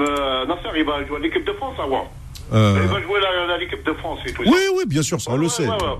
euh, 0.00 0.46
Nasser, 0.46 0.68
il 0.76 0.84
va 0.84 1.04
jouer 1.06 1.16
à 1.18 1.20
l'équipe 1.20 1.44
de 1.46 1.52
France, 1.52 1.76
Awar. 1.78 2.04
Euh, 2.52 2.78
Il 2.82 2.88
va 2.88 3.00
jouer 3.02 3.20
l'équipe 3.60 3.84
de 3.86 3.92
France 3.94 4.18
et 4.26 4.32
tout 4.32 4.44
ça. 4.44 4.50
oui, 4.50 4.58
oui, 4.76 4.84
bien 4.86 5.02
sûr, 5.02 5.20
ça 5.20 5.30
on 5.32 5.36
le 5.36 5.48
sait. 5.48 5.66
Bah, 5.66 5.98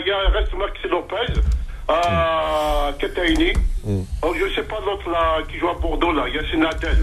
il 0.00 0.06
y 0.06 0.10
a, 0.10 0.28
reste 0.30 0.52
Maxi 0.56 0.88
Lopez, 0.88 1.40
euh, 1.90 2.92
Kataini. 2.98 3.52
Mm. 3.84 4.00
Oh, 4.22 4.34
je 4.34 4.54
sais 4.54 4.62
pas 4.62 4.78
l'autre 4.84 5.08
là 5.10 5.38
qui 5.50 5.58
joue 5.58 5.68
à 5.68 5.74
Bordeaux 5.74 6.12
là, 6.12 6.24
Yassine 6.28 6.64
Adel. 6.64 6.98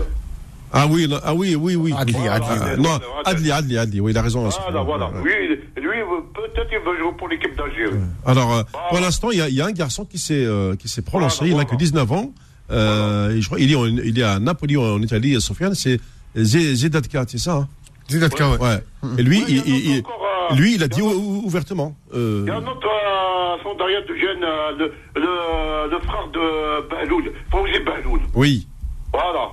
Ah 0.73 0.85
oui, 0.89 1.07
non, 1.07 1.17
ah 1.23 1.33
oui, 1.33 1.55
oui, 1.55 1.75
oui. 1.75 1.93
Adli, 1.97 2.15
oui. 2.19 2.27
Adli. 2.27 2.81
Non, 2.81 2.99
Adli, 3.25 3.51
Adli, 3.51 3.77
Adli. 3.77 3.99
Oui, 4.01 4.11
il 4.11 4.17
a 4.17 4.21
raison. 4.21 4.49
Voilà, 4.63 4.81
voilà. 4.81 5.09
Ouais. 5.11 5.23
Lui, 5.23 5.55
lui 5.81 5.97
peut-être 6.35 6.67
il 6.71 6.79
veut 6.79 6.97
jouer 6.99 7.11
pour 7.17 7.27
l'équipe 7.29 7.55
d'Algérie. 7.55 7.95
Alors, 8.25 8.53
euh, 8.53 8.63
Ah. 8.73 8.77
pour 8.89 8.99
l'instant, 8.99 9.29
il 9.31 9.39
y 9.47 9.53
y 9.53 9.61
a 9.61 9.65
un 9.65 9.71
garçon 9.71 10.03
qui 10.05 10.17
s'est 10.17 10.45
euh, 10.45 10.75
qui 10.75 10.87
s'est 10.89 11.01
prononcé. 11.01 11.37
Voilà, 11.39 11.47
il 11.51 11.57
n'a 11.57 11.63
voilà. 11.63 11.69
que 11.69 11.75
19 11.77 12.11
ans. 12.11 12.31
Euh, 12.69 13.29
et 13.35 13.41
je 13.41 13.45
crois, 13.47 13.59
il 13.59 13.71
est, 13.71 13.75
en- 13.75 13.85
il 13.85 14.19
est 14.19 14.23
à 14.23 14.39
Napoli 14.39 14.75
en 14.75 15.01
Italie. 15.01 15.39
Sofiane, 15.41 15.73
c'est 15.73 15.99
Zedatka, 16.35 17.23
c'est 17.27 17.37
ça. 17.37 17.53
hein? 17.55 17.67
Zidatka, 18.09 18.49
ouais. 18.51 18.57
ouais. 18.59 18.83
Et 19.17 19.23
lui, 19.23 19.39
Ouais, 19.39 19.45
il 19.49 19.67
il, 19.67 19.99
encore, 19.99 20.21
euh, 20.51 20.55
lui, 20.55 20.75
il 20.75 20.83
a 20.83 20.87
dit 20.87 21.01
ouvertement. 21.01 21.95
euh, 22.13 22.43
Il 22.45 22.49
y 22.49 22.51
a 22.51 22.55
un 22.57 22.65
autre 22.67 22.87
euh, 22.87 23.63
son 23.63 23.73
derrière 23.75 24.01
de 24.01 24.15
jeune, 24.15 24.43
euh, 24.43 24.71
le, 24.79 24.85
le, 25.15 25.91
le 25.91 25.99
frère 26.01 26.27
de 26.33 26.89
Bahloul, 26.89 27.31
Fawzi 27.51 27.79
Bahloul. 27.85 28.19
oui. 28.35 28.67
Voilà. 29.13 29.49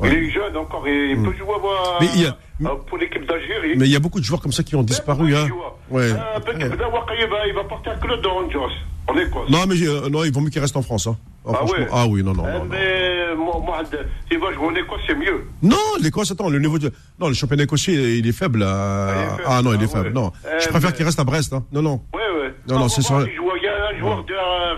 Ouais. 0.00 0.10
Il 0.12 0.24
est 0.24 0.30
jeune 0.30 0.56
encore, 0.56 0.86
il 0.88 1.10
il 1.12 1.16
peut 1.22 1.32
jouer 1.36 1.48
euh, 1.54 1.98
Mais 2.00 2.08
il 2.16 2.22
y 2.22 2.26
a- 2.26 2.36
euh, 2.62 2.74
pour 2.86 2.98
l'équipe 2.98 3.24
d'Algérie. 3.26 3.74
Mais 3.76 3.86
il 3.86 3.92
y 3.92 3.96
a 3.96 4.00
beaucoup 4.00 4.18
de 4.20 4.24
joueurs 4.24 4.40
comme 4.40 4.52
ça 4.52 4.62
qui 4.62 4.74
ont 4.76 4.82
disparu. 4.82 5.34
Hein. 5.36 5.46
Ouais. 5.90 6.10
Euh, 6.10 6.76
Dawaka, 6.76 7.14
il 7.46 7.54
va, 7.54 7.64
partir 7.64 7.92
à 7.92 7.94
Claude 7.96 8.20
de 8.20 8.26
Rangers, 8.28 8.74
en 9.06 9.16
Écosse. 9.16 9.48
Non, 9.50 9.58
mais 9.68 9.76
euh, 9.86 10.08
non, 10.08 10.24
il 10.24 10.32
vaut 10.32 10.40
mieux 10.40 10.50
qu'il 10.50 10.60
reste 10.60 10.76
en 10.76 10.82
France. 10.82 11.06
Hein. 11.06 11.16
Ah, 11.46 11.50
Ah 11.52 11.56
franchement. 11.58 11.76
ouais. 11.78 11.88
ah 11.92 12.06
oui, 12.08 12.22
non, 12.24 12.32
non, 12.32 12.44
Euh, 12.46 12.58
non. 12.58 12.64
mais 12.70 13.34
moi, 13.36 13.60
moi, 13.64 13.82
s'il 14.30 14.38
va 14.40 14.52
jouer 14.52 14.66
en 14.66 14.74
Écosse, 14.74 15.00
c'est 15.06 15.14
mieux. 15.14 15.44
Non, 15.62 15.76
l'Écosse, 16.02 16.30
attends, 16.32 16.48
le 16.48 16.58
niveau 16.58 16.78
de. 16.78 16.90
Non, 17.20 17.28
le 17.28 17.34
championnat 17.34 17.64
écossais, 17.64 17.92
il 17.92 18.26
est 18.26 18.32
faible. 18.32 18.62
Ah. 18.66 19.36
Ah 19.46 19.62
non, 19.62 19.74
il 19.74 19.80
est 19.82 19.84
Ah, 19.84 19.88
faible. 19.88 20.06
ouais. 20.08 20.12
Non. 20.12 20.32
Euh, 20.46 20.58
Je 20.60 20.68
préfère 20.68 20.90
mais- 20.90 20.96
qu'il 20.96 21.04
reste 21.04 21.20
à 21.20 21.24
Brest. 21.24 21.52
Hein. 21.52 21.64
Non, 21.72 21.82
non. 21.82 22.00
Ouais, 22.14 22.20
ouais. 22.20 22.54
Non, 22.68 22.78
non, 22.80 22.88
c'est 22.88 23.00
on 23.10 23.14
va 23.14 23.24
voir, 23.24 23.26
ça. 23.26 23.30
Il, 23.30 23.64
y 23.64 23.68
a 23.68 23.88
un 23.94 23.98
joueur 23.98 24.24
de 24.24 24.34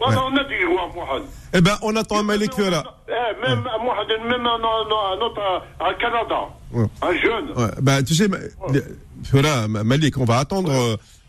Voilà, 0.00 0.16
Ouais. 0.20 0.24
on 0.32 0.36
a 0.36 0.44
des 0.44 0.60
joueurs, 0.60 0.94
Mohamed. 0.94 1.24
Eh 1.54 1.60
ben, 1.60 1.76
on 1.82 1.94
attend 1.96 2.22
Malik 2.24 2.56
là. 2.58 2.82
Eh, 3.08 3.46
même, 3.46 3.66
Malik, 9.84 10.18
on 10.18 10.24
va 10.24 10.38
attendre, 10.38 10.72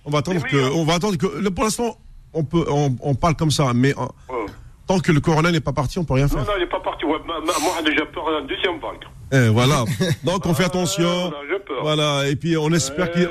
on 0.06 0.10
va 0.10 0.20
attendre 0.20 0.40
Mais 0.44 0.50
que, 0.50 0.58
hein. 0.58 0.72
on 0.76 0.86
va 0.86 0.94
attendre 0.96 1.18
que, 1.18 1.50
pour 1.50 1.64
l'instant, 1.66 1.98
on 2.34 2.44
peut, 2.44 2.66
on, 2.70 2.96
on 3.02 3.16
parle 3.16 3.36
comme 3.36 3.52
ça, 3.52 3.72
mais 3.76 3.94
Ouais. 3.96 4.46
tant 4.88 5.00
que 5.00 5.12
le 5.12 5.20
corona 5.20 5.52
n'est 5.52 5.60
pas 5.60 5.74
parti, 5.74 6.00
on 6.00 6.04
peut 6.06 6.16
rien 6.16 6.28
faire. 6.28 6.40
non, 6.40 6.54
il 6.58 6.62
n'est 6.62 6.68
pas 6.70 6.80
parti. 6.80 7.06
Ouais, 7.06 7.18
moi, 7.26 7.44
j'ai 7.86 8.06
peur 8.06 8.26
d'un 8.32 8.48
deuxième 8.48 8.80
vague. 8.80 9.06
Eh, 9.34 9.50
voilà. 9.50 9.84
Donc 10.24 10.46
on 10.46 10.54
fait 10.54 10.66
attention. 10.66 11.34
Ah, 11.34 11.74
voilà. 11.82 12.28
Et 12.28 12.36
puis 12.36 12.56
on 12.56 12.72
espère 12.72 13.12
qu'il 13.12 13.28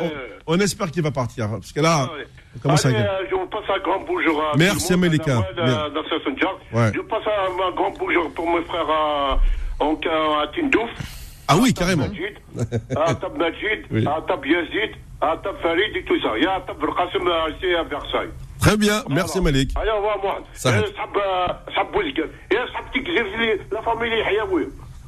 espère 0.59 0.91
qu'il 0.91 1.03
va 1.03 1.13
partir 1.13 1.45
hein, 1.45 1.59
parce 1.61 1.73
que 1.73 1.81
là. 1.81 2.11
Ah, 2.11 2.59
comment 2.61 2.77
ça 2.77 2.89
euh, 2.89 3.25
je 3.31 3.35
vous 3.35 3.47
passe 3.47 3.65
un 3.75 3.79
grand 3.79 4.01
bonjour 4.01 4.43
à 4.43 4.57
Merci 4.57 4.93
Amélika. 4.93 5.39
Euh, 5.59 5.91
ouais. 6.73 6.93
Je 6.95 7.01
passe 7.01 7.23
un, 7.27 7.71
grand 7.71 7.95
bonjour 7.99 8.31
pour 8.35 8.51
mes 8.51 8.63
frères 8.65 8.89
euh, 8.91 10.43
à, 10.43 10.47
Tindouf. 10.49 10.91
Ah 11.49 11.57
oui, 11.61 11.73
carrément. 11.73 12.07
À 12.97 13.15
Tab 13.15 13.37
Majid, 13.39 14.07
à 14.07 14.21
Tab 14.23 14.45
Yazid, 14.45 14.97
à 15.21 15.37
Tab 15.43 15.57
Farid 15.63 15.97
et 15.97 16.05
tout 16.05 16.21
ça. 16.21 16.33
Il 16.37 16.45
y 16.45 16.47
a 16.47 16.61
Tab 16.61 16.77
à 16.83 17.83
Versailles. 17.85 18.31
Très 18.61 18.77
bien, 18.77 19.03
merci 19.09 19.41
Malik. 19.41 19.71
Allez, 19.77 19.91
au 19.91 19.97
revoir, 19.97 20.19
Mohamed. 20.23 20.45
Ça 20.53 20.71
va. 20.71 20.83
La 23.71 23.83
famille 23.83 24.23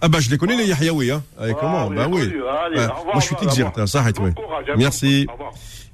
ah 0.00 0.08
bah 0.08 0.18
je 0.20 0.28
les 0.30 0.36
connais 0.38 0.56
les 0.56 0.66
Yahyaoui 0.66 1.10
hein. 1.10 1.22
Avec 1.38 1.56
Ah, 1.56 1.60
comment 1.60 1.90
Bah 1.90 2.08
oui. 2.10 2.30
Moi 2.74 3.20
je 3.20 3.24
suis 3.24 3.36
Tigzirt, 3.36 3.66
au 3.68 3.70
revoir. 3.70 3.88
ça 3.88 4.00
arrête 4.00 4.16
oui. 4.20 4.30
hein, 4.36 4.74
Merci. 4.76 5.26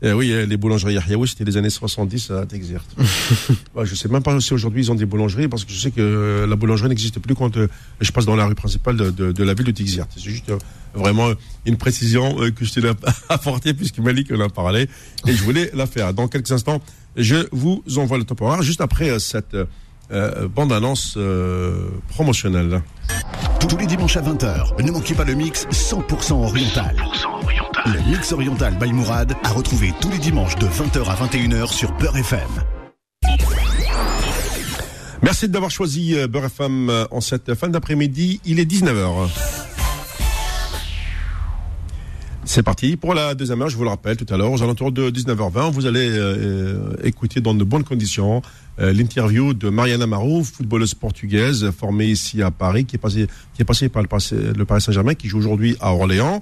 Eh 0.03 0.13
oui, 0.13 0.33
euh, 0.33 0.47
les 0.47 0.57
boulangeries 0.57 0.95
Yahyaoui, 0.95 1.29
c'était 1.29 1.45
les 1.45 1.59
années 1.59 1.69
70 1.69 2.31
à 2.31 2.47
Tigzirt. 2.47 2.83
ouais, 3.75 3.85
je 3.85 3.95
sais 3.95 4.09
même 4.09 4.23
pas 4.23 4.41
si 4.41 4.55
aujourd'hui 4.55 4.83
ils 4.85 4.91
ont 4.91 4.95
des 4.95 5.05
boulangeries 5.05 5.47
parce 5.47 5.65
que 5.67 5.73
je 5.73 5.79
sais 5.79 5.91
que 5.91 6.01
euh, 6.01 6.47
la 6.47 6.57
boulangerie 6.57 6.89
n'existe 6.89 7.19
plus 7.19 7.35
quand 7.35 7.55
euh, 7.59 7.69
je 8.01 8.11
passe 8.11 8.25
dans 8.25 8.35
la 8.35 8.47
rue 8.47 8.55
principale 8.55 8.97
de, 8.97 9.11
de, 9.11 9.31
de 9.33 9.45
la 9.45 9.53
ville 9.53 9.67
de 9.67 9.73
Tigzirt. 9.73 10.07
C'est 10.17 10.23
juste 10.23 10.49
euh, 10.49 10.57
vraiment 10.95 11.29
une 11.67 11.77
précision 11.77 12.41
euh, 12.41 12.51
que 12.51 12.65
je 12.65 12.73
t'ai 12.73 12.81
apportée 13.29 13.75
puisque 13.75 13.99
Malik 13.99 14.33
en 14.33 14.41
a 14.41 14.49
parlé 14.49 14.89
et 15.27 15.33
je 15.35 15.43
voulais 15.45 15.71
la 15.75 15.87
faire. 15.87 16.15
Dans 16.15 16.29
quelques 16.29 16.51
instants, 16.51 16.81
je 17.17 17.47
vous 17.53 17.83
envoie 17.99 18.17
le 18.17 18.25
top 18.25 18.41
horaire 18.41 18.63
juste 18.63 18.81
après 18.81 19.19
cette 19.19 19.55
euh, 20.13 20.49
bande-annonce 20.49 21.15
euh, 21.17 21.89
promotionnelle. 22.09 22.83
Tous 23.61 23.77
les 23.77 23.87
dimanches 23.87 24.17
à 24.17 24.23
20h, 24.23 24.83
ne 24.83 24.91
manquez 24.91 25.15
pas 25.15 25.25
le 25.25 25.35
mix 25.35 25.67
100% 25.67 26.33
oriental. 26.33 26.97
Le 27.87 28.11
mix 28.11 28.33
oriental 28.33 28.77
by 28.79 28.93
Mourad 28.93 29.35
à 29.45 29.51
retrouver 29.51 29.93
tous 30.01 30.11
les 30.11 30.19
dimanches 30.19 30.57
de 30.57 30.67
20h 30.67 31.05
à 31.09 31.15
21h 31.15 31.73
sur 31.73 31.93
Beurre 31.93 32.17
FM. 32.17 32.41
Merci 35.23 35.49
d'avoir 35.49 35.71
choisi 35.71 36.17
euh, 36.17 36.27
Beurre 36.27 36.47
FM 36.47 37.07
en 37.11 37.21
cette 37.21 37.55
fin 37.55 37.69
d'après-midi. 37.69 38.41
Il 38.45 38.59
est 38.59 38.71
19h. 38.71 39.60
C'est 42.53 42.65
parti 42.65 42.97
pour 42.97 43.15
la 43.15 43.37
deuxième 43.37 43.63
heure, 43.63 43.69
je 43.69 43.77
vous 43.77 43.85
le 43.85 43.91
rappelle 43.91 44.17
tout 44.17 44.27
à 44.35 44.37
l'heure, 44.37 44.51
aux 44.51 44.61
alentours 44.61 44.91
de 44.91 45.09
19h20, 45.09 45.71
vous 45.71 45.87
allez 45.87 46.09
euh, 46.11 46.35
euh, 46.37 46.97
écouter 47.05 47.41
dans 47.41 47.55
de 47.55 47.63
bonnes 47.63 47.85
conditions 47.85 48.43
euh, 48.81 48.93
l'interview 48.93 49.55
de 49.55 49.69
Mariana 49.69 50.09
Marou, 50.09 50.43
footballeuse 50.43 50.95
portugaise 50.95 51.71
formée 51.71 52.07
ici 52.07 52.43
à 52.43 52.51
Paris, 52.51 52.87
qui 52.87 52.97
est 52.97 52.99
passée, 52.99 53.29
qui 53.55 53.63
est 53.63 53.65
passée 53.65 53.89
par 53.89 54.03
le, 54.03 54.65
Paris 54.65 54.81
Saint-Germain, 54.81 55.15
qui 55.15 55.29
joue 55.29 55.39
aujourd'hui 55.39 55.77
à 55.81 55.95
Orléans. 55.95 56.41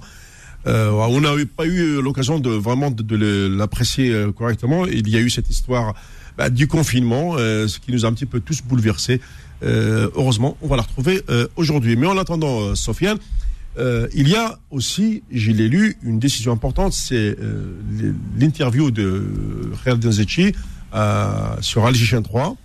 On 0.65 1.21
n'a 1.21 1.29
pas 1.55 1.67
eu 1.67 2.01
l'occasion 2.01 2.39
de 2.39 2.49
vraiment 2.49 2.89
de, 2.89 3.47
l'apprécier 3.55 4.11
correctement. 4.35 4.87
Il 4.87 5.07
y 5.09 5.15
a 5.15 5.19
eu 5.19 5.29
cette 5.29 5.51
histoire 5.51 5.93
bah, 6.39 6.49
du 6.49 6.65
confinement, 6.65 7.37
ce 7.37 7.77
qui 7.77 7.91
nous 7.91 8.03
a 8.05 8.07
un 8.07 8.13
petit 8.13 8.25
peu 8.25 8.39
tous 8.39 8.63
bouleversés. 8.63 9.21
Heureusement, 9.61 10.57
on 10.63 10.67
va 10.67 10.75
la 10.75 10.81
retrouver 10.81 11.21
aujourd'hui. 11.55 11.95
Mais 11.97 12.07
en 12.07 12.17
attendant, 12.17 12.73
Sofiane, 12.73 13.19
euh, 13.77 14.07
il 14.13 14.27
y 14.27 14.35
a 14.35 14.57
aussi, 14.71 15.23
je 15.31 15.51
l'ai 15.51 15.67
lu, 15.67 15.97
une 16.03 16.19
décision 16.19 16.51
importante, 16.51 16.93
c'est 16.93 17.37
euh, 17.39 17.73
l'interview 18.37 18.91
de 18.91 19.71
Khaled 19.83 20.03
Zenzechi 20.03 20.53
euh, 20.93 21.55
sur 21.61 21.85
Algérien 21.85 22.21
3. 22.21 22.57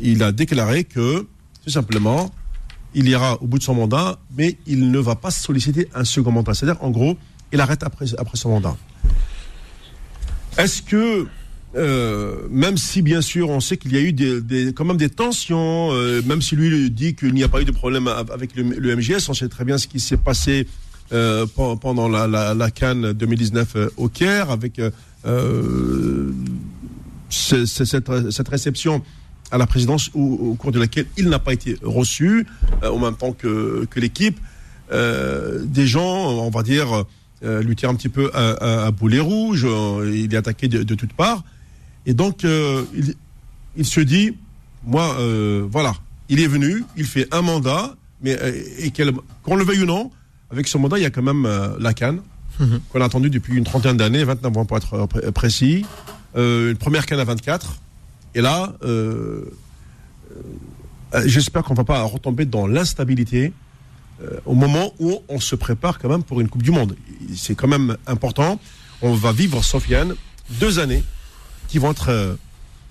Il 0.00 0.22
a 0.22 0.32
déclaré 0.32 0.84
que, 0.84 1.26
tout 1.64 1.70
simplement, 1.70 2.32
il 2.94 3.08
ira 3.08 3.40
au 3.42 3.46
bout 3.46 3.58
de 3.58 3.62
son 3.62 3.74
mandat, 3.74 4.18
mais 4.36 4.58
il 4.66 4.90
ne 4.90 4.98
va 4.98 5.16
pas 5.16 5.30
solliciter 5.30 5.88
un 5.94 6.04
second 6.04 6.30
mandat. 6.30 6.54
C'est-à-dire, 6.54 6.82
en 6.82 6.90
gros, 6.90 7.16
il 7.52 7.60
arrête 7.60 7.82
après, 7.82 8.06
après 8.18 8.36
son 8.36 8.50
mandat. 8.50 8.76
Est-ce 10.58 10.82
que, 10.82 11.26
euh, 11.76 12.36
même 12.50 12.76
si 12.76 13.02
bien 13.02 13.20
sûr 13.20 13.48
on 13.50 13.60
sait 13.60 13.76
qu'il 13.76 13.92
y 13.92 13.96
a 13.96 14.00
eu 14.00 14.72
quand 14.72 14.84
même 14.84 14.96
des 14.96 15.08
tensions, 15.10 15.90
euh, 15.92 16.22
même 16.26 16.40
si 16.42 16.54
lui 16.56 16.90
dit 16.90 17.14
qu'il 17.16 17.34
n'y 17.34 17.42
a 17.42 17.48
pas 17.48 17.60
eu 17.60 17.64
de 17.64 17.72
problème 17.72 18.06
av- 18.08 18.30
avec 18.30 18.54
le, 18.54 18.62
MGS, 18.96 19.28
on 19.28 19.34
sait 19.34 19.48
très 19.48 19.64
bien 19.64 19.76
ce 19.78 19.86
qui 19.88 19.98
s'est 20.00 20.16
passé 20.16 20.68
euh, 21.12 21.46
pen- 21.46 21.76
pendant 21.80 22.08
la, 22.08 22.26
la, 22.28 22.54
Cannes 22.70 23.12
2019 23.12 23.72
euh, 23.76 23.88
au 23.96 24.08
Caire, 24.08 24.50
avec 24.50 24.80
ce- 27.28 27.66
ce- 27.66 27.84
cette, 27.84 28.08
réception 28.48 29.02
à 29.50 29.58
la 29.58 29.66
présidence 29.66 30.10
au, 30.14 30.54
cours 30.54 30.72
de 30.72 30.78
laquelle 30.80 31.06
il 31.18 31.28
n'a 31.28 31.38
pas 31.38 31.52
été 31.52 31.76
reçu, 31.82 32.46
en 32.82 32.98
même 32.98 33.16
temps 33.16 33.32
que, 33.32 33.86
l'équipe. 33.96 34.38
Des 34.92 35.86
gens, 35.86 36.28
on 36.30 36.50
va 36.50 36.62
dire, 36.62 37.04
lui 37.42 37.74
tirent 37.76 37.90
un 37.90 37.94
petit 37.94 38.08
peu 38.08 38.30
à, 38.34 38.50
à- 38.52 38.86
à 38.86 38.90
boulet 38.90 39.20
rouge, 39.20 39.66
il 40.06 40.32
est 40.32 40.36
attaqué 40.36 40.68
de 40.68 40.94
toutes 40.94 41.12
parts. 41.14 41.42
Et 42.06 42.14
donc, 42.14 42.44
euh, 42.44 42.84
il, 42.94 43.14
il 43.76 43.84
se 43.86 44.00
dit, 44.00 44.36
moi, 44.84 45.16
euh, 45.18 45.66
voilà, 45.70 45.94
il 46.28 46.40
est 46.40 46.46
venu, 46.46 46.84
il 46.96 47.06
fait 47.06 47.26
un 47.34 47.42
mandat, 47.42 47.94
mais 48.22 48.36
euh, 48.40 48.52
et 48.78 48.92
qu'on 49.42 49.56
le 49.56 49.64
veuille 49.64 49.82
ou 49.82 49.86
non, 49.86 50.10
avec 50.50 50.68
ce 50.68 50.76
mandat, 50.78 50.98
il 50.98 51.02
y 51.02 51.06
a 51.06 51.10
quand 51.10 51.22
même 51.22 51.48
la 51.80 51.94
canne, 51.94 52.20
qu'on 52.90 53.00
a 53.00 53.04
attendu 53.06 53.30
depuis 53.30 53.56
une 53.56 53.64
trentaine 53.64 53.96
d'années, 53.96 54.22
29 54.24 54.56
ans 54.58 54.64
pour 54.64 54.76
être 54.76 55.06
pré- 55.06 55.32
précis, 55.32 55.84
une 56.36 56.76
première 56.78 57.06
canne 57.06 57.18
à 57.20 57.24
24. 57.24 57.78
Et 58.36 58.40
là, 58.40 58.72
j'espère 61.26 61.62
qu'on 61.64 61.74
va 61.74 61.84
pas 61.84 62.02
retomber 62.02 62.44
dans 62.44 62.66
l'instabilité 62.66 63.52
au 64.46 64.54
moment 64.54 64.92
où 65.00 65.20
on 65.28 65.40
se 65.40 65.56
prépare 65.56 65.98
quand 65.98 66.08
même 66.08 66.22
pour 66.22 66.40
une 66.40 66.48
Coupe 66.48 66.62
du 66.62 66.70
Monde. 66.70 66.96
C'est 67.36 67.54
quand 67.54 67.68
même 67.68 67.96
important. 68.06 68.60
On 69.02 69.14
va 69.14 69.32
vivre, 69.32 69.62
Sofiane, 69.64 70.14
deux 70.60 70.78
années 70.78 71.02
qui 71.74 71.80
vont 71.80 71.90
être 71.90 72.10
euh, 72.10 72.36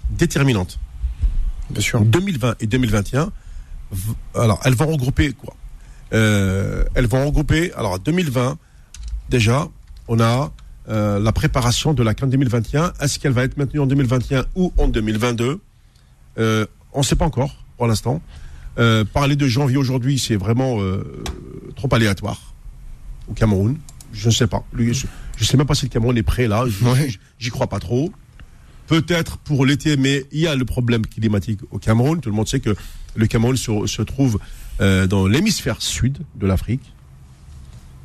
déterminantes. 0.10 0.78
Bien 1.70 1.80
sûr. 1.82 2.02
2020 2.02 2.56
et 2.60 2.68
2021. 2.68 3.32
v- 3.94 4.12
Alors, 4.36 4.60
elles 4.66 4.76
vont 4.76 4.88
regrouper 4.88 5.32
quoi? 5.32 5.56
Euh, 6.14 6.84
Elles 6.94 7.08
vont 7.08 7.26
regrouper. 7.26 7.72
Alors, 7.78 7.98
2020, 7.98 8.58
déjà, 9.30 9.70
on 10.10 10.20
a 10.20 10.52
euh, 10.90 11.18
la 11.18 11.32
préparation 11.32 11.94
de 11.94 12.04
la 12.04 12.14
CAN 12.14 12.28
2021. 12.28 12.92
Est-ce 13.00 13.20
qu'elle 13.20 13.32
va 13.32 13.46
être 13.46 13.56
maintenue 13.56 13.80
en 13.80 13.86
2021 13.86 14.44
ou 14.56 14.74
en 14.78 14.90
2022 14.90 15.62
euh, 16.40 16.66
On 16.92 17.00
ne 17.00 17.04
sait 17.06 17.16
pas 17.16 17.24
encore 17.26 17.56
pour 17.78 17.88
l'instant. 17.88 18.22
Parler 19.14 19.38
de 19.38 19.48
janvier 19.48 19.78
aujourd'hui, 19.78 20.20
c'est 20.20 20.36
vraiment 20.36 20.80
trop 21.78 21.88
aléatoire 21.96 22.54
au 23.30 23.34
Cameroun. 23.34 23.78
Je 24.12 24.28
ne 24.28 24.34
sais 24.34 24.48
pas. 24.48 24.66
Je 24.78 24.84
ne 24.84 25.46
sais 25.46 25.56
même 25.58 25.68
pas 25.68 25.76
si 25.76 25.86
le 25.86 25.90
Cameroun 25.90 26.18
est 26.18 26.24
prêt 26.24 26.48
là. 26.50 26.66
Ouais. 26.82 27.10
J'y 27.40 27.50
crois 27.50 27.68
pas 27.68 27.80
trop. 27.80 28.12
Peut-être 28.88 29.38
pour 29.38 29.66
l'été, 29.66 29.96
mais 29.96 30.26
il 30.32 30.42
y 30.42 30.48
a 30.48 30.56
le 30.56 30.66
problème 30.66 31.06
climatique 31.06 31.62
au 31.72 31.80
Cameroun. 31.80 32.20
Tout 32.20 32.30
le 32.30 32.36
monde 32.36 32.48
sait 32.48 32.60
que 32.60 32.76
le 33.16 33.28
Cameroun 33.28 33.56
se, 33.56 34.02
trouve 34.02 34.40
euh, 34.82 35.08
dans 35.08 35.26
l'hémisphère 35.26 35.82
sud 35.82 36.20
de 36.36 36.46
l'Afrique. 36.48 36.94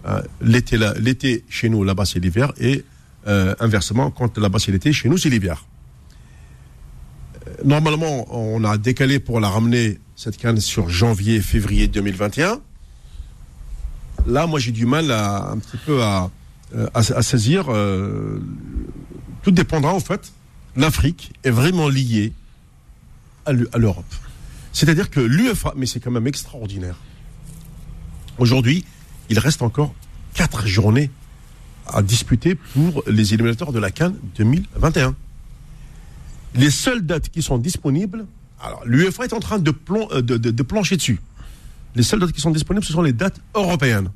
Euh, 0.06 0.22
l'été, 0.40 1.44
chez 1.48 1.68
nous, 1.68 1.82
là-bas, 1.82 2.04
c'est 2.04 2.20
l'hiver. 2.20 2.52
Et 2.58 2.84
euh, 3.26 3.54
inversement, 3.58 4.10
quand 4.10 4.38
là-bas, 4.38 4.60
c'est 4.60 4.70
l'été, 4.70 4.92
chez 4.92 5.08
nous, 5.08 5.18
c'est 5.18 5.30
l'hiver. 5.30 5.64
Normalement, 7.64 8.26
on 8.30 8.62
a 8.62 8.78
décalé 8.78 9.18
pour 9.18 9.40
la 9.40 9.48
ramener, 9.48 9.98
cette 10.14 10.36
canne, 10.36 10.60
sur 10.60 10.88
janvier, 10.88 11.40
février 11.40 11.88
2021. 11.88 12.60
Là, 14.26 14.46
moi, 14.46 14.60
j'ai 14.60 14.72
du 14.72 14.86
mal 14.86 15.10
à, 15.10 15.50
un 15.50 15.58
petit 15.58 15.78
peu 15.84 16.02
à, 16.02 16.30
à, 16.94 17.22
saisir. 17.22 17.66
tout 19.42 19.50
dépendra, 19.50 19.92
en 19.92 20.00
fait. 20.00 20.32
L'Afrique 20.78 21.32
est 21.42 21.50
vraiment 21.50 21.88
liée 21.88 22.32
à 23.44 23.52
l'E- 23.52 23.68
à 23.72 23.78
l'Europe. 23.78 24.14
C'est-à-dire 24.72 25.10
que 25.10 25.18
l'UEFA, 25.18 25.74
mais 25.76 25.86
c'est 25.86 25.98
quand 25.98 26.12
même 26.12 26.28
extraordinaire. 26.28 26.94
Aujourd'hui, 28.38 28.84
il 29.28 29.40
reste 29.40 29.60
encore 29.62 29.92
quatre 30.34 30.68
journées 30.68 31.10
à 31.88 32.00
disputer 32.00 32.54
pour 32.54 33.02
les 33.08 33.34
éliminateurs 33.34 33.72
de 33.72 33.80
la 33.80 33.90
Cannes 33.90 34.14
2021. 34.36 35.16
Les 36.54 36.70
seules 36.70 37.04
dates 37.04 37.28
qui 37.28 37.42
sont 37.42 37.58
disponibles, 37.58 38.24
alors 38.60 38.84
l'UEFA 38.86 39.24
est 39.24 39.32
en 39.32 39.40
train 39.40 39.58
euh, 39.58 40.22
de, 40.22 40.62
plancher 40.62 40.96
dessus. 40.96 41.20
les 41.96 42.04
seules 42.04 42.20
dates 42.20 42.32
qui 42.32 42.40
sont 42.40 42.52
disponibles, 42.52 42.86
ce 42.86 42.92
sont 42.92 43.02
les 43.02 43.12
dates 43.12 43.40
européennes. 43.52 44.10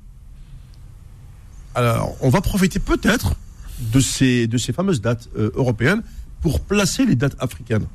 Alors, 1.74 2.14
on 2.20 2.28
va 2.28 2.40
profiter 2.40 2.78
peut-être 2.78 3.34
de 3.80 3.98
ces, 3.98 4.46
de 4.46 4.58
ces 4.58 4.72
fameuses 4.72 5.00
dates 5.00 5.28
euh, 5.36 5.50
européennes 5.56 6.02
pour 6.43 6.61
placer 6.61 7.07
les 7.07 7.14
dates 7.14 7.36
africaines. 7.38 7.86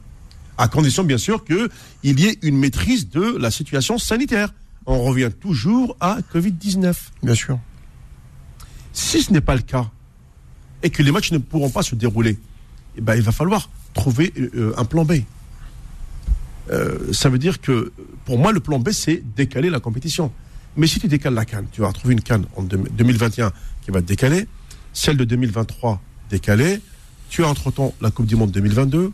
À 0.58 0.68
condition, 0.68 1.04
bien 1.04 1.20
sûr, 1.20 1.45
qu'il 1.45 2.20
y 2.20 2.26
ait 2.26 2.39
une 2.41 2.58
maîtrise 2.58 3.10
de 3.10 3.38
la 3.38 3.52
situation 3.52 4.00
sanitaire. 4.00 4.52
On 4.88 5.04
revient 5.04 5.30
toujours 5.39 5.95
à 6.00 6.18
Covid-19. 6.34 6.95
Bien 7.22 7.36
sûr. 7.36 7.60
Si 8.93 9.22
ce 9.22 9.32
n'est 9.32 9.41
pas 9.41 9.56
le 9.56 9.62
cas, 9.62 9.91
et 10.82 10.89
que 10.89 11.04
les 11.04 11.12
matchs 11.12 11.32
ne 11.32 11.38
pourront 11.38 11.70
pas 11.70 11.84
se 11.84 11.93
dérouler, 11.93 12.39
eh 12.98 13.02
ben, 13.02 13.16
il 13.16 13.22
va 13.22 13.32
falloir 13.32 13.70
trouver 13.93 14.34
euh, 14.38 14.74
un 14.78 14.86
plan 14.86 15.06
B. 15.06 15.14
Euh, 16.72 17.14
ça 17.14 17.30
veut 17.30 17.39
dire 17.39 17.62
que, 17.62 17.91
pour 18.26 18.39
moi, 18.39 18.52
le 18.52 18.60
plan 18.60 18.80
B, 18.80 18.91
c'est 18.91 19.22
décaler 19.36 19.70
la 19.70 19.80
compétition. 19.80 20.32
Mais 20.76 20.88
si 20.88 21.00
tu 21.00 21.08
décales 21.08 21.34
la 21.34 21.45
canne, 21.45 21.68
tu 21.72 21.82
vas 21.82 21.88
retrouver 21.88 22.14
une 22.14 22.22
canne 22.22 22.45
en 22.56 22.64
2021 22.64 23.52
qui 23.84 23.91
va 23.91 24.02
te 24.02 24.08
décaler, 24.08 24.48
celle 24.93 25.18
de 25.18 25.26
2023 25.26 26.02
décalée, 26.30 26.82
tu 27.30 27.44
as 27.44 27.48
entre-temps 27.48 27.94
la 28.02 28.12
Coupe 28.12 28.26
du 28.26 28.36
Monde 28.36 28.52
2022, 28.52 29.12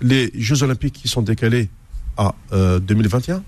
les 0.00 0.30
Jeux 0.34 0.62
Olympiques 0.62 0.94
qui 0.94 1.08
sont 1.08 1.22
décalés 1.22 1.68
à 2.16 2.34
2021, 2.52 3.42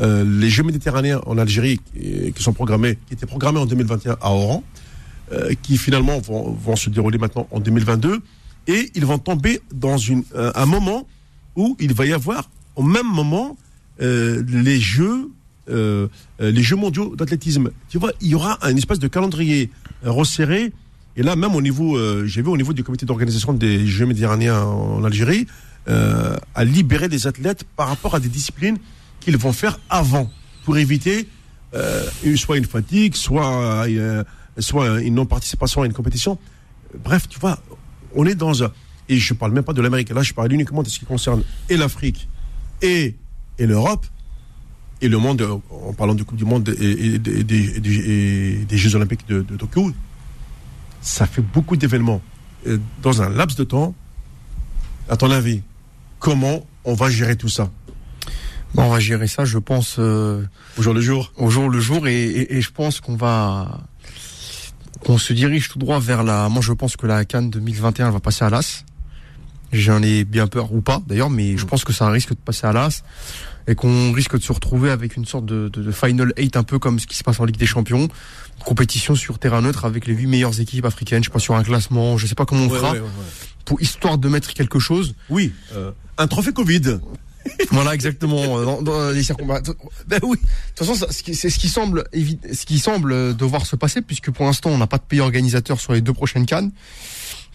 euh, 0.00 0.24
les 0.24 0.50
Jeux 0.50 0.62
méditerranéens 0.62 1.20
en 1.26 1.38
Algérie 1.38 1.80
qui 1.94 2.42
sont 2.42 2.52
programmés, 2.52 2.98
qui 3.06 3.14
étaient 3.14 3.26
programmés 3.26 3.60
en 3.60 3.66
2021 3.66 4.18
à 4.20 4.30
Oran, 4.30 4.62
euh, 5.32 5.52
qui 5.62 5.78
finalement 5.78 6.20
vont, 6.20 6.76
se 6.76 6.90
dérouler 6.90 7.18
maintenant 7.18 7.48
en 7.50 7.60
2022, 7.60 8.20
et 8.66 8.90
ils 8.94 9.06
vont 9.06 9.18
tomber 9.18 9.60
dans 9.72 9.96
euh, 10.34 10.52
un 10.54 10.66
moment 10.66 11.06
où 11.54 11.76
il 11.80 11.94
va 11.94 12.04
y 12.04 12.12
avoir 12.12 12.50
au 12.74 12.82
même 12.82 13.06
moment 13.06 13.56
les 13.98 14.78
Jeux 14.78 15.30
les 15.68 16.62
Jeux 16.62 16.76
mondiaux 16.76 17.16
d'athlétisme. 17.16 17.70
Tu 17.88 17.98
vois, 17.98 18.12
il 18.20 18.28
y 18.28 18.34
aura 18.34 18.58
un 18.60 18.76
espèce 18.76 18.98
de 18.98 19.08
calendrier 19.08 19.70
resserré. 20.04 20.72
Et 21.16 21.22
là, 21.22 21.36
même 21.36 21.54
au 21.54 21.62
niveau, 21.62 21.98
j'ai 22.26 22.42
vu 22.42 22.48
au 22.48 22.56
niveau 22.56 22.72
du 22.72 22.84
comité 22.84 23.06
d'organisation 23.06 23.52
des 23.52 23.86
Jeux 23.86 24.06
méditerranéens 24.06 24.62
en, 24.62 25.02
Algérie, 25.04 25.46
à 25.86 26.64
libérer 26.64 27.08
des 27.08 27.26
athlètes 27.26 27.64
par 27.76 27.88
rapport 27.88 28.14
à 28.14 28.20
des 28.20 28.28
disciplines 28.28 28.76
qu'ils 29.20 29.36
vont 29.36 29.52
faire 29.52 29.78
avant 29.88 30.30
pour 30.64 30.76
éviter 30.76 31.28
euh, 31.74 32.08
soit 32.36 32.56
une 32.56 32.64
fatigue, 32.64 33.14
soit, 33.14 33.86
euh, 33.88 34.24
une 34.98 35.14
non-participation 35.14 35.82
à 35.82 35.86
une 35.86 35.92
compétition. 35.92 36.38
Bref, 37.04 37.28
tu 37.28 37.38
vois, 37.38 37.58
on 38.14 38.24
est 38.26 38.34
dans 38.34 38.64
un... 38.64 38.72
Et 39.08 39.18
je 39.18 39.34
ne 39.34 39.38
parle 39.38 39.52
même 39.52 39.62
pas 39.62 39.72
de 39.72 39.82
l'Amérique. 39.82 40.10
Là, 40.10 40.22
je 40.22 40.32
parle 40.32 40.52
uniquement 40.52 40.82
de 40.82 40.88
ce 40.88 40.98
qui 40.98 41.04
concerne 41.04 41.42
et 41.68 41.76
l'Afrique 41.76 42.28
et, 42.82 43.14
l'Europe 43.58 44.06
et 45.00 45.08
le 45.08 45.18
monde, 45.18 45.46
en 45.70 45.92
parlant 45.92 46.14
du 46.14 46.24
Coupe 46.24 46.38
du 46.38 46.44
Monde 46.44 46.68
et, 46.80 47.18
des 47.18 48.76
Jeux 48.76 48.94
Olympiques 48.96 49.26
de, 49.28 49.42
de, 49.42 49.56
Tokyo. 49.56 49.92
Ça 51.06 51.24
fait 51.24 51.40
beaucoup 51.40 51.76
d'événements 51.76 52.20
dans 53.00 53.22
un 53.22 53.28
laps 53.28 53.56
de 53.56 53.62
temps. 53.62 53.94
À 55.08 55.16
ton 55.16 55.30
avis, 55.30 55.62
comment 56.18 56.66
on 56.84 56.94
va 56.94 57.08
gérer 57.08 57.36
tout 57.36 57.48
ça 57.48 57.70
on 58.76 58.90
va 58.90 58.98
gérer 58.98 59.26
ça, 59.26 59.46
je 59.46 59.56
pense. 59.56 59.96
Euh, 59.98 60.44
au 60.76 60.82
jour 60.82 60.92
le 60.92 61.00
jour. 61.00 61.32
Au 61.36 61.48
jour 61.48 61.70
le 61.70 61.80
jour, 61.80 62.06
et, 62.08 62.60
je 62.60 62.70
pense 62.70 63.00
qu'on 63.00 63.16
va 63.16 63.80
qu'on 65.02 65.16
se 65.16 65.32
dirige 65.32 65.70
tout 65.70 65.78
droit 65.78 65.98
vers 65.98 66.24
la. 66.24 66.50
Moi, 66.50 66.60
je 66.60 66.74
pense 66.74 66.96
que 66.96 67.06
la 67.06 67.24
Cannes 67.24 67.48
2021 67.48 68.10
va 68.10 68.20
passer 68.20 68.44
à 68.44 68.50
l'as. 68.50 68.84
J'en 69.72 70.02
ai 70.02 70.24
bien 70.24 70.46
peur 70.46 70.74
ou 70.74 70.82
pas, 70.82 71.00
d'ailleurs, 71.06 71.30
mais 71.30 71.56
je 71.56 71.64
mm. 71.64 71.68
pense 71.68 71.84
que 71.84 71.94
ça 71.94 72.10
risque 72.10 72.30
de 72.30 72.34
passer 72.44 72.66
à 72.66 72.72
l'as 72.72 73.02
et 73.66 73.74
qu'on 73.74 74.12
risque 74.12 74.36
de 74.36 74.42
se 74.42 74.52
retrouver 74.52 74.90
avec 74.90 75.16
une 75.16 75.24
sorte 75.24 75.46
de, 75.46 75.92
final 75.92 76.32
eight 76.36 76.56
un 76.56 76.62
peu 76.62 76.78
comme 76.78 76.98
ce 76.98 77.06
qui 77.06 77.16
se 77.16 77.24
passe 77.24 77.40
en 77.40 77.44
Ligue 77.44 77.56
des 77.56 77.66
Champions, 77.66 78.08
compétition 78.64 79.14
sur 79.14 79.38
terrain 79.38 79.62
neutre 79.62 79.84
avec 79.84 80.06
les 80.06 80.14
huit 80.14 80.26
meilleures 80.26 80.60
équipes 80.60 80.84
africaines. 80.84 81.24
Je 81.24 81.30
pense 81.30 81.42
sur 81.42 81.54
un 81.54 81.62
classement, 81.62 82.16
je 82.16 82.26
sais 82.26 82.34
pas 82.34 82.46
comment 82.46 82.64
on 82.64 82.70
fera, 82.70 82.94
pour 83.64 83.80
histoire 83.80 84.18
de 84.18 84.28
mettre 84.28 84.52
quelque 84.54 84.78
chose. 84.78 85.14
Oui, 85.30 85.52
euh, 85.74 85.90
un 86.18 86.26
trophée 86.26 86.52
Covid. 86.52 87.00
voilà, 87.70 87.94
exactement. 87.94 88.62
Dans, 88.62 88.82
dans 88.82 89.10
les 89.10 89.22
Ben 90.08 90.20
oui. 90.22 90.36
De 90.38 90.74
toute 90.74 90.86
façon, 90.86 91.06
c'est 91.10 91.50
ce 91.50 91.58
qui 91.58 91.68
semble 91.68 92.04
ce 92.12 92.66
qui 92.66 92.78
semble 92.78 93.36
devoir 93.36 93.66
se 93.66 93.76
passer, 93.76 94.02
puisque 94.02 94.30
pour 94.30 94.46
l'instant, 94.46 94.70
on 94.70 94.78
n'a 94.78 94.86
pas 94.86 94.98
de 94.98 95.04
pays 95.04 95.20
organisateur 95.20 95.80
sur 95.80 95.92
les 95.92 96.00
deux 96.00 96.12
prochaines 96.12 96.46
cannes, 96.46 96.72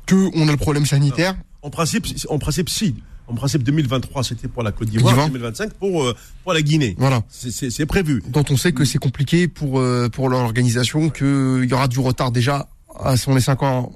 que 0.05 0.29
on 0.33 0.47
a 0.47 0.51
le 0.51 0.57
problème 0.57 0.85
sanitaire. 0.85 1.35
En 1.61 1.69
principe, 1.69 2.07
en 2.29 2.39
principe, 2.39 2.69
si. 2.69 2.95
En 3.31 3.35
principe, 3.35 3.63
2023, 3.63 4.23
c'était 4.23 4.47
pour 4.47 4.61
la 4.61 4.71
Côte 4.71 4.89
d'Ivoire, 4.89 5.27
2025 5.27 5.73
pour 5.73 6.03
euh, 6.03 6.15
pour 6.43 6.53
la 6.53 6.61
Guinée. 6.61 6.95
Voilà. 6.97 7.23
C'est 7.29 7.85
prévu. 7.85 8.21
Dont 8.27 8.45
on 8.49 8.57
sait 8.57 8.73
que 8.73 8.85
c'est 8.85 8.97
compliqué 8.99 9.47
pour 9.47 9.79
euh, 9.79 10.09
pour 10.09 10.29
l'organisation, 10.29 11.09
qu'il 11.09 11.67
y 11.69 11.73
aura 11.73 11.87
du 11.87 11.99
retard 11.99 12.31
déjà. 12.31 12.67
À, 12.99 13.15
si 13.15 13.29
on 13.29 13.37
est 13.37 13.41
cinq 13.41 13.63
ans, 13.63 13.93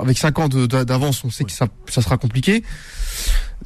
avec 0.00 0.16
5 0.18 0.38
ans 0.38 0.48
d'avance, 0.48 1.22
on 1.24 1.30
sait 1.30 1.44
que 1.44 1.52
ça, 1.52 1.66
ça 1.88 2.00
sera 2.00 2.16
compliqué. 2.16 2.62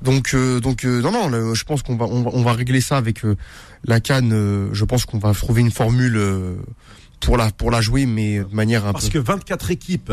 Donc, 0.02 0.34
euh, 0.34 0.60
donc 0.60 0.84
euh, 0.84 1.00
non, 1.00 1.10
non, 1.12 1.54
je 1.54 1.64
pense 1.64 1.82
qu'on 1.82 1.96
va, 1.96 2.06
on 2.06 2.42
va, 2.42 2.52
régler 2.52 2.80
ça 2.80 2.96
avec 2.96 3.24
euh, 3.24 3.36
la 3.84 4.00
canne. 4.00 4.70
je 4.72 4.84
pense 4.84 5.06
qu'on 5.06 5.18
va 5.18 5.32
trouver 5.32 5.62
une 5.62 5.70
formule 5.70 6.20
pour 7.20 7.36
la, 7.36 7.50
pour 7.50 7.70
la 7.70 7.80
jouer, 7.80 8.06
mais 8.06 8.40
de 8.40 8.54
manière 8.54 8.86
un 8.86 8.92
Parce 8.92 9.08
que 9.08 9.18
24 9.18 9.70
équipes, 9.70 10.12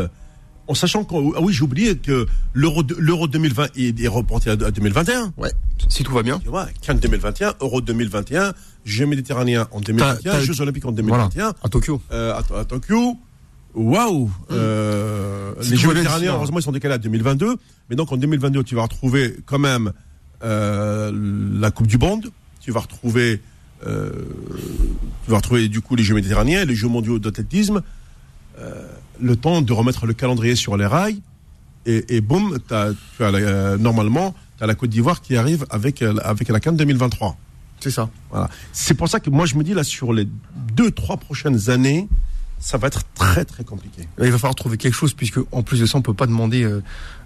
en 0.67 0.73
sachant 0.75 1.03
que, 1.03 1.13
ah 1.35 1.41
oui, 1.41 1.53
j'ai 1.53 1.63
oublié 1.63 1.97
que 1.97 2.25
l'Euro, 2.53 2.83
l'Euro 2.97 3.27
2020 3.27 3.77
est, 3.77 4.07
reporté 4.07 4.49
à, 4.49 4.55
2021. 4.55 5.33
Ouais, 5.37 5.51
si 5.89 6.03
tout 6.03 6.13
va 6.13 6.23
bien. 6.23 6.39
Tu 6.39 6.49
vois, 6.49 6.67
Cannes 6.81 6.99
2021, 6.99 7.55
Euro 7.61 7.81
2021, 7.81 8.53
Jeux 8.85 9.05
méditerranéens 9.05 9.67
en 9.71 9.81
2021, 9.81 10.39
Jeux 10.41 10.61
olympiques 10.61 10.85
en 10.85 10.91
2021. 10.91 11.53
à 11.63 11.69
Tokyo. 11.69 12.01
à, 12.11 12.41
à 12.55 12.65
Tokyo. 12.65 13.17
Waouh 13.75 14.29
euh, 14.51 15.53
Les 15.69 15.77
Jeux 15.77 15.89
méditerranéens, 15.89 16.33
heureusement, 16.33 16.59
ils 16.59 16.63
sont 16.63 16.71
décalés 16.71 16.93
à 16.95 16.99
2022. 16.99 17.55
Mais 17.89 17.95
donc, 17.95 18.11
en 18.11 18.17
2022, 18.17 18.63
tu 18.63 18.75
vas 18.75 18.83
retrouver 18.83 19.35
quand 19.45 19.59
même 19.59 19.91
euh, 20.43 21.11
la 21.59 21.71
Coupe 21.71 21.87
du 21.87 21.97
Monde. 21.97 22.29
Tu 22.59 22.71
vas 22.71 22.81
retrouver, 22.81 23.41
euh, 23.85 24.11
tu 25.25 25.31
vas 25.31 25.37
retrouver 25.37 25.67
du 25.69 25.81
coup 25.81 25.95
les 25.95 26.03
Jeux 26.03 26.15
méditerranéens, 26.15 26.65
les 26.65 26.75
Jeux 26.75 26.87
mondiaux 26.87 27.19
d'athlétisme. 27.19 27.81
Euh, 28.59 28.87
le 29.19 29.35
temps 29.35 29.61
de 29.61 29.73
remettre 29.73 30.05
le 30.05 30.13
calendrier 30.13 30.55
sur 30.55 30.77
les 30.77 30.85
rails. 30.85 31.21
Et, 31.85 32.15
et 32.15 32.21
boum, 32.21 32.57
as, 32.71 32.91
tu 33.17 33.23
as 33.23 33.27
euh, 33.27 33.77
normalement, 33.77 34.33
tu 34.57 34.63
as 34.63 34.67
la 34.67 34.75
Côte 34.75 34.89
d'Ivoire 34.89 35.21
qui 35.21 35.35
arrive 35.35 35.65
avec, 35.69 36.01
euh, 36.01 36.15
avec 36.23 36.47
la 36.49 36.59
Cannes 36.59 36.77
2023. 36.77 37.37
C'est 37.79 37.91
ça. 37.91 38.09
Voilà. 38.29 38.49
C'est 38.71 38.93
pour 38.93 39.09
ça 39.09 39.19
que 39.19 39.29
moi, 39.29 39.45
je 39.45 39.55
me 39.55 39.63
dis 39.63 39.73
là, 39.73 39.83
sur 39.83 40.13
les 40.13 40.27
deux, 40.73 40.91
trois 40.91 41.17
prochaines 41.17 41.69
années, 41.69 42.07
ça 42.63 42.77
va 42.77 42.87
être 42.87 43.03
très 43.13 43.43
très 43.43 43.65
compliqué. 43.65 44.07
il 44.19 44.31
va 44.31 44.37
falloir 44.37 44.55
trouver 44.55 44.77
quelque 44.77 44.93
chose 44.93 45.13
puisque 45.13 45.39
en 45.51 45.63
plus 45.63 45.81
de 45.81 45.85
ça, 45.85 45.97
on 45.97 46.01
peut 46.01 46.13
pas 46.13 46.27
demander 46.27 46.63
euh, 46.63 46.81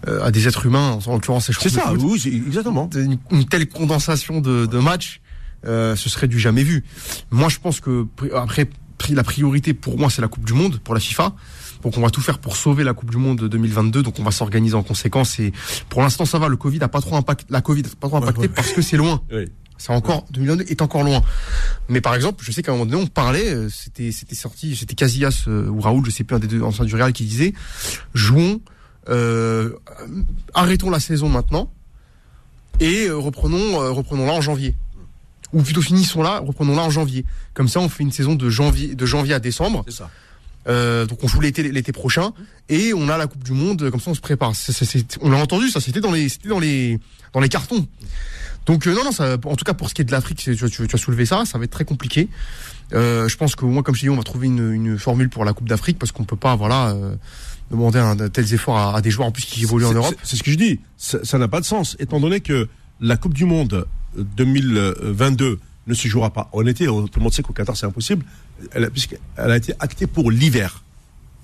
euh, 0.07 0.25
à 0.25 0.31
des 0.31 0.47
êtres 0.47 0.65
humains, 0.65 0.97
en 1.05 1.13
l'occurrence, 1.13 1.51
c'est 1.51 1.69
ça, 1.69 1.93
oui, 1.93 2.43
exactement. 2.47 2.89
Une, 3.29 3.45
telle 3.45 3.69
condensation 3.69 4.41
de, 4.41 4.65
de 4.65 4.79
matchs, 4.79 5.21
euh, 5.65 5.95
ce 5.95 6.09
serait 6.09 6.27
du 6.27 6.39
jamais 6.39 6.63
vu. 6.63 6.83
Moi, 7.29 7.49
je 7.49 7.59
pense 7.59 7.79
que 7.79 8.07
après 8.35 8.67
la 9.09 9.23
priorité 9.23 9.75
pour 9.75 9.99
moi, 9.99 10.09
c'est 10.09 10.23
la 10.23 10.27
Coupe 10.27 10.45
du 10.45 10.53
Monde 10.53 10.79
pour 10.79 10.95
la 10.95 10.99
FIFA. 10.99 11.35
Donc 11.81 11.97
on 11.97 12.01
va 12.01 12.09
tout 12.09 12.21
faire 12.21 12.39
pour 12.39 12.55
sauver 12.55 12.83
la 12.83 12.93
Coupe 12.93 13.11
du 13.11 13.17
Monde 13.17 13.47
2022. 13.47 14.03
Donc 14.03 14.19
on 14.19 14.23
va 14.23 14.31
s'organiser 14.31 14.75
en 14.75 14.83
conséquence. 14.83 15.39
Et 15.39 15.53
pour 15.89 16.01
l'instant, 16.01 16.25
ça 16.25 16.39
va. 16.39 16.47
Le 16.47 16.57
Covid 16.57 16.79
a 16.81 16.87
pas 16.87 17.01
trop 17.01 17.15
impacté. 17.15 17.45
La 17.49 17.61
Covid 17.61 17.83
a 17.85 17.95
pas 17.99 18.07
trop 18.07 18.17
impacté 18.17 18.47
parce 18.47 18.71
que 18.71 18.81
c'est 18.81 18.97
loin. 18.97 19.21
Oui. 19.31 19.45
C'est 19.77 19.91
encore 19.91 20.25
2022 20.31 20.65
est 20.69 20.81
encore 20.81 21.03
loin. 21.03 21.21
Mais 21.87 22.01
par 22.01 22.15
exemple, 22.15 22.43
je 22.43 22.51
sais 22.51 22.63
qu'à 22.63 22.71
un 22.71 22.75
moment 22.75 22.89
donné, 22.89 23.03
on 23.03 23.07
parlait, 23.07 23.53
euh, 23.53 23.69
c'était 23.69 24.11
c'était 24.11 24.35
sorti, 24.35 24.75
c'était 24.75 24.95
Casillas 24.95 25.43
euh, 25.47 25.67
ou 25.67 25.79
Raoul, 25.79 26.05
je 26.05 26.11
sais 26.11 26.23
plus 26.23 26.35
un 26.35 26.39
des 26.39 26.47
deux 26.47 26.61
anciens 26.63 26.85
du 26.85 26.95
Real 26.95 27.13
qui 27.13 27.25
disait, 27.25 27.53
jouons, 28.13 28.59
euh, 29.09 29.73
arrêtons 30.53 30.89
la 30.89 30.99
saison 30.99 31.29
maintenant 31.29 31.71
et 32.79 33.09
reprenons 33.09 33.93
reprenons 33.93 34.25
là 34.25 34.33
en 34.33 34.41
janvier. 34.41 34.75
Ou 35.53 35.61
plutôt 35.61 35.81
finissons 35.81 36.21
là, 36.23 36.39
reprenons 36.39 36.75
là 36.75 36.83
en 36.83 36.89
janvier. 36.89 37.23
Comme 37.53 37.67
ça, 37.67 37.79
on 37.79 37.87
fait 37.87 38.03
une 38.03 38.11
saison 38.11 38.35
de 38.35 38.49
janvier 38.49 38.95
de 38.95 39.05
janvier 39.05 39.33
à 39.33 39.39
décembre. 39.39 39.83
C'est 39.87 39.95
ça. 39.95 40.09
Euh, 40.67 41.05
donc 41.05 41.23
on 41.23 41.27
joue 41.27 41.39
l'été 41.39 41.63
l'été 41.63 41.91
prochain 41.91 42.33
et 42.67 42.93
on 42.93 43.07
a 43.07 43.17
la 43.17 43.27
Coupe 43.27 43.43
du 43.43 43.53
Monde 43.53 43.89
comme 43.89 44.01
ça 44.01 44.11
on 44.11 44.15
se 44.15 44.19
prépare. 44.19 44.51
on 45.21 45.29
l'a 45.29 45.37
entendu 45.37 45.69
ça, 45.69 45.79
c'était 45.79 46.01
dans 46.01 46.11
les 46.11 46.27
c'était 46.27 46.49
dans 46.49 46.59
les 46.59 46.99
dans 47.33 47.39
les 47.39 47.49
cartons. 47.49 47.87
Donc 48.67 48.85
euh, 48.85 48.93
non, 48.93 49.05
non, 49.05 49.11
ça, 49.11 49.37
en 49.45 49.55
tout 49.55 49.63
cas 49.63 49.73
pour 49.73 49.89
ce 49.89 49.93
qui 49.95 50.01
est 50.01 50.05
de 50.05 50.11
l'Afrique, 50.11 50.39
tu, 50.39 50.55
tu, 50.55 50.69
tu, 50.69 50.95
as 50.95 50.97
soulevé 50.97 51.25
ça, 51.25 51.45
ça 51.45 51.57
va 51.57 51.63
être 51.63 51.71
très 51.71 51.85
compliqué. 51.85 52.27
Euh, 52.93 53.27
je 53.27 53.37
pense 53.37 53.55
que 53.55 53.65
moi, 53.65 53.81
comme 53.81 53.95
je 53.95 54.01
dis, 54.01 54.09
on 54.09 54.17
va 54.17 54.23
trouver 54.23 54.47
une, 54.47 54.71
une 54.71 54.99
formule 54.99 55.29
pour 55.29 55.45
la 55.45 55.53
Coupe 55.53 55.69
d'Afrique 55.69 55.97
parce 55.97 56.11
qu'on 56.11 56.25
peut 56.25 56.35
pas, 56.35 56.55
voilà, 56.55 56.89
euh, 56.89 57.15
demander 57.71 57.99
un, 57.99 58.15
tels 58.29 58.53
efforts 58.53 58.95
à, 58.95 59.01
des 59.01 59.09
joueurs 59.09 59.29
en 59.29 59.31
plus 59.31 59.45
qui 59.45 59.63
évoluent 59.63 59.85
en 59.85 59.93
Europe. 59.93 60.15
C'est 60.23 60.35
ce 60.35 60.43
que 60.43 60.51
je 60.51 60.57
dis. 60.57 60.79
Ça 60.97 61.37
n'a 61.37 61.47
pas 61.47 61.61
de 61.61 61.65
sens, 61.65 61.95
étant 61.99 62.19
donné 62.19 62.41
que 62.41 62.67
la 62.99 63.15
Coupe 63.15 63.33
du 63.33 63.45
Monde 63.45 63.87
2022 64.17 65.59
ne 65.87 65.93
se 65.93 66.07
jouera 66.07 66.29
pas 66.31 66.49
en 66.53 66.65
été. 66.65 66.85
Tout 66.85 67.09
le 67.15 67.21
monde 67.21 67.33
sait 67.33 67.41
qu'au 67.43 67.53
Qatar 67.53 67.75
c'est 67.77 67.85
impossible, 67.85 68.25
puisqu'elle 68.91 69.19
a 69.37 69.55
été 69.57 69.73
actée 69.79 70.07
pour 70.07 70.29
l'hiver. 70.31 70.83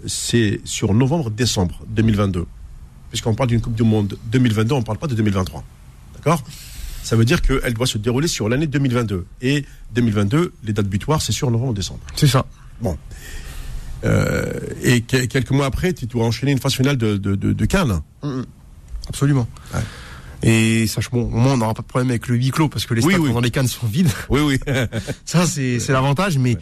C'est 0.06 0.60
sur 0.66 0.94
novembre-décembre 0.94 1.80
2022. 1.90 2.46
Puisqu'on 3.10 3.36
parle 3.36 3.50
d'une 3.50 3.62
Coupe 3.62 3.76
du 3.76 3.84
Monde 3.84 4.18
2022, 4.32 4.74
on 4.76 4.80
ne 4.80 4.84
parle 4.84 4.98
pas 4.98 5.08
de 5.08 5.16
2023. 5.16 5.64
D'accord? 6.16 6.44
Ça 7.04 7.16
veut 7.16 7.26
dire 7.26 7.42
qu'elle 7.42 7.74
doit 7.74 7.86
se 7.86 7.98
dérouler 7.98 8.28
sur 8.28 8.50
l'année 8.50 8.66
2022. 8.68 9.26
Et 9.42 9.66
2022, 9.94 10.54
les 10.64 10.74
dates 10.74 10.88
butoirs, 10.88 11.22
c'est 11.22 11.32
sur 11.32 11.52
novembre-décembre. 11.52 12.00
C'est 12.16 12.28
ça. 12.28 12.46
Bon. 12.82 12.98
Euh, 14.04 14.60
et 14.82 15.02
que- 15.02 15.26
quelques 15.26 15.52
mois 15.52 15.66
après, 15.66 15.94
tu 15.94 16.06
dois 16.08 16.26
enchaîner 16.26 16.52
une 16.52 16.60
phase 16.60 16.74
finale 16.74 16.98
de, 16.98 17.16
de, 17.18 17.36
de, 17.36 17.54
de 17.54 17.66
Cannes. 17.66 18.02
Absolument. 19.08 19.48
Ouais. 19.74 19.80
Et 20.46 20.88
sache, 20.88 21.10
bon, 21.10 21.24
au 21.24 21.30
moins, 21.30 21.54
on 21.54 21.58
n'aura 21.58 21.74
pas 21.74 21.82
de 21.84 21.88
problème 21.88 22.10
avec 22.10 22.28
le 22.28 22.36
huis 22.36 22.52
clos 22.52 22.68
parce 22.68 22.86
que 22.86 22.94
les 22.94 23.02
Oui, 23.04 23.14
stades 23.14 23.22
oui. 23.22 23.30
pendant 23.30 23.40
les 23.40 23.50
cannes 23.52 23.68
sont 23.68 23.88
vides. 23.88 24.12
Oui, 24.30 24.42
oui. 24.42 24.60
Ça, 25.26 25.46
c'est 25.48 25.80
c'est 25.80 25.94
l'avantage, 25.94 26.38
mais 26.38 26.58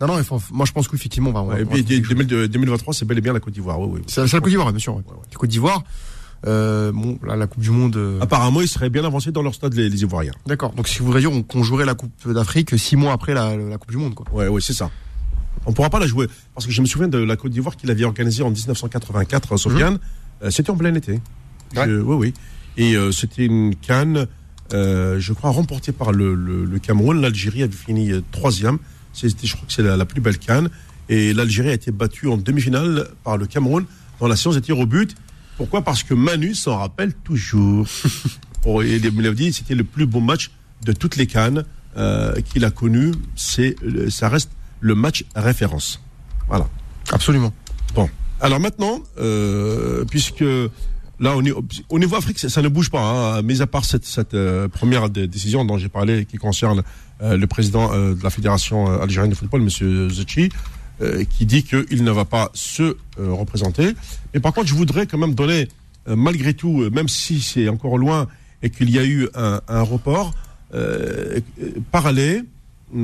non, 0.00 0.06
non, 0.06 0.18
il 0.18 0.24
faut- 0.24 0.40
moi, 0.52 0.64
je 0.66 0.72
pense 0.72 0.88
qu'effectivement, 0.88 1.30
on 1.30 1.32
va. 1.34 1.40
on 1.42 1.46
va- 1.46 1.54
et 1.60 1.64
puis 1.66 1.82
trouver 1.82 1.84
quelque 1.84 2.06
chose. 2.08 2.16
2000 2.28 2.48
2023, 2.48 2.94
c'est 2.94 3.04
bel 3.04 3.18
et 3.18 3.20
bien 3.20 3.32
la 3.34 3.40
Côte 3.40 3.52
d'Ivoire. 3.52 3.78
Oui, 3.80 3.88
oui. 3.92 4.00
C'est 4.06 4.22
la, 4.22 4.40
Côte 4.40 4.48
d'Ivoire, 4.48 4.70
bien 4.72 4.78
sûr. 4.78 4.96
ouais. 4.96 5.02
La 5.30 5.36
Côte 5.38 5.50
d'Ivoire. 5.50 5.82
Euh, 6.46 6.92
bon, 6.92 7.18
là, 7.26 7.34
la 7.36 7.46
Coupe 7.46 7.62
du 7.62 7.70
Monde. 7.70 7.96
euh, 7.96 8.20
Apparemment, 8.20 8.60
ils 8.60 8.68
seraient 8.68 8.90
bien 8.90 9.04
avancés 9.04 9.32
dans 9.32 9.42
leur 9.42 9.54
stade, 9.54 9.74
les, 9.74 9.88
les 9.88 10.02
Ivoiriens. 10.02 10.32
D'accord. 10.46 10.72
Donc, 10.72 10.86
ce 10.88 10.96
qui 10.96 11.02
voudrait 11.02 11.20
dire 11.20 11.32
on- 11.32 11.42
qu'on 11.42 11.62
jouerait 11.62 11.86
la 11.86 11.94
Coupe 11.94 12.12
d'Afrique 12.30 12.78
six 12.78 12.96
mois 12.96 13.12
après 13.12 13.34
la, 13.34 13.56
la 13.56 13.78
Coupe 13.78 13.90
du 13.90 13.96
Monde, 13.96 14.14
quoi. 14.14 14.26
Ouais, 14.32 14.48
ouais, 14.48 14.60
c'est 14.60 14.74
ça. 14.74 14.90
On 15.64 15.72
pourra 15.72 15.90
pas 15.90 15.98
la 15.98 16.06
jouer. 16.06 16.26
Parce 16.54 16.64
que 16.66 16.72
je 16.72 16.80
me 16.80 16.86
souviens 16.86 17.08
de 17.08 17.18
la 17.18 17.36
Côte 17.36 17.52
d'Ivoire 17.52 17.76
qu'il 17.76 17.90
avait 17.90 18.04
organisée 18.04 18.42
en 18.42 18.50
1984, 18.50 19.52
euh, 19.52 19.56
Sofiane. 19.56 19.98
Euh, 20.42 20.50
c'était 20.50 20.70
en 20.70 20.76
plein 20.76 20.94
été. 20.94 21.12
Ouais. 21.74 21.86
Je- 21.86 22.00
oui, 22.00 22.14
oui. 22.16 22.34
Et 22.76 22.94
euh, 22.94 23.12
c'était 23.12 23.46
une 23.46 23.74
canne, 23.74 24.26
euh, 24.72 25.18
je 25.18 25.32
crois, 25.32 25.50
remportée 25.50 25.92
par 25.92 26.12
le, 26.12 26.34
le, 26.34 26.64
le 26.64 26.78
Cameroun. 26.78 27.20
L'Algérie 27.20 27.62
avait 27.62 27.72
fini 27.72 28.12
euh, 28.12 28.22
troisième. 28.32 28.78
C'était, 29.12 29.46
je 29.46 29.54
crois 29.54 29.66
que 29.66 29.72
c'est 29.72 29.82
la, 29.82 29.96
la 29.96 30.04
plus 30.04 30.20
belle 30.20 30.38
canne. 30.38 30.68
Et 31.08 31.32
l'Algérie 31.32 31.70
a 31.70 31.72
été 31.72 31.90
battue 31.90 32.26
en 32.28 32.36
demi-finale 32.36 33.08
par 33.24 33.36
le 33.38 33.46
Cameroun 33.46 33.84
dans 34.20 34.28
la 34.28 34.36
séance 34.36 34.56
des 34.56 34.60
tirs 34.60 34.78
au 34.78 34.86
but. 34.86 35.14
Pourquoi? 35.56 35.82
Parce 35.82 36.02
que 36.02 36.12
Manu 36.14 36.54
s'en 36.54 36.76
rappelle 36.78 37.14
toujours. 37.14 37.86
Et 38.84 38.98
dit, 38.98 39.52
c'était 39.52 39.76
le 39.76 39.84
plus 39.84 40.06
beau 40.06 40.18
match 40.20 40.50
de 40.84 40.92
toutes 40.92 41.14
les 41.16 41.28
cannes 41.28 41.64
euh, 41.96 42.34
qu'il 42.40 42.64
a 42.64 42.70
connu. 42.72 43.12
C'est, 43.36 43.76
le- 43.80 44.10
ça 44.10 44.28
reste 44.28 44.50
le 44.80 44.96
match 44.96 45.24
référence. 45.36 46.02
Voilà. 46.48 46.68
Absolument. 47.12 47.54
Bon. 47.94 48.10
Alors 48.40 48.58
maintenant, 48.58 49.00
euh, 49.18 50.04
puisque 50.04 50.44
là, 51.20 51.36
niveau- 51.42 51.64
au 51.88 51.98
niveau 51.98 52.16
Afrique, 52.16 52.38
ça, 52.38 52.62
ne 52.62 52.68
bouge 52.68 52.90
pas, 52.90 53.00
hein, 53.38 53.42
mis 53.42 53.62
à 53.62 53.66
part 53.66 53.84
cette, 53.84 54.04
euh, 54.34 54.68
première 54.68 55.08
dé- 55.10 55.26
décision 55.26 55.64
dont 55.64 55.78
j'ai 55.78 55.88
parlé, 55.88 56.24
qui 56.26 56.36
concerne 56.36 56.82
euh, 57.22 57.36
le 57.36 57.46
président 57.46 57.92
euh, 57.92 58.14
de 58.14 58.22
la 58.22 58.30
Fédération 58.30 59.00
algérienne 59.00 59.30
de 59.30 59.34
football, 59.36 59.62
M. 59.62 60.10
Zetchi, 60.10 60.50
euh, 61.00 61.24
qui 61.24 61.46
dit 61.46 61.62
qu'il 61.62 62.04
ne 62.04 62.10
va 62.10 62.24
pas 62.24 62.50
se 62.54 62.96
représenter. 63.18 63.92
Mais 64.34 64.40
par 64.40 64.52
contre, 64.52 64.66
je 64.68 64.74
voudrais 64.74 65.06
quand 65.06 65.18
même 65.18 65.34
donner, 65.34 65.68
malgré 66.06 66.54
tout, 66.54 66.88
même 66.90 67.08
si 67.08 67.40
c'est 67.40 67.68
encore 67.68 67.98
loin 67.98 68.28
et 68.62 68.70
qu'il 68.70 68.90
y 68.90 68.98
a 68.98 69.04
eu 69.04 69.28
un, 69.34 69.60
report, 69.82 70.32
parler 71.90 72.42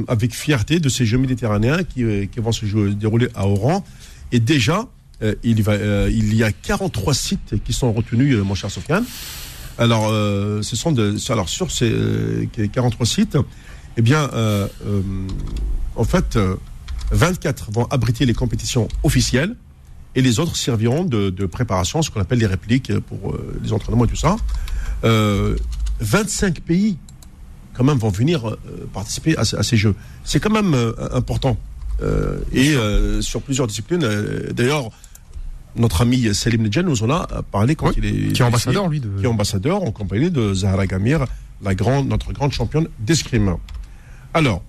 avec 0.09 0.35
fierté 0.35 0.79
de 0.81 0.89
ces 0.89 1.05
Jeux 1.05 1.19
méditerranéens 1.19 1.83
qui, 1.85 2.05
qui 2.29 2.41
vont 2.41 2.53
se 2.53 2.67
jouer- 2.67 2.95
dérouler 2.95 3.29
à 3.35 3.47
Oran. 3.47 3.85
Et 4.31 4.41
déjà, 4.41 4.87
euh, 5.23 5.35
euh, 5.45 6.11
il 6.13 6.35
y 6.35 6.43
a 6.43 6.53
43 6.53 7.15
sites 7.15 7.55
qui 7.65 7.73
sont 7.73 7.93
retenus, 7.93 8.35
euh, 8.37 8.43
mon 8.43 8.55
cher 8.55 8.71
Sofiane. 8.71 9.05
Alors, 9.79 10.09
ce 10.11 10.77
sont 10.77 10.95
alors 11.31 11.49
sur 11.49 11.71
ces 11.71 11.91
euh, 11.91 12.47
43 12.73 13.07
sites, 13.07 13.39
eh 13.97 14.03
bien, 14.03 14.29
en 15.97 16.05
fait, 16.05 16.37
euh, 16.37 16.57
24 17.11 17.71
vont 17.73 17.85
abriter 17.87 18.27
les 18.27 18.35
compétitions 18.35 18.89
officielles 19.03 19.55
et 20.15 20.23
les 20.23 20.41
autres 20.41 20.57
serviront 20.57 21.05
de, 21.05 21.47
préparation, 21.47 22.03
ce 22.03 22.11
qu'on 22.11 22.21
appelle 22.21 22.39
les 22.39 22.47
répliques 22.47 22.97
pour 23.01 23.35
les 23.63 23.73
entraînements 23.73 24.05
et 24.05 24.09
tout 24.09 24.17
ça. 24.17 24.37
Euh, 25.05 25.57
25 26.01 26.61
pays, 26.61 26.99
quand 27.75 27.85
même, 27.85 27.99
vont 27.99 28.11
venir 28.11 28.57
participer 28.93 29.37
à, 29.39 29.45
ce- 29.45 29.57
à 29.57 29.63
ces 29.63 29.77
Jeux. 29.79 29.95
C'est 30.25 30.39
quand 30.41 30.51
même 30.53 30.75
important. 31.13 31.57
Et 32.53 32.75
sur 33.21 33.41
plusieurs 33.43 33.67
disciplines. 33.67 34.07
D'ailleurs, 34.55 34.91
notre 35.77 36.03
ami 36.03 36.35
Selim 36.35 36.63
Nedjan 36.63 36.83
nous 36.83 37.03
en 37.03 37.11
a 37.11 37.43
parlé 37.51 37.75
quand 37.75 37.89
Oui, 37.89 37.95
il 37.99 38.05
est 38.05 38.33
Qui 38.33 38.43
est 38.43 38.45
ambassadeur, 38.45 38.89
lui, 38.89 39.01
de. 39.01 39.09
qui 39.19 39.25
est 39.25 39.29
ambassadeur 39.29 39.83
en 39.83 39.91
compagnie 39.91 40.31
de 40.31 40.53
Zahra 40.55 40.87
Gamir, 40.87 41.25
la 41.63 41.75
grande, 41.75 42.09
notre 42.09 42.33
grande 42.33 42.53
championne 42.53 42.89
d'escrime. 42.99 43.57
Alors, 44.35 44.63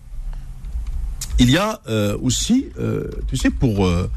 il 1.40 1.50
y 1.50 1.58
a 1.58 1.80
euh, 1.88 2.18
aussi, 2.22 2.68
euh, 2.80 3.10
tu 3.28 3.38
sais, 3.38 3.50
pour, 3.50 3.86
euh, 3.86 4.10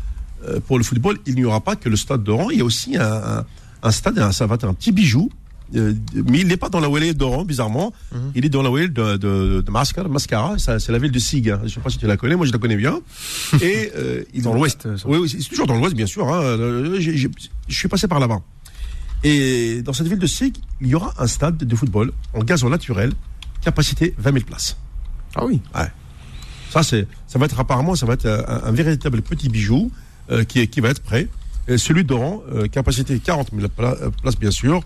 euh, 0.47 0.61
pour 0.61 0.79
le 0.79 0.85
football, 0.85 1.19
il 1.27 1.35
n'y 1.35 1.45
aura 1.45 1.61
pas 1.61 1.77
que 1.77 1.89
le 1.89 1.97
stade 1.97 2.23
d'Oran, 2.23 2.51
il 2.51 2.59
y 2.59 2.61
a 2.61 2.65
aussi 2.65 2.97
un, 2.97 3.39
un, 3.39 3.45
un 3.83 3.91
stade, 3.91 4.19
un, 4.19 4.33
ça 4.33 4.47
va 4.47 4.57
être 4.57 4.65
un 4.69 4.75
petit 4.75 4.93
bijou, 4.93 5.31
euh, 5.75 5.95
mais 6.27 6.39
il 6.41 6.47
n'est 6.47 6.57
pas 6.57 6.69
dans 6.69 6.79
la 6.81 6.89
Welle 6.89 7.13
d'Oran, 7.15 7.45
bizarrement. 7.45 7.93
Mhm. 8.13 8.33
Il 8.37 8.45
est 8.47 8.49
dans 8.49 8.63
la 8.63 8.71
Welle 8.71 8.93
de, 8.93 9.17
de, 9.17 9.61
de 9.63 9.71
Mascara, 9.71 10.09
Mascara 10.09 10.59
ça, 10.59 10.79
c'est 10.79 10.93
la 10.93 10.99
ville 10.99 11.11
de 11.11 11.19
Sig. 11.19 11.51
hein. 11.51 11.59
Je 11.63 11.65
ne 11.65 11.69
sais 11.71 11.81
pas 11.81 11.91
si 11.91 11.99
tu 11.99 12.07
la 12.07 12.17
connais, 12.17 12.37
moi 12.37 12.47
je 12.47 12.53
la 12.53 12.59
connais 12.59 12.77
bien. 12.77 13.01
Et, 13.61 13.91
euh, 13.97 14.23
il 14.33 14.43
Dans 14.43 14.55
l'Ouest, 14.55 14.83
ça. 14.97 15.09
Oui, 15.09 15.19
oui, 15.19 15.29
c'est 15.29 15.49
toujours 15.49 15.67
dans 15.67 15.75
l'Ouest, 15.77 15.97
bien 15.97 16.07
sûr. 16.07 16.29
Hein. 16.33 16.41
Euh, 16.43 17.01
Je 17.01 17.75
suis 17.75 17.89
passé 17.89 18.07
par 18.07 18.21
là-bas. 18.21 18.41
Et 19.25 19.83
dans 19.83 19.93
cette 19.93 20.07
ville 20.09 20.19
de 20.19 20.27
Sig, 20.27 20.57
il 20.81 20.89
y 20.89 20.95
aura 20.95 21.13
un 21.19 21.27
stade 21.27 21.57
de 21.57 21.77
football 21.77 22.13
en 22.35 22.45
gazon 22.45 22.69
naturel, 22.69 23.13
capacité 23.63 24.15
20 24.19 24.33
000 24.33 24.45
places. 24.45 24.77
Ah 25.35 25.45
oui. 25.45 25.61
Ça, 26.71 26.83
c'est, 26.83 27.07
ça 27.27 27.39
va 27.39 27.47
être 27.47 27.59
apparemment, 27.59 27.95
ça 27.97 28.07
va 28.07 28.13
être 28.15 28.27
un, 28.27 28.69
un 28.69 28.73
véritable 28.73 29.23
petit 29.23 29.49
bijou 29.49 29.91
euh, 30.31 30.45
qui, 30.45 30.67
qui 30.69 30.81
va 30.81 30.91
être 30.91 31.03
prêt. 31.03 31.29
Et 31.69 31.79
celui 31.79 32.05
d'Oran, 32.05 32.43
euh, 32.53 32.69
capacité 32.69 33.19
40 33.19 33.49
000 33.57 33.69
pla- 33.69 33.97
euh, 34.03 34.11
places, 34.23 34.39
bien 34.39 34.51
sûr. 34.51 34.83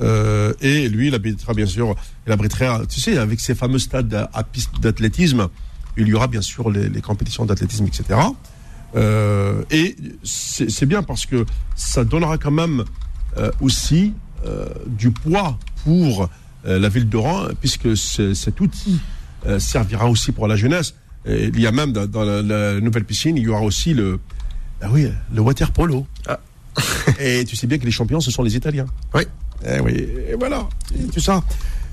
Euh, 0.00 0.52
et 0.60 0.88
lui, 0.88 1.08
il 1.08 1.14
abritera, 1.14 1.52
bien 1.54 1.66
sûr, 1.66 1.94
il 2.26 2.32
abritera, 2.32 2.82
tu 2.86 3.00
sais, 3.00 3.18
avec 3.18 3.38
ces 3.40 3.54
fameux 3.54 3.78
stades 3.78 4.14
à, 4.14 4.30
à 4.32 4.42
piste 4.44 4.80
d'athlétisme, 4.80 5.48
il 5.96 6.08
y 6.08 6.14
aura 6.14 6.26
bien 6.26 6.40
sûr 6.42 6.70
les, 6.70 6.88
les 6.88 7.00
compétitions 7.02 7.44
d'athlétisme, 7.44 7.86
etc. 7.86 8.18
Euh, 8.96 9.62
et 9.70 9.96
c'est 10.24 10.86
bien 10.86 11.02
parce 11.02 11.26
que 11.26 11.44
ça 11.76 12.04
donnera 12.04 12.38
quand 12.38 12.50
même 12.50 12.84
euh, 13.36 13.50
aussi 13.60 14.14
euh, 14.46 14.66
du 14.86 15.10
poids 15.10 15.58
pour 15.84 16.28
euh, 16.66 16.78
la 16.78 16.88
ville 16.88 17.08
d'Oran, 17.08 17.48
puisque 17.60 17.96
ce- 17.96 18.34
cet 18.34 18.60
outil 18.60 18.98
euh, 19.46 19.58
servira 19.60 20.08
aussi 20.08 20.32
pour 20.32 20.48
la 20.48 20.56
jeunesse. 20.56 20.94
Et 21.26 21.46
il 21.54 21.60
y 21.60 21.66
a 21.66 21.72
même 21.72 21.92
dans, 21.92 22.06
dans 22.06 22.24
la, 22.24 22.42
la 22.42 22.80
nouvelle 22.80 23.04
piscine, 23.04 23.36
il 23.36 23.42
y 23.44 23.48
aura 23.48 23.60
aussi 23.62 23.92
le, 23.94 24.18
ah 24.80 24.88
oui, 24.90 25.08
le 25.32 25.40
water 25.40 25.70
polo. 25.70 26.06
Ah. 26.26 26.40
et 27.20 27.44
tu 27.44 27.54
sais 27.56 27.66
bien 27.66 27.78
que 27.78 27.84
les 27.84 27.90
champions, 27.90 28.20
ce 28.20 28.30
sont 28.30 28.42
les 28.42 28.56
Italiens. 28.56 28.86
Oui. 29.14 29.22
Eh 29.66 29.80
oui, 29.80 30.06
et 30.30 30.34
voilà, 30.38 30.68
tout 31.12 31.20
ça. 31.20 31.42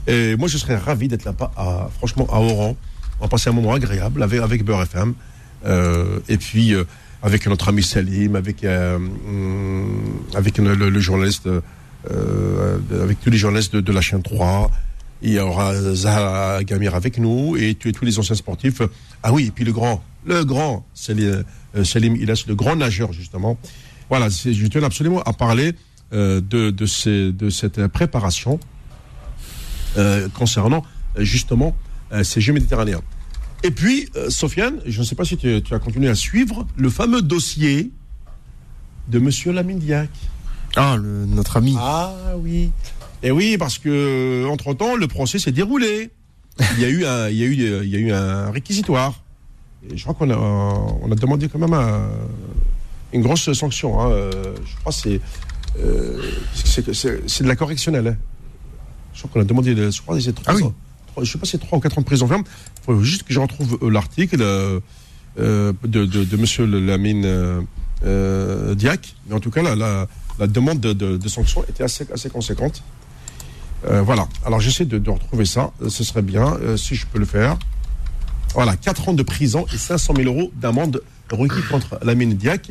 Et 0.07 0.35
moi, 0.37 0.47
je 0.47 0.57
serais 0.57 0.77
ravi 0.77 1.07
d'être 1.07 1.25
là-bas, 1.25 1.51
à- 1.57 1.89
franchement, 1.97 2.27
à 2.31 2.39
Oran. 2.39 2.75
On 3.19 3.23
va 3.23 3.27
passer 3.29 3.49
un 3.49 3.53
moment 3.53 3.73
agréable 3.73 4.23
avec, 4.23 4.39
avec 4.41 4.63
Beurre 4.63 4.83
FM. 4.83 5.13
Euh, 5.65 6.19
et 6.29 6.37
puis, 6.37 6.73
euh, 6.73 6.83
avec 7.23 7.45
notre 7.47 7.67
ami 7.69 7.83
Salim, 7.83 8.35
avec, 8.35 8.63
euh, 8.63 8.95
hum, 8.95 10.01
avec 10.35 10.57
le, 10.59 10.75
le- 10.75 10.89
le 10.89 10.99
journaliste, 10.99 11.47
euh, 12.11 12.77
avec 13.01 13.19
tous 13.21 13.29
les 13.29 13.37
journalistes 13.37 13.75
de, 13.75 13.81
de 13.81 13.91
la 13.91 14.01
chaîne 14.01 14.21
3. 14.23 14.71
Il 15.23 15.31
y 15.31 15.39
aura 15.39 15.73
Zahra 15.95 16.63
Gamir 16.63 16.93
avec 16.93 17.17
nous 17.17 17.57
et 17.57 17.73
tous 17.73 18.05
les 18.05 18.19
anciens 18.19 18.35
sportifs. 18.35 18.81
Ah 19.23 19.33
oui, 19.33 19.47
et 19.47 19.51
puis 19.51 19.65
le 19.65 19.71
grand, 19.73 20.03
le 20.25 20.45
grand 20.45 20.85
Salim, 20.93 21.43
euh, 21.75 21.83
Salim 21.83 22.15
Ilas, 22.15 22.43
le 22.47 22.53
grand 22.55 22.75
nageur, 22.75 23.11
justement. 23.13 23.57
Voilà, 24.09 24.29
je 24.29 24.67
tiens 24.67 24.83
absolument 24.83 25.21
à 25.23 25.33
parler 25.33 25.69
euh, 25.69 25.71
de, 26.11 26.69
de, 26.71 26.85
ces, 26.85 27.31
de 27.31 27.49
cette 27.49 27.85
préparation 27.87 28.59
euh, 29.97 30.27
concernant 30.29 30.83
euh, 31.17 31.23
justement 31.23 31.75
euh, 32.11 32.23
ces 32.23 32.41
Jeux 32.41 32.53
méditerranéens. 32.53 33.01
Et 33.63 33.71
puis, 33.71 34.09
euh, 34.15 34.29
Sofiane, 34.29 34.79
je 34.85 34.99
ne 34.99 35.05
sais 35.05 35.15
pas 35.15 35.25
si 35.25 35.35
tu, 35.37 35.61
tu 35.63 35.73
as 35.73 35.79
continué 35.79 36.09
à 36.09 36.15
suivre 36.15 36.65
le 36.75 36.89
fameux 36.89 37.21
dossier 37.21 37.91
de 39.07 39.19
Monsieur 39.19 39.51
Lamine 39.51 39.79
Diac. 39.79 40.09
Ah, 40.75 40.95
le- 40.97 41.25
notre 41.25 41.57
ami. 41.57 41.75
Ah 41.79 42.13
oui. 42.37 42.71
Et 43.23 43.31
oui, 43.31 43.57
parce 43.57 43.79
que 43.79 44.45
entre 44.47 44.73
temps, 44.75 44.95
le 44.95 45.07
procès 45.07 45.39
s'est 45.39 45.51
déroulé. 45.51 46.11
Il 46.75 46.79
y 46.81 46.85
a 46.85 46.89
eu 46.89 47.05
un, 47.05 47.29
il 47.29 47.37
y 47.37 47.43
a 47.43 47.45
eu, 47.45 47.53
il 47.83 47.89
y 47.89 47.95
a 47.95 47.99
eu 47.99 48.11
un 48.11 48.51
réquisitoire. 48.51 49.13
Et 49.89 49.97
je 49.97 50.03
crois 50.03 50.13
qu'on 50.13 50.29
a, 50.29 50.35
on 50.37 51.11
a 51.11 51.15
demandé 51.15 51.47
quand 51.49 51.59
même 51.59 51.73
un- 51.73 52.09
une 53.13 53.21
grosse 53.21 53.51
sanction. 53.53 53.99
hein. 54.01 54.09
Euh, 54.11 54.53
Je 54.65 54.75
crois 54.81 54.91
que 54.91 54.97
c'est, 54.99 55.21
euh, 55.79 56.21
c'est, 56.53 56.85
de 57.43 57.47
la 57.47 57.55
correctionnelle. 57.55 58.07
hein. 58.07 58.17
Je 59.13 59.19
crois 59.19 59.31
qu'on 59.33 59.41
a 59.41 59.43
demandé, 59.43 59.73
de- 59.75 59.89
je 59.89 60.01
crois 60.01 60.19
c'est 60.21 60.33
trois, 60.33 60.53
Ah 60.53 60.55
oui. 60.55 60.63
trois- 61.07 61.23
je 61.23 61.31
sais 61.31 61.37
pas 61.37 61.45
si 61.45 61.51
c'est 61.53 61.57
trois 61.57 61.77
ou 61.77 61.81
quatre 61.81 61.97
ans 61.97 62.01
de 62.01 62.05
prison 62.05 62.27
ferme. 62.27 62.43
Il 62.81 62.83
faut 62.85 63.01
juste 63.03 63.23
que 63.23 63.33
je 63.33 63.39
retrouve 63.39 63.77
euh, 63.81 63.89
l'article 63.89 64.41
euh, 64.41 64.79
de, 65.37 65.73
de, 66.05 66.23
de 66.23 66.37
Monsieur 66.37 66.65
Lamine 66.65 67.25
euh, 68.03 68.75
Diac. 68.75 69.15
Mais 69.27 69.35
en 69.35 69.39
tout 69.39 69.49
cas, 69.51 69.63
la, 69.63 69.75
la, 69.75 70.07
la 70.39 70.47
demande 70.47 70.79
de, 70.79 71.27
sanction 71.29 71.63
était 71.67 71.83
assez, 71.83 72.05
assez 72.13 72.29
conséquente. 72.29 72.83
Euh, 73.87 74.01
voilà. 74.01 74.27
Alors 74.45 74.59
j'essaie 74.59 74.85
de, 74.85 74.97
de 74.97 75.09
retrouver 75.09 75.45
ça. 75.45 75.71
Ce 75.87 76.03
serait 76.03 76.21
bien 76.23 76.53
euh, 76.61 76.77
si 76.77 76.95
je 76.95 77.05
peux 77.07 77.19
le 77.19 77.25
faire. 77.25 77.57
Voilà, 78.53 78.75
4 78.75 79.09
ans 79.09 79.13
de 79.13 79.23
prison 79.23 79.65
et 79.73 79.77
500 79.77 80.13
000 80.15 80.27
euros 80.33 80.51
d'amende 80.55 81.01
requis 81.31 81.61
contre 81.69 81.99
Lamine 82.03 82.33
Diac. 82.33 82.69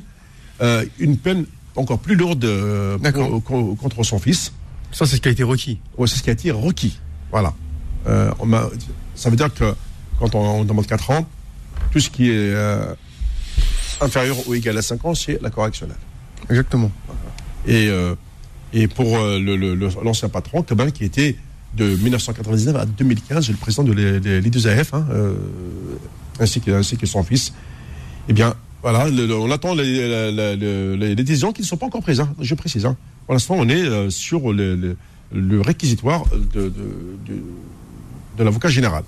Euh, 0.63 0.85
une 0.99 1.17
peine 1.19 1.45
encore 1.77 1.99
plus 1.99 2.15
lourde 2.17 2.45
euh, 2.45 2.99
pour- 2.99 3.43
co- 3.45 3.75
contre 3.77 4.03
son 4.03 4.19
fils. 4.19 4.53
Ça, 4.93 5.05
c'est 5.07 5.17
ce 5.17 5.21
qui 5.21 5.29
a 5.29 5.33
été 5.33 5.43
requis. 5.43 5.79
Ouais, 5.99 6.07
c'est 6.07 6.17
ce 6.17 6.23
qui 6.23 6.31
a 6.31 6.33
été 6.33 6.51
requis. 6.51 6.99
Voilà. 7.31 7.53
Euh, 8.07 8.31
on 8.39 8.49
ça 9.15 9.31
veut 9.31 9.37
dire 9.37 9.53
que 9.53 9.75
quand 10.19 10.35
on, 10.35 10.61
on 10.61 10.65
demande 10.65 10.87
4 10.87 11.11
ans, 11.11 11.27
tout 11.91 12.01
ce 12.01 12.09
qui 12.11 12.31
est 12.31 12.53
euh, 12.55 12.95
inférieur 14.01 14.37
ou 14.47 14.55
égal 14.55 14.77
à 14.79 14.83
5 14.83 15.05
ans, 15.05 15.15
c'est 15.15 15.41
la 15.43 15.51
correctionnelle. 15.51 15.97
Exactement. 16.49 16.91
Et, 17.67 17.89
euh, 17.89 18.15
et 18.73 18.87
pour 18.89 19.17
euh, 19.19 19.39
l'ancien 20.03 20.29
patron, 20.29 20.63
Tobin, 20.63 20.91
qui 20.91 21.05
était 21.05 21.37
de 21.75 21.85
1999 21.97 22.77
à 22.77 22.87
2015, 22.87 23.51
le 23.51 23.57
président 23.57 23.83
de 23.85 23.93
l'I2AF, 23.93 24.89
hein, 24.95 25.07
euh, 25.11 25.35
ainsi, 26.41 26.61
que, 26.61 26.71
ainsi 26.71 26.97
que 26.97 27.07
son 27.07 27.23
fils, 27.23 27.53
eh 28.29 28.33
bien, 28.33 28.55
voilà, 28.83 29.07
on 29.07 29.51
attend 29.51 29.75
les, 29.75 31.15
décisions 31.17 31.53
qui 31.53 31.63
ne 31.63 31.67
sont 31.67 31.77
pas 31.77 31.87
encore 31.87 32.03
prises, 32.03 32.21
hein, 32.21 32.35
je 32.41 32.55
précise. 32.55 32.87
Hein. 32.87 32.97
Pour 33.27 33.35
l'instant, 33.35 33.57
on 33.59 33.69
est 33.69 33.83
euh, 33.83 34.11
sur 34.11 34.53
le, 34.53 34.97
réquisitoire 35.61 36.25
de, 36.55 36.73
l'avocat 38.39 38.69
général. 38.69 39.05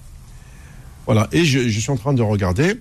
Voilà, 1.06 1.28
et 1.32 1.44
je, 1.44 1.68
suis 1.68 1.90
en 1.90 1.96
train 1.96 2.12
de 2.12 2.22
regarder. 2.22 2.80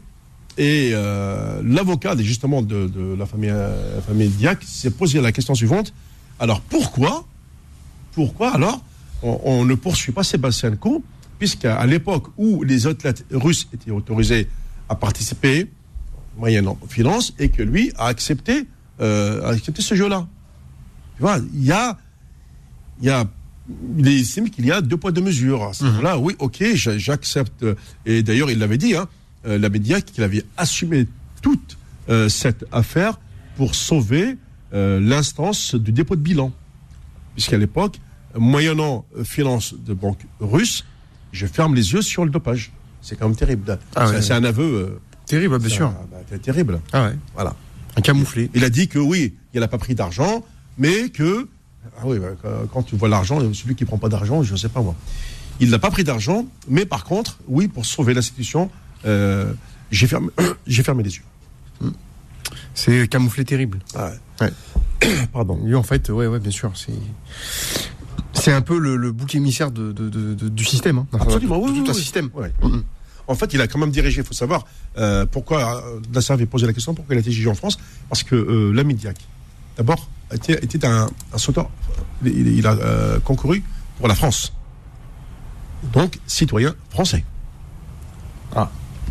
Et 0.58 0.90
euh, 0.94 1.62
l'avocat, 1.64 2.16
justement, 2.18 2.62
de, 2.64 3.16
la 3.18 3.26
famille, 3.26 3.50
la 3.52 4.26
Diac 4.28 4.64
s'est 4.64 4.92
posé 4.92 5.22
la 5.22 5.32
question 5.32 5.54
suivante. 5.54 5.94
Alors, 6.40 6.62
pourquoi, 6.62 7.26
pourquoi 8.14 8.50
alors, 8.54 8.82
on, 9.22 9.66
ne 9.66 9.76
poursuit 9.76 10.12
pas 10.12 10.24
Sébastien 10.24 10.76
Coe, 10.76 11.04
puisqu'à 11.40 11.86
l'époque 11.86 12.28
où 12.38 12.64
les 12.64 12.88
athlètes 12.88 13.26
russes 13.32 13.68
étaient 13.74 13.92
autorisés 13.92 14.48
à 14.90 14.96
participer, 14.96 15.68
moyennant 16.38 16.78
finance, 16.88 17.34
et 17.40 17.50
que 17.50 17.64
lui 17.64 17.92
a 17.98 18.08
accepté, 18.08 18.66
euh, 19.02 19.44
a 19.44 19.50
accepté 19.50 19.82
ce 19.82 19.96
jeu-là. 19.96 20.28
Tu 21.16 21.22
vois, 21.24 21.40
il 21.54 21.64
y 21.66 21.72
a, 21.72 21.98
il 23.02 23.08
y 23.08 23.10
a, 23.10 23.26
il 23.98 24.08
estime 24.08 24.50
qu'il 24.50 24.66
y 24.66 24.72
a 24.72 24.82
deux 24.82 24.98
poids 24.98 25.12
deux 25.12 25.22
mesures. 25.22 25.64
À 25.64 25.74
ce 25.74 25.84
moment-là, 25.86 26.18
oui, 26.18 26.36
ok, 26.40 26.64
j'a- 26.76 26.98
j'accepte. 26.98 27.66
Et 28.06 28.24
d'ailleurs, 28.24 28.50
il 28.52 28.60
l'avait 28.60 28.78
dit, 28.78 28.96
hein, 28.96 29.08
euh, 29.46 29.58
la 29.58 29.70
média, 29.70 30.00
qu'il 30.02 30.24
avait 30.24 30.44
assumé 30.58 31.08
toute 31.42 31.78
euh, 32.10 32.30
cette 32.30 32.66
affaire 32.72 33.20
pour 33.58 33.76
sauver 33.76 34.38
euh, 34.74 35.00
l'instance 35.00 35.76
du 35.76 35.92
dépôt 35.92 36.16
de 36.16 36.22
bilan. 36.22 36.52
Puisqu'à 37.34 37.58
l'époque, 37.58 38.00
moyennant 38.38 39.06
euh, 39.18 39.24
finance 39.24 39.74
de 39.74 39.94
banque 39.94 40.26
russe, 40.40 40.86
je 41.32 41.46
ferme 41.46 41.76
les 41.76 41.94
yeux 41.94 42.02
sur 42.02 42.24
le 42.26 42.32
dopage. 42.32 42.72
C'est 43.02 43.16
quand 43.18 43.28
même 43.28 43.38
terrible. 43.38 43.78
Ah 43.96 44.12
C'est- 44.22 44.34
un 44.34 44.44
aveu. 44.44 44.64
euh, 44.64 45.00
Terrible, 45.28 45.60
bien 45.60 45.70
sûr. 45.70 45.90
bah, 46.12 46.18
c'est 46.30 46.42
terrible. 46.42 46.80
Ah 46.94 47.06
ouais. 47.10 47.16
Voilà. 47.36 47.56
Un 47.96 48.02
camouflé. 48.02 48.50
Il 48.56 48.64
a 48.64 48.70
dit 48.70 48.88
que 48.88 48.98
oui, 49.00 49.36
il 49.54 49.60
n'a 49.60 49.68
pas 49.68 49.78
pris 49.78 49.94
d'argent, 49.94 50.44
mais 50.78 51.10
que. 51.10 51.48
Ah 52.00 52.04
oui, 52.06 52.18
bah, 52.20 52.28
quand- 52.74 52.84
tu 52.84 52.96
vois 52.96 53.10
l'argent, 53.10 53.40
celui 53.54 53.76
qui 53.76 53.86
prend 53.86 53.98
pas 53.98 54.10
d'argent, 54.10 54.42
je 54.44 54.54
ne 54.54 54.58
sais 54.58 54.70
pas 54.70 54.82
moi. 54.82 54.96
Il 55.60 55.70
n'a 55.70 55.80
pas 55.80 55.90
pris 55.92 56.04
d'argent, 56.04 56.46
mais 56.68 56.86
par 56.86 57.04
contre, 57.04 57.40
oui, 57.48 57.68
pour 57.68 57.86
sauver 57.86 58.14
l'institution, 58.14 58.70
euh, 59.06 59.52
j'ai 59.92 60.06
fermé, 60.08 60.30
les 60.68 61.16
yeux. 61.16 61.24
C'est 62.74 63.08
camouflé 63.08 63.44
terrible. 63.46 63.80
Ah 63.96 64.12
Ouais. 64.42 64.52
Pardon. 65.34 65.60
Lui, 65.64 65.76
en 65.76 65.84
fait, 65.84 66.10
ouais, 66.10 66.28
ouais, 66.28 66.40
bien 66.40 66.52
sûr. 66.52 66.72
C'est. 68.34 68.52
Un 68.54 68.62
peu 68.62 68.78
le, 68.80 68.96
le 68.96 69.12
bouc 69.12 69.36
émissaire 69.36 69.72
de, 69.72 69.92
de- 69.92 70.08
de- 70.10 70.34
de- 70.34 70.48
du 70.48 70.64
système. 70.64 71.00
Hein. 71.00 71.08
Absolument, 71.20 71.58
de- 71.60 71.64
oui, 71.72 71.84
tout 71.84 71.92
un 71.92 71.94
oui. 71.94 72.00
système. 72.00 72.30
Ouais. 72.34 72.54
Mhm. 72.64 72.84
En 73.28 73.36
fait, 73.36 73.54
il 73.54 73.62
a 73.62 73.68
quand 73.68 73.80
même 73.80 73.92
dirigé. 73.92 74.22
Il 74.22 74.26
faut 74.28 74.34
savoir 74.34 74.66
euh, 74.98 75.26
pourquoi 75.26 75.84
euh, 75.86 76.00
Nasser 76.14 76.34
avait 76.34 76.46
posé 76.46 76.66
la 76.66 76.74
question 76.74 76.94
pourquoi 76.94 77.16
il 77.16 77.18
a 77.18 77.22
été 77.22 77.32
jugé 77.32 77.50
en 77.50 77.56
France? 77.56 77.78
Parce 78.10 78.24
que 78.24 78.36
euh, 78.36 78.94
Diack, 78.94 79.18
d'abord, 79.78 80.10
était, 80.34 80.54
était 80.64 80.86
un, 80.86 81.10
un 81.34 81.38
sauteur. 81.38 81.70
Il, 82.24 82.48
il 82.48 82.66
a 82.68 82.72
euh, 82.74 83.20
concouru 83.20 83.64
pour 83.98 84.08
la 84.08 84.16
France. 84.16 84.54
Donc, 85.94 86.20
citoyen 86.26 86.74
français. 86.90 87.24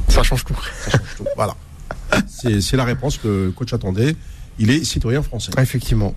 Ça 0.09 0.23
change 0.23 0.45
tout. 0.45 0.57
Ça 0.85 0.91
change 0.93 1.17
tout. 1.19 1.25
Voilà. 1.37 1.55
C'est 2.29 2.77
la 2.77 2.85
réponse 2.85 3.19
que 3.19 3.29
le 3.47 3.51
coach 3.51 3.73
attendait. 3.73 4.17
Il 4.59 4.71
est 4.71 4.83
citoyen 4.85 5.23
français. 5.23 5.53
Ah, 5.57 5.62
Effectivement. 5.62 6.14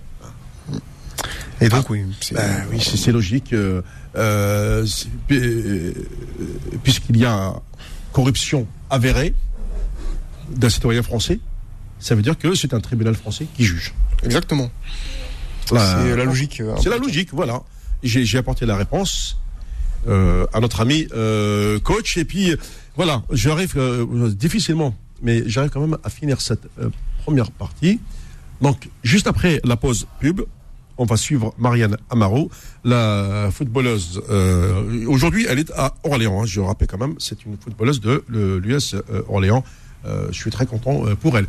Et 1.60 1.68
donc, 1.68 1.90
oui. 1.90 2.04
c'est- 2.22 2.34
Ben 2.34 2.64
oui, 2.70 2.80
c'est 2.80 2.96
c'est 2.96 3.12
logique. 3.12 3.52
euh, 3.52 3.82
euh, 4.16 4.86
euh, 5.30 5.92
Puisqu'il 6.82 7.18
y 7.18 7.26
a 7.26 7.52
corruption 8.12 8.66
avérée 8.90 9.34
d'un 10.50 10.68
citoyen 10.68 11.02
français, 11.02 11.40
ça 11.98 12.14
veut 12.14 12.22
dire 12.22 12.36
que 12.38 12.54
c'est 12.54 12.74
un 12.74 12.80
tribunal 12.80 13.14
français 13.14 13.46
qui 13.56 13.64
juge. 13.64 13.92
Exactement. 14.24 14.70
Là, 15.72 16.02
c'est 16.02 16.16
la 16.16 16.24
logique. 16.24 16.60
euh, 16.60 16.74
C'est 16.82 16.90
la 16.90 16.98
logique, 16.98 17.28
voilà. 17.32 17.62
J'ai 18.02 18.38
apporté 18.38 18.66
la 18.66 18.76
réponse 18.76 19.36
euh, 20.08 20.46
à 20.52 20.60
notre 20.60 20.80
ami 20.80 21.06
euh, 21.14 21.78
coach. 21.78 22.16
Et 22.16 22.24
puis, 22.24 22.50
euh, 22.52 22.56
voilà, 22.96 23.22
j'arrive 23.30 23.74
euh, 23.76 24.30
difficilement, 24.30 24.96
mais 25.22 25.42
j'arrive 25.46 25.70
quand 25.70 25.80
même 25.86 25.98
à 26.02 26.10
finir 26.10 26.40
cette 26.40 26.66
euh, 26.80 26.88
première 27.22 27.50
partie. 27.50 28.00
Donc, 28.60 28.88
juste 29.04 29.26
après 29.26 29.60
la 29.64 29.76
pause 29.76 30.06
pub, 30.18 30.40
on 31.00 31.06
va 31.06 31.16
suivre 31.16 31.54
Marianne 31.58 31.96
Amaro, 32.10 32.50
la 32.84 33.48
footballeuse. 33.50 34.20
euh, 34.28 35.06
Aujourd'hui, 35.06 35.46
elle 35.48 35.58
est 35.58 35.70
à 35.74 35.94
Orléans, 36.04 36.42
hein, 36.42 36.46
je 36.46 36.60
rappelle 36.60 36.88
quand 36.88 36.98
même, 36.98 37.14
c'est 37.18 37.46
une 37.46 37.56
footballeuse 37.56 38.00
de 38.02 38.22
l'US 38.28 38.94
Orléans. 39.28 39.64
Euh, 40.04 40.28
je 40.30 40.36
suis 40.36 40.50
très 40.50 40.66
content 40.66 41.06
euh, 41.06 41.14
pour 41.14 41.38
elle. 41.38 41.46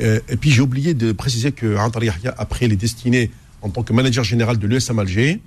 Euh, 0.00 0.18
et 0.28 0.36
puis, 0.36 0.50
j'ai 0.50 0.62
oublié 0.62 0.94
de 0.94 1.12
préciser 1.12 1.52
que 1.52 1.76
Antar 1.76 2.02
après 2.38 2.66
les 2.66 2.76
destinées 2.76 3.30
en 3.62 3.70
tant 3.70 3.84
que 3.84 3.92
manager 3.92 4.24
général 4.24 4.58
de 4.58 4.66
l'USM 4.66 4.98
Alger, 4.98 5.40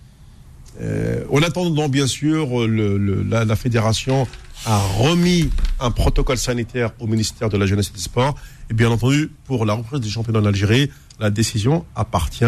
euh, 0.81 1.25
en 1.29 1.41
attendant, 1.41 1.89
bien 1.89 2.07
sûr, 2.07 2.67
la 2.67 3.55
fédération 3.57 4.27
a 4.65 4.77
remis 4.79 5.49
un 5.81 5.91
protocole 5.91 6.37
sanitaire 6.37 6.91
au 6.99 7.07
ministère 7.07 7.49
de 7.49 7.57
la 7.57 7.65
Jeunesse 7.65 7.89
et 7.89 7.97
des 7.97 8.01
Sports. 8.01 8.35
Et 8.69 8.73
bien 8.73 8.89
entendu, 8.91 9.29
pour 9.45 9.65
la 9.65 9.73
reprise 9.73 9.99
des 9.99 10.09
championnats 10.09 10.39
en 10.39 10.45
Algérie, 10.45 10.89
la 11.19 11.29
décision 11.29 11.85
appartient 11.95 12.45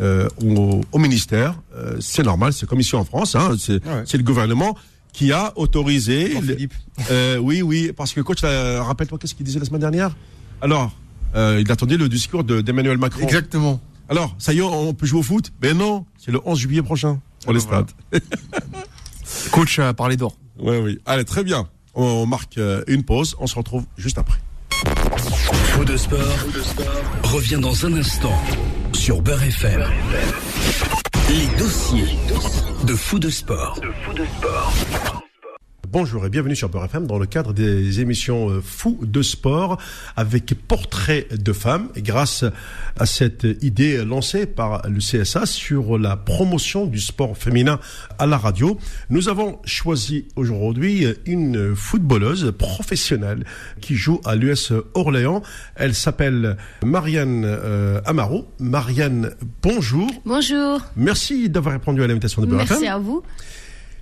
euh, 0.00 0.28
au, 0.42 0.80
au 0.92 0.98
ministère. 0.98 1.54
Euh, 1.74 1.96
c'est 2.00 2.22
normal, 2.22 2.52
c'est 2.52 2.66
comme 2.68 2.80
ici 2.80 2.94
en 2.96 3.04
France. 3.04 3.34
Hein, 3.34 3.54
c'est 3.58 3.84
Ouais. 3.86 4.04
le 4.12 4.22
gouvernement 4.22 4.76
qui 5.12 5.32
a 5.32 5.52
autorisé. 5.56 6.40
Le- 6.40 6.56
euh, 7.10 7.38
oui, 7.38 7.62
oui, 7.62 7.92
parce 7.96 8.12
que 8.12 8.20
coach, 8.20 8.40
rappelle-toi 8.42 9.18
qu'est-ce 9.18 9.34
qu'il 9.34 9.46
disait 9.46 9.58
la 9.58 9.64
semaine 9.64 9.80
dernière? 9.80 10.14
Alors, 10.60 10.92
euh, 11.34 11.60
il 11.60 11.70
attendait 11.72 11.96
le 11.96 12.08
discours 12.08 12.44
de- 12.44 12.60
d'Emmanuel 12.60 12.98
Macron. 12.98 13.22
Exactement. 13.22 13.80
Alors, 14.08 14.34
ça 14.38 14.52
y 14.54 14.58
est, 14.58 14.62
on 14.62 14.94
peut 14.94 15.06
jouer 15.06 15.20
au 15.20 15.22
foot? 15.22 15.52
Ben 15.60 15.76
non, 15.76 16.06
c'est 16.18 16.30
le 16.30 16.40
11 16.44 16.58
juillet 16.58 16.82
prochain 16.82 17.20
pour 17.44 17.52
les 17.52 17.60
Voilà. 17.60 17.84
stades. 18.10 18.22
Coach 19.52 19.78
a 19.78 19.92
parlé 19.94 20.16
d'or. 20.16 20.36
Oui, 20.58 20.76
oui. 20.78 20.98
Allez, 21.06 21.24
très 21.24 21.44
bien. 21.44 21.68
On 21.94 22.26
marque 22.26 22.58
euh, 22.58 22.82
une 22.86 23.02
pause. 23.02 23.34
On 23.38 23.46
se 23.46 23.54
retrouve 23.56 23.84
juste 23.96 24.18
après. 24.18 24.38
Faux 25.72 25.84
de 25.84 25.96
sport, 25.96 26.18
revient 27.24 27.58
dans 27.60 27.84
un 27.86 27.92
instant 27.94 28.32
sur 28.92 29.22
Beurre 29.22 29.44
FM. 29.44 29.82
Les 31.30 31.46
dossiers 31.58 32.16
de 32.84 32.94
Fou 32.94 33.18
de 33.18 33.30
sport. 33.30 33.80
Bonjour 35.90 36.26
et 36.26 36.28
bienvenue 36.28 36.54
sur 36.54 36.68
Beurre 36.68 36.84
FM 36.84 37.06
dans 37.06 37.18
le 37.18 37.24
cadre 37.24 37.54
des 37.54 38.00
émissions 38.00 38.50
euh, 38.50 38.60
Fou 38.60 38.98
de 39.00 39.22
sport 39.22 39.78
avec 40.16 40.54
portrait 40.68 41.26
de 41.32 41.52
femmes 41.54 41.88
grâce 41.96 42.44
à 42.98 43.06
cette 43.06 43.46
idée 43.62 44.04
lancée 44.04 44.44
par 44.44 44.82
le 44.86 44.98
CSA 44.98 45.46
sur 45.46 45.96
la 45.96 46.14
promotion 46.18 46.84
du 46.84 47.00
sport 47.00 47.38
féminin 47.38 47.80
à 48.18 48.26
la 48.26 48.36
radio, 48.36 48.78
nous 49.08 49.30
avons 49.30 49.60
choisi 49.64 50.26
aujourd'hui 50.36 51.06
une 51.24 51.74
footballeuse 51.74 52.52
professionnelle 52.58 53.46
qui 53.80 53.94
joue 53.94 54.20
à 54.26 54.36
l'US 54.36 54.74
Orléans. 54.92 55.42
Elle 55.74 55.94
s'appelle 55.94 56.58
Marianne 56.84 57.44
euh, 57.46 58.02
Amaro. 58.04 58.46
Marianne, 58.58 59.30
bonjour. 59.62 60.10
Bonjour, 60.26 60.82
Merci 60.96 61.48
d'avoir 61.48 61.72
répondu 61.72 62.02
à 62.02 62.06
l'invitation 62.06 62.42
de 62.42 62.46
Beurre 62.46 62.58
merci 62.58 62.84
FM. 62.84 62.92
à 62.92 62.98
vous. 62.98 63.22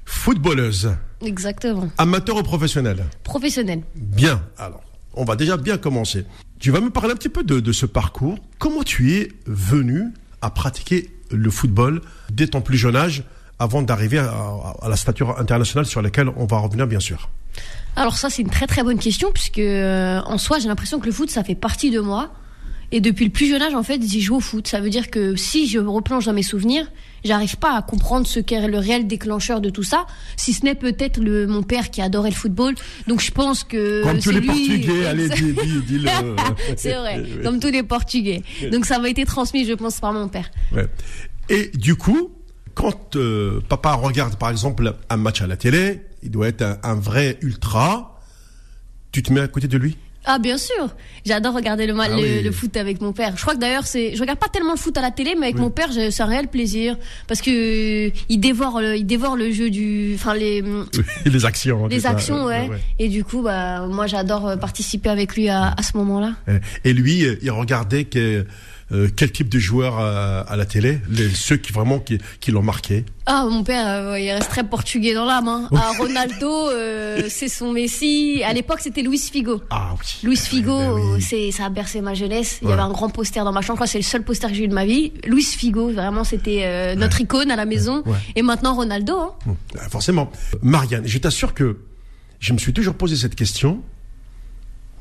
Footballeuse, 0.06 0.96
Exactement. 1.20 1.88
amateur 1.98 2.36
ou 2.36 2.42
professionnel 2.42 3.04
Professionnel. 3.24 3.82
Bien, 3.96 4.40
alors, 4.56 4.82
on 5.14 5.24
va 5.24 5.36
déjà 5.36 5.56
bien 5.56 5.76
commencer. 5.78 6.24
Tu 6.58 6.70
vas 6.70 6.80
me 6.80 6.90
parler 6.90 7.12
un 7.12 7.16
petit 7.16 7.28
peu 7.28 7.42
de, 7.42 7.60
de 7.60 7.72
ce 7.72 7.84
parcours. 7.86 8.38
Comment 8.58 8.82
tu 8.82 9.12
es 9.14 9.32
venu 9.46 10.04
à 10.40 10.50
pratiquer 10.50 11.10
le 11.30 11.50
football 11.50 12.00
dès 12.30 12.46
ton 12.46 12.60
plus 12.60 12.78
jeune 12.78 12.96
âge 12.96 13.24
avant 13.58 13.82
d'arriver 13.82 14.18
à, 14.18 14.30
à- 14.30 14.76
à 14.82 14.88
la 14.88 14.96
stature 14.96 15.38
internationale 15.40 15.86
sur 15.86 16.00
laquelle 16.02 16.28
on 16.36 16.46
va 16.46 16.58
revenir 16.58 16.86
bien 16.86 17.00
sûr? 17.00 17.28
Alors 17.96 18.16
ça 18.16 18.30
c'est 18.30 18.42
une 18.42 18.50
très 18.50 18.66
très 18.66 18.82
bonne 18.82 18.98
question 18.98 19.32
puisque 19.32 19.58
euh, 19.58 20.20
en 20.26 20.38
soi 20.38 20.58
j'ai 20.58 20.68
l'impression 20.68 21.00
que 21.00 21.06
le 21.06 21.12
foot 21.12 21.30
ça 21.30 21.42
fait 21.42 21.54
partie 21.54 21.90
de 21.90 21.98
moi 22.00 22.30
et 22.92 23.00
depuis 23.00 23.24
le 23.24 23.30
plus 23.30 23.46
jeune 23.48 23.62
âge 23.62 23.74
en 23.74 23.82
fait 23.82 24.00
j'ai 24.06 24.20
joué 24.20 24.36
au 24.36 24.40
foot. 24.40 24.66
Ça 24.68 24.80
veut 24.80 24.90
dire 24.90 25.10
que 25.10 25.36
si 25.36 25.66
je 25.68 25.78
replonge 25.78 26.26
dans 26.26 26.32
mes 26.32 26.42
souvenirs, 26.42 26.90
j'arrive 27.24 27.56
pas 27.56 27.76
à 27.76 27.82
comprendre 27.82 28.26
ce 28.26 28.38
qu'est 28.40 28.66
le 28.68 28.78
réel 28.78 29.06
déclencheur 29.06 29.60
de 29.60 29.70
tout 29.70 29.82
ça, 29.82 30.06
si 30.36 30.52
ce 30.52 30.64
n'est 30.64 30.74
peut-être 30.76 31.18
le 31.20 31.46
mon 31.46 31.62
père 31.62 31.90
qui 31.90 32.00
adorait 32.00 32.30
le 32.30 32.36
football. 32.36 32.74
Donc 33.08 33.20
je 33.20 33.30
pense 33.32 33.64
que 33.64 34.02
Comme 34.04 34.18
tous 34.20 34.30
les 34.30 34.40
lui- 34.40 34.46
Portugais, 34.46 35.06
allez, 35.06 35.28
dis, 35.28 35.52
dis, 35.52 35.80
dis-le. 35.86 36.10
c'est 36.76 36.94
vrai, 36.94 37.22
comme 37.42 37.58
tous 37.60 37.70
les 37.70 37.82
Portugais. 37.82 38.42
Donc 38.70 38.86
ça 38.86 38.98
m'a 38.98 39.08
été 39.08 39.24
transmis 39.24 39.64
je 39.66 39.72
pense 39.74 39.98
par 40.00 40.12
mon 40.12 40.28
père. 40.28 40.50
Ouais. 40.72 40.86
Et 41.48 41.70
du 41.74 41.94
coup, 41.96 42.30
quand 42.74 43.16
euh, 43.16 43.60
papa 43.68 43.94
regarde 43.94 44.36
par 44.36 44.50
exemple 44.50 44.94
un 45.08 45.16
match 45.16 45.40
à 45.42 45.46
la 45.46 45.56
télé, 45.56 46.02
il 46.22 46.30
doit 46.30 46.48
être 46.48 46.62
un, 46.62 46.78
un 46.82 46.94
vrai 46.94 47.38
ultra. 47.40 48.20
Tu 49.12 49.22
te 49.22 49.32
mets 49.32 49.40
à 49.40 49.48
côté 49.48 49.66
de 49.66 49.78
lui? 49.78 49.96
Ah 50.28 50.38
bien 50.40 50.58
sûr, 50.58 50.88
j'adore 51.24 51.54
regarder 51.54 51.86
le, 51.86 51.94
Ah 52.00 52.08
le, 52.08 52.14
oui. 52.16 52.42
le 52.42 52.50
foot 52.50 52.76
avec 52.76 53.00
mon 53.00 53.12
père. 53.12 53.32
Je 53.36 53.42
crois 53.42 53.54
que 53.54 53.60
d'ailleurs 53.60 53.86
c'est, 53.86 54.14
je 54.16 54.20
regarde 54.20 54.38
pas 54.40 54.48
tellement 54.48 54.72
le 54.72 54.78
foot 54.78 54.96
à 54.98 55.00
la 55.02 55.12
télé, 55.12 55.34
mais 55.38 55.46
avec 55.46 55.58
mon 55.58 55.70
père 55.70 55.88
c'est 55.92 56.20
un 56.20 56.26
réel 56.26 56.48
plaisir 56.48 56.96
parce 57.28 57.40
que 57.40 57.50
euh, 58.08 58.10
il 58.28 58.38
dévore, 58.40 58.80
le, 58.80 58.96
il 58.96 59.06
dévore 59.06 59.36
le 59.36 59.52
jeu 59.52 59.70
du, 59.70 60.12
enfin 60.16 60.34
les, 60.34 60.64
Les 61.24 61.44
actions. 61.44 61.86
les 61.86 62.06
actions, 62.06 62.44
ouais. 62.46 62.68
Et 62.98 63.08
du 63.08 63.22
coup, 63.22 63.42
bah 63.42 63.86
moi 63.86 64.06
j'adore 64.08 64.48
euh, 64.48 64.56
participer 64.56 65.08
avec 65.10 65.36
lui 65.36 65.48
à, 65.48 65.72
à 65.76 65.82
ce 65.82 65.96
moment-là. 65.96 66.32
Et 66.84 66.92
lui, 66.92 67.24
euh, 67.24 67.36
il 67.42 67.50
regardait 67.52 68.04
que, 68.04 68.44
euh, 68.92 69.08
quel 69.16 69.32
type 69.32 69.48
de 69.48 69.58
joueur 69.58 69.98
à, 69.98 70.40
à 70.42 70.56
la 70.56 70.64
télé, 70.64 71.00
les, 71.10 71.28
ceux 71.30 71.56
qui 71.56 71.72
vraiment 71.72 71.98
qui, 71.98 72.18
qui 72.38 72.52
l'ont 72.52 72.62
marqué. 72.62 73.04
Ah, 73.26 73.44
mon 73.50 73.64
père, 73.64 73.84
euh, 73.88 74.20
il 74.20 74.30
reste 74.30 74.48
très 74.50 74.62
portugais 74.62 75.12
dans 75.12 75.24
l'âme. 75.24 75.48
Hein. 75.48 75.68
Ah, 75.74 75.90
Ronaldo, 75.98 76.70
euh, 76.70 77.22
c'est 77.28 77.48
son 77.48 77.72
Messi. 77.72 78.42
À 78.44 78.52
l'époque, 78.52 78.78
c'était 78.80 79.02
Luis 79.02 79.18
Figo. 79.18 79.60
Ah 79.70 79.94
oui. 79.98 80.06
Luis 80.22 80.36
Figo, 80.36 80.78
Ben 80.78 80.92
oui. 81.16 81.20
c'est 81.22 81.50
ça 81.50 81.64
a 81.64 81.68
bercé 81.68 82.00
ma 82.00 82.14
jeunesse. 82.14 82.58
Il 82.62 82.66
Ouais. 82.66 82.70
y 82.70 82.74
avait 82.74 82.82
un 82.82 82.90
grand 82.92 83.08
poster 83.10 83.42
dans 83.44 83.50
ma 83.52 83.60
chambre. 83.62 83.84
C'est 83.86 83.98
le 83.98 84.04
seul 84.04 84.22
poster 84.22 84.46
que 84.48 84.54
j'ai 84.54 84.64
eu 84.64 84.68
de 84.68 84.74
ma 84.74 84.84
vie. 84.86 85.12
Luis 85.24 85.42
Figo, 85.42 85.90
vraiment, 85.90 86.22
c'était 86.22 86.94
notre 86.94 87.20
icône 87.20 87.50
à 87.50 87.56
la 87.56 87.64
maison. 87.66 88.04
Ouais. 88.06 88.16
Et 88.36 88.42
maintenant 88.42 88.74
Ronaldo. 88.74 89.18
Hein. 89.18 89.32
Hum, 89.48 89.56
Forcément. 89.90 90.30
Marianne, 90.62 91.02
je 91.06 91.18
t'assure 91.18 91.54
que 91.54 91.78
je 92.38 92.52
me 92.52 92.58
suis 92.58 92.72
toujours 92.72 92.94
posé 92.94 93.16
cette 93.16 93.34
question. 93.34 93.82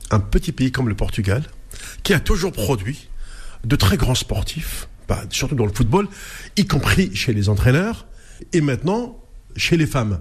Un 0.09 0.19
petit 0.19 0.51
pays 0.51 0.71
comme 0.71 0.87
le 0.89 0.95
Portugal, 0.95 1.43
qui 2.03 2.13
a 2.13 2.19
toujours 2.19 2.51
produit 2.51 3.07
de 3.65 3.75
très 3.75 3.97
grands 3.97 4.15
sportifs, 4.15 4.87
bah, 5.07 5.23
surtout 5.29 5.55
dans 5.55 5.65
le 5.65 5.73
football, 5.73 6.07
y 6.57 6.65
compris 6.65 7.15
chez 7.15 7.33
les 7.33 7.49
entraîneurs, 7.49 8.05
et 8.53 8.61
maintenant 8.61 9.17
chez 9.55 9.77
les 9.77 9.85
femmes. 9.87 10.19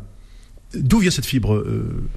D'où 0.74 0.98
vient 0.98 1.10
cette 1.10 1.26
fibre 1.26 1.54
euh, 1.54 2.08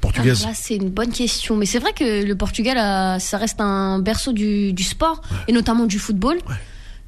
portugaise? 0.00 0.44
Là, 0.44 0.52
c'est 0.54 0.76
une 0.76 0.90
bonne 0.90 1.10
question. 1.12 1.56
Mais 1.56 1.66
c'est 1.66 1.78
vrai 1.78 1.92
que 1.92 2.24
le 2.24 2.36
Portugal, 2.36 3.20
ça 3.20 3.38
reste 3.38 3.60
un 3.60 3.98
berceau 3.98 4.32
du, 4.32 4.72
du 4.72 4.82
sport 4.84 5.22
et 5.48 5.52
notamment 5.52 5.86
du 5.86 5.98
football. 5.98 6.36
Ouais. 6.48 6.54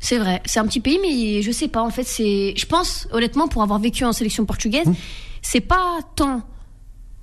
C'est 0.00 0.18
vrai. 0.18 0.42
C'est 0.44 0.60
un 0.60 0.66
petit 0.66 0.80
pays, 0.80 0.98
mais 1.02 1.42
je 1.42 1.50
sais 1.52 1.68
pas. 1.68 1.82
En 1.82 1.90
fait, 1.90 2.04
c'est. 2.04 2.54
Je 2.56 2.66
pense, 2.66 3.08
honnêtement, 3.12 3.48
pour 3.48 3.62
avoir 3.62 3.78
vécu 3.78 4.04
en 4.04 4.12
sélection 4.12 4.44
portugaise, 4.44 4.86
Mmh. 4.86 4.94
c'est 5.42 5.60
pas 5.60 5.98
tant 6.16 6.42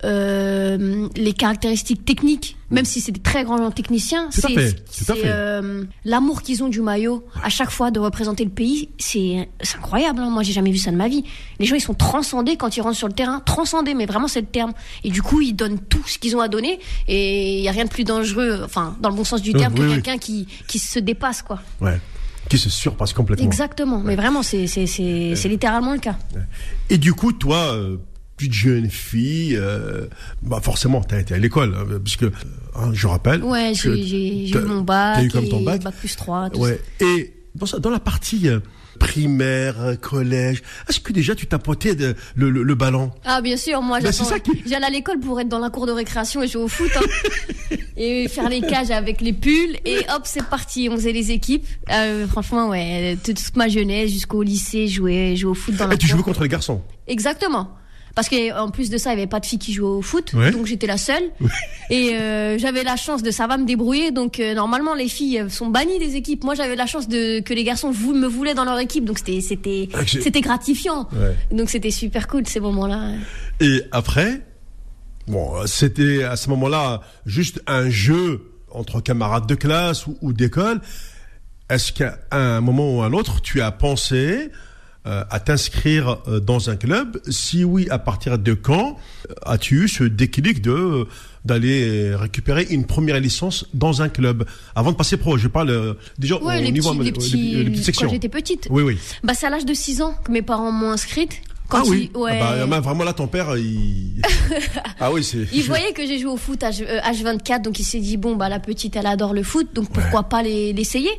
euh, 0.03 1.07
les 1.15 1.33
caractéristiques 1.33 2.03
techniques, 2.05 2.57
même 2.69 2.85
si 2.85 2.99
c'est 3.01 3.11
des 3.13 3.21
très 3.21 3.43
grands 3.43 3.71
techniciens. 3.71 4.27
C'est 4.29 4.45
euh, 5.25 5.83
l'amour 6.03 6.41
qu'ils 6.41 6.63
ont 6.63 6.67
du 6.67 6.81
maillot 6.81 7.25
à 7.41 7.49
chaque 7.49 7.71
fois 7.71 7.91
de 7.91 7.99
représenter 7.99 8.43
le 8.43 8.49
pays. 8.51 8.89
C'est 8.97 9.47
incroyable. 9.77 10.19
hein. 10.19 10.29
Moi, 10.29 10.43
j'ai 10.43 10.51
jamais 10.53 10.71
vu 10.71 10.77
ça 10.77 10.91
de 10.91 10.97
ma 10.97 11.07
vie. 11.07 11.23
Les 11.59 11.65
gens, 11.65 11.75
ils 11.75 11.81
sont 11.81 11.93
transcendés 11.93 12.57
quand 12.57 12.75
ils 12.77 12.81
rentrent 12.81 12.97
sur 12.97 13.07
le 13.07 13.13
terrain. 13.13 13.39
Transcendés, 13.45 13.93
mais 13.93 14.05
vraiment, 14.05 14.27
c'est 14.27 14.41
le 14.41 14.47
terme. 14.47 14.73
Et 15.03 15.09
du 15.09 15.21
coup, 15.21 15.41
ils 15.41 15.53
donnent 15.53 15.79
tout 15.79 16.03
ce 16.05 16.19
qu'ils 16.19 16.35
ont 16.35 16.41
à 16.41 16.49
donner. 16.49 16.79
Et 17.07 17.57
il 17.59 17.63
y 17.63 17.69
a 17.69 17.71
rien 17.71 17.85
de 17.85 17.89
plus 17.89 18.03
dangereux, 18.03 18.61
enfin, 18.65 18.95
dans 18.99 19.09
le 19.09 19.15
bon 19.15 19.23
sens 19.23 19.41
du 19.41 19.51
Oui, 19.53 19.59
terme, 19.59 19.73
oui, 19.73 19.79
que 19.79 19.85
oui. 19.85 19.93
quelqu'un 19.93 20.17
qui, 20.17 20.47
qui 20.67 20.77
se 20.77 20.99
dépasse, 20.99 21.41
quoi. 21.41 21.61
Ouais. 21.81 21.99
Qui 22.49 22.57
se 22.59 22.69
surpasse 22.69 23.13
complètement. 23.13 23.45
Exactement. 23.45 23.99
Mais 23.99 24.15
vraiment, 24.15 24.43
c'est 24.43 24.65
littéralement 25.45 25.93
le 25.93 25.99
cas. 25.99 26.17
Et 26.91 26.97
du 26.99 27.13
coup, 27.13 27.31
toi, 27.31 27.75
plus 28.37 28.51
jeune 28.51 28.89
fille, 28.89 29.55
euh, 29.55 30.07
bah 30.41 30.59
forcément, 30.61 31.01
t'as 31.01 31.19
été 31.21 31.33
à 31.33 31.37
l'école, 31.37 31.73
hein, 31.75 31.99
puisque, 32.03 32.23
euh, 32.23 32.31
hein, 32.75 32.89
je 32.93 33.07
rappelle. 33.07 33.43
Ouais, 33.43 33.71
que 33.81 33.95
j'ai 33.95 34.49
eu 34.49 34.57
mon 34.59 34.81
bac. 34.81 35.15
T'as 35.17 35.23
eu 35.23 35.29
comme 35.29 35.47
ton 35.47 35.61
bac. 35.61 35.81
plus 35.99 36.15
3. 36.15 36.49
tout 36.49 36.59
Ouais. 36.59 36.79
Et 36.99 37.33
dans, 37.55 37.65
ça- 37.65 37.79
dans 37.79 37.89
la 37.89 37.99
partie 38.01 38.49
euh, 38.49 38.59
primaire, 38.99 39.79
euh, 39.81 39.95
collège, 39.95 40.61
est-ce 40.89 40.99
que 40.99 41.13
déjà 41.13 41.35
tu 41.35 41.47
tapotais 41.47 41.95
de- 41.95 42.15
le, 42.35 42.49
le, 42.49 42.63
le 42.63 42.75
ballon? 42.75 43.11
Ah 43.23 43.41
bien 43.41 43.55
sûr, 43.57 43.81
moi 43.81 43.99
Bah, 44.01 44.11
qui- 44.11 44.63
j'allais 44.65 44.85
à 44.85 44.89
l'école 44.89 45.19
pour 45.19 45.39
être 45.39 45.47
dans 45.49 45.59
la 45.59 45.69
cour 45.69 45.85
de 45.85 45.91
récréation 45.93 46.41
et 46.43 46.47
jouer 46.47 46.63
au 46.63 46.67
foot 46.67 46.91
hein. 46.95 47.75
et 47.97 48.27
faire 48.27 48.49
les 48.49 48.61
cages 48.61 48.91
avec 48.91 49.21
les 49.21 49.33
pulls 49.33 49.77
et 49.85 49.99
hop 50.13 50.23
c'est 50.25 50.43
parti, 50.45 50.89
on 50.91 50.95
faisait 50.95 51.11
les 51.13 51.31
équipes. 51.31 51.65
Euh, 51.91 52.27
franchement 52.27 52.69
ouais, 52.69 53.17
toute, 53.23 53.37
toute 53.43 53.55
ma 53.55 53.67
jeunesse 53.69 54.11
jusqu'au 54.11 54.43
lycée, 54.43 54.87
jouer 54.87 55.35
jouer 55.35 55.51
au 55.51 55.55
foot 55.55 55.75
dans 55.75 55.87
la 55.87 55.93
Et 55.95 55.97
tu 55.97 56.07
jouais 56.07 56.21
contre 56.23 56.43
les 56.43 56.49
garçons? 56.49 56.81
Exactement. 57.07 57.69
Parce 58.15 58.29
qu'en 58.29 58.69
plus 58.71 58.89
de 58.89 58.97
ça, 58.97 59.11
il 59.11 59.17
n'y 59.17 59.21
avait 59.23 59.29
pas 59.29 59.41
de 59.41 59.45
filles 59.45 59.59
qui 59.59 59.73
jouaient 59.73 59.87
au 59.89 60.01
foot, 60.01 60.31
Ouais. 60.33 60.51
donc 60.51 60.65
j'étais 60.65 60.87
la 60.87 60.97
seule. 60.97 61.23
Et 61.89 62.15
euh, 62.15 62.57
j'avais 62.57 62.83
la 62.83 62.95
chance 62.95 63.21
de 63.21 63.29
ça 63.29 63.45
va 63.45 63.57
me 63.57 63.65
débrouiller, 63.65 64.11
donc 64.11 64.39
euh, 64.39 64.53
normalement 64.53 64.93
les 64.95 65.09
filles 65.09 65.43
sont 65.49 65.67
bannies 65.67 65.99
des 65.99 66.15
équipes. 66.15 66.43
Moi 66.45 66.55
j'avais 66.55 66.75
la 66.77 66.85
chance 66.85 67.07
de 67.09 67.41
que 67.41 67.53
les 67.53 67.63
garçons 67.65 67.91
vou- 67.91 68.13
me 68.13 68.25
voulaient 68.27 68.53
dans 68.53 68.63
leur 68.63 68.79
équipe, 68.79 69.03
donc 69.05 69.17
c'était 69.19 69.41
c'était 69.41 69.89
Ah, 69.93 69.99
c'était 70.07 70.39
gratifiant. 70.41 71.09
Ouais. 71.13 71.35
Donc 71.51 71.69
c'était 71.69 71.91
super 71.91 72.27
cool 72.27 72.47
ces 72.47 72.61
moments-là. 72.61 73.11
Et 73.59 73.83
après, 73.91 74.41
bon, 75.27 75.51
c'était 75.67 76.23
à 76.23 76.37
ce 76.37 76.49
moment-là 76.51 77.01
juste 77.25 77.61
un 77.67 77.89
jeu 77.89 78.49
entre 78.71 79.01
camarades 79.01 79.45
de 79.47 79.55
classe 79.55 80.07
ou, 80.07 80.17
ou 80.21 80.31
d'école. 80.33 80.79
Est-ce 81.69 81.91
qu'à 81.91 82.17
un 82.31 82.61
moment 82.61 82.95
ou 82.97 83.01
à 83.01 83.07
un 83.07 83.13
autre, 83.13 83.41
tu 83.41 83.61
as 83.61 83.71
pensé 83.71 84.51
à 85.29 85.39
t'inscrire 85.39 86.17
euh, 86.27 86.39
dans 86.39 86.69
un 86.69 86.75
club 86.75 87.19
Si 87.29 87.63
oui, 87.63 87.87
à 87.89 87.99
partir 87.99 88.37
de 88.39 88.53
quand 88.53 88.97
euh, 89.29 89.33
as-tu 89.45 89.83
eu 89.83 89.87
ce 89.87 90.03
déclic 90.03 90.61
de 90.61 90.71
euh, 90.71 91.05
d'aller 91.45 92.15
récupérer 92.15 92.65
une 92.71 92.85
première 92.85 93.19
licence 93.19 93.65
dans 93.73 94.01
un 94.01 94.09
club? 94.09 94.45
Avant 94.75 94.91
de 94.91 94.97
passer 94.97 95.17
pro 95.17 95.37
Je 95.37 95.47
parle 95.47 95.69
euh, 95.69 95.93
déjà 96.17 96.41
Ouais, 96.41 96.57
au 96.57 96.61
les 96.61 96.71
niveau 96.71 96.93
petits, 96.93 97.03
les 97.03 97.09
euh, 97.09 97.13
petits, 97.13 97.37
les 97.55 97.69
petites 97.71 97.85
sections. 97.85 98.07
quand 98.07 98.13
j'étais 98.13 98.29
petite. 98.29 98.67
Oui, 98.71 98.81
oui. 98.83 98.97
Bah 99.23 99.33
c'est 99.35 99.45
à 99.45 99.49
l'âge 99.51 99.65
de 99.65 99.73
6 99.73 100.01
ans 100.01 100.15
que 100.23 100.31
mes 100.31 100.41
parents 100.41 100.71
m'ont 100.71 100.91
inscrite. 100.91 101.41
Quand 101.67 101.79
ah 101.79 101.83
oui. 101.87 102.11
ouais. 102.13 102.39
Ah 102.41 102.67
bah, 102.67 102.79
vraiment 102.79 103.03
là, 103.03 103.13
ton 103.13 103.25
père, 103.27 103.57
il. 103.57 104.21
ah 104.99 105.11
oui, 105.11 105.23
c'est. 105.23 105.47
Il 105.51 105.63
voyait 105.63 105.93
que 105.93 106.05
j'ai 106.05 106.19
joué 106.19 106.29
au 106.31 106.37
foot 106.37 106.61
à 106.61 106.69
H- 106.69 106.85
euh, 106.87 106.99
H24, 107.01 107.63
donc 107.63 107.79
il 107.79 107.83
s'est 107.83 107.99
dit 107.99 108.17
bon 108.17 108.35
bah 108.35 108.49
la 108.49 108.59
petite 108.59 108.95
elle 108.95 109.07
adore 109.07 109.33
le 109.33 109.41
foot, 109.41 109.67
donc 109.73 109.89
pourquoi 109.89 110.23
pas 110.23 110.43
les- 110.43 110.73
l'essayer? 110.73 111.09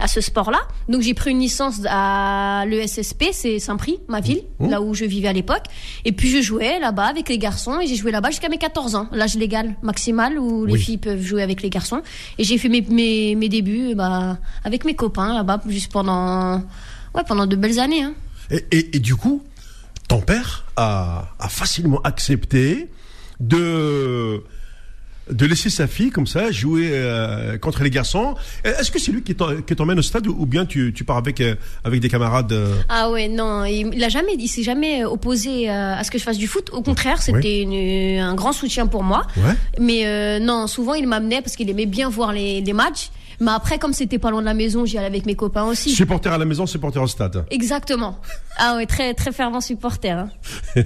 À 0.00 0.08
ce 0.08 0.20
sport-là. 0.20 0.58
Donc 0.88 1.02
j'ai 1.02 1.14
pris 1.14 1.30
une 1.30 1.38
licence 1.40 1.80
à 1.88 2.64
l'ESSP, 2.66 3.26
c'est 3.32 3.58
Saint-Prix, 3.58 3.98
ma 4.08 4.20
ville, 4.20 4.42
Mmh. 4.58 4.68
là 4.70 4.80
où 4.82 4.94
je 4.94 5.04
vivais 5.04 5.28
à 5.28 5.32
l'époque. 5.32 5.64
Et 6.04 6.12
puis 6.12 6.28
je 6.30 6.40
jouais 6.42 6.78
là-bas 6.80 7.04
avec 7.06 7.28
les 7.28 7.38
garçons 7.38 7.78
et 7.80 7.86
j'ai 7.86 7.96
joué 7.96 8.10
là-bas 8.10 8.30
jusqu'à 8.30 8.48
mes 8.48 8.58
14 8.58 8.94
ans, 8.94 9.08
l'âge 9.12 9.36
légal 9.36 9.76
maximal 9.82 10.38
où 10.38 10.64
les 10.66 10.72
Oui. 10.74 10.80
filles 10.80 10.98
peuvent 10.98 11.22
jouer 11.22 11.42
avec 11.42 11.62
les 11.62 11.70
garçons. 11.70 12.02
Et 12.38 12.44
j'ai 12.44 12.58
fait 12.58 12.68
mes, 12.68 12.80
mes, 12.82 13.34
mes 13.36 13.48
débuts 13.48 13.94
bah, 13.94 14.38
avec 14.64 14.84
mes 14.84 14.94
copains 14.94 15.34
là-bas 15.34 15.60
juste 15.68 15.92
pendant 15.92 16.58
ouais 17.14 17.22
pendant 17.26 17.46
de 17.46 17.56
belles 17.56 17.78
années. 17.78 18.02
Hein. 18.02 18.14
Et, 18.50 18.64
et, 18.72 18.96
et 18.96 18.98
du 18.98 19.14
coup, 19.16 19.42
ton 20.08 20.20
père 20.20 20.64
a, 20.76 21.28
a 21.38 21.48
facilement 21.48 22.00
accepté 22.02 22.88
de 23.38 24.42
de 25.30 25.46
laisser 25.46 25.70
sa 25.70 25.86
fille 25.86 26.10
comme 26.10 26.26
ça 26.26 26.50
jouer 26.50 26.90
euh, 26.92 27.58
contre 27.58 27.82
les 27.82 27.90
garçons. 27.90 28.34
Est-ce 28.64 28.90
que 28.90 28.98
c'est 28.98 29.12
lui 29.12 29.22
qui 29.22 29.34
t'emmène 29.34 29.98
au 29.98 30.02
stade 30.02 30.26
ou 30.26 30.46
bien 30.46 30.66
tu, 30.66 30.92
tu 30.94 31.04
pars 31.04 31.16
avec 31.16 31.40
euh, 31.40 31.54
avec 31.84 32.00
des 32.00 32.08
camarades 32.08 32.52
euh, 32.52 32.74
Ah 32.88 33.10
ouais, 33.10 33.28
non, 33.28 33.64
il, 33.64 33.90
il 33.94 34.04
a 34.04 34.08
jamais, 34.08 34.32
il 34.38 34.48
s'est 34.48 34.62
jamais 34.62 35.04
opposé 35.04 35.70
euh, 35.70 35.94
à 35.96 36.04
ce 36.04 36.10
que 36.10 36.18
je 36.18 36.24
fasse 36.24 36.38
du 36.38 36.46
foot. 36.46 36.70
Au 36.72 36.82
contraire, 36.82 37.20
c'était 37.22 38.18
un 38.20 38.34
grand 38.34 38.52
soutien 38.52 38.86
pour 38.86 39.02
moi. 39.02 39.26
Ouais. 39.36 39.54
Mais 39.78 40.06
euh, 40.06 40.38
non, 40.38 40.66
souvent 40.66 40.94
il 40.94 41.06
m'amenait 41.06 41.42
parce 41.42 41.56
qu'il 41.56 41.68
aimait 41.70 41.86
bien 41.86 42.08
voir 42.08 42.32
les, 42.32 42.60
les 42.60 42.72
matchs. 42.72 43.10
Mais 43.42 43.52
après, 43.52 43.78
comme 43.78 43.94
c'était 43.94 44.18
pas 44.18 44.30
loin 44.30 44.40
de 44.42 44.46
la 44.46 44.52
maison, 44.52 44.84
j'y 44.84 44.98
allais 44.98 45.06
avec 45.06 45.24
mes 45.24 45.34
copains 45.34 45.64
aussi. 45.64 45.90
Supporter 45.90 46.30
à 46.30 46.36
la 46.36 46.44
maison, 46.44 46.66
supporter 46.66 47.00
au 47.02 47.06
stade. 47.06 47.46
Exactement. 47.50 48.18
Ah 48.58 48.76
ouais, 48.76 48.84
très 48.84 49.14
très 49.14 49.32
fervent 49.32 49.62
supporter. 49.62 50.10
hein. 50.10 50.28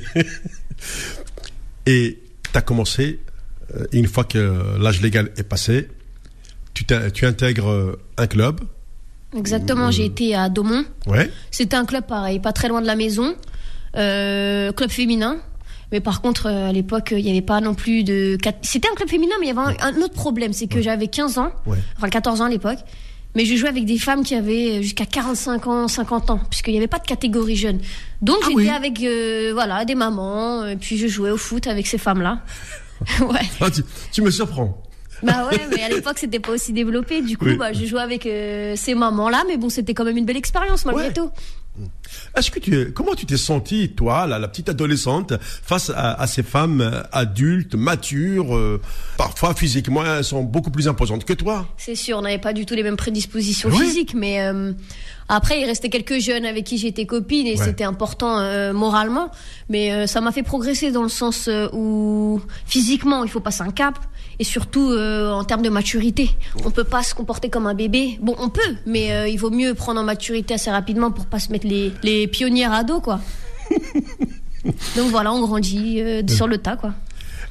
Et 1.87 2.21
tu 2.53 2.59
as 2.59 2.63
commencé, 2.63 3.21
euh, 3.24 3.24
une 3.93 4.07
fois 4.07 4.25
que 4.25 4.79
l'âge 4.81 5.01
légal 5.03 5.31
est 5.37 5.43
passé, 5.43 5.89
tu, 6.75 6.85
intègres 7.25 7.71
euh, 7.71 8.01
un 8.17 8.27
club. 8.27 8.61
Exactement. 9.37 9.91
J'ai 9.91 10.05
été 10.07 10.35
à 10.35 10.49
Daumont. 10.49 10.85
Ouais. 11.07 11.31
C'était 11.51 11.77
un 11.77 11.85
club 11.85 12.07
pareil, 12.07 12.39
pas 12.41 12.53
très 12.53 12.69
loin 12.69 12.81
de 12.81 12.87
la 12.87 12.97
maison, 12.97 13.35
euh, 13.97 14.73
club 14.73 14.91
féminin. 14.91 15.39
Mais 15.93 16.01
par 16.01 16.21
contre, 16.21 16.47
euh, 16.47 16.69
à 16.69 16.73
l'époque, 16.73 17.13
il 17.17 17.25
n'y 17.25 17.31
avait 17.31 17.43
pas 17.43 17.61
non 17.61 17.75
plus 17.75 18.03
de. 18.05 18.37
C'était 18.63 18.89
un 18.91 18.95
club 18.95 19.09
féminin, 19.09 19.35
mais 19.41 19.47
il 19.47 19.55
y 19.55 19.59
avait 19.59 19.77
un, 19.81 19.95
un 19.95 20.03
autre 20.03 20.15
problème, 20.15 20.53
c'est 20.53 20.67
que 20.67 20.81
j'avais 20.83 21.09
15 21.09 21.39
ans, 21.39 21.53
Ouais. 21.67 21.79
enfin 21.97 22.09
14 22.09 22.41
ans 22.41 22.45
à 22.47 22.49
l'époque, 22.51 22.79
mais 23.37 23.45
je 23.45 23.55
jouais 23.55 23.69
avec 23.69 23.85
des 23.85 23.99
femmes 23.99 24.25
qui 24.25 24.35
avaient 24.35 24.83
jusqu'à 24.83 25.05
45 25.07 25.67
ans, 25.69 25.87
50 25.89 26.31
ans, 26.31 26.41
puisqu'il 26.51 26.73
n'y 26.73 26.79
avait 26.79 26.87
pas 26.89 26.99
de 26.99 27.07
catégorie 27.07 27.55
jeune. 27.57 27.79
Donc 28.23 28.39
Ah 28.43 28.47
j'étais 28.49 28.57
oui. 28.57 28.69
avec 28.71 29.01
euh, 29.03 29.51
voilà 29.53 29.85
des 29.85 29.95
mamans, 29.95 30.67
et 30.67 30.77
puis 30.77 30.97
je 30.97 31.07
jouais 31.07 31.31
au 31.31 31.37
foot 31.37 31.67
avec 31.69 31.87
ces 31.87 31.99
femmes-là. 31.99 32.41
ouais. 33.21 33.41
Ah, 33.61 33.71
tu, 33.71 33.83
tu 34.13 34.23
me 34.23 34.31
surprends. 34.31 34.81
Bah 35.23 35.49
ouais, 35.51 35.61
mais 35.71 35.83
à 35.83 35.89
l'époque 35.89 36.19
c'était 36.19 36.41
pas 36.41 36.53
aussi 36.53 36.73
développé. 36.73 37.23
Du 37.23 37.39
coup, 37.39 37.47
Oui. 37.47 37.57
bah, 37.57 37.73
je 37.73 37.85
jouais 37.87 38.01
avec 38.01 38.27
euh, 38.27 38.75
ces 38.77 38.95
mamans-là, 38.95 39.45
mais 39.49 39.57
bon, 39.57 39.69
c'était 39.69 39.95
quand 39.95 40.05
même 40.05 40.17
une 40.17 40.27
belle 40.27 40.37
expérience 40.37 40.85
malgré 40.85 41.07
Ouais. 41.09 41.13
tout. 41.13 41.31
Est-ce 42.37 42.51
que 42.51 42.59
tu, 42.59 42.93
comment 42.93 43.15
tu 43.15 43.27
t'es 43.27 43.37
sentie, 43.37 43.91
toi, 43.91 44.27
la, 44.27 44.39
la 44.39 44.49
petite 44.49 44.69
adolescente, 44.69 45.33
face 45.41 45.91
à, 45.95 46.15
à 46.21 46.27
ces 46.27 46.43
femmes 46.43 46.81
euh, 46.81 47.03
adultes, 47.13 47.75
matures, 47.75 48.57
euh, 48.57 48.81
parfois 49.17 49.55
physiquement, 49.55 50.05
elles 50.05 50.25
sont 50.25 50.43
beaucoup 50.43 50.71
plus 50.71 50.89
imposantes 50.89 51.25
que 51.25 51.33
toi? 51.33 51.67
C'est 51.77 51.95
sûr, 51.95 52.19
on 52.19 52.23
n'avait 52.23 52.39
pas 52.39 52.53
du 52.53 52.67
tout 52.67 52.75
les 52.75 52.83
mêmes 52.83 52.97
prédispositions 52.97 53.69
Oui. 53.71 53.79
physiques, 53.85 54.15
mais 54.15 54.41
euh, 54.43 54.73
après, 55.29 55.61
il 55.61 55.65
restait 55.67 55.89
quelques 55.91 56.19
jeunes 56.21 56.45
avec 56.45 56.65
qui 56.65 56.79
j'étais 56.79 57.07
copine 57.07 57.47
et 57.47 57.59
Ouais. 57.59 57.65
c'était 57.65 57.85
important 57.85 58.39
euh, 58.41 58.73
moralement. 58.73 59.31
Mais 59.69 60.07
ça 60.07 60.21
m'a 60.21 60.33
fait 60.33 60.43
progresser 60.43 60.91
dans 60.93 61.03
le 61.03 61.09
sens 61.09 61.49
où 61.73 62.41
physiquement, 62.67 63.25
il 63.25 63.31
faut 63.31 63.41
passer 63.41 63.63
un 63.63 63.71
cap 63.71 63.95
et 64.39 64.45
surtout 64.45 64.91
euh, 64.91 65.31
en 65.31 65.45
termes 65.45 65.63
de 65.63 65.69
maturité. 65.71 66.31
On 66.65 66.71
peut 66.71 66.85
pas 66.85 67.03
se 67.03 67.15
comporter 67.15 67.49
comme 67.49 67.67
un 67.67 67.75
bébé. 67.75 68.19
Bon, 68.21 68.35
on 68.39 68.49
peut, 68.51 68.61
mais 68.85 69.13
euh, 69.13 69.29
il 69.29 69.39
vaut 69.39 69.51
mieux 69.51 69.75
prendre 69.75 70.01
en 70.01 70.05
maturité 70.05 70.55
assez 70.55 70.71
rapidement 70.71 71.11
pour 71.13 71.27
pas 71.27 71.39
se 71.39 71.51
mettre 71.53 71.67
les, 71.67 71.93
les 72.05 72.29
pionnières 72.29 72.73
à 72.73 72.85
dos, 72.85 73.01
quoi. 73.01 73.21
Donc 74.97 75.11
voilà, 75.11 75.33
on 75.33 75.41
grandit 75.41 76.01
euh, 76.01 76.23
sur 76.29 76.47
le 76.47 76.59
tas, 76.59 76.77
quoi. 76.77 76.95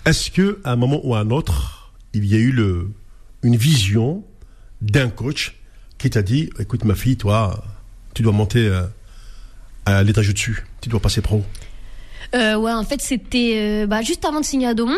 Est-ce 0.06 0.32
que 0.32 0.60
à 0.64 0.72
un 0.72 0.76
moment 0.76 1.02
ou 1.04 1.16
à 1.16 1.20
un 1.20 1.30
autre, 1.32 1.94
il 2.14 2.26
y 2.26 2.36
a 2.36 2.38
eu 2.38 2.52
le, 2.52 2.92
une 3.42 3.56
vision 3.56 4.24
d'un 4.82 5.10
coach 5.10 5.56
qui 5.98 6.10
t'a 6.10 6.22
dit, 6.22 6.50
écoute 6.60 6.86
ma 6.86 6.96
fille, 6.96 7.18
toi, 7.18 7.64
tu 8.14 8.24
dois 8.24 8.34
monter 8.34 8.68
euh, 8.68 8.84
à 9.86 10.04
l'étage 10.04 10.30
au-dessus, 10.30 10.66
tu 10.82 10.90
dois 10.90 11.00
passer 11.00 11.22
pro? 11.22 11.44
Euh, 12.36 12.56
ouais, 12.56 12.72
en 12.72 12.84
fait, 12.84 13.02
c'était 13.02 13.54
euh, 13.56 13.88
bah, 13.88 14.02
juste 14.02 14.26
avant 14.26 14.40
de 14.40 14.46
signer 14.46 14.68
à 14.68 14.74
Daumont. 14.74 14.98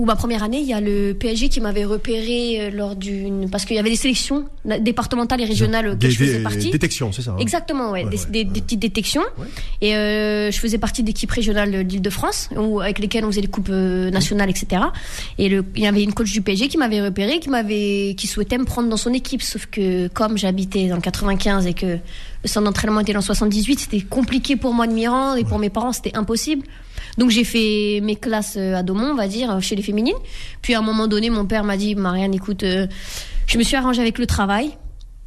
Où 0.00 0.06
ma 0.06 0.16
première 0.16 0.42
année, 0.42 0.60
il 0.60 0.66
y 0.66 0.72
a 0.72 0.80
le 0.80 1.12
PSG 1.12 1.50
qui 1.50 1.60
m'avait 1.60 1.84
repéré 1.84 2.56
euh, 2.58 2.70
lors 2.70 2.96
d'une 2.96 3.50
parce 3.50 3.66
qu'il 3.66 3.76
y 3.76 3.78
avait 3.78 3.90
des 3.90 3.96
sélections 3.96 4.46
départementales 4.80 5.42
et 5.42 5.44
régionales 5.44 5.96
je 6.00 6.08
faisais 6.16 6.38
des- 6.38 6.42
partie. 6.42 6.70
détections, 6.70 7.12
c'est 7.12 7.20
ça 7.20 7.32
hein 7.32 7.36
Exactement, 7.38 7.90
ouais, 7.90 8.04
Ouais, 8.04 8.10
des, 8.10 8.16
ouais, 8.16 8.24
des- 8.30 8.44
des 8.44 8.60
petites 8.62 8.80
détections. 8.80 9.22
Et 9.82 9.94
euh, 9.94 10.50
je 10.50 10.58
faisais 10.58 10.78
partie 10.78 11.02
d'équipes 11.02 11.30
régionales 11.30 11.84
d'Île-de-France, 11.84 12.48
où- 12.56 12.80
avec 12.80 12.98
lesquelles 12.98 13.24
on 13.26 13.30
faisait 13.30 13.42
les 13.42 13.48
coupes 13.48 13.68
euh, 13.70 14.10
nationales, 14.10 14.48
etc. 14.48 14.82
Et 15.36 15.50
le, 15.50 15.64
il 15.76 15.82
y 15.82 15.86
avait 15.86 16.02
une 16.02 16.14
coach 16.14 16.32
du 16.32 16.40
PSG 16.40 16.68
qui 16.68 16.78
m'avait 16.78 17.02
repéré, 17.02 17.38
qui 17.40 17.50
m'avait, 17.50 18.14
qui 18.16 18.26
souhaitait 18.26 18.56
me 18.56 18.64
prendre 18.64 18.88
dans 18.88 18.96
son 18.96 19.12
équipe. 19.12 19.42
Sauf 19.42 19.66
que 19.66 20.08
comme 20.08 20.38
j'habitais 20.38 20.88
dans 20.88 20.96
le 20.96 21.02
95 21.02 21.66
et 21.66 21.74
que 21.74 21.86
le 22.42 22.48
centre 22.48 22.64
d'entraînement 22.64 23.00
était 23.00 23.12
dans 23.12 23.18
le 23.18 23.24
78, 23.24 23.80
c'était 23.80 24.00
compliqué 24.00 24.56
pour 24.56 24.72
moi 24.72 24.86
de 24.86 24.94
m'y 24.94 25.06
rendre 25.06 25.36
et 25.36 25.44
pour 25.44 25.58
mes 25.58 25.68
parents 25.68 25.92
c'était 25.92 26.16
impossible. 26.16 26.62
Donc 27.18 27.30
j'ai 27.30 27.44
fait 27.44 28.00
mes 28.02 28.16
classes 28.16 28.56
euh, 28.56 28.76
à 28.76 28.82
Daumont, 28.82 29.12
on 29.12 29.14
va 29.14 29.28
dire, 29.28 29.60
chez 29.60 29.76
les 29.76 29.82
féminines. 29.82 30.16
Puis 30.62 30.74
à 30.74 30.78
un 30.78 30.82
moment 30.82 31.06
donné, 31.06 31.30
mon 31.30 31.46
père 31.46 31.64
m'a 31.64 31.76
dit, 31.76 31.94
Marianne, 31.94 32.34
écoute, 32.34 32.62
euh, 32.62 32.86
je 33.46 33.58
me 33.58 33.62
suis 33.62 33.76
arrangée 33.76 34.00
avec 34.00 34.18
le 34.18 34.26
travail. 34.26 34.70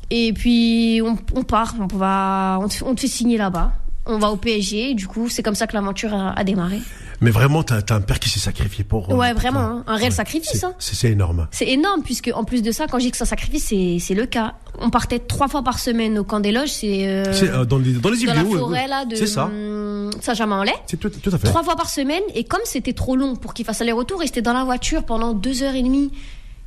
Et 0.09 0.33
puis 0.33 1.01
on, 1.03 1.43
part, 1.43 1.75
on 1.79 1.87
va, 1.87 2.59
on 2.61 2.67
on 2.87 2.95
te 2.95 3.01
fait 3.01 3.07
signer 3.07 3.37
là-bas. 3.37 3.73
On 4.05 4.17
va 4.17 4.29
au 4.31 4.35
PSG. 4.35 4.91
et 4.91 4.93
du 4.95 5.07
coup, 5.07 5.29
c'est 5.29 5.43
comme 5.43 5.55
ça 5.55 5.65
que 5.67 5.73
l'aventure 5.73 6.13
a, 6.13 6.31
a 6.37 6.43
démarré. 6.43 6.79
Mais 7.21 7.31
vraiment, 7.31 7.63
t'as 7.63 7.77
as 7.89 7.93
un 7.93 8.01
père 8.01 8.19
qui 8.19 8.29
s'est 8.29 8.39
sacrifié 8.39 8.83
pour. 8.83 9.09
euh, 9.09 9.15
Ouais, 9.15 9.31
vraiment, 9.31 9.59
hein, 9.61 9.83
un 9.87 9.95
réel 9.95 10.09
Ouais. 10.09 10.15
sacrifice, 10.15 10.49
C'est- 10.59 10.65
hein. 10.65 10.73
C'est 10.77 10.95
c'est 10.95 11.09
énorme. 11.11 11.47
C'est 11.51 11.67
énorme 11.69 12.01
puisque 12.03 12.29
en 12.35 12.43
plus 12.43 12.61
de 12.61 12.71
ça, 12.73 12.85
quand 12.87 12.99
je 12.99 13.05
dis 13.05 13.11
que 13.11 13.17
c'est 13.17 13.23
un 13.23 13.27
sacrifice, 13.27 13.63
c'est 13.69 13.97
c'est 14.01 14.13
le 14.13 14.25
cas. 14.25 14.55
On 14.79 14.89
partait 14.89 15.19
trois 15.19 15.47
fois 15.47 15.63
par 15.63 15.79
semaine 15.79 16.17
au 16.19 16.25
camp 16.25 16.41
des 16.41 16.51
loges. 16.51 16.69
C'est 16.71 17.07
euh, 17.07 17.31
C'est 17.31 17.49
euh, 17.49 17.63
dans 17.63 17.77
les 17.77 17.93
dans 17.93 18.09
les 18.09 18.25
dans 18.25 18.33
la 18.33 18.43
forêt 18.43 18.81
ouais. 18.81 18.87
là 18.87 19.05
de 19.05 19.15
C'est 19.15 19.27
ça. 19.27 19.45
hum, 19.45 20.09
Saint-Germain-en-Laye. 20.19 20.73
C'est 20.85 20.97
tout, 20.99 21.09
tout 21.09 21.29
à 21.33 21.37
fait. 21.37 21.47
Trois 21.47 21.63
fois 21.63 21.77
par 21.77 21.89
semaine 21.89 22.23
et 22.35 22.43
comme 22.43 22.61
c'était 22.65 22.93
trop 22.93 23.15
long 23.15 23.37
pour 23.37 23.53
qu'il 23.53 23.63
fasse 23.63 23.79
aller-retour, 23.79 24.21
il 24.21 24.27
était 24.27 24.41
dans 24.41 24.53
la 24.53 24.65
voiture 24.65 25.05
pendant 25.05 25.31
deux 25.33 25.63
heures 25.63 25.75
et 25.75 25.83
demie. 25.83 26.11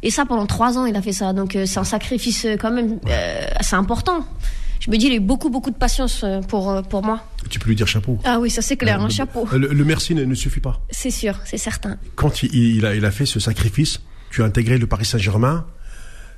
Et 0.03 0.11
ça 0.11 0.25
pendant 0.25 0.47
trois 0.47 0.79
ans, 0.79 0.87
il 0.87 0.97
a 0.97 1.03
fait 1.03 1.13
ça. 1.13 1.35
Donc 1.35 1.55
euh, 1.55 1.67
c'est 1.67 1.81
un 1.81 1.85
sacrifice 1.85 2.47
quand 2.59 2.71
même 2.71 2.99
euh, 3.09 3.47
assez 3.57 3.75
important. 3.77 4.25
Je 4.81 4.91
me 4.91 4.97
dis, 4.97 5.07
il 5.07 5.13
a 5.13 5.17
eu 5.17 5.21
beaucoup 5.21 5.51
beaucoup 5.51 5.71
de 5.71 5.77
patience 5.77 6.23
euh, 6.25 6.41
pour 6.41 6.71
euh, 6.71 6.83
pour 6.83 7.03
moi. 7.03 7.25
Tu 7.51 7.59
peux 7.59 7.69
lui 7.69 7.77
dire 7.77 7.87
chapeau. 7.89 8.19
Ah 8.25 8.39
oui, 8.41 8.51
ça 8.51 8.63
c'est 8.63 8.77
clair, 8.77 8.99
Euh, 9.01 9.05
un 9.05 9.09
le- 9.09 9.13
chapeau. 9.13 9.47
Le, 9.53 9.69
le 9.69 9.85
merci 9.85 10.15
ne, 10.15 10.25
ne 10.25 10.35
suffit 10.35 10.61
pas. 10.61 10.81
C'est 10.91 11.11
sûr, 11.11 11.39
c'est 11.45 11.59
certain. 11.59 11.97
Quand 12.15 12.43
il, 12.43 12.55
il 12.55 12.87
a, 12.87 12.95
il 12.95 13.05
a 13.05 13.11
fait 13.11 13.27
ce 13.27 13.41
sacrifice, 13.41 14.01
tu 14.31 14.43
as 14.43 14.45
intégré 14.47 14.79
le 14.79 14.87
Paris 14.87 15.05
Saint-Germain. 15.05 15.65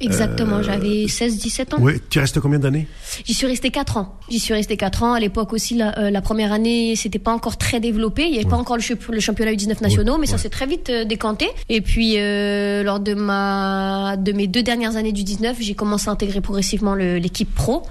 Exactement, 0.00 0.62
j'avais 0.62 1.06
16-17 1.06 1.74
ans. 1.74 1.78
Oui. 1.80 1.94
Tu 2.08 2.20
restes 2.20 2.38
combien 2.38 2.60
d'années? 2.60 2.86
J'y 3.24 3.34
suis 3.34 3.48
restée 3.48 3.70
4 3.70 3.96
ans. 3.96 4.14
J'y 4.30 4.38
suis 4.38 4.54
restée 4.54 4.76
4 4.76 5.02
ans. 5.02 5.14
À 5.14 5.18
l'époque 5.18 5.52
aussi, 5.52 5.74
la, 5.74 5.98
euh, 5.98 6.10
la 6.10 6.20
première 6.20 6.52
année, 6.52 6.94
c'était 6.94 7.18
pas 7.18 7.32
encore 7.32 7.56
très 7.58 7.80
développé. 7.80 8.26
Il 8.28 8.32
y 8.36 8.38
avait 8.38 8.48
pas 8.48 8.56
encore 8.56 8.76
le, 8.76 8.82
le 9.12 9.18
championnat 9.20 9.50
U19 9.52 9.82
nationaux, 9.82 10.16
mais 10.16 10.26
ça 10.26 10.38
s'est 10.38 10.50
très 10.50 10.66
vite 10.66 10.88
euh, 10.90 11.04
décanté. 11.04 11.48
Et 11.68 11.80
puis, 11.80 12.14
euh, 12.16 12.84
lors 12.84 13.00
de 13.00 13.14
ma, 13.14 14.16
de 14.16 14.30
mes 14.30 14.46
deux 14.46 14.62
dernières 14.62 14.94
années 14.96 15.10
du 15.10 15.24
19, 15.24 15.56
j'ai 15.58 15.74
commencé 15.74 16.08
à 16.08 16.12
intégrer 16.12 16.40
progressivement 16.40 16.94
l'équipe 16.94 17.52
pro, 17.52 17.82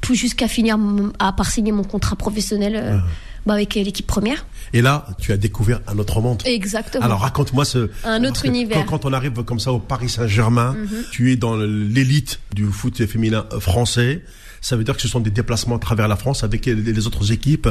tout 0.00 0.14
jusqu'à 0.14 0.48
finir 0.48 0.78
à 1.18 1.32
part 1.32 1.50
signer 1.50 1.72
mon 1.72 1.84
contrat 1.84 2.16
professionnel 2.16 2.74
euh, 2.76 2.98
bah, 3.46 3.54
avec 3.54 3.76
euh, 3.76 3.82
l'équipe 3.82 4.06
première. 4.06 4.46
Et 4.72 4.82
là, 4.82 5.06
tu 5.20 5.32
as 5.32 5.36
découvert 5.36 5.80
un 5.86 5.98
autre 5.98 6.20
monde. 6.20 6.42
Exactement. 6.46 7.04
Alors 7.04 7.20
raconte-moi 7.20 7.64
ce 7.64 7.90
Un 8.04 8.24
autre 8.24 8.44
univers. 8.46 8.78
Mhm. 8.78 8.84
Quand, 8.86 8.98
quand 8.98 9.08
on 9.08 9.12
arrive 9.12 9.32
comme 9.44 9.60
ça 9.60 9.72
au 9.72 9.78
Paris 9.78 10.08
Saint-Germain, 10.08 10.76
tu 11.10 11.32
es 11.32 11.36
dans 11.36 11.56
l'élite 11.56 12.40
du 12.54 12.64
foot 12.66 13.04
féminin 13.06 13.44
français. 13.60 14.22
Ça 14.62 14.76
veut 14.76 14.84
dire 14.84 14.94
que 14.94 15.00
ce 15.00 15.08
sont 15.08 15.20
des 15.20 15.30
déplacements 15.30 15.76
à 15.76 15.78
travers 15.78 16.06
la 16.06 16.16
France 16.16 16.44
avec 16.44 16.66
les, 16.66 17.06
autres 17.06 17.32
équipes. 17.32 17.68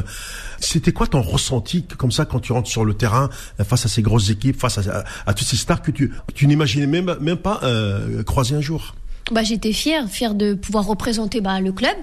C'était 0.59 0.91
quoi 0.91 1.05
ton 1.05 1.21
ressenti 1.21 1.83
comme 1.83 2.11
ça 2.11 2.25
quand 2.25 2.39
tu 2.39 2.51
rentres 2.51 2.67
sur 2.69 2.83
le 2.83 2.95
terrain 2.95 3.29
euh, 3.59 3.63
face 3.63 3.85
à 3.85 3.89
ces 3.89 4.01
grosses 4.01 4.31
équipes, 4.31 4.59
face 4.59 4.79
à, 4.79 4.99
à- 4.99 5.03
à 5.27 5.33
toutes 5.35 5.47
ces 5.47 5.55
stars 5.57 5.83
que 5.83 5.91
tu, 5.91 6.11
tu 6.33 6.47
n'imaginais 6.47 6.87
même 6.87 7.15
même 7.21 7.37
pas 7.37 7.59
euh, 7.63 8.23
croiser 8.23 8.55
un 8.55 8.61
jour? 8.61 8.95
Bah, 9.31 9.43
j'étais 9.43 9.73
fière, 9.73 10.07
fière 10.09 10.33
de 10.35 10.53
pouvoir 10.53 10.85
représenter 10.85 11.41
bah, 11.41 11.59
le 11.61 11.71
club. 11.71 11.95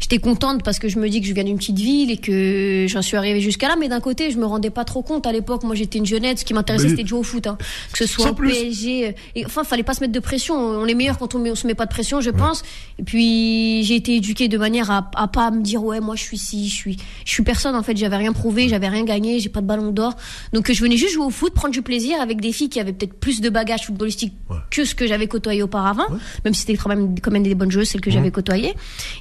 J'étais 0.00 0.18
contente 0.18 0.64
parce 0.64 0.80
que 0.80 0.88
je 0.88 0.98
me 0.98 1.08
dis 1.08 1.20
que 1.20 1.28
je 1.28 1.32
viens 1.32 1.44
d'une 1.44 1.58
petite 1.58 1.78
ville 1.78 2.10
et 2.10 2.16
que 2.16 2.86
j'en 2.88 3.02
suis 3.02 3.16
arrivée 3.16 3.40
jusqu'à 3.40 3.68
là. 3.68 3.76
Mais 3.78 3.88
d'un 3.88 4.00
côté, 4.00 4.32
je 4.32 4.36
me 4.38 4.44
rendais 4.44 4.70
pas 4.70 4.84
trop 4.84 5.00
compte. 5.00 5.28
À 5.28 5.32
l'époque, 5.32 5.62
moi, 5.62 5.76
j'étais 5.76 5.98
une 5.98 6.06
jeunette. 6.06 6.40
Ce 6.40 6.44
qui 6.44 6.54
m'intéressait, 6.54 6.88
c'était 6.88 7.04
de 7.04 7.08
jouer 7.08 7.20
au 7.20 7.22
foot. 7.22 7.46
Hein. 7.46 7.56
Que 7.92 7.98
ce 7.98 8.06
soit. 8.06 8.34
PSG. 8.34 9.06
euh, 9.06 9.12
Et, 9.36 9.46
enfin, 9.46 9.62
fallait 9.62 9.84
pas 9.84 9.94
se 9.94 10.00
mettre 10.00 10.12
de 10.12 10.18
pression. 10.18 10.56
On 10.56 10.86
est 10.86 10.94
meilleur 10.94 11.18
quand 11.18 11.36
on, 11.36 11.38
met, 11.38 11.52
on 11.52 11.54
se 11.54 11.68
met 11.68 11.74
pas 11.76 11.86
de 11.86 11.90
pression, 11.90 12.20
je 12.20 12.30
pense. 12.30 12.62
Et 12.98 13.04
puis, 13.04 13.84
j'ai 13.84 13.94
été 13.94 14.16
éduquée 14.16 14.48
de 14.48 14.58
manière 14.58 14.90
à, 14.90 15.08
à 15.14 15.28
pas 15.28 15.52
me 15.52 15.62
dire 15.62 15.84
ouais, 15.84 16.00
moi, 16.00 16.16
je 16.16 16.22
suis 16.24 16.38
ci, 16.38 16.68
je 16.68 16.74
suis, 16.74 16.96
je 17.24 17.30
suis 17.30 17.44
personne. 17.44 17.76
En 17.76 17.84
fait, 17.84 17.96
j'avais 17.96 18.16
rien 18.16 18.32
prouvé, 18.32 18.68
j'avais 18.68 18.88
rien 18.88 19.04
gagné, 19.04 19.38
j'ai 19.38 19.50
pas 19.50 19.60
de 19.60 19.66
ballon 19.66 19.92
d'or. 19.92 20.14
Donc, 20.52 20.68
euh, 20.68 20.74
je 20.74 20.82
venais 20.82 20.96
juste 20.96 21.14
jouer 21.14 21.26
au 21.26 21.30
foot, 21.30 21.54
prendre 21.54 21.72
du 21.72 21.82
plaisir 21.82 22.20
avec 22.20 22.40
des 22.40 22.50
filles 22.52 22.68
qui 22.70 22.80
avaient 22.80 22.92
peut-être 22.92 23.14
plus 23.14 23.40
de 23.40 23.48
bagages 23.50 23.86
footballistiques 23.86 24.32
Ouais. 24.50 24.56
que 24.70 24.84
ce 24.84 24.94
que 24.96 25.06
j'avais 25.06 25.28
côtoyé 25.28 25.62
auparavant, 25.62 26.06
même 26.44 26.54
si 26.54 26.61
c'était 26.62 26.76
quand 26.76 26.88
même, 26.88 27.18
quand 27.20 27.30
même 27.30 27.42
des 27.42 27.54
bonnes 27.54 27.70
joueuses, 27.70 27.88
celles 27.90 28.00
que 28.00 28.10
j'avais 28.10 28.30
côtoyées. 28.30 28.74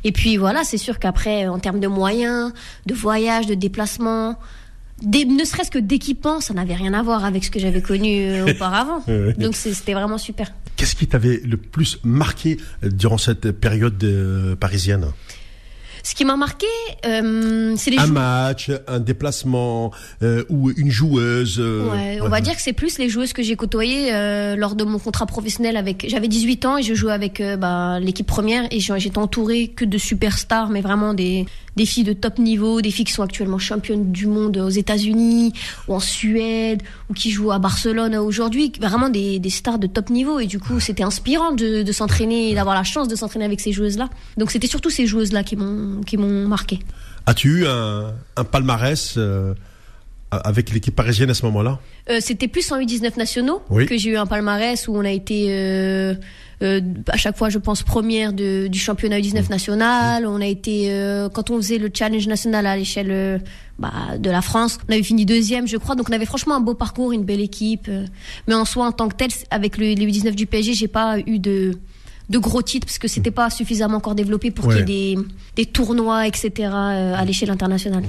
Et 0.03 0.11
puis 0.11 0.38
voilà, 0.38 0.63
c'est 0.63 0.77
sûr 0.77 0.97
qu'après, 0.99 1.47
en 1.47 1.59
termes 1.59 1.80
de 1.80 1.88
moyens, 1.88 2.53
de 2.85 2.93
voyages, 2.93 3.45
de 3.47 3.53
déplacements, 3.55 4.38
des- 5.01 5.26
ne 5.26 5.43
serait-ce 5.43 5.72
que 5.72 5.80
d'équipement, 5.80 6.41
ça 6.41 6.53
n'avait 6.53 6.76
rien 6.76 6.93
à 6.93 7.01
voir 7.03 7.26
avec 7.26 7.43
ce 7.43 7.49
que 7.51 7.59
j'avais 7.59 7.81
connu 7.81 8.23
euh, 8.30 8.45
auparavant. 8.51 9.03
Donc 9.38 9.55
c'était 9.55 9.93
vraiment 9.93 10.18
super. 10.19 10.53
Qu'est-ce 10.77 10.95
qui 10.95 11.07
t'avait 11.07 11.41
le 11.43 11.57
plus 11.57 11.99
marqué 12.03 12.57
euh, 12.84 12.89
durant 12.89 13.18
cette 13.18 13.51
période 13.51 14.01
euh, 14.03 14.55
parisienne? 14.55 15.07
Ce 16.03 16.15
qui 16.15 16.25
m'a 16.25 16.35
marqué, 16.35 16.65
euh, 17.05 17.75
c'est 17.77 17.91
les 17.91 17.99
Un 17.99 18.07
match, 18.07 18.71
un 18.87 18.99
déplacement 18.99 19.91
euh, 20.23 20.43
ou 20.49 20.71
une 20.71 20.91
joueuse 20.91 21.57
euh, 21.59 21.89
Ouais, 21.89 22.19
on 22.21 22.29
va 22.29 22.41
dire 22.41 22.55
que 22.55 22.61
c'est 22.61 22.73
plus 22.73 22.97
les 22.97 23.09
joueuses 23.09 23.33
que 23.33 23.43
j'ai 23.43 23.55
côtoyées 23.55 24.13
euh, 24.13 24.55
lors 24.55 24.75
de 24.75 24.83
mon 24.83 24.99
contrat 24.99 25.25
professionnel 25.25 25.77
avec. 25.77 26.05
J'avais 26.07 26.27
18 26.27 26.65
ans 26.65 26.77
et 26.77 26.83
je 26.83 26.93
jouais 26.93 27.13
avec 27.13 27.39
euh, 27.39 27.57
bah, 27.57 27.99
l'équipe 27.99 28.27
première 28.27 28.63
et 28.71 28.79
j'étais 28.79 29.17
entourée 29.17 29.67
que 29.67 29.85
de 29.85 29.97
superstars, 29.97 30.69
mais 30.69 30.81
vraiment 30.81 31.13
des 31.13 31.45
des 31.75 31.85
filles 31.85 32.03
de 32.03 32.13
top 32.13 32.37
niveau, 32.37 32.81
des 32.81 32.91
filles 32.91 33.05
qui 33.05 33.13
sont 33.13 33.23
actuellement 33.23 33.57
championnes 33.57 34.11
du 34.11 34.27
monde 34.27 34.57
aux 34.57 34.69
États-Unis 34.69 35.53
ou 35.87 35.95
en 35.95 35.99
Suède 35.99 36.81
ou 37.09 37.13
qui 37.13 37.31
jouent 37.31 37.51
à 37.51 37.59
Barcelone 37.59 38.15
aujourd'hui, 38.15 38.71
vraiment 38.79 39.09
des, 39.09 39.39
des 39.39 39.49
stars 39.49 39.79
de 39.79 39.87
top 39.87 40.09
niveau 40.09 40.39
et 40.39 40.47
du 40.47 40.59
coup 40.59 40.79
c'était 40.79 41.03
inspirant 41.03 41.51
de, 41.51 41.83
de 41.83 41.91
s'entraîner 41.91 42.51
et 42.51 42.55
d'avoir 42.55 42.75
la 42.75 42.83
chance 42.83 43.07
de 43.07 43.15
s'entraîner 43.15 43.45
avec 43.45 43.61
ces 43.61 43.71
joueuses 43.71 43.97
là. 43.97 44.09
Donc 44.37 44.51
c'était 44.51 44.67
surtout 44.67 44.89
ces 44.89 45.05
joueuses 45.05 45.31
là 45.31 45.43
qui 45.43 45.55
m'ont 45.55 45.90
qui 46.05 46.18
m'ont 46.18 46.47
marqué. 46.47 46.80
As-tu 47.26 47.59
eu 47.59 47.68
un, 47.68 48.13
un 48.35 48.43
palmarès 48.43 49.13
euh, 49.18 49.53
avec 50.31 50.72
l'équipe 50.72 50.95
parisienne 50.95 51.30
à 51.30 51.34
ce 51.34 51.45
moment-là? 51.45 51.80
Euh, 52.09 52.18
c'était 52.19 52.47
plus 52.47 52.72
en 52.72 52.80
U19 52.80 53.18
nationaux 53.18 53.61
Oui. 53.69 53.85
que 53.85 53.97
j'ai 53.97 54.11
eu 54.11 54.18
un 54.18 54.26
palmarès 54.26 54.88
où 54.88 54.95
on 54.95 55.05
a 55.05 55.11
été 55.11 55.47
euh, 55.49 56.15
à 57.07 57.18
chaque 57.18 57.38
fois, 57.38 57.49
je 57.49 57.57
pense, 57.57 57.84
première 57.84 58.34
de, 58.34 58.68
du 58.68 58.80
championnat 58.80 59.19
U19 59.19 59.49
national. 59.49 60.26
On 60.26 60.41
a 60.41 60.45
été, 60.45 60.89
quand 61.34 61.49
on 61.49 61.57
faisait 61.57 61.77
le 61.80 61.89
challenge 61.93 62.27
national 62.27 62.65
à 62.68 62.76
l'échelle 62.77 63.41
bah, 63.80 63.91
de 64.19 64.30
la 64.30 64.41
France, 64.43 64.77
on 64.88 64.93
avait 64.93 65.01
fini 65.03 65.26
deuxième, 65.26 65.68
je 65.68 65.77
crois. 65.77 65.95
Donc 65.95 66.07
on 66.09 66.13
avait 66.13 66.26
franchement 66.27 66.55
un 66.55 66.59
beau 66.59 66.76
parcours, 66.76 67.13
une 67.13 67.23
belle 67.23 67.41
équipe. 67.41 67.89
mais 68.47 68.53
en 68.53 68.65
soi, 68.65 68.85
en 68.85 68.91
tant 68.91 69.09
que 69.09 69.15
tel, 69.15 69.31
avec 69.49 69.77
le, 69.77 69.85
les 69.85 70.05
U19 70.05 70.35
du 70.35 70.45
PSG, 70.45 70.73
j'ai 70.76 70.88
pas 70.88 71.18
eu 71.26 71.39
de 71.39 71.72
de 72.31 72.37
gros 72.39 72.61
titres 72.61 72.87
parce 72.87 72.97
que 72.97 73.07
c'était 73.07 73.31
pas 73.31 73.49
suffisamment 73.49 73.97
encore 73.97 74.15
développé 74.15 74.49
pour 74.51 74.65
Ouais. 74.67 74.83
qu'il 74.83 74.89
y 74.89 75.11
ait 75.11 75.15
des, 75.15 75.21
des 75.57 75.65
tournois, 75.65 76.25
etc. 76.27 76.49
euh, 76.59 77.13
à 77.15 77.23
l'échelle 77.25 77.49
internationale. 77.51 78.03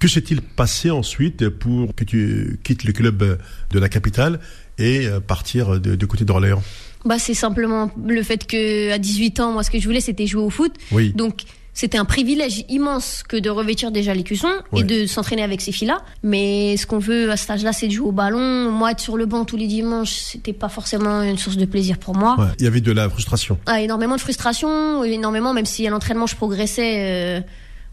Que 0.00 0.06
s'est-il 0.08 0.40
passé 0.42 0.90
ensuite 0.90 1.48
pour 1.48 1.94
que 1.94 2.04
tu 2.04 2.60
quittes 2.62 2.84
le 2.84 2.92
club 2.92 3.38
de 3.70 3.78
la 3.78 3.88
capitale 3.88 4.38
et 4.78 5.06
euh, 5.06 5.18
partir 5.20 5.80
de- 5.80 5.96
du 5.96 6.06
côté 6.06 6.24
d'Orléans? 6.24 6.62
Bah, 7.04 7.18
c'est 7.18 7.34
simplement 7.34 7.90
le 8.06 8.22
fait 8.22 8.46
que 8.46 8.92
à 8.92 8.98
18 8.98 9.40
ans, 9.40 9.52
moi, 9.52 9.62
ce 9.62 9.70
que 9.70 9.78
je 9.78 9.86
voulais, 9.86 10.00
c'était 10.00 10.26
jouer 10.26 10.42
au 10.42 10.50
foot. 10.50 10.72
Oui. 10.92 11.12
Donc, 11.14 11.42
c'était 11.78 11.96
un 11.96 12.04
privilège 12.04 12.64
immense 12.68 13.22
que 13.22 13.36
de 13.36 13.48
revêtir 13.50 13.92
déjà 13.92 14.12
l'écusson 14.12 14.48
Ouais. 14.72 14.80
et 14.80 14.82
de 14.82 15.06
s'entraîner 15.06 15.44
avec 15.44 15.60
ces 15.60 15.70
filles-là. 15.70 15.98
Mais 16.24 16.76
ce 16.76 16.86
qu'on 16.88 16.98
veut 16.98 17.30
à 17.30 17.36
cet 17.36 17.50
âge-là, 17.50 17.72
c'est 17.72 17.86
de 17.86 17.92
jouer 17.92 18.08
au 18.08 18.10
ballon. 18.10 18.72
Moi, 18.72 18.90
être 18.90 18.98
sur 18.98 19.16
le 19.16 19.26
banc 19.26 19.44
tous 19.44 19.56
les 19.56 19.68
dimanches, 19.68 20.10
c'était 20.10 20.52
pas 20.52 20.68
forcément 20.68 21.22
une 21.22 21.38
source 21.38 21.56
de 21.56 21.66
plaisir 21.66 21.96
pour 21.98 22.16
moi. 22.16 22.34
Ouais, 22.36 22.46
il 22.58 22.64
y 22.64 22.66
avait 22.66 22.80
de 22.80 22.90
la 22.90 23.08
frustration. 23.08 23.58
Ah, 23.66 23.80
énormément 23.80 24.16
de 24.16 24.20
frustration, 24.20 25.04
énormément, 25.04 25.54
même 25.54 25.66
si 25.66 25.86
à 25.86 25.90
l'entraînement 25.90 26.26
je 26.26 26.34
progressais, 26.34 26.96
euh, 26.98 27.40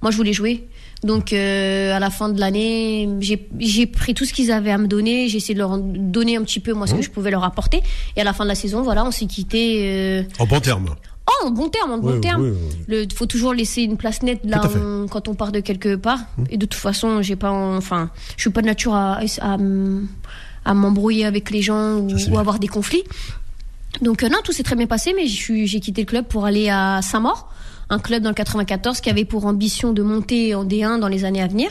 moi 0.01 0.09
je 0.09 0.17
voulais 0.17 0.33
jouer. 0.33 0.67
Donc 1.03 1.31
euh, 1.31 1.95
à 1.95 1.99
la 1.99 2.09
fin 2.09 2.29
de 2.29 2.39
l'année, 2.39 3.07
j'ai 3.19 3.85
pris 3.85 4.15
tout 4.15 4.25
ce 4.25 4.33
qu'ils 4.33 4.51
avaient 4.51 4.71
à 4.71 4.79
me 4.79 4.87
donner, 4.87 5.29
j'ai 5.29 5.37
essayé 5.37 5.53
de 5.53 5.59
leur 5.59 5.77
donner 5.77 6.37
un 6.37 6.41
petit 6.43 6.59
peu 6.59 6.73
moi 6.73 6.87
ce 6.87 6.95
que 6.95 7.03
je 7.03 7.11
pouvais 7.11 7.29
leur 7.29 7.43
apporter. 7.43 7.83
Et 8.15 8.21
à 8.21 8.23
la 8.23 8.33
fin 8.33 8.45
de 8.45 8.49
la 8.49 8.55
saison, 8.55 8.81
voilà, 8.81 9.05
on 9.05 9.11
s'est 9.11 9.27
quitté. 9.27 9.81
Euh... 9.83 10.23
En 10.39 10.47
bon 10.47 10.59
terme. 10.59 10.87
Oh, 11.27 11.47
en 11.47 11.52
bon 11.52 11.69
terme, 11.69 11.91
en 11.91 11.97
bon 11.97 12.11
terme. 12.22 12.41
Le 12.88 13.06
faut 13.15 13.26
toujours 13.26 13.53
laisser 13.53 13.81
une 13.81 13.97
place 13.97 14.22
nette 14.22 14.41
là 14.43 14.61
on- 14.80 15.07
quand 15.07 15.27
on 15.27 15.34
part 15.34 15.52
de 15.52 15.60
quelque 15.60 15.95
part. 15.95 16.19
Et 16.49 16.57
de 16.57 16.65
toute 16.65 16.80
façon, 16.80 17.22
j'ai 17.22 17.35
pas, 17.35 17.52
en- 17.52 17.76
enfin, 17.77 18.11
je 18.38 18.41
suis 18.41 18.49
pas 18.52 18.61
de 18.61 18.68
nature 18.68 18.93
à 18.93 19.19
à, 19.41 19.57
à 20.65 20.73
m'embrouiller 20.73 21.26
avec 21.26 21.49
les 21.52 21.61
gens 21.61 21.95
ou, 21.97 22.07
ou 22.31 22.38
avoir 22.39 22.60
des 22.60 22.68
conflits. 22.68 23.03
Donc 24.02 24.23
euh, 24.23 24.30
non, 24.30 24.38
tout 24.43 24.52
s'est 24.52 24.64
très 24.64 24.76
bien 24.76 24.88
passé, 24.88 25.14
mais 25.15 25.26
j'ai 25.27 25.80
quitté 25.80 26.02
le 26.02 26.06
club 26.07 26.26
pour 26.26 26.45
aller 26.45 26.69
à 26.69 27.02
Saint-Maur, 27.02 27.49
un 27.89 27.99
club 27.99 28.22
dans 28.23 28.30
le 28.30 28.35
94 28.35 28.99
qui 29.02 29.10
avait 29.10 29.26
pour 29.26 29.45
ambition 29.45 29.93
de 29.93 30.03
monter 30.03 30.53
en 30.53 30.65
D1 30.65 30.99
dans 30.99 31.07
les 31.07 31.23
années 31.26 31.41
à 31.41 31.47
venir. 31.47 31.69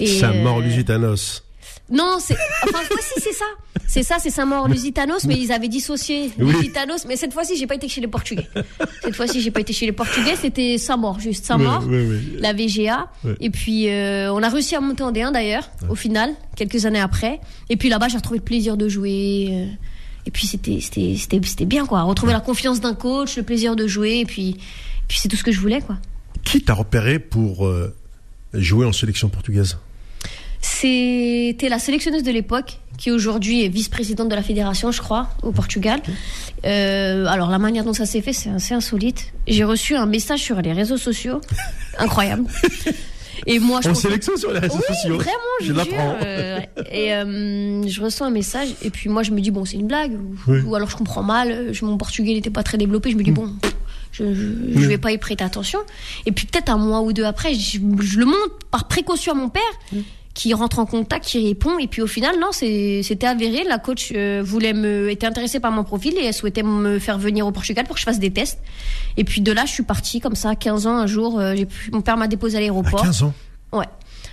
Et, 0.00 0.06
Saint-Maur, 0.06 0.58
euh, 0.58 0.62
Lusitanos. 0.62 1.42
Non, 1.90 2.18
c'est 2.20 2.36
enfin 2.64 2.78
cette 2.82 2.92
fois-ci 2.92 3.20
c'est 3.20 3.32
ça. 3.32 3.44
C'est 3.90 4.02
ça, 4.02 4.16
c'est 4.20 4.28
Saint-Maur 4.28 4.68
Lusitanos, 4.68 5.24
mais 5.26 5.38
ils 5.40 5.50
avaient 5.50 5.68
dissocié 5.68 6.30
Oui. 6.38 6.52
Lusitanos. 6.52 7.06
Mais 7.06 7.16
cette 7.16 7.32
fois-ci, 7.32 7.56
j'ai 7.56 7.66
pas 7.66 7.74
été 7.76 7.88
chez 7.88 8.02
les 8.02 8.06
Portugais. 8.06 8.46
Cette 9.02 9.16
fois-ci, 9.16 9.40
j'ai 9.40 9.50
pas 9.50 9.60
été 9.60 9.72
chez 9.72 9.86
les 9.86 9.92
Portugais. 9.92 10.36
C'était 10.36 10.76
Saint-Maur, 10.76 11.18
juste 11.20 11.46
Saint-Maur, 11.46 11.84
la 12.38 12.52
VGA. 12.52 13.10
Et 13.40 13.48
puis 13.48 13.88
euh, 13.88 14.30
on 14.34 14.42
a 14.42 14.48
réussi 14.50 14.76
à 14.76 14.80
monter 14.80 15.02
en 15.04 15.10
D1 15.12 15.32
d'ailleurs, 15.32 15.70
au 15.88 15.94
final, 15.94 16.34
quelques 16.54 16.84
années 16.84 17.00
après. 17.00 17.40
Et 17.70 17.76
puis 17.78 17.88
là-bas, 17.88 18.08
j'ai 18.08 18.18
retrouvé 18.18 18.38
le 18.40 18.44
plaisir 18.44 18.76
de 18.76 18.88
jouer. 18.90 19.48
euh, 19.52 19.66
Et 20.26 20.30
puis 20.30 20.46
c'était 20.46 20.80
c'était 20.82 21.16
c'était 21.16 21.40
c'était 21.46 21.64
bien 21.64 21.86
quoi. 21.86 22.02
Retrouver 22.02 22.34
la 22.34 22.40
confiance 22.40 22.80
d'un 22.80 22.94
coach, 22.94 23.38
le 23.38 23.42
plaisir 23.42 23.74
de 23.74 23.86
jouer. 23.86 24.18
Et 24.18 24.26
puis 24.26 24.58
puis 25.08 25.18
c'est 25.18 25.28
tout 25.28 25.36
ce 25.36 25.44
que 25.44 25.52
je 25.52 25.60
voulais 25.60 25.80
quoi. 25.80 25.96
Qui 26.44 26.60
t'a 26.60 26.74
repéré 26.74 27.18
pour 27.18 27.66
euh, 27.66 27.94
jouer 28.52 28.84
en 28.84 28.92
sélection 28.92 29.30
portugaise? 29.30 29.78
C'était 30.60 31.68
la 31.68 31.78
sélectionneuse 31.78 32.22
de 32.22 32.30
l'époque, 32.30 32.78
qui 32.96 33.10
aujourd'hui 33.12 33.64
est 33.64 33.68
vice-présidente 33.68 34.28
de 34.28 34.34
la 34.34 34.42
fédération, 34.42 34.90
je 34.90 35.00
crois, 35.00 35.28
au 35.42 35.52
Portugal. 35.52 36.00
Euh, 36.64 37.26
alors 37.26 37.48
la 37.50 37.58
manière 37.58 37.84
dont 37.84 37.92
ça 37.92 38.06
s'est 38.06 38.20
fait, 38.22 38.32
c'est 38.32 38.50
assez 38.50 38.74
insolite. 38.74 39.32
J'ai 39.46 39.64
reçu 39.64 39.94
un 39.96 40.06
message 40.06 40.40
sur 40.40 40.60
les 40.60 40.72
réseaux 40.72 40.96
sociaux, 40.96 41.40
incroyable. 41.98 42.44
Et 43.46 43.60
moi, 43.60 43.80
je 43.82 43.88
En 43.88 43.92
comprends- 43.92 44.08
sélection 44.08 44.36
sur 44.36 44.52
les 44.52 44.58
réseaux 44.58 44.74
oui, 44.88 44.94
sociaux. 44.96 45.14
vraiment, 45.16 45.56
je, 45.62 45.72
l'apprends. 45.72 46.16
euh, 46.24 46.58
et 46.90 47.14
euh, 47.14 47.86
je 47.86 48.00
reçois 48.02 48.26
un 48.26 48.30
message, 48.30 48.68
et 48.82 48.90
puis 48.90 49.08
moi, 49.08 49.22
je 49.22 49.30
me 49.30 49.40
dis, 49.40 49.52
bon, 49.52 49.64
c'est 49.64 49.76
une 49.76 49.86
blague, 49.86 50.12
ou, 50.14 50.34
Oui. 50.48 50.60
ou 50.62 50.74
alors 50.74 50.90
je 50.90 50.96
comprends 50.96 51.22
mal, 51.22 51.68
je- 51.72 51.84
mon 51.84 51.96
portugais 51.96 52.34
n'était 52.34 52.50
pas 52.50 52.64
très 52.64 52.78
développé, 52.78 53.12
je 53.12 53.16
me 53.16 53.22
dis, 53.22 53.30
bon, 53.30 53.48
je, 54.10 54.24
je 54.34 54.86
vais 54.86 54.98
pas 54.98 55.12
y 55.12 55.18
prêter 55.18 55.44
attention. 55.44 55.78
Et 56.26 56.32
puis 56.32 56.46
peut-être 56.46 56.68
un 56.68 56.78
mois 56.78 57.00
ou 57.02 57.12
deux 57.12 57.24
après, 57.24 57.54
je, 57.54 57.78
je 58.00 58.18
le 58.18 58.24
montre 58.24 58.58
par 58.72 58.88
précaution 58.88 59.32
à 59.32 59.36
mon 59.36 59.48
père, 59.50 59.62
qui 60.38 60.54
rentre 60.54 60.78
en 60.78 60.86
contact, 60.86 61.24
qui 61.24 61.44
répond, 61.48 61.80
et 61.80 61.88
puis 61.88 62.00
au 62.00 62.06
final, 62.06 62.38
non, 62.38 62.52
c'était 62.52 63.26
avéré, 63.26 63.64
la 63.64 63.78
coach 63.78 64.12
euh, 64.14 64.40
voulait 64.44 64.72
me, 64.72 65.10
était 65.10 65.26
intéressée 65.26 65.58
par 65.58 65.72
mon 65.72 65.82
profil, 65.82 66.16
et 66.16 66.26
elle 66.26 66.32
souhaitait 66.32 66.62
me 66.62 67.00
faire 67.00 67.18
venir 67.18 67.44
au 67.44 67.50
Portugal 67.50 67.84
pour 67.86 67.94
que 67.96 68.00
je 68.00 68.04
fasse 68.04 68.20
des 68.20 68.30
tests. 68.30 68.60
Et 69.16 69.24
puis 69.24 69.40
de 69.40 69.50
là, 69.50 69.64
je 69.66 69.72
suis 69.72 69.82
partie 69.82 70.20
comme 70.20 70.36
ça, 70.36 70.54
15 70.54 70.86
ans, 70.86 70.96
un 70.96 71.08
jour, 71.08 71.40
euh, 71.40 71.56
pu- 71.56 71.90
mon 71.90 72.02
père 72.02 72.16
m'a 72.16 72.28
déposé 72.28 72.54
à 72.54 72.58
À 72.58 72.60
l'aéroport. 72.60 73.02
15 73.02 73.24
ans. 73.24 73.32
Ouais. 73.72 73.86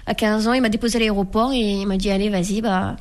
À 0.05 0.13
15 0.13 0.47
ans, 0.47 0.53
il 0.53 0.61
m'a 0.61 0.69
déposé 0.69 0.97
à 0.97 0.99
l'aéroport 0.99 1.51
et 1.53 1.57
il 1.57 1.87
m'a 1.87 1.97
dit 1.97 2.11
allez, 2.11 2.29
vas-y, 2.29 2.61
bah 2.61 2.95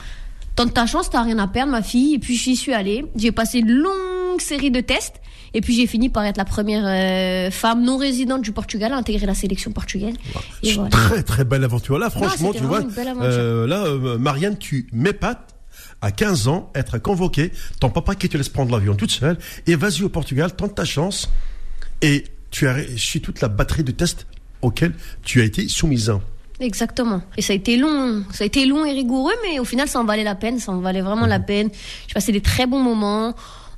tente 0.56 0.72
ta 0.72 0.86
chance, 0.86 1.10
t'as 1.10 1.20
rien 1.22 1.38
à 1.38 1.46
perdre, 1.46 1.72
ma 1.72 1.82
fille. 1.82 2.14
Et 2.14 2.18
puis 2.18 2.36
j'y 2.36 2.56
suis 2.56 2.72
allée. 2.72 3.04
J'ai 3.16 3.32
passé 3.32 3.58
une 3.58 3.70
longue 3.70 4.40
série 4.40 4.70
de 4.70 4.80
tests 4.80 5.16
et 5.54 5.60
puis 5.60 5.74
j'ai 5.74 5.86
fini 5.86 6.08
par 6.08 6.24
être 6.24 6.36
la 6.36 6.44
première 6.44 6.84
euh, 6.84 7.50
femme 7.50 7.82
non 7.82 7.96
résidente 7.96 8.42
du 8.42 8.52
Portugal 8.52 8.92
à 8.92 8.96
intégrer 8.96 9.24
la 9.24 9.34
sélection 9.34 9.70
portugaise. 9.70 10.14
Et 10.62 10.68
C'est 10.68 10.68
une 10.70 10.74
voilà. 10.74 10.90
très 10.90 11.22
très 11.22 11.44
belle 11.44 11.64
aventure. 11.64 11.98
Là, 11.98 12.10
franchement, 12.10 12.52
tu 12.52 12.64
vois, 12.64 12.82
euh, 12.98 13.66
là, 13.66 13.84
euh, 13.84 14.18
Marianne, 14.18 14.58
tu 14.58 14.88
m'épates. 14.92 15.50
À 16.02 16.10
15 16.10 16.48
ans, 16.48 16.70
être 16.74 16.98
convoqué, 16.98 17.50
ton 17.80 17.88
papa 17.88 18.14
qui 18.14 18.28
te 18.28 18.36
laisse 18.36 18.50
prendre 18.50 18.70
l'avion 18.72 18.94
toute 18.94 19.10
seule, 19.10 19.38
et 19.66 19.74
vas-y 19.74 20.02
au 20.02 20.10
Portugal, 20.10 20.54
tente 20.54 20.74
ta 20.74 20.84
chance, 20.84 21.30
et 22.02 22.24
tu 22.50 22.68
as 22.68 22.74
réussi 22.74 23.22
toute 23.22 23.40
la 23.40 23.48
batterie 23.48 23.84
de 23.84 23.90
tests 23.90 24.26
auxquels 24.60 24.92
tu 25.22 25.40
as 25.40 25.44
été 25.44 25.66
soumise. 25.66 26.12
Exactement. 26.60 27.22
Et 27.36 27.42
ça 27.42 27.52
a 27.52 27.56
été 27.56 27.76
long, 27.76 28.22
ça 28.32 28.44
a 28.44 28.46
été 28.46 28.66
long 28.66 28.84
et 28.84 28.92
rigoureux, 28.92 29.32
mais 29.42 29.58
au 29.58 29.64
final, 29.64 29.88
ça 29.88 29.98
en 29.98 30.04
valait 30.04 30.24
la 30.24 30.34
peine. 30.34 30.58
Ça 30.58 30.72
en 30.72 30.80
valait 30.80 31.00
vraiment 31.00 31.26
la 31.26 31.40
peine. 31.40 31.70
J'ai 32.06 32.14
passé 32.14 32.32
des 32.32 32.40
très 32.40 32.66
bons 32.66 32.82
moments. 32.82 33.34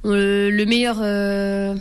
Euh, 0.07 0.51
le 0.51 0.65
meilleur, 0.65 0.99
euh, 1.01 1.75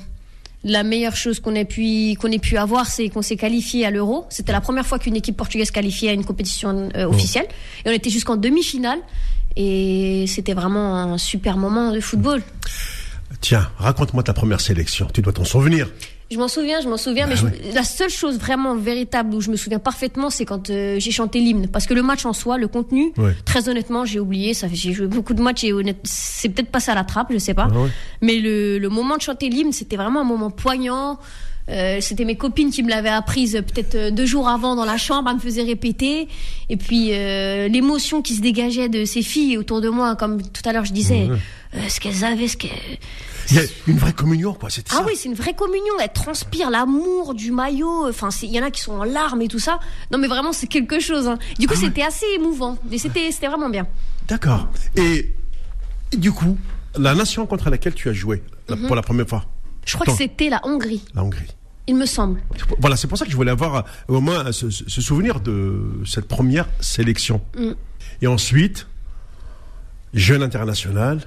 la 0.63 0.83
meilleure 0.83 1.15
chose 1.15 1.39
qu'on 1.39 1.55
ait 1.55 1.65
pu 1.65 2.15
qu'on 2.19 2.31
ait 2.31 2.39
pu 2.39 2.57
avoir, 2.57 2.87
c'est 2.87 3.09
qu'on 3.09 3.21
s'est 3.21 3.37
qualifié 3.37 3.85
à 3.85 3.91
l'Euro. 3.91 4.25
C'était 4.29 4.51
la 4.51 4.61
première 4.61 4.85
fois 4.85 4.99
qu'une 4.99 5.15
équipe 5.15 5.37
portugaise 5.37 5.71
qualifiait 5.71 6.09
à 6.09 6.13
une 6.13 6.25
compétition 6.25 6.89
euh, 6.95 7.05
officielle. 7.05 7.45
Et 7.85 7.89
on 7.89 7.93
était 7.93 8.09
jusqu'en 8.09 8.35
demi-finale. 8.35 8.99
Et 9.55 10.25
c'était 10.27 10.53
vraiment 10.53 10.97
un 10.97 11.17
super 11.17 11.55
moment 11.55 11.91
de 11.91 12.01
football. 12.01 12.43
Tiens, 13.39 13.69
raconte-moi 13.77 14.23
ta 14.23 14.33
première 14.33 14.59
sélection. 14.59 15.07
Tu 15.13 15.21
dois 15.21 15.31
t'en 15.31 15.45
souvenir. 15.45 15.87
Je 16.31 16.37
m'en 16.39 16.47
souviens, 16.47 16.81
je 16.81 16.89
m'en 16.89 16.97
souviens, 16.97 17.27
mais 17.27 17.35
Ah 17.37 17.47
je- 17.69 17.75
la 17.75 17.83
seule 17.83 18.09
chose 18.09 18.39
vraiment 18.39 18.75
véritable 18.75 19.35
où 19.35 19.41
je 19.41 19.51
me 19.51 19.55
souviens 19.55 19.77
parfaitement, 19.77 20.31
c'est 20.31 20.43
quand 20.45 20.71
euh, 20.71 20.95
j'ai 20.99 21.11
chanté 21.11 21.39
l'hymne. 21.39 21.67
Parce 21.67 21.85
que 21.85 21.93
le 21.93 22.01
match 22.01 22.25
en 22.25 22.33
soi, 22.33 22.57
le 22.57 22.67
contenu, 22.67 23.11
Ouais. 23.17 23.35
très 23.45 23.69
honnêtement, 23.69 24.05
j'ai 24.05 24.19
oublié. 24.19 24.55
Ça, 24.55 24.67
j'ai 24.71 24.91
joué 24.91 25.05
beaucoup 25.05 25.35
de 25.35 25.41
matchs 25.43 25.63
et 25.65 25.71
honnête, 25.73 25.97
c'est 26.03 26.49
peut-être 26.49 26.71
passé 26.71 26.89
à 26.89 26.95
la 26.95 27.03
trappe, 27.03 27.27
je 27.31 27.37
sais 27.37 27.53
pas. 27.53 27.67
Ah 27.71 27.79
ouais. 27.79 27.89
Mais 28.21 28.39
le, 28.39 28.79
le 28.79 28.89
moment 28.89 29.17
de 29.17 29.21
chanter 29.21 29.49
l'hymne, 29.49 29.71
c'était 29.71 29.97
vraiment 29.97 30.21
un 30.21 30.25
moment 30.25 30.49
poignant. 30.49 31.19
Euh, 31.67 31.97
c'était 31.99 32.25
mes 32.25 32.35
copines 32.35 32.69
qui 32.69 32.83
me 32.83 32.89
l'avaient 32.91 33.09
apprise 33.09 33.53
peut-être 33.53 33.95
euh, 33.95 34.11
deux 34.11 34.27
jours 34.27 34.47
avant 34.47 34.75
dans 34.75 34.85
la 34.85 34.97
chambre, 34.97 35.29
elles 35.29 35.35
me 35.37 35.41
faisaient 35.41 35.63
répéter. 35.63 36.27
Et 36.69 36.77
puis 36.77 37.09
euh, 37.11 37.67
l'émotion 37.67 38.21
qui 38.21 38.35
se 38.35 38.41
dégageait 38.41 38.87
de 38.87 39.03
ces 39.05 39.23
filles 39.23 39.57
autour 39.57 39.81
de 39.81 39.89
moi, 39.89 40.15
comme 40.15 40.43
tout 40.43 40.61
à 40.65 40.73
l'heure 40.73 40.85
je 40.85 40.93
disais, 40.93 41.27
ce 41.89 41.99
qu'elles 41.99 42.23
avaient, 42.23 42.47
ce 42.47 42.57
qu'elles 42.57 42.71
Il 43.51 43.57
y 43.57 43.59
a 43.59 43.63
une 43.87 43.97
vraie 43.97 44.13
communion, 44.13 44.53
quoi. 44.53 44.69
C'était 44.69 44.89
ah 44.93 44.97
ça. 44.97 45.05
oui, 45.05 45.13
c'est 45.15 45.29
une 45.29 45.35
vraie 45.35 45.53
communion. 45.53 45.93
Elle 46.01 46.11
transpire 46.11 46.69
l'amour 46.71 47.33
du 47.35 47.51
maillot. 47.51 48.07
Enfin, 48.09 48.31
c'est- 48.31 48.47
il 48.47 48.53
y 48.53 48.59
en 48.59 48.63
a 48.63 48.71
qui 48.71 48.81
sont 48.81 48.93
en 48.93 49.03
larmes 49.03 49.41
et 49.41 49.47
tout 49.47 49.59
ça. 49.59 49.79
Non, 50.11 50.17
mais 50.17 50.27
vraiment, 50.27 50.51
c'est 50.53 50.67
quelque 50.67 50.99
chose. 50.99 51.27
hein. 51.27 51.37
Du 51.59 51.67
coup, 51.67 51.73
Ah 51.77 51.79
ouais. 51.79 51.85
c'était 51.87 52.01
assez 52.03 52.25
émouvant. 52.35 52.77
Et 52.91 52.97
c'était, 52.97 53.31
c'était 53.31 53.47
vraiment 53.47 53.69
bien. 53.69 53.85
D'accord. 54.27 54.67
Et, 54.95 55.33
et 56.11 56.17
du 56.17 56.31
coup, 56.31 56.57
la 56.97 57.13
nation 57.13 57.45
contre 57.45 57.69
laquelle 57.69 57.93
tu 57.93 58.09
as 58.09 58.13
joué 58.13 58.41
la- 58.67 58.75
Mhm. 58.77 58.87
pour 58.87 58.95
la 58.95 59.01
première 59.03 59.27
fois, 59.27 59.45
Je 59.85 59.93
crois 59.93 60.05
que 60.07 60.11
c'était 60.17 60.49
la 60.49 60.61
Hongrie, 60.63 61.03
la 61.13 61.23
Hongrie. 61.23 61.53
il 61.87 61.95
me 61.95 62.07
semble. 62.07 62.41
Voilà, 62.79 62.95
c'est 62.95 63.07
pour 63.07 63.17
ça 63.19 63.25
que 63.25 63.31
je 63.31 63.35
voulais 63.35 63.51
avoir 63.51 63.75
euh, 63.75 63.81
au 64.07 64.21
moins 64.21 64.51
ce 64.51 64.69
souvenir 65.01 65.39
de 65.41 66.01
cette 66.05 66.27
première 66.27 66.67
sélection. 66.79 67.41
Mm. 67.55 67.71
Et 68.23 68.27
ensuite, 68.27 68.87
jeune 70.13 70.41
international, 70.41 71.19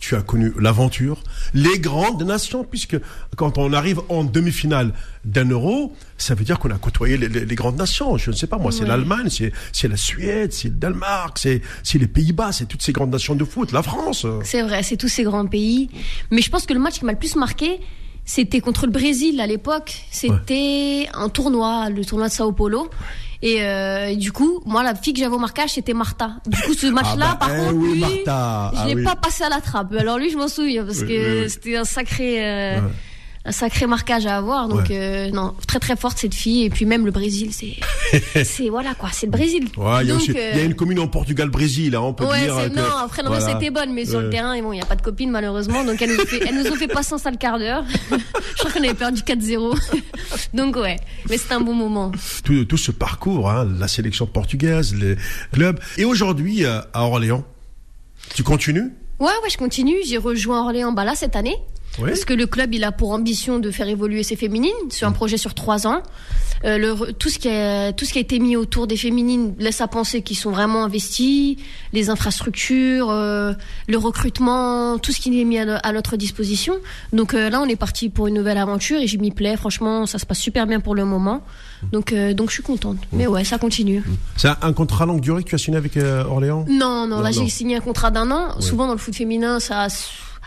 tu 0.00 0.16
as 0.16 0.22
connu 0.22 0.52
l'aventure, 0.58 1.22
les 1.54 1.78
grandes 1.78 2.22
nations, 2.24 2.64
puisque 2.64 2.96
quand 3.36 3.58
on 3.58 3.72
arrive 3.72 4.00
en 4.08 4.24
demi-finale 4.24 4.92
d'un 5.24 5.44
euro, 5.50 5.94
ça 6.16 6.34
veut 6.34 6.44
dire 6.44 6.58
qu'on 6.58 6.70
a 6.70 6.78
côtoyé 6.78 7.18
les, 7.18 7.28
les- 7.28 7.44
les 7.44 7.54
grandes 7.54 7.76
nations. 7.76 8.16
Je 8.16 8.30
ne 8.30 8.34
sais 8.36 8.46
pas, 8.46 8.56
moi, 8.58 8.72
c'est 8.72 8.86
l'Allemagne, 8.86 9.28
c'est 9.28 9.52
c'est 9.72 9.88
la 9.88 9.96
Suède, 9.98 10.52
c'est 10.54 10.68
le 10.68 10.74
Danemark, 10.74 11.38
c'est 11.38 11.60
c'est 11.82 11.98
les 11.98 12.06
Pays-Bas, 12.08 12.50
c'est 12.52 12.66
toutes 12.66 12.82
ces 12.82 12.92
grandes 12.92 13.10
nations 13.12 13.34
de 13.34 13.44
foot, 13.44 13.72
la 13.72 13.82
France. 13.82 14.26
C'est 14.42 14.62
vrai, 14.62 14.82
c'est 14.82 14.96
tous 14.96 15.08
ces 15.08 15.22
grands 15.22 15.46
pays. 15.46 15.90
Mais 16.30 16.40
je 16.40 16.50
pense 16.50 16.64
que 16.66 16.72
le 16.72 16.80
match 16.80 16.98
qui 16.98 17.04
m'a 17.04 17.12
le 17.12 17.18
plus 17.18 17.36
marqué, 17.36 17.78
c'était 18.24 18.60
contre 18.60 18.86
le 18.86 18.92
Brésil 18.92 19.38
à 19.40 19.46
l'époque. 19.46 19.94
C'était 20.10 21.08
un 21.14 21.28
tournoi, 21.28 21.90
le 21.90 22.04
tournoi 22.04 22.28
de 22.28 22.32
Sao 22.32 22.52
Paulo. 22.52 22.88
Et 23.42 23.62
euh, 23.62 24.14
du 24.16 24.32
coup, 24.32 24.60
moi, 24.66 24.82
la 24.82 24.94
fille 24.94 25.14
que 25.14 25.20
j'avais 25.20 25.34
au 25.34 25.38
marquage, 25.38 25.70
c'était 25.70 25.94
Martha. 25.94 26.32
Du 26.46 26.60
coup, 26.60 26.74
ce 26.74 26.86
match-là, 26.88 27.30
bah, 27.32 27.36
par 27.40 27.50
eh 27.54 27.58
contre, 27.58 27.74
oui, 27.74 27.92
lui, 27.94 28.00
Martha. 28.00 28.70
je 28.74 28.78
Ah 28.82 28.86
l'ai 28.86 28.94
oui. 28.96 29.04
pas 29.04 29.16
passé 29.16 29.44
à 29.44 29.48
la 29.48 29.60
trappe. 29.60 29.94
Alors 29.98 30.18
lui, 30.18 30.30
je 30.30 30.36
m'en 30.36 30.48
souviens 30.48 30.84
parce 30.84 30.98
Oui, 31.00 31.08
que 31.08 31.48
c'était 31.48 31.76
un 31.76 31.84
sacré, 31.84 32.44
euh, 32.46 32.80
Ouais. 32.80 32.88
Un 33.44 33.52
sacré 33.52 33.86
marquage 33.86 34.26
à 34.26 34.36
avoir. 34.36 34.68
Donc 34.68 34.88
Ouais. 34.90 34.98
euh, 34.98 35.30
non, 35.30 35.54
très 35.66 35.78
très 35.78 35.96
forte 35.96 36.18
cette 36.18 36.34
fille. 36.34 36.64
Et 36.64 36.70
puis 36.70 36.84
même 36.84 37.06
le 37.06 37.10
Brésil, 37.10 37.50
c'est, 37.52 37.76
c'est 38.44 38.68
voilà 38.68 38.94
quoi, 38.94 39.08
c'est 39.12 39.26
le 39.26 39.32
Brésil. 39.32 39.64
Ouais, 39.78 40.02
il 40.02 40.08
y 40.08 40.10
a 40.10 40.14
euh, 40.14 40.50
il 40.52 40.58
y 40.58 40.60
a 40.60 40.64
une 40.64 40.74
commune 40.74 41.00
en 41.00 41.08
Portugal-Brésil, 41.08 41.94
hein, 41.96 42.00
on 42.02 42.12
peut 42.12 42.26
Ouais, 42.26 42.42
dire. 42.42 42.54
que- 42.70 42.76
non, 42.76 42.82
après, 43.02 43.22
non, 43.22 43.30
voilà. 43.30 43.46
c'était 43.46 43.70
bonne, 43.70 43.94
mais 43.94 44.04
sur 44.04 44.20
le 44.20 44.26
Ouais. 44.26 44.30
terrain, 44.32 44.52
et 44.52 44.60
bon, 44.62 44.72
il 44.72 44.76
n'y 44.76 44.82
a 44.82 44.86
pas 44.86 44.96
de 44.96 45.02
copine, 45.02 45.30
malheureusement, 45.30 45.84
donc 45.84 46.02
elles 46.02 46.14
nous 46.16 46.26
fait, 46.26 46.42
elles 46.46 46.54
nous 46.62 46.70
ont 46.70 46.74
fait 46.76 46.86
passer 46.88 47.14
un 47.14 47.18
sale 47.18 47.38
quart 47.38 47.58
d'heure. 47.58 47.84
Je 48.10 48.58
crois 48.58 48.70
qu'on 48.72 48.84
avait 48.84 48.92
perdu 48.94 49.22
4-0. 49.22 49.74
donc, 50.54 50.76
ouais, 50.76 50.96
mais 51.30 51.38
c'était 51.38 51.54
un 51.54 51.60
bon 51.60 51.74
moment. 51.74 52.12
tout, 52.44 52.64
tout 52.66 52.76
ce 52.76 52.90
parcours, 52.90 53.50
hein, 53.50 53.66
la 53.78 53.88
sélection 53.88 54.26
portugaise, 54.26 54.94
les 54.94 55.16
clubs. 55.52 55.80
Et 55.96 56.04
aujourd'hui, 56.04 56.64
euh, 56.66 56.80
à 56.92 57.04
Orléans, 57.04 57.44
tu 58.34 58.42
continues? 58.42 58.92
Ouais, 59.18 59.26
ouais, 59.42 59.50
je 59.50 59.56
continue. 59.56 59.96
J'ai 60.06 60.18
rejoint 60.18 60.62
Orléans, 60.62 60.92
bah 60.92 61.04
là, 61.04 61.14
cette 61.14 61.36
année. 61.36 61.56
Parce 61.98 62.24
que 62.24 62.32
le 62.34 62.46
club, 62.46 62.72
il 62.74 62.84
a 62.84 62.92
pour 62.92 63.10
ambition 63.10 63.58
de 63.58 63.70
faire 63.70 63.88
évoluer 63.88 64.22
ses 64.22 64.36
féminines 64.36 64.70
sur 64.90 65.06
un 65.08 65.12
projet 65.12 65.36
sur 65.36 65.54
trois 65.54 65.86
ans. 65.86 66.02
Euh, 66.64 66.76
le, 66.76 67.12
tout, 67.12 67.30
ce 67.30 67.38
qui 67.38 67.48
a, 67.48 67.92
tout 67.92 68.04
ce 68.04 68.12
qui 68.12 68.18
a 68.18 68.20
été 68.20 68.38
mis 68.38 68.54
autour 68.54 68.86
des 68.86 68.96
féminines 68.98 69.54
laisse 69.58 69.80
à 69.80 69.88
penser 69.88 70.20
qu'ils 70.20 70.36
sont 70.36 70.50
vraiment 70.50 70.84
investis, 70.84 71.56
les 71.94 72.10
infrastructures, 72.10 73.08
euh, 73.10 73.54
le 73.88 73.96
recrutement, 73.96 74.98
tout 74.98 75.10
ce 75.10 75.20
qui 75.20 75.40
est 75.40 75.44
mis 75.44 75.58
à, 75.58 75.64
no- 75.64 75.78
à 75.82 75.92
notre 75.92 76.16
disposition. 76.16 76.74
Donc 77.14 77.32
euh, 77.34 77.48
là, 77.48 77.60
on 77.62 77.66
est 77.66 77.76
parti 77.76 78.08
pour 78.10 78.26
une 78.26 78.34
nouvelle 78.34 78.58
aventure 78.58 79.00
et 79.00 79.06
j'y 79.06 79.16
m'y 79.18 79.30
plais. 79.30 79.56
Franchement, 79.56 80.04
ça 80.06 80.18
se 80.18 80.26
passe 80.26 80.38
super 80.38 80.66
bien 80.66 80.80
pour 80.80 80.94
le 80.94 81.04
moment. 81.06 81.42
Donc, 81.92 82.14
donc 82.34 82.50
je 82.50 82.54
suis 82.54 82.62
contente. 82.62 82.98
Mais 83.12 83.26
ouais, 83.26 83.42
ça 83.44 83.56
continue. 83.56 84.02
C'est 84.36 84.48
un, 84.48 84.72
contrat 84.74 85.06
longue 85.06 85.22
durée 85.22 85.42
que 85.42 85.48
tu 85.48 85.54
as 85.54 85.58
signé 85.58 85.78
avec 85.78 85.96
Orléans? 85.96 86.66
Non, 86.68 87.06
non, 87.06 87.16
Non, 87.16 87.20
là 87.22 87.30
j'ai 87.30 87.48
signé 87.48 87.76
un 87.76 87.80
contrat 87.80 88.10
d'un 88.10 88.30
an. 88.30 88.54
Ouais. 88.56 88.62
Souvent 88.62 88.86
dans 88.86 88.92
le 88.92 88.98
foot 88.98 89.14
féminin, 89.14 89.60
ça, 89.60 89.86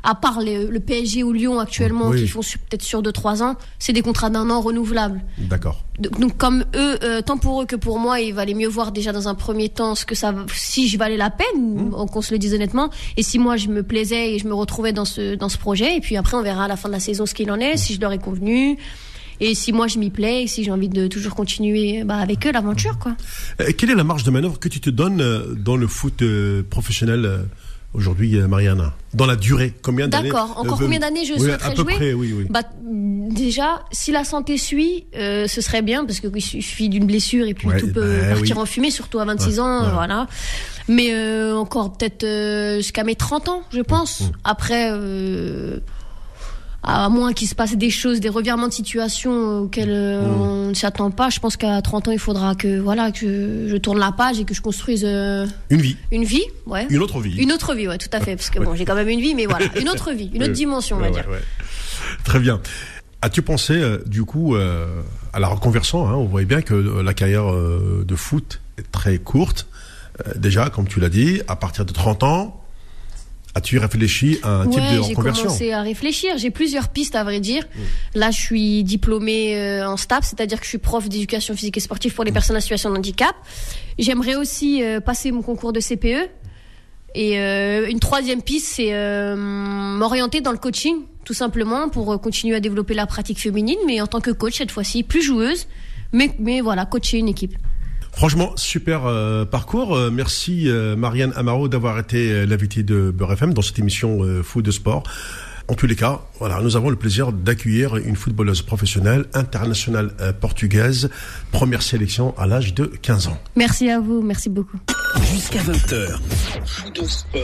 à 0.04 0.16
part 0.16 0.42
les- 0.42 0.66
le 0.68 0.80
PSG 0.80 1.24
ou 1.24 1.32
Lyon 1.32 1.60
actuellement, 1.60 2.10
Oui. 2.10 2.22
qui 2.22 2.28
font 2.28 2.42
peut-être 2.42 2.82
sur 2.84 3.02
2-3 3.02 3.42
ans, 3.42 3.56
c'est 3.80 3.94
des 3.94 4.02
contrats 4.02 4.30
d'un 4.30 4.50
an 4.50 4.60
renouvelables. 4.62 5.22
D'accord. 5.38 5.84
Donc, 6.00 6.20
donc, 6.20 6.38
comme 6.38 6.66
eux, 6.76 6.98
euh, 7.04 7.22
tant 7.22 7.38
pour 7.38 7.62
eux 7.62 7.66
que 7.66 7.76
pour 7.78 8.00
moi, 8.00 8.20
il 8.20 8.34
valait 8.34 8.54
mieux 8.54 8.68
voir 8.68 8.92
déjà 8.92 9.12
dans 9.14 9.28
un 9.30 9.36
premier 9.36 9.70
temps 9.70 9.96
ce 9.96 10.06
que 10.06 10.16
ça, 10.16 10.34
si 10.54 10.90
je 10.90 10.98
valais 10.98 11.18
la 11.18 11.30
peine, 11.30 11.92
qu'on 12.12 12.22
se 12.22 12.34
le 12.34 12.38
dise 12.40 12.54
honnêtement, 12.54 12.90
et 13.16 13.24
si 13.24 13.40
moi 13.40 13.56
je 13.58 13.68
me 13.70 13.82
plaisais 13.84 14.34
et 14.34 14.40
je 14.40 14.48
me 14.48 14.54
retrouvais 14.54 14.92
dans 14.92 15.06
ce 15.06 15.36
dans 15.36 15.50
ce 15.50 15.58
projet, 15.58 15.96
et 15.98 16.02
puis 16.02 16.18
après 16.18 16.36
on 16.36 16.42
verra 16.44 16.66
à 16.66 16.68
la 16.68 16.76
fin 16.76 16.90
de 16.90 16.94
la 16.94 17.00
saison 17.00 17.26
ce 17.26 17.34
qu'il 17.34 17.50
en 17.52 17.60
est, 17.60 17.78
si 17.78 17.94
je 17.94 18.02
leur 18.02 18.12
ai 18.12 18.20
convenu. 18.20 18.78
Et 19.40 19.56
si 19.56 19.74
moi 19.74 19.88
je 19.88 19.98
m'y 20.00 20.10
plais, 20.10 20.44
et 20.44 20.48
si 20.48 20.64
j'ai 20.64 20.72
envie 20.72 20.90
de 20.90 21.08
toujours 21.08 21.34
continuer 21.36 22.04
bah, 22.04 22.18
avec 22.18 22.46
eux 22.46 22.52
l'aventure, 22.52 22.98
quoi. 23.00 23.16
Euh, 23.62 23.72
quelle 23.78 23.90
est 23.90 23.96
la 23.96 24.04
marge 24.04 24.24
de 24.24 24.32
manœuvre 24.32 24.60
que 24.60 24.70
tu 24.70 24.80
te 24.80 24.90
donnes 24.90 25.22
euh, 25.22 25.54
dans 25.56 25.76
le 25.76 25.88
foot 25.88 26.22
euh, 26.22 26.64
professionnel 26.70 27.26
aujourd'hui, 27.94 28.38
euh, 28.38 28.48
Mariana 28.48 28.94
Dans 29.14 29.26
la 29.26 29.36
durée 29.36 29.74
Combien 29.82 30.08
d'années 30.08 30.30
D'accord. 30.30 30.56
Encore 30.58 30.80
euh, 30.80 30.84
combien 30.84 31.00
d'années 31.00 31.26
je 31.26 31.34
oui, 31.34 31.40
souhaiterais 31.40 31.72
À 31.72 31.72
peu 31.72 31.84
jouer 31.84 31.96
près, 31.96 32.14
oui, 32.14 32.34
oui. 32.36 32.46
Bah, 32.50 32.62
déjà, 32.84 33.84
si 33.92 34.12
la 34.12 34.24
santé 34.24 34.58
suit, 34.58 35.06
euh, 35.16 35.48
ce 35.48 35.62
serait 35.62 35.82
bien 35.82 36.06
parce 36.06 36.20
qu'il 36.20 36.42
suffit 36.42 36.90
d'une 36.90 37.06
blessure 37.06 37.48
et 37.48 37.54
puis 37.54 37.68
Ouais, 37.68 37.80
tout 37.80 37.92
peut 37.92 38.20
bah 38.22 38.36
partir 38.36 38.58
en 38.58 38.66
fumée, 38.66 38.92
surtout 38.92 39.20
à 39.20 39.26
26 39.26 39.56
Ouais, 39.56 39.60
ans, 39.60 39.84
ouais. 39.84 39.92
voilà. 39.94 40.28
Mais 40.88 41.14
euh, 41.14 41.56
encore 41.56 41.94
peut-être 41.94 42.26
jusqu'à 42.78 43.04
mes 43.04 43.16
30 43.16 43.50
ans, 43.50 43.62
je 43.72 43.82
pense. 43.82 44.22
Mmh. 44.22 44.32
Après, 44.44 44.90
euh, 44.92 45.80
à 46.84 47.08
moins 47.10 47.34
qu'il 47.34 47.48
se 47.48 47.56
passe 47.56 47.76
des 47.76 47.90
choses, 47.90 48.20
des 48.20 48.30
revirements 48.30 48.68
de 48.68 48.74
situation 48.74 49.62
auxquels 49.62 49.90
euh, 49.90 50.22
Mmh. 50.22 50.42
on 50.42 50.70
ne 50.70 50.74
s'attend 50.74 51.12
pas, 51.12 51.30
je 51.30 51.40
pense 51.40 51.56
qu'à 51.58 51.82
30 51.82 52.10
ans, 52.10 52.12
il 52.12 52.20
faudra 52.20 52.56
que 52.56 52.80
voilà 52.80 53.12
que 53.12 53.68
je, 53.70 53.78
tourne 53.78 54.00
la 54.00 54.12
page 54.12 54.40
et 54.40 54.44
que 54.46 54.54
je 54.54 54.62
construise 54.62 55.04
euh, 55.06 55.46
Une 55.70 55.82
vie, 55.82 55.98
une 56.12 56.24
vie, 56.24 56.44
ouais. 56.66 56.86
une 56.90 57.02
autre 57.02 57.20
vie. 57.22 57.38
Une 57.38 57.52
autre 57.52 57.74
vie, 57.74 57.88
ouais, 57.88 57.98
tout 57.98 58.10
à 58.12 58.20
fait. 58.20 58.36
Parce 58.36 58.50
que 58.50 58.60
Ouais. 58.60 58.66
bon, 58.66 58.76
j'ai 58.76 58.86
quand 58.86 58.96
même 58.96 59.10
une 59.10 59.22
vie, 59.22 59.34
mais 59.36 59.46
voilà, 59.46 59.66
une 59.80 59.90
autre 59.90 60.12
vie, 60.12 60.30
une 60.34 60.44
autre 60.44 60.54
dimension, 60.54 60.98
on 60.98 61.00
va 61.00 61.10
dire. 61.10 61.26
Très 62.24 62.40
bien. 62.40 62.60
As-tu 63.22 63.42
pensé, 63.42 63.74
euh, 63.74 64.00
du 64.06 64.26
coup, 64.26 64.56
euh, 64.56 65.02
à 65.32 65.40
la 65.40 65.48
reconversion 65.48 66.08
hein 66.08 66.16
On 66.16 66.26
voit 66.26 66.44
bien 66.44 66.62
que 66.62 66.74
euh, 66.74 67.02
la 67.04 67.14
carrière 67.14 67.50
euh, 67.52 68.04
de 68.06 68.16
foot 68.16 68.60
est 68.78 68.92
très 68.92 69.18
courte. 69.18 69.68
Euh, 70.28 70.34
déjà, 70.36 70.70
comme 70.70 70.88
tu 70.88 71.00
l'as 71.00 71.10
dit, 71.10 71.42
à 71.48 71.56
partir 71.56 71.86
de 71.86 71.94
30 71.94 72.24
ans, 72.24 72.63
as-tu 73.56 73.78
réfléchi 73.78 74.40
à 74.44 74.62
un 74.62 74.68
type 74.68 74.82
de 74.82 74.88
j'ai 74.88 74.98
reconversion 75.00 75.46
commencé 75.46 75.72
à 75.72 75.82
réfléchir. 75.82 76.38
J'ai 76.38 76.50
plusieurs 76.50 76.90
pistes, 76.90 77.16
à 77.16 77.24
vrai 77.24 77.40
dire. 77.40 77.64
Là, 78.16 78.32
je 78.32 78.40
suis 78.40 78.84
diplômée 78.84 79.58
euh, 79.58 79.88
en 79.88 79.98
STAPS, 79.98 80.30
c'est-à-dire 80.30 80.60
que 80.60 80.66
je 80.66 80.70
suis 80.70 80.78
prof 80.80 81.08
d'éducation 81.08 81.56
physique 81.56 81.78
et 81.78 81.80
sportive 81.80 82.14
pour 82.14 82.24
les 82.24 82.32
personnes 82.32 82.58
en 82.58 82.62
situation 82.62 82.90
de 82.90 82.98
handicap. 82.98 83.36
J'aimerais 84.00 84.36
aussi 84.36 84.84
euh, 84.84 85.00
passer 85.00 85.32
mon 85.32 85.42
concours 85.42 85.74
de 85.74 85.80
CPE. 85.80 86.30
Et 87.16 87.40
euh, 87.40 87.88
une 87.90 88.00
troisième 88.00 88.42
piste, 88.42 88.68
c'est 88.68 88.92
m'orienter 89.36 90.42
dans 90.42 90.52
le 90.52 90.58
coaching, 90.58 91.04
tout 91.24 91.36
simplement, 91.36 91.90
pour 91.90 92.20
continuer 92.20 92.56
à 92.56 92.60
développer 92.60 92.96
la 92.96 93.06
pratique 93.06 93.40
féminine, 93.40 93.78
mais 93.86 94.02
en 94.02 94.08
tant 94.08 94.20
que 94.20 94.32
coach 94.32 94.58
cette 94.58 94.72
fois-ci, 94.72 95.04
plus 95.04 95.22
joueuse, 95.22 95.68
mais, 96.12 96.32
mais 96.40 96.62
voilà, 96.62 96.88
coacher 96.88 97.20
une 97.20 97.28
équipe. 97.28 97.56
Franchement, 98.16 98.54
super 98.56 99.06
euh, 99.06 99.44
parcours. 99.46 99.96
Euh, 99.96 100.12
merci 100.12 100.70
euh, 100.70 100.96
Marianne 100.96 101.34
Amaro 101.36 101.68
d'avoir 101.68 102.00
été 102.00 102.32
euh, 102.32 102.46
l'invitée 102.46 102.84
de 102.84 103.12
Beurre 103.12 103.34
FM 103.34 103.54
dans 103.54 103.62
cette 103.62 103.80
émission 103.80 104.24
euh, 104.24 104.44
Foot 104.44 104.64
de 104.64 104.72
Sport. 104.72 105.04
En 105.70 105.76
tous 105.76 105.88
les 105.88 105.96
cas, 105.96 106.20
voilà, 106.40 106.62
nous 106.62 106.76
avons 106.76 106.90
le 106.90 106.98
plaisir 106.98 107.32
d'accueillir 107.32 107.96
une 107.96 108.18
footballeuse 108.18 108.62
professionnelle 108.62 109.26
internationale 109.34 110.12
euh, 110.20 110.34
portugaise, 110.34 111.10
première 111.52 111.82
sélection 111.82 112.38
à 112.38 112.46
l'âge 112.46 112.74
de 112.74 112.86
15 112.86 113.28
ans. 113.28 113.38
Merci 113.56 113.90
à 113.90 114.00
vous, 114.00 114.22
merci 114.22 114.50
beaucoup. 114.50 114.78
Jusqu'à 115.32 115.60
20h. 115.60 116.20
Foot 116.66 117.02
de 117.02 117.08
sport. 117.08 117.42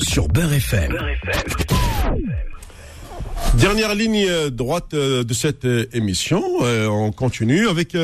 Sur 0.00 0.28
Beurre 0.28 0.52
FM. 0.52 0.92
Dernière 3.54 3.94
ligne 3.94 4.26
euh, 4.28 4.50
droite 4.50 4.94
euh, 4.94 5.24
de 5.24 5.34
cette 5.34 5.66
émission. 5.92 6.42
Euh, 6.62 6.86
on 6.86 7.12
continue 7.12 7.66
avec 7.68 7.96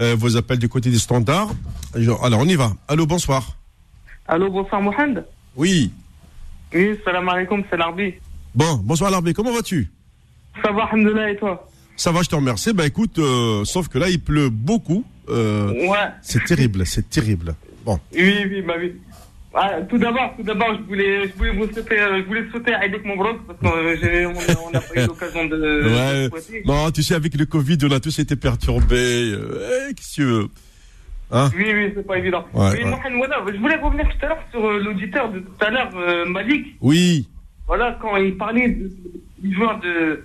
euh, 0.00 0.14
vos 0.18 0.36
appels 0.36 0.58
du 0.58 0.68
côté 0.68 0.90
des 0.90 0.98
standards. 0.98 1.50
Alors, 1.94 2.40
on 2.40 2.46
y 2.46 2.54
va. 2.54 2.72
Allô, 2.88 3.06
bonsoir. 3.06 3.56
Allô, 4.26 4.50
bonsoir 4.50 4.80
Mohamed. 4.80 5.24
Oui. 5.56 5.90
Oui, 6.72 6.96
salam 7.04 7.28
alaikum, 7.28 7.62
c'est 7.68 7.76
l'Arbi. 7.76 8.14
Bon, 8.54 8.74
bonsoir 8.82 9.10
Larbé, 9.10 9.34
comment 9.34 9.52
vas-tu? 9.52 9.90
Ça 10.64 10.70
va, 10.72 10.84
alhamdoulilah, 10.84 11.30
et 11.32 11.36
toi? 11.36 11.68
Ça 11.96 12.12
va, 12.12 12.22
je 12.22 12.28
te 12.28 12.34
remercie. 12.34 12.72
Bah 12.72 12.86
écoute, 12.86 13.18
euh, 13.18 13.64
sauf 13.64 13.88
que 13.88 13.98
là, 13.98 14.08
il 14.08 14.20
pleut 14.20 14.48
beaucoup. 14.50 15.04
Euh, 15.28 15.72
Ouais, 15.88 16.08
c'est 16.22 16.44
terrible, 16.44 16.86
c'est 16.86 17.08
terrible. 17.10 17.54
Bon, 17.84 17.98
oui, 18.12 18.44
oui, 18.48 18.62
bah 18.62 18.74
oui. 18.78 18.94
Ah, 19.52 19.80
tout 19.88 19.98
d'abord, 19.98 20.32
tout 20.36 20.44
d'abord, 20.44 20.76
je 20.76 20.82
voulais, 20.82 21.28
je 21.28 21.34
voulais 21.34 21.50
vous 21.50 21.66
souhaiter, 21.72 21.98
euh, 22.00 22.18
je 22.22 22.26
voulais 22.26 22.48
souhaiter 22.50 22.72
Aïdek 22.72 23.04
Mobrouk 23.04 23.38
parce 23.48 23.58
qu'on 23.58 23.76
euh, 23.78 24.70
n'a 24.72 24.80
pas 24.80 24.94
eu 25.02 25.06
l'occasion 25.06 25.44
de, 25.46 25.56
de 25.56 26.30
ouais. 26.32 26.62
Non, 26.64 26.90
tu 26.92 27.02
sais, 27.02 27.14
avec 27.16 27.36
le 27.36 27.46
Covid, 27.46 27.78
on 27.82 27.90
a 27.90 27.98
tous 27.98 28.16
été 28.20 28.36
perturbés. 28.36 29.32
Euh, 29.32 29.88
eh, 29.90 29.94
Qu'est-ce 29.94 30.10
que 30.10 30.14
tu 30.14 30.24
veux 30.24 30.48
Hein? 31.32 31.50
Oui, 31.56 31.64
oui, 31.72 31.92
c'est 31.94 32.06
pas 32.06 32.18
évident. 32.18 32.44
Ouais, 32.54 32.70
oui, 32.72 32.78
ouais. 32.84 32.90
Mohamed, 32.90 33.16
voilà, 33.18 33.36
je 33.52 33.56
voulais 33.58 33.76
revenir 33.76 34.08
tout 34.08 34.24
à 34.24 34.28
l'heure 34.28 34.44
sur 34.50 34.70
l'auditeur 34.72 35.30
de 35.32 35.40
tout 35.40 35.64
à 35.64 35.70
l'heure, 35.70 35.90
euh, 35.96 36.24
Malik. 36.26 36.76
Oui, 36.80 37.28
Voilà, 37.66 37.96
quand 38.02 38.16
il 38.16 38.36
parlait 38.36 38.68
de- 38.68 38.90
du 39.38 39.54
joueur 39.54 39.78
de 39.80 40.24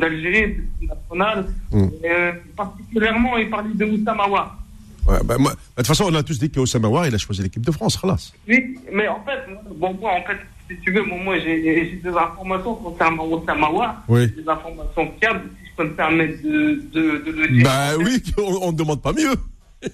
d'Algérie, 0.00 0.54
de 0.80 0.86
nationale, 0.86 1.46
Mm. 1.72 1.88
euh, 2.04 2.32
particulièrement, 2.56 3.36
il 3.38 3.50
parlait 3.50 3.74
de 3.74 3.84
Oussama 3.84 4.22
Aouar. 4.24 4.58
Ouais, 5.06 5.18
bah, 5.24 5.36
moi, 5.38 5.52
bah, 5.52 5.56
de 5.70 5.76
toute 5.76 5.86
façon, 5.86 6.04
on 6.10 6.14
a 6.14 6.22
tous 6.22 6.38
dit 6.38 6.50
qu'Osama 6.50 6.88
War, 6.88 7.06
il 7.06 7.14
a 7.14 7.18
choisi 7.18 7.42
l'équipe 7.42 7.64
de 7.64 7.72
France, 7.72 7.96
Khalas. 7.96 8.32
Oui, 8.48 8.78
mais 8.92 9.08
en 9.08 9.22
fait, 9.24 9.40
bon, 9.76 9.94
moi, 9.94 10.12
en 10.12 10.22
fait, 10.22 10.36
si 10.68 10.76
tu 10.82 10.92
veux, 10.92 11.02
bon, 11.04 11.18
moi, 11.18 11.38
j'ai 11.38 12.00
des 12.02 12.08
informations 12.10 12.74
concernant 12.76 13.26
Oussama 13.26 13.66
Aouar, 13.66 14.04
Oui. 14.08 14.30
des 14.30 14.48
informations 14.48 15.12
fiables, 15.20 15.50
si 15.60 15.70
je 15.70 15.76
peux 15.76 15.84
me 15.84 15.94
permettre 15.94 16.42
de, 16.42 16.82
de, 16.92 17.24
de 17.24 17.30
le 17.32 17.48
dire. 17.48 17.64
Bah 17.64 17.96
oui, 17.98 18.22
on 18.62 18.70
ne 18.72 18.76
demande 18.76 19.02
pas 19.02 19.12
mieux. 19.12 19.34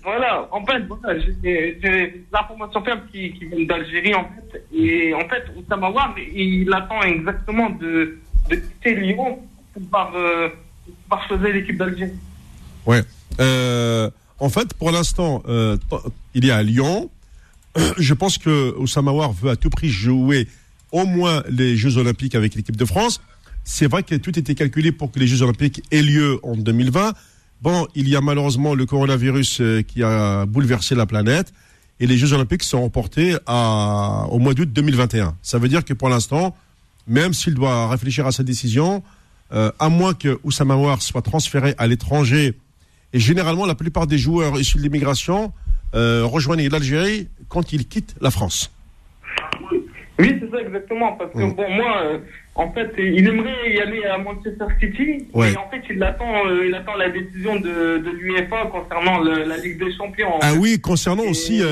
Voilà, 0.03 0.49
en 0.51 0.67
fait, 0.67 0.81
voilà, 0.89 1.19
j'ai 1.21 1.33
des 1.81 2.25
informations 2.33 2.83
fiables 2.83 3.03
qui, 3.13 3.33
qui 3.35 3.45
viennent 3.47 3.67
d'Algérie, 3.69 4.15
en 4.17 4.25
fait, 4.25 4.65
et 4.75 5.15
en 5.15 5.27
fait, 5.29 5.45
Oussama 5.57 5.87
Aouar, 5.87 6.15
il 6.35 6.71
attend 6.75 7.01
exactement 7.03 7.71
de, 7.71 8.19
de 8.51 8.57
quitter 8.57 8.97
Lyon 8.97 9.39
pour 9.73 9.83
pouvoir, 9.85 10.13
euh, 10.17 10.49
pour 10.85 10.95
pouvoir 11.05 11.29
choisir 11.29 11.55
l'équipe 11.55 11.77
d'Algérie. 11.79 12.13
Ouais. 12.85 13.01
Euh, 13.41 14.11
en 14.39 14.49
fait, 14.49 14.75
pour 14.75 14.91
l'instant, 14.91 15.43
euh, 15.49 15.77
il 16.35 16.47
est 16.47 16.51
à 16.51 16.63
Lyon. 16.63 17.11
Je 17.99 18.15
pense 18.15 18.39
que 18.39 18.75
Oussama 18.79 19.13
War 19.13 19.33
veut 19.33 19.51
à 19.51 19.57
tout 19.57 19.71
prix 19.71 19.89
jouer 19.89 20.49
au 20.93 21.05
moins 21.05 21.43
les 21.49 21.77
Jeux 21.77 21.97
Olympiques 21.97 22.35
avec 22.35 22.55
l'équipe 22.55 22.77
de 22.77 22.85
France. 22.85 23.21
C'est 23.65 23.89
vrai 23.89 24.03
que 24.03 24.15
tout 24.15 24.39
était 24.39 24.55
calculé 24.55 24.93
pour 24.93 25.11
que 25.11 25.19
les 25.19 25.27
Jeux 25.27 25.43
Olympiques 25.43 25.83
aient 25.91 26.03
lieu 26.03 26.39
en 26.43 26.57
2020. 26.57 27.15
Bon, 27.63 27.87
il 27.95 28.09
y 28.09 28.17
a 28.17 28.21
malheureusement 28.21 28.75
le 28.75 28.87
coronavirus 28.87 29.61
euh, 29.61 29.83
qui 29.83 30.03
a 30.03 30.47
bouleversé 30.47 30.95
la 30.95 31.07
planète 31.07 31.53
et 31.99 32.07
les 32.07 32.19
Jeux 32.19 32.33
Olympiques 32.33 32.63
sont 32.63 32.83
reportés 32.83 33.37
à, 33.47 34.27
au 34.31 34.39
mois 34.39 34.55
d'août 34.55 34.71
2021. 34.73 35.37
Ça 35.43 35.59
veut 35.59 35.69
dire 35.69 35.85
que 35.85 35.95
pour 35.95 36.09
l'instant, 36.09 36.55
même 37.07 37.33
s'il 37.33 37.55
doit 37.55 37.89
réfléchir 37.89 38.27
à 38.27 38.33
sa 38.33 38.43
décision, 38.43 39.03
euh, 39.53 39.71
à 39.79 39.89
moins 39.89 40.13
que 40.13 40.39
Oussama 40.45 40.77
War 40.77 41.01
soit 41.01 41.23
transféré 41.23 41.75
à 41.79 41.87
l'étranger, 41.87 42.59
et 43.17 43.19
généralement 43.19 43.65
la 43.65 43.75
plupart 43.75 44.07
des 44.07 44.19
joueurs 44.19 44.61
issus 44.61 44.77
de 44.77 44.83
l'immigration 44.83 45.51
euh, 45.95 46.23
rejoignent 46.27 46.69
l'Algérie 46.69 47.29
quand 47.49 47.73
ils 47.73 47.89
quittent 47.89 48.15
la 48.21 48.31
France. 48.31 48.71
Oui, 50.19 50.37
c'est 50.39 50.51
ça 50.51 50.61
exactement, 50.61 51.13
parce 51.13 51.33
que 51.33 51.39
Mm. 51.39 51.55
bon, 51.55 51.71
moi, 51.71 52.03
euh, 52.05 52.19
en 52.59 52.73
fait, 52.73 52.91
il 52.99 53.27
aimerait 53.29 53.75
y 53.75 53.79
aller 53.81 54.03
à 54.05 54.17
Manchester 54.19 54.65
City, 54.81 55.27
Ouais. 55.35 55.51
mais 55.51 55.57
en 55.59 55.69
fait, 55.71 55.83
il 55.91 56.03
attend, 56.03 56.47
euh, 56.47 56.67
il 56.67 56.75
attend 56.75 56.95
la 56.97 57.11
décision 57.11 57.57
de, 57.57 57.99
de 57.99 58.11
l'UEFA 58.19 58.67
concernant 58.73 59.19
le- 59.21 59.45
la 59.45 59.59
Ligue 59.59 59.79
des 59.79 59.95
Champions. 59.95 60.39
Ah 60.41 60.55
oui, 60.55 60.81
concernant 60.81 61.25
Et- 61.25 61.29
aussi 61.29 61.61
euh, 61.63 61.67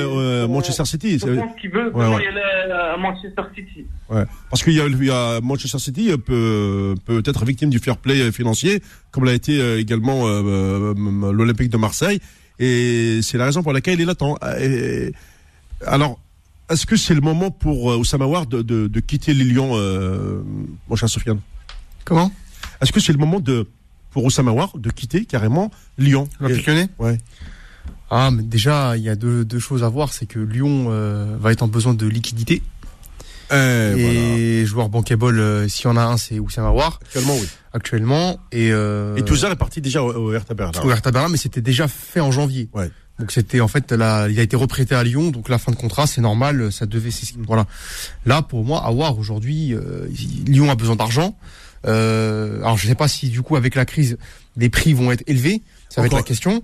euh, 0.45 0.49
Manchester 0.49 0.85
City. 0.85 1.19
Je 1.19 1.27
pense 1.41 1.57
qu'il 1.61 1.71
veut 1.71 1.91
Ouais, 1.95 2.05
y 2.25 2.27
aller 2.27 2.73
à 2.73 2.97
Manchester 2.99 3.43
City. 3.55 3.87
Ouais. 4.11 4.25
Parce 4.51 4.63
qu'il 4.63 4.75
y 4.75 4.77
y 4.77 5.11
a 5.11 5.41
Manchester 5.41 5.79
City 5.79 6.11
peut, 6.19 6.95
peut 7.07 7.23
être 7.25 7.45
victime 7.47 7.71
du 7.71 7.79
fair 7.79 7.97
play 7.97 8.31
financier, 8.31 8.81
comme 9.11 9.25
l'a 9.25 9.33
été 9.33 9.79
également 9.79 10.27
euh, 10.29 10.93
l'Olympique 11.33 11.71
de 11.71 11.79
Marseille. 11.79 12.21
Et 12.59 13.21
c'est 13.23 13.39
la 13.39 13.47
raison 13.47 13.63
pour 13.63 13.73
laquelle 13.73 13.99
il 14.01 14.09
attend. 14.11 14.37
Et- 14.61 15.13
alors, 15.87 16.21
est-ce 16.71 16.87
que 16.87 16.97
c'est 16.97 17.15
le 17.15 17.21
moment 17.21 17.51
pour 17.51 17.93
euh, 17.93 17.97
Oussama 17.97 18.27
War 18.27 18.47
de, 18.47 18.63
de, 18.63 18.87
de 18.89 19.01
quitter 19.01 19.35
les 19.35 19.45
Lions, 19.45 19.73
euh, 19.75 20.43
mon 20.89 20.97
cher 20.97 21.09
Sofiane? 21.09 21.41
Comment? 22.05 22.31
Est-ce 22.81 22.93
que 22.93 23.01
c'est 23.01 23.13
le 23.13 23.19
moment 23.19 23.41
de 23.41 23.67
pour 24.11 24.25
Oussama 24.25 24.53
War 24.53 24.73
de 24.77 24.91
quitter 24.91 25.25
carrément 25.25 25.71
Lyon? 25.99 26.29
L'Olympique 26.41 26.67
lyonnais 26.67 26.89
Ouais. 26.99 27.19
Ah, 28.11 28.31
mais 28.31 28.43
déjà, 28.43 28.97
il 28.97 29.03
y 29.03 29.09
a 29.09 29.17
deux, 29.17 29.45
deux 29.45 29.59
choses 29.59 29.83
à 29.83 29.89
voir. 29.89 30.13
C'est 30.13 30.27
que 30.27 30.39
Lyon 30.39 30.87
euh, 30.91 31.37
va 31.41 31.53
être 31.53 31.63
en 31.63 31.69
besoin 31.69 31.95
de 31.95 32.07
liquidité. 32.07 32.63
Eh, 33.51 33.55
voilà. 33.57 33.97
et 33.99 34.65
joueur 34.67 34.89
bankable, 34.89 35.39
euh, 35.39 35.69
s'il 35.69 35.85
y 35.85 35.89
en 35.89 35.97
a 35.97 36.03
un, 36.03 36.17
c'est 36.17 36.39
Oussama 36.39 36.71
War, 36.71 36.99
Actuellement, 37.05 37.35
oui. 37.35 37.47
actuellement. 37.73 38.41
Et, 38.53 38.71
euh, 38.73 39.17
Et 39.17 39.23
Touzard 39.23 39.53
est 39.53 39.57
parti 39.57 39.81
déjà 39.83 40.03
au, 40.03 40.13
au 40.13 40.33
Hertha 40.33 40.55
Berlin. 40.55 40.81
au 40.83 40.91
Hertha 40.91 41.11
Berlin, 41.11 41.29
mais 41.29 41.37
c'était 41.37 41.61
déjà 41.61 41.87
fait 41.89 42.21
en 42.21 42.31
janvier. 42.33 42.69
Ouais. 42.73 42.91
Donc 43.19 43.31
c'était 43.31 43.61
en 43.61 43.69
fait 43.69 43.93
là, 43.93 44.29
il 44.29 44.39
a 44.41 44.43
été 44.43 44.57
reprêté 44.57 44.95
à 44.95 45.05
Lyon, 45.05 45.31
donc 45.31 45.49
la 45.49 45.59
fin 45.59 45.71
de 45.71 45.77
contrat, 45.77 46.07
c'est 46.07 46.21
normal, 46.21 46.73
ça 46.73 46.85
devait, 46.87 47.13
c'est 47.13 47.37
voilà. 47.47 47.67
Là 48.27 48.43
pour 48.43 48.65
moi, 48.65 48.85
Awar 48.85 49.19
aujourd'hui, 49.19 49.73
euh, 49.73 50.09
Lyon 50.47 50.71
a 50.71 50.75
besoin 50.75 50.97
d'argent. 50.97 51.37
Euh, 51.87 52.59
alors 52.61 52.77
je 52.77 52.89
sais 52.89 52.95
pas 52.95 53.09
si 53.09 53.29
du 53.29 53.43
coup 53.43 53.57
avec 53.57 53.77
la 53.77 53.85
crise, 53.85 54.17
les 54.57 54.69
prix 54.69 54.95
vont 54.95 55.13
être 55.13 55.23
élevés, 55.27 55.63
ça 55.91 56.01
va 56.01 56.09
être 56.09 56.17
la 56.17 56.23
question. 56.23 56.63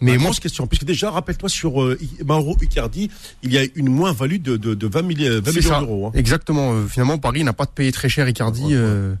Mais 0.00 0.18
moi, 0.18 0.30
question, 0.32 0.66
puisque 0.66 0.84
déjà, 0.84 1.10
rappelle-toi, 1.10 1.48
sur 1.48 1.82
euh, 1.82 1.98
Mauro 2.24 2.56
Icardi, 2.60 3.10
il 3.42 3.52
y 3.52 3.58
a 3.58 3.64
une 3.76 3.88
moins-value 3.88 4.40
de, 4.42 4.56
de, 4.56 4.74
de 4.74 4.86
20, 4.86 5.02
milli- 5.02 5.28
20 5.40 5.52
C'est 5.52 5.56
millions 5.60 5.80
d'euros. 5.80 6.06
hein. 6.08 6.12
Exactement. 6.14 6.74
euh, 6.74 6.86
finalement, 6.86 7.16
Paris 7.18 7.42
n'a 7.44 7.52
pas 7.54 7.64
de 7.64 7.70
payer 7.70 7.92
très 7.92 8.08
cher 8.08 8.28
Icardi 8.28 8.62
Ouais, 8.62 8.68
ouais. 8.72 8.74
euh, 8.76 9.14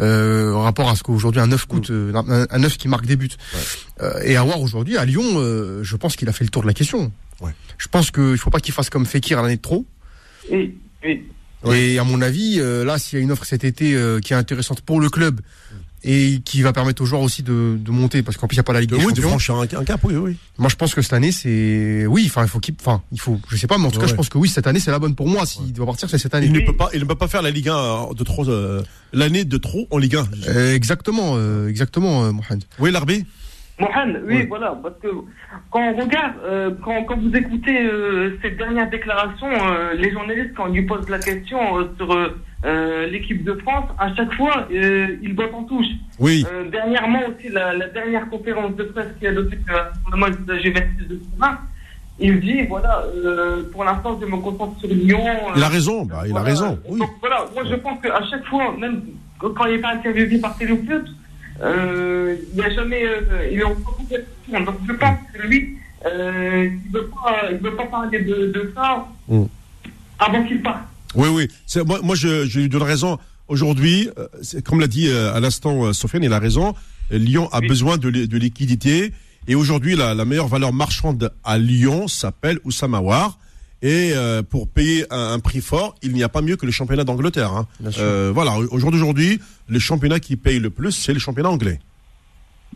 euh, 0.00 0.52
en 0.54 0.62
rapport 0.62 0.88
à 0.88 0.96
ce 0.96 1.02
qu'aujourd'hui 1.02 1.40
un 1.40 1.46
neuf 1.46 1.66
coûte, 1.66 1.90
euh, 1.90 2.12
un, 2.14 2.46
un 2.50 2.58
neuf 2.58 2.76
qui 2.78 2.88
marque 2.88 3.06
des 3.06 3.16
buts. 3.16 3.28
Euh, 4.02 4.20
et 4.24 4.36
Awar 4.36 4.60
aujourd'hui 4.60 4.96
à 4.96 5.04
Lyon, 5.04 5.22
euh, 5.36 5.82
je 5.84 5.96
pense 5.96 6.16
qu'il 6.16 6.28
a 6.28 6.32
fait 6.32 6.44
le 6.44 6.50
tour 6.50 6.62
de 6.62 6.66
la 6.68 6.74
question. 6.74 7.12
Ouais. 7.40 7.52
Je 7.78 7.86
pense 7.88 8.10
qu'il 8.10 8.36
faut 8.38 8.50
pas 8.50 8.60
qu'il 8.60 8.74
fasse 8.74 8.90
comme 8.90 9.06
Fekir 9.06 9.38
à 9.38 9.42
l'année 9.42 9.56
de 9.56 9.62
trop. 9.62 9.86
Oui, 10.50 10.76
oui. 11.04 11.22
Ouais. 11.64 11.80
Et 11.92 11.98
à 11.98 12.04
mon 12.04 12.22
avis, 12.22 12.56
euh, 12.60 12.84
là, 12.84 12.98
s'il 12.98 13.18
y 13.18 13.20
a 13.20 13.24
une 13.24 13.32
offre 13.32 13.44
cet 13.44 13.64
été 13.64 13.94
euh, 13.94 14.20
qui 14.20 14.32
est 14.32 14.36
intéressante 14.36 14.80
pour 14.80 15.00
le 15.00 15.08
club 15.10 15.40
et 16.04 16.40
qui 16.44 16.62
va 16.62 16.72
permettre 16.72 17.02
aux 17.02 17.06
joueurs 17.06 17.22
aussi 17.22 17.42
de, 17.42 17.76
de 17.78 17.90
monter, 17.90 18.22
parce 18.22 18.36
qu'en 18.36 18.46
plus 18.46 18.54
il 18.54 18.58
n'y 18.58 18.60
a 18.60 18.64
pas 18.64 18.72
la 18.72 18.80
Ligue 18.80 18.90
De, 18.90 18.96
des 18.98 19.04
oui, 19.04 19.12
de 19.12 19.16
Champions. 19.20 19.28
franchir 19.38 19.56
un, 19.56 19.80
un 19.80 19.84
cap, 19.84 20.00
oui, 20.04 20.14
oui. 20.14 20.36
Moi, 20.58 20.68
je 20.68 20.76
pense 20.76 20.94
que 20.94 21.02
cette 21.02 21.12
année, 21.12 21.32
c'est 21.32 22.06
oui. 22.06 22.24
Enfin, 22.26 22.42
il 22.44 22.48
faut 22.48 22.60
qu'il, 22.60 22.74
enfin, 22.80 23.02
il 23.12 23.20
faut. 23.20 23.40
Je 23.48 23.56
sais 23.56 23.66
pas, 23.66 23.78
mais 23.78 23.86
en 23.86 23.90
tout 23.90 24.00
cas, 24.00 24.06
je 24.06 24.14
pense 24.14 24.28
que 24.28 24.38
oui, 24.38 24.48
cette 24.48 24.66
année, 24.66 24.80
c'est 24.80 24.90
la 24.90 24.98
bonne 24.98 25.14
pour 25.14 25.28
moi. 25.28 25.46
S'il 25.46 25.72
doit 25.72 25.86
partir, 25.86 26.08
c'est 26.10 26.18
cette 26.18 26.34
année. 26.34 26.46
Il 26.46 26.52
ne 26.52 26.60
peut 26.60 26.76
pas, 26.76 26.88
il 26.94 27.00
ne 27.00 27.04
peut 27.04 27.14
pas 27.14 27.28
faire 27.28 27.42
la 27.42 27.50
Ligue 27.50 27.68
1 27.68 28.08
de 28.16 28.24
trop, 28.24 28.48
euh, 28.48 28.82
l'année 29.12 29.44
de 29.44 29.56
trop 29.56 29.86
en 29.90 29.98
Ligue 29.98 30.16
1. 30.16 30.28
Euh, 30.48 30.74
exactement, 30.74 31.32
euh, 31.36 31.68
exactement, 31.68 32.24
euh, 32.24 32.32
Mohamed. 32.32 32.64
Oui, 32.78 32.90
Larbi 32.90 33.24
Mohamed, 33.80 34.22
oui, 34.26 34.46
voilà, 34.46 34.76
parce 34.82 34.96
que 35.00 35.08
quand 35.70 35.80
on 35.80 35.94
regarde, 35.96 36.34
euh, 36.44 36.70
quand, 36.84 37.04
quand 37.04 37.16
vous 37.16 37.34
écoutez 37.36 37.80
euh, 37.80 38.36
ces 38.42 38.50
dernières 38.50 38.90
déclarations, 38.90 39.46
euh, 39.48 39.94
les 39.94 40.10
journalistes, 40.10 40.54
quand 40.56 40.64
on 40.68 40.72
lui 40.72 40.82
posent 40.82 41.08
la 41.08 41.20
question 41.20 41.78
euh, 41.78 41.84
sur 41.96 42.12
euh, 42.12 42.36
euh, 42.64 43.06
l'équipe 43.06 43.44
de 43.44 43.54
France, 43.54 43.88
à 43.98 44.12
chaque 44.16 44.32
fois, 44.34 44.66
euh, 44.72 45.16
ils 45.22 45.34
bottent 45.34 45.54
en 45.54 45.62
touche. 45.62 45.86
Oui. 46.18 46.44
Euh, 46.52 46.68
dernièrement 46.70 47.20
aussi, 47.28 47.48
la, 47.50 47.72
la 47.74 47.86
dernière 47.88 48.28
conférence 48.28 48.74
de 48.74 48.82
presse 48.82 49.14
qui 49.20 49.26
a 49.28 49.32
sur 49.32 49.42
le 49.44 50.16
match 50.16 50.34
de 50.44 50.52
la 50.52 50.58
Juventus 50.60 51.08
de 51.08 51.16
Turin, 51.16 51.58
il 52.18 52.40
dit, 52.40 52.62
voilà, 52.68 53.04
euh, 53.14 53.62
pour 53.70 53.84
l'instant, 53.84 54.18
je 54.20 54.26
me 54.26 54.38
concentre 54.38 54.80
sur 54.80 54.88
Lyon. 54.88 55.24
Il 55.54 55.62
a 55.62 55.68
raison, 55.68 56.04
bah, 56.04 56.24
il 56.26 56.36
a 56.36 56.42
raison. 56.42 56.76
Oui. 56.88 56.98
Donc 56.98 57.10
voilà, 57.20 57.44
moi 57.54 57.62
je 57.70 57.76
pense 57.76 58.00
qu'à 58.02 58.20
chaque 58.28 58.44
fois, 58.46 58.74
même 58.76 59.02
quand 59.38 59.66
il 59.66 59.74
est 59.74 59.78
pas 59.78 59.92
interviewé 59.92 60.38
par 60.38 60.58
Téléfoot, 60.58 60.90
euh, 60.90 61.02
il 61.62 62.54
n'y 62.54 62.62
a 62.62 62.70
jamais, 62.70 63.02
euh, 63.04 63.48
il 63.50 63.58
est 63.60 63.64
en 63.64 63.74
question. 64.08 64.64
Donc 64.64 64.76
je 64.88 64.92
pense 64.92 65.18
que 65.34 65.46
lui, 65.46 65.76
euh, 66.06 66.68
il 66.86 66.92
veut 66.92 67.08
pas, 67.08 67.50
il 67.50 67.58
veut 67.58 67.74
pas 67.74 67.86
parler 67.86 68.20
de, 68.20 68.52
de 68.52 68.72
ça 68.74 69.06
Mm. 69.28 69.44
avant 70.18 70.44
qu'il 70.44 70.62
parte. 70.62 70.82
Oui, 71.14 71.28
oui. 71.28 71.48
Moi, 71.86 72.00
moi 72.02 72.14
je, 72.14 72.44
je 72.46 72.60
lui 72.60 72.68
donne 72.68 72.82
raison. 72.82 73.18
Aujourd'hui, 73.48 74.08
euh, 74.18 74.26
comme 74.64 74.80
l'a 74.80 74.86
dit 74.86 75.08
euh, 75.08 75.34
à 75.34 75.40
l'instant 75.40 75.86
euh, 75.86 75.92
Sofiane, 75.92 76.22
il 76.22 76.32
a 76.32 76.38
raison. 76.38 76.74
Euh, 77.12 77.18
Lyon 77.18 77.48
a 77.52 77.60
Oui. 77.60 77.68
besoin 77.68 77.96
de, 77.96 78.10
de 78.10 78.38
liquidité. 78.38 79.12
Et 79.46 79.54
aujourd'hui, 79.54 79.96
la, 79.96 80.14
la 80.14 80.24
meilleure 80.26 80.48
valeur 80.48 80.72
marchande 80.72 81.32
à 81.44 81.56
Lyon 81.58 82.08
s'appelle 82.08 82.58
Oussama 82.64 83.00
War. 83.00 83.38
Et 83.80 84.12
euh, 84.14 84.42
pour 84.42 84.68
payer 84.68 85.06
un, 85.10 85.32
un 85.34 85.38
prix 85.38 85.60
fort, 85.60 85.94
il 86.02 86.12
n'y 86.12 86.22
a 86.22 86.28
pas 86.28 86.42
mieux 86.42 86.56
que 86.56 86.66
le 86.66 86.72
championnat 86.72 87.04
d'Angleterre. 87.04 87.52
Hein. 87.52 87.66
Euh, 87.98 88.32
voilà, 88.34 88.56
au 88.58 88.78
jour 88.78 88.90
d'aujourd'hui, 88.90 89.40
le 89.68 89.78
championnat 89.78 90.18
qui 90.18 90.36
paye 90.36 90.58
le 90.58 90.70
plus, 90.70 90.92
c'est 90.92 91.12
le 91.12 91.20
championnat 91.20 91.50
anglais. 91.50 91.78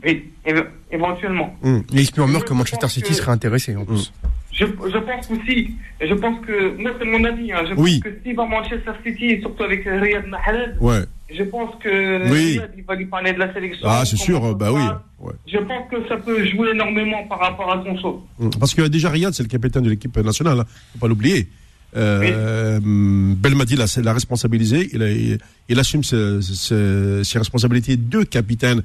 Oui, 0.05 0.31
éve- 0.47 0.67
éventuellement. 0.91 1.57
Et 1.65 1.81
il 1.93 2.07
se 2.07 2.13
murmure 2.17 2.45
que 2.45 2.53
Manchester 2.55 2.89
City 2.89 3.11
que- 3.11 3.15
serait 3.15 3.33
intéressé 3.33 3.77
en 3.77 3.85
plus. 3.85 4.13
Je, 4.53 4.65
je 4.67 4.99
pense 4.99 5.31
aussi, 5.31 5.71
je 6.01 6.15
pense 6.15 6.45
que, 6.47 6.77
moi 6.81 6.91
c'est 6.99 7.07
mon 7.07 7.25
avis, 7.25 7.51
hein, 7.53 7.63
je 7.69 7.75
Oui. 7.75 8.01
pense 8.01 8.13
que 8.13 8.19
s'il 8.23 8.37
va 8.37 8.45
Manchester 8.47 8.91
City, 9.05 9.41
surtout 9.41 9.63
avec 9.63 9.83
Riyad 9.85 10.27
Mahrez, 10.27 10.73
Ouais. 10.81 11.05
je 11.35 11.43
pense 11.45 11.71
que 11.83 12.31
Oui. 12.31 12.59
Riyad, 12.59 12.71
il 12.77 12.85
va 12.85 12.95
lui 12.95 13.07
parler 13.07 13.33
de 13.33 13.39
la 13.39 13.53
sélection. 13.55 13.87
Ah, 13.89 14.03
c'est 14.05 14.17
sûr, 14.19 14.45
euh, 14.45 14.55
bah 14.55 14.71
oui. 14.73 14.83
Ouais. 15.21 15.33
Je 15.47 15.57
pense 15.59 15.91
que 15.91 16.07
ça 16.09 16.17
peut 16.17 16.45
jouer 16.47 16.71
énormément 16.73 17.25
par 17.29 17.39
rapport 17.41 17.73
à 17.73 17.83
son 17.85 17.97
show. 17.99 18.27
Mm. 18.39 18.51
Parce 18.61 18.75
que 18.75 18.83
déjà 18.89 19.09
Riyad, 19.09 19.33
c'est 19.33 19.43
le 19.43 19.49
capitaine 19.49 19.85
de 19.85 19.91
l'équipe 19.91 20.17
nationale, 20.19 20.61
hein. 20.61 20.65
faut 20.95 20.99
pas 20.99 21.09
l'oublier. 21.09 21.49
Euh, 21.97 22.79
Belmadi 22.83 23.77
l'a 23.77 23.85
l'a 24.03 24.13
responsabilisé, 24.13 24.91
il, 24.93 25.03
a- 25.03 25.11
il, 25.11 25.39
il 25.69 25.79
assume 25.79 26.03
ses, 26.05 26.41
ses- 26.43 27.25
ses 27.25 27.39
responsabilités 27.39 27.97
de 27.97 28.23
capitaine 28.23 28.83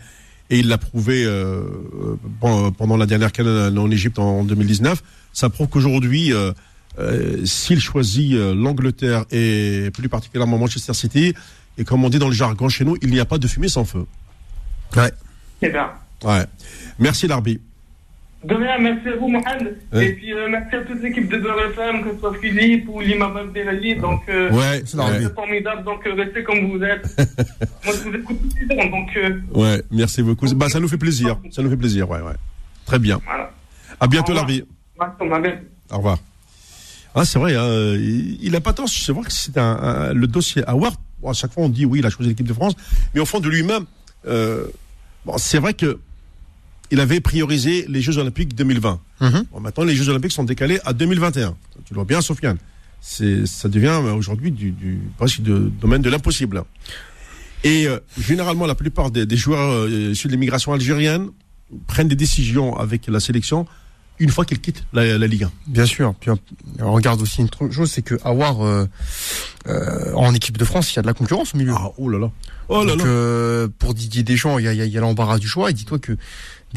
et 0.49 0.59
il 0.59 0.67
l'a 0.67 0.77
prouvé 0.77 1.23
euh, 1.25 1.63
pen- 2.41 2.71
pendant 2.77 2.97
la 2.97 3.05
dernière 3.05 3.31
canne 3.31 3.77
en 3.77 3.91
Égypte 3.91 4.19
en 4.19 4.43
2019. 4.43 5.03
Ça 5.33 5.49
prouve 5.49 5.67
qu'aujourd'hui, 5.67 6.33
euh, 6.33 6.51
euh, 6.99 7.45
s'il 7.45 7.79
choisit 7.79 8.33
euh, 8.33 8.55
l'Angleterre 8.55 9.25
et 9.31 9.89
plus 9.93 10.09
particulièrement 10.09 10.57
Manchester 10.57 10.93
City, 10.93 11.33
et 11.77 11.83
comme 11.83 12.03
on 12.03 12.09
dit 12.09 12.17
dans 12.19 12.27
le 12.29 12.33
jargon 12.33 12.69
chez 12.69 12.85
nous, 12.85 12.97
il 13.01 13.09
n'y 13.11 13.19
a 13.19 13.25
pas 13.25 13.37
de 13.37 13.47
fumée 13.47 13.67
sans 13.69 13.85
feu. 13.85 14.05
Ouais. 14.95 15.11
C'est 15.61 15.69
bien. 15.69 15.89
Ouais. 16.23 16.45
Merci 16.97 17.27
Larbi. 17.27 17.59
De 18.47 18.55
rien, 18.55 18.77
merci 18.79 19.07
à 19.09 19.15
vous, 19.17 19.27
Mohamed. 19.27 19.77
Et 19.93 20.13
puis, 20.13 20.33
euh, 20.33 20.47
merci 20.49 20.75
à 20.75 20.81
toute 20.81 21.01
l'équipe 21.01 21.27
de 21.29 21.37
Beurre 21.37 21.59
FM, 21.71 22.03
que 22.03 22.13
ce 22.13 22.19
soit 22.19 22.33
Philippe 22.41 22.87
ou 22.87 23.01
Lima 23.01 23.25
Abdelali. 23.37 23.95
Donc, 23.97 24.21
euh, 24.29 24.49
Ouais, 24.51 24.81
c'est 24.85 24.97
ouais. 24.97 25.29
formidable. 25.35 25.83
Donc, 25.83 26.05
euh, 26.07 26.13
restez 26.13 26.43
comme 26.43 26.71
vous 26.71 26.81
êtes. 26.83 27.05
Moi, 27.85 27.93
je 27.95 28.09
vous 28.09 28.15
écoute 28.15 28.37
tous 28.41 28.57
les 28.69 28.75
jours. 28.81 28.91
Donc, 28.91 29.09
euh, 29.17 29.39
Ouais, 29.53 29.83
merci 29.91 30.23
beaucoup. 30.23 30.47
Bah, 30.55 30.69
ça 30.69 30.79
nous 30.79 30.87
fait 30.87 30.97
plaisir. 30.97 31.37
Ça 31.51 31.61
nous 31.61 31.69
fait 31.69 31.77
plaisir, 31.77 32.09
ouais, 32.09 32.21
ouais. 32.21 32.33
Très 32.85 32.99
bien. 32.99 33.19
voilà. 33.25 33.51
À 33.99 34.07
bientôt. 34.07 34.33
Larbi. 34.33 34.63
Au 35.91 35.97
revoir. 35.97 36.17
Ah, 37.15 37.25
c'est 37.25 37.39
vrai, 37.39 37.55
hein, 37.55 37.67
il 37.95 38.37
il 38.43 38.55
a 38.55 38.61
pas 38.61 38.73
tort. 38.73 38.87
C'est 38.87 39.11
vrai 39.11 39.23
que 39.23 39.31
c'est 39.31 39.57
un, 39.57 39.63
un- 39.81 40.13
le 40.13 40.27
dossier 40.27 40.63
Howard. 40.67 40.95
Bon, 41.19 41.29
à 41.31 41.33
chaque 41.33 41.51
fois, 41.51 41.63
on 41.63 41.69
dit 41.69 41.85
oui, 41.85 41.99
il 41.99 42.05
a 42.05 42.09
choisi 42.09 42.29
l'équipe 42.29 42.47
de 42.47 42.53
France, 42.53 42.75
mais 43.13 43.19
au 43.19 43.25
fond 43.25 43.39
de 43.39 43.49
lui-même, 43.49 43.85
euh, 44.27 44.65
bon, 45.25 45.37
c'est 45.37 45.57
vrai 45.57 45.73
que 45.73 45.99
il 46.91 46.99
avait 46.99 47.19
priorisé 47.19 47.85
les 47.89 48.01
Jeux 48.01 48.17
Olympiques 48.17 48.55
2020. 48.55 48.99
Mhm. 49.21 49.43
Bon, 49.51 49.59
maintenant, 49.59 49.83
les 49.83 49.95
Jeux 49.95 50.09
Olympiques 50.09 50.31
sont 50.31 50.43
décalés 50.43 50.79
à 50.85 50.93
2021. 50.93 51.55
Tu 51.85 51.93
le 51.93 51.95
vois 51.95 52.05
bien, 52.05 52.21
Sofiane. 52.21 52.57
Ça 53.01 53.69
devient 53.69 53.87
euh, 54.03 54.13
aujourd'hui 54.13 54.51
du, 54.51 54.71
du 54.71 54.99
presque 55.17 55.41
de 55.41 55.71
domaine 55.81 56.01
de 56.01 56.09
l'impossible. 56.09 56.63
Et 57.63 57.87
euh, 57.87 57.99
généralement, 58.19 58.65
la 58.65 58.75
plupart 58.75 59.11
des, 59.11 59.25
des 59.25 59.37
joueurs 59.37 59.69
euh, 59.71 60.11
issus 60.11 60.27
de 60.27 60.31
l'immigration 60.33 60.73
algérienne 60.73 61.27
prennent 61.87 62.07
des 62.07 62.15
décisions 62.15 62.77
avec 62.77 63.07
la 63.07 63.19
sélection 63.19 63.65
une 64.19 64.29
fois 64.29 64.45
qu'ils 64.45 64.59
quittent 64.59 64.83
la, 64.93 65.17
la 65.17 65.27
Ligue 65.27 65.43
1. 65.43 65.51
Bien 65.67 65.85
sûr. 65.85 66.15
Puis 66.19 66.31
on 66.79 66.91
regarde 66.91 67.21
aussi 67.21 67.41
une 67.41 67.45
autre 67.47 67.69
chose, 67.71 67.91
c'est 67.91 68.01
que 68.01 68.15
Awar 68.23 68.65
euh, 68.65 68.87
euh, 69.67 70.11
en 70.15 70.33
équipe 70.33 70.57
de 70.57 70.65
France, 70.65 70.91
il 70.91 70.95
y 70.95 70.99
a 70.99 71.01
de 71.03 71.07
la 71.07 71.13
concurrence 71.13 71.53
au 71.53 71.57
milieu. 71.57 71.73
Ah, 71.75 71.91
oh 71.97 72.09
là 72.09 72.17
là. 72.17 72.31
Oh 72.69 72.83
là 72.83 72.93
Donc, 72.95 73.01
là. 73.05 73.07
euh, 73.11 73.67
pour 73.77 73.93
Didier 73.93 74.23
Deschamps, 74.23 74.57
il 74.57 74.65
y 74.65 74.67
a, 74.67 74.73
il 74.73 74.77
y 74.77 74.81
a- 74.81 74.85
il 74.85 74.91
y 74.91 74.97
a 74.97 75.01
l'embarras 75.01 75.37
du 75.37 75.47
choix. 75.47 75.69
Et 75.69 75.73
dis-toi 75.73 75.99
que 75.99 76.17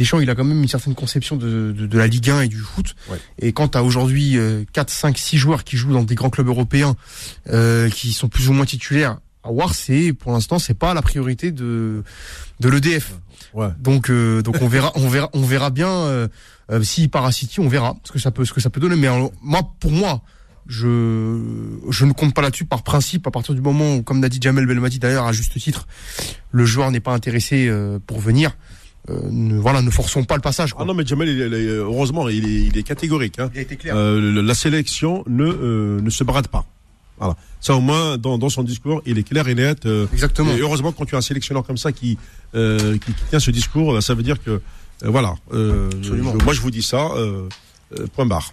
Deschamps, 0.01 0.21
il 0.21 0.31
a 0.31 0.35
quand 0.35 0.45
même 0.45 0.63
une 0.63 0.69
certaine 0.69 0.95
conception 0.95 1.37
de, 1.37 1.73
de, 1.77 1.87
de 1.87 1.99
la 1.99 2.07
Ligue 2.07 2.31
1 2.31 2.41
et 2.43 2.49
du 2.49 2.57
foot. 2.57 2.97
Ouais. 3.11 3.19
Et 3.39 3.53
quand 3.53 3.69
tu 3.69 3.79
as 3.79 3.85
aujourd'hui 3.85 4.39
euh, 4.39 4.65
4, 4.73 4.89
5, 4.89 5.19
6 5.19 5.37
joueurs 5.37 5.63
qui 5.63 5.77
jouent 5.77 5.93
dans 5.93 6.05
des 6.05 6.15
grands 6.15 6.31
clubs 6.31 6.49
européens, 6.49 6.97
euh, 7.51 7.91
qui 7.91 8.13
sont 8.13 8.29
plus 8.29 8.49
ou 8.49 8.55
moins 8.55 8.65
titulaires, 8.65 9.19
Awar, 9.43 9.75
c'est 9.75 10.13
pour 10.13 10.33
l'instant, 10.33 10.59
c'est 10.59 10.75
pas 10.75 10.95
la 10.95 11.03
priorité 11.03 11.51
de 11.51 12.03
de 12.61 12.69
l'EDF. 12.69 13.15
Ouais. 13.55 13.69
Donc 13.79 14.11
euh, 14.11 14.43
donc 14.43 14.57
on 14.61 14.69
verra 14.69 14.93
on 14.95 15.09
verra 15.09 15.31
on 15.33 15.43
verra 15.43 15.71
bien 15.71 15.89
euh, 15.89 16.29
euh, 16.71 16.83
s'il 16.83 17.11
part 17.11 17.25
à 17.25 17.33
City, 17.33 17.61
on 17.61 17.69
verra 17.69 17.97
ce 18.05 18.13
que 18.13 18.19
ça 18.19 18.31
peut 18.31 18.45
ce 18.45 18.53
que 18.53 18.61
ça 18.61 18.71
peut 18.71 18.81
donner. 18.81 18.97
Mais 18.97 19.09
moi 19.43 19.61
pour 19.81 19.93
moi 19.93 20.23
je 20.67 21.41
je 21.91 22.05
ne 22.05 22.13
compte 22.13 22.35
pas 22.35 22.43
là-dessus 22.43 22.65
par 22.65 22.83
principe 22.83 23.27
à 23.27 23.31
partir 23.31 23.55
du 23.55 23.61
moment 23.61 23.97
où 23.97 24.03
comme 24.03 24.23
l'a 24.23 24.29
dit 24.29 24.39
Jamel 24.41 24.67
Belmadi 24.67 24.99
d'ailleurs 24.99 25.27
à 25.27 25.33
juste 25.33 25.59
titre 25.59 25.87
le 26.53 26.65
joueur 26.65 26.91
n'est 26.91 27.01
pas 27.01 27.13
intéressé 27.13 27.67
euh, 27.69 27.99
pour 28.07 28.21
venir 28.21 28.53
euh, 29.09 29.19
ne, 29.31 29.59
voilà 29.59 29.81
ne 29.83 29.91
forçons 29.91 30.25
pas 30.25 30.35
le 30.37 30.43
passage 30.43 30.73
quoi. 30.75 30.83
Ah 30.83 30.87
non, 30.87 30.93
mais 30.95 31.07
Jamel, 31.07 31.29
il 31.29 31.39
il 31.39 31.69
heureusement, 31.71 32.29
il 32.29 32.45
est, 32.45 32.67
il 32.69 32.77
est 32.77 32.83
catégorique. 32.83 33.39
Hein. 33.39 33.51
Il 33.55 33.59
a 33.59 33.63
été 33.63 33.77
clair. 33.77 33.95
Euh, 33.97 34.43
la 34.43 34.55
sélection 34.55 35.25
ne, 35.27 35.45
euh, 35.47 36.01
ne 36.01 36.11
se 36.11 36.23
brade 36.25 36.49
pas. 36.49 36.65
Voilà. 37.19 37.37
Ça, 37.61 37.75
au 37.75 37.81
moins, 37.81 38.17
dans, 38.19 38.39
dans 38.39 38.49
son 38.49 38.63
discours, 38.63 39.03
il 39.07 39.19
est 39.19 39.23
clair 39.23 39.47
et 39.49 39.55
net. 39.55 39.85
euh, 39.87 40.07
Exactement. 40.13 40.53
et 40.53 40.61
heureusement, 40.61 40.93
quand 40.93 41.05
tu 41.07 41.15
as 41.15 41.19
un 41.19 41.23
sélectionneur 41.23 41.65
comme 41.65 41.77
ça 41.77 41.93
qui, 41.93 42.19
euh, 42.55 42.97
qui, 42.99 43.13
qui 43.13 43.25
tient 43.29 43.41
ce 43.41 43.51
discours, 43.51 44.03
ça 44.03 44.15
veut 44.15 44.23
dire 44.23 44.43
que, 44.43 44.51
euh, 44.51 44.61
voilà. 45.05 45.35
euh, 45.53 45.89
Absolument. 45.99 46.35
je- 46.39 46.45
moi, 46.45 46.55
je 46.55 46.61
vous 46.63 46.71
dis 46.71 46.83
ça, 46.83 47.09
point 48.15 48.25
barre. 48.27 48.53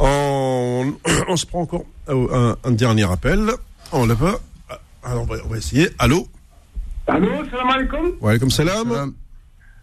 On, 0.00 0.94
on 1.28 1.36
se 1.36 1.44
prend 1.46 1.60
encore 1.62 1.84
un, 2.08 2.56
un 2.64 2.70
dernier 2.70 3.10
appel. 3.10 3.50
On 3.92 4.06
le 4.06 4.14
peut. 4.16 4.36
Alors, 5.02 5.22
on 5.22 5.26
va, 5.26 5.36
on 5.44 5.48
va 5.48 5.58
essayer. 5.58 5.90
Allô? 5.98 6.28
Allô, 7.06 7.28
salam 7.50 7.68
alaikum. 7.68 8.12
Wa 8.20 8.30
alaykoum 8.30 8.50
salam. 8.50 8.88
Salam. 8.88 9.14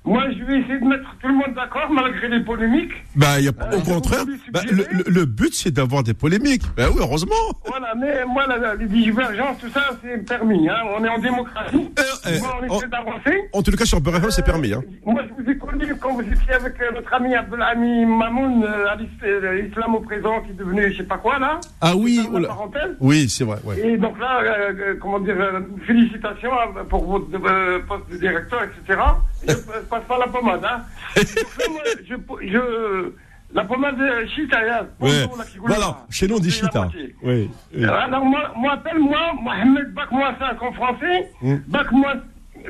Moi, 0.09 0.23
je 0.37 0.43
vais 0.43 0.59
essayer 0.59 0.79
de 0.79 0.85
mettre 0.85 1.15
tout 1.21 1.27
le 1.27 1.33
monde 1.35 1.53
d'accord, 1.55 1.89
malgré 1.91 2.27
les 2.29 2.39
polémiques. 2.43 2.91
Bah, 3.15 3.39
y 3.39 3.47
a, 3.47 3.51
Euh, 3.51 3.77
au 3.77 3.81
contraire, 3.81 4.25
bah, 4.51 4.61
le, 5.07 5.25
but 5.25 5.53
c'est 5.53 5.71
d'avoir 5.71 6.03
des 6.03 6.13
polémiques. 6.13 6.63
Bah 6.75 6.85
oui, 6.89 6.97
heureusement. 6.99 7.35
Voilà, 7.65 7.93
mais 7.95 8.25
moi, 8.25 8.45
la- 8.47 8.57
la- 8.57 8.75
les 8.75 8.87
divergences, 8.87 9.57
tout 9.59 9.69
ça, 9.69 9.83
c'est 10.03 10.25
permis. 10.25 10.67
Hein. 10.69 10.77
On 10.97 11.03
est 11.03 11.09
en 11.09 11.19
démocratie. 11.19 11.89
Euh, 11.99 12.03
euh, 12.27 12.39
Moi, 12.39 12.57
on 12.61 12.65
essaie 12.77 12.87
d'avancer. 12.87 13.35
En 13.53 13.61
tout 13.61 13.71
cas, 13.71 13.85
sur 13.85 14.01
Beurre 14.01 14.31
c'est 14.31 14.45
permis. 14.45 14.73
Hein. 14.73 14.81
Moi, 15.05 15.21
je 15.27 15.43
vous 15.43 15.49
ai 15.49 15.57
connu 15.57 15.93
quand 16.01 16.13
vous 16.13 16.21
étiez 16.21 16.53
avec 16.53 16.73
notre 16.93 17.13
ami 17.13 17.35
Abdelhami 17.35 18.05
Mamoun, 18.05 18.63
à 18.65 18.95
l'is- 18.95 19.63
l'islam 19.63 19.95
au 19.95 19.99
présent, 19.99 20.41
qui 20.41 20.51
est 20.51 20.53
devenu 20.55 20.91
je 20.91 20.97
sais 20.97 21.03
pas 21.03 21.17
quoi, 21.17 21.37
là. 21.39 21.59
Ah 21.81 21.95
oui, 21.95 22.19
oh 22.33 22.39
là. 22.39 22.49
oui, 22.99 23.29
c'est 23.29 23.43
vrai. 23.43 23.57
Ouais. 23.63 23.79
Et 23.79 23.97
donc 23.97 24.17
là, 24.19 24.41
comment 25.01 25.19
dire, 25.19 25.35
félicitations 25.85 26.51
pour 26.89 27.05
votre 27.05 27.27
poste 27.87 28.09
de 28.11 28.17
directeur, 28.17 28.61
etc. 28.63 28.99
Je 29.47 29.51
euh, 29.53 29.81
passe 29.89 30.03
pas 30.07 30.17
la 30.17 30.27
pommade, 30.27 30.63
hein. 30.65 30.81
je, 31.15 32.15
je, 32.47 33.11
la 33.53 33.63
pommade 33.65 33.99
euh, 33.99 34.27
Chita, 34.35 34.57
Ouais. 34.99 35.25
Voilà, 35.59 36.05
chez 36.09 36.27
nous 36.27 36.35
on 36.35 36.39
dit 36.39 36.51
Chita. 36.51 36.87
Oui. 37.23 37.49
oui. 37.73 37.85
Alors 37.85 38.23
moi, 38.25 38.51
moi 38.57 38.73
appelle-moi 38.73 39.19
Mohamed 39.41 39.93
Bac 39.93 40.11
moins 40.11 40.35
5 40.37 40.61
en 40.61 40.71
français, 40.73 41.31
Mm. 41.41 41.55
Bac 41.67 41.91
moins 41.91 42.15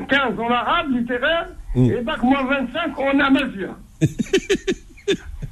15 0.07 0.39
en 0.39 0.49
arabe 0.51 0.91
littéraire, 0.91 1.47
Mm. 1.75 1.91
et 1.91 2.01
Bac 2.01 2.21
moins 2.23 2.43
25 2.45 2.97
en 2.99 3.19
amazien. 3.19 3.75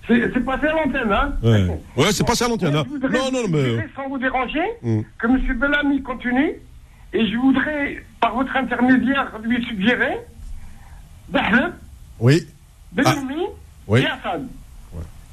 c'est 0.07 0.45
passé 0.45 0.67
à 0.67 0.71
l'antenne, 0.71 1.11
hein 1.11 1.33
Ouais, 1.43 1.67
ouais 1.97 2.11
c'est 2.11 2.25
pas 2.25 2.35
ça 2.35 2.47
l'antenne. 2.47 2.75
Hein. 2.75 2.85
je 2.89 3.07
Non, 3.07 3.31
non, 3.31 3.47
mais. 3.49 3.87
Sans 3.95 4.07
vous 4.07 4.17
déranger, 4.17 4.63
Mm. 4.81 5.01
que 5.19 5.27
M. 5.27 5.57
Bellamy 5.59 6.01
continue, 6.03 6.53
et 7.13 7.27
je 7.27 7.37
voudrais, 7.37 8.03
par 8.21 8.35
votre 8.35 8.55
intermédiaire, 8.55 9.31
lui 9.43 9.63
suggérer 9.65 10.19
Dahleb, 11.29 11.73
Oui. 12.19 12.47
Benyoumi 12.93 13.43
Oui. 13.87 14.01
et 14.01 14.05
Hassan. 14.07 14.47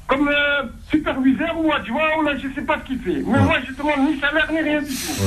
Comme 0.07 0.27
euh, 0.27 0.63
superviseur 0.91 1.57
ou 1.57 1.71
adjoint, 1.73 2.19
ou 2.19 2.23
là, 2.23 2.33
je 2.37 2.47
sais 2.53 2.61
pas 2.61 2.77
ce 2.79 2.85
qu'il 2.87 2.99
fait. 2.99 3.23
Mais 3.25 3.39
moi, 3.41 3.55
je 3.67 3.73
demande 3.73 4.07
ni 4.11 4.19
salaire 4.19 4.47
ni 4.51 4.59
rien 4.61 4.79
du 4.81 4.87
tout. 4.89 5.23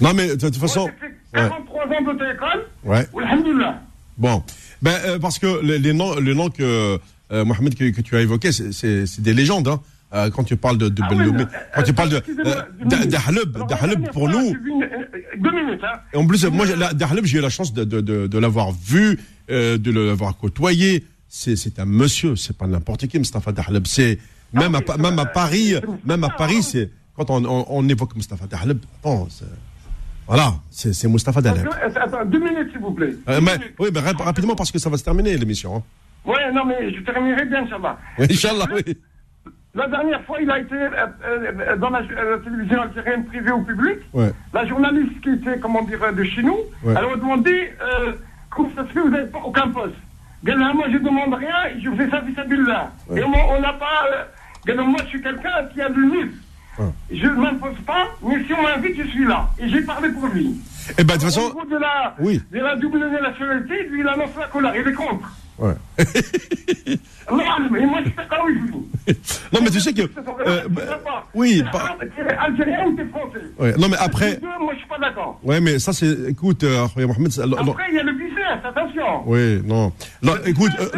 Non, 0.00 0.14
mais 0.14 0.28
de 0.28 0.32
toute 0.36 0.58
Moi, 0.58 0.66
façon. 0.68 0.88
j'ai 1.02 1.08
fait 1.08 1.14
43 1.34 1.82
ans 1.84 2.02
d'auto-école. 2.06 2.64
Ouais. 2.84 3.06
Alhamdulillah. 3.22 3.80
Bon. 4.16 4.42
Ben, 4.80 4.94
euh, 5.04 5.18
parce 5.18 5.38
que 5.38 5.60
les, 5.62 5.78
les 5.78 5.92
noms, 5.92 6.18
les 6.18 6.34
noms 6.34 6.48
que, 6.48 6.98
euh, 7.32 7.44
Mohamed, 7.44 7.74
que, 7.74 7.90
que 7.90 8.00
tu 8.00 8.16
as 8.16 8.22
évoqués, 8.22 8.50
c'est- 8.52 9.20
des 9.20 9.34
légendes. 9.34 9.68
Hein. 9.68 9.80
Euh, 10.14 10.30
quand 10.30 10.44
tu 10.44 10.56
parles 10.56 10.78
de, 10.78 10.88
de 10.88 11.02
Ah 11.02 11.08
Ben 11.10 11.28
oui, 11.28 11.44
quand 11.74 11.82
tu 11.82 11.92
parles 11.92 12.08
de. 12.10 12.22
Dahleb, 12.86 14.10
pour 14.12 14.28
nous. 14.28 14.54
Deux 15.36 15.50
minutes, 15.52 15.82
hein. 15.84 15.98
Et 16.12 16.16
en 16.16 16.26
plus, 16.26 16.44
moi, 16.46 16.66
Dahleb, 16.94 17.24
j'ai 17.26 17.38
eu 17.38 17.40
la 17.42 17.50
chance 17.50 17.72
de, 17.74 17.84
de, 17.84 18.00
de, 18.00 18.26
de 18.26 18.38
l'avoir 18.38 18.70
vu, 18.72 19.18
euh, 19.50 19.78
de 19.78 19.90
l'avoir 19.90 20.36
côtoyé. 20.36 21.04
C'est 21.28 21.78
un 21.80 21.84
monsieur, 21.84 22.36
c'est 22.36 22.56
pas 22.56 22.66
n'importe 22.66 23.06
qui, 23.08 23.18
Mustafa 23.18 23.50
Dahleb. 23.52 23.86
C'est 23.86 24.18
même, 24.52 24.74
à, 24.76 24.78
oui, 24.78 25.00
même. 25.02 25.24
Paris, 25.34 25.74
même 26.04 26.22
à 26.24 26.28
Paris, 26.30 26.62
c'est 26.62 26.90
quand 27.16 27.28
on, 27.30 27.44
on, 27.44 27.64
on 27.68 27.88
évoque 27.88 28.14
Mustafa 28.14 28.46
Dahleb, 28.46 28.78
c'est- 29.30 29.44
voilà, 30.26 30.54
c'est 30.70 31.08
Mustafa 31.08 31.40
Dahleb. 31.40 31.66
Attends, 31.96 32.24
deux 32.24 32.38
minutes, 32.38 32.70
s'il 32.70 32.80
vous 32.80 32.92
plaît. 32.92 33.14
Euh, 33.28 33.40
mais- 33.42 33.58
oui, 33.80 33.88
mais 33.92 34.00
rap- 34.00 34.20
rapidement 34.20 34.54
parce 34.54 34.70
que 34.70 34.78
ça 34.78 34.88
va 34.88 34.96
se 34.96 35.04
terminer 35.04 35.36
l'émission. 35.36 35.76
Hein. 35.76 35.82
Ouais, 36.24 36.52
non, 36.52 36.64
mais 36.64 36.94
je 36.94 37.00
terminerai 37.00 37.44
bien, 37.46 37.64
Inch'Allah. 37.64 37.98
Oui, 38.18 38.26
Inch'Allah, 38.30 38.66
oui. 38.72 38.96
La 39.74 39.88
dernière 39.88 40.24
fois, 40.24 40.40
il 40.40 40.48
a 40.50 40.60
été 40.60 40.74
euh, 40.76 41.76
dans 41.78 41.90
la, 41.90 42.00
la 42.02 42.38
télévision 42.44 42.80
algérienne 42.80 43.24
privée 43.26 43.50
ou 43.50 43.64
publique. 43.64 43.98
Ouais. 44.12 44.30
La 44.52 44.64
journaliste 44.66 45.20
qui 45.20 45.30
était, 45.30 45.58
comment 45.58 45.82
dire, 45.82 45.98
de 46.14 46.22
chez 46.22 46.42
nous, 46.44 46.58
Ouais. 46.84 46.94
elle 46.96 47.06
m'a 47.10 47.16
demandé 47.16 47.72
euh, 47.82 48.12
comment 48.54 48.70
ça 48.76 48.84
vous 48.94 49.08
n'avez 49.10 49.26
pas 49.30 49.40
aucun 49.44 49.68
poste. 49.68 49.94
Gana, 50.44 50.72
moi, 50.74 50.86
je 50.92 50.98
demande 50.98 51.34
rien, 51.34 51.54
je 51.82 51.90
fais 51.90 52.10
ça 52.10 52.20
vis-à-vis 52.20 52.56
là. 52.66 52.90
Ouais. 53.08 53.20
Et 53.20 53.24
moi, 53.24 53.38
on 53.56 53.60
n'a 53.60 53.72
pas. 53.72 54.04
Euh, 54.68 54.82
moi, 54.84 54.98
je 55.04 55.08
suis 55.08 55.22
quelqu'un 55.22 55.64
qui 55.72 55.80
a 55.80 55.88
du 55.88 56.02
livre. 56.10 56.32
Ouais. 56.78 56.86
Je 57.10 57.26
ne 57.26 57.34
m'impose 57.34 57.78
pas, 57.86 58.08
mais 58.22 58.44
si 58.44 58.52
on 58.52 58.62
m'invite, 58.62 58.96
je 58.96 59.08
suis 59.08 59.24
là. 59.24 59.48
Et 59.58 59.68
j'ai 59.68 59.82
parlé 59.82 60.10
pour 60.10 60.26
lui. 60.28 60.54
Eh 60.98 61.04
ben, 61.04 61.14
de 61.16 61.20
toute 61.20 61.22
Au 61.22 61.26
façon, 61.26 61.48
niveau 61.48 61.64
de 61.64 61.76
la, 61.78 62.14
Oui. 62.18 62.42
de 62.50 62.58
la 62.58 62.76
double 62.76 62.98
nationalité, 63.08 63.84
lui, 63.88 64.00
il 64.00 64.08
annonce 64.08 64.36
la 64.38 64.46
colère, 64.48 64.74
il 64.76 64.86
est 64.86 64.92
contre. 64.92 65.30
Ouais. 65.58 65.74
Non, 69.52 69.60
mais 69.62 69.70
tu 69.70 69.80
sais 69.80 69.92
que, 69.92 70.02
euh, 70.02 70.62
bah, 70.70 70.82
oui, 71.34 71.62
T'es 71.64 71.70
pas- 71.70 71.78
arabe, 71.84 71.98
t'es 72.16 72.22
algérien 72.36 72.86
ou 72.86 72.96
t'es 72.96 73.04
français? 73.06 73.38
Ouais. 73.58 73.74
non, 73.78 73.88
mais 73.88 73.96
après, 73.98 74.38
moi, 74.42 74.72
je 74.72 74.78
suis 74.78 74.88
pas 74.88 74.98
d'accord. 74.98 75.38
ouais, 75.42 75.60
mais 75.60 75.78
ça, 75.78 75.92
c'est, 75.92 76.10
écoute, 76.28 76.64
euh, 76.64 76.86
Mohamed, 76.96 77.32
Après, 77.58 77.84
il 77.90 77.94
y 77.96 77.98
a 77.98 78.02
le 78.02 78.12
business, 78.12 78.58
attention. 78.64 79.22
oui, 79.26 79.60
non, 79.64 79.92
écoute, 80.46 80.72
euh, 80.80 80.88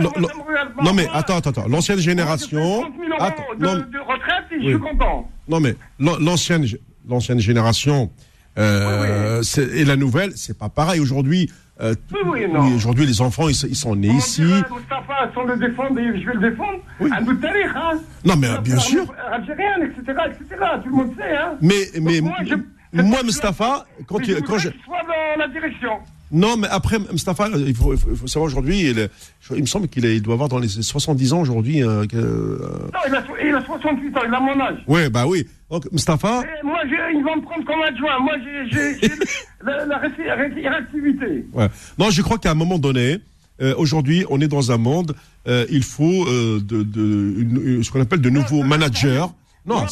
non, 0.82 0.92
mais 0.94 1.08
attends, 1.12 1.38
attends, 1.38 1.66
l'ancienne 1.68 1.98
génération, 1.98 2.82
je 2.82 2.86
fais 2.86 2.90
30 2.92 2.94
000 2.98 3.08
euros 3.12 3.22
attends, 3.22 3.54
de, 3.58 3.64
non, 3.64 3.74
de 3.74 3.98
retraite 3.98 4.44
et 4.52 4.56
Oui. 4.58 4.64
je 4.64 4.68
suis 4.70 4.78
content. 4.78 5.30
non, 5.48 5.60
mais 5.60 5.74
l'an- 5.98 6.18
l'ancienne, 6.20 6.64
l'ancienne 7.08 7.40
génération, 7.40 8.10
euh, 8.58 9.42
et 9.74 9.84
la 9.84 9.96
nouvelle, 9.96 10.32
c'est 10.36 10.56
pas 10.56 10.68
pareil. 10.68 11.00
Aujourd'hui, 11.00 11.50
euh, 11.80 11.94
Oui, 12.12 12.20
oui, 12.26 12.46
non. 12.52 12.74
aujourd'hui, 12.74 13.06
les 13.06 13.20
enfants, 13.20 13.48
ils, 13.48 13.56
ils 13.68 13.76
sont 13.76 13.94
nés 13.96 14.08
Comment 14.08 14.18
ici. 14.18 14.42
dire, 14.44 14.64
Moustapha, 14.70 15.30
sans 15.34 15.44
le 15.44 15.56
défendre, 15.56 15.98
et 16.00 16.20
je 16.20 16.26
vais 16.26 16.34
le 16.34 16.50
défendre, 16.50 16.78
Oui. 17.00 17.10
de 17.10 17.32
tarif, 17.34 17.70
hein. 17.74 17.92
Non, 18.24 18.34
mais, 18.36 18.48
La- 18.48 18.60
bien 18.60 18.78
sûr. 18.78 19.04
Algérienne, 19.30 19.82
etc., 19.92 20.18
etc., 20.30 20.60
tout 20.82 20.88
le 20.90 20.96
monde 20.96 21.12
sait, 21.16 21.36
hein. 21.36 21.52
Mais, 21.60 21.74
mais, 22.00 22.20
moi, 22.20 22.36
je- 22.46 23.02
moi, 23.02 23.22
Mustapha, 23.22 23.84
quand 24.06 24.18
tu, 24.20 24.32
je 24.32 24.40
quand 24.40 24.58
je, 24.58 24.68
qu'il 24.70 24.80
soit 24.82 25.02
dans 25.06 25.40
la 25.40 25.48
direction. 25.48 25.90
Non, 26.32 26.56
mais 26.56 26.66
après, 26.68 26.98
Mustafa, 26.98 27.48
il 27.54 27.74
faut, 27.74 27.94
il 27.94 27.98
faut- 28.00 28.26
savoir 28.26 28.46
aujourd'hui, 28.46 28.80
il, 28.90 29.08
il 29.54 29.60
me 29.60 29.66
semble 29.66 29.86
qu'il 29.86 30.20
doit 30.22 30.34
avoir 30.34 30.48
dans 30.48 30.58
les 30.58 30.66
70 30.66 31.32
ans 31.32 31.40
aujourd'hui. 31.40 31.84
Euh, 31.84 32.04
euh, 32.14 32.58
Non, 32.92 32.98
il 33.06 33.14
a, 33.14 33.22
il 33.48 33.54
a 33.54 33.62
68 33.64 34.16
ans, 34.16 34.20
il 34.26 34.34
a 34.34 34.40
mon 34.40 34.58
âge. 34.60 34.78
ouais, 34.88 35.08
bah 35.08 35.24
oui. 35.28 35.46
Donc, 35.70 35.90
Mustafa, 35.90 36.42
Et 36.42 36.64
moi, 36.64 36.78
ils 36.84 37.24
vont 37.24 37.36
me 37.36 37.42
prendre 37.42 37.64
comme 37.64 37.82
adjoint. 37.82 38.18
Moi, 38.20 38.34
j'ai 38.70 39.08
la, 39.64 39.84
la 39.86 39.98
ré- 39.98 40.08
ré- 40.16 40.68
réactivité. 40.68 41.46
ouais. 41.52 41.68
Non, 41.98 42.10
je 42.10 42.22
crois 42.22 42.38
qu'à 42.38 42.52
un 42.52 42.54
moment 42.54 42.78
donné, 42.78 43.18
euh, 43.60 43.74
aujourd'hui, 43.76 44.24
on 44.30 44.40
est 44.40 44.46
dans 44.48 44.70
un 44.70 44.76
monde, 44.78 45.16
euh, 45.48 45.66
il 45.70 45.82
faut 45.82 46.24
euh, 46.28 46.60
de, 46.60 46.82
de, 46.84 47.34
une- 47.40 47.62
une- 47.64 47.82
ce 47.82 47.90
qu'on 47.90 48.00
appelle 48.00 48.20
de 48.20 48.30
nouveaux 48.30 48.62
managers. 48.62 49.24
Non, 49.66 49.84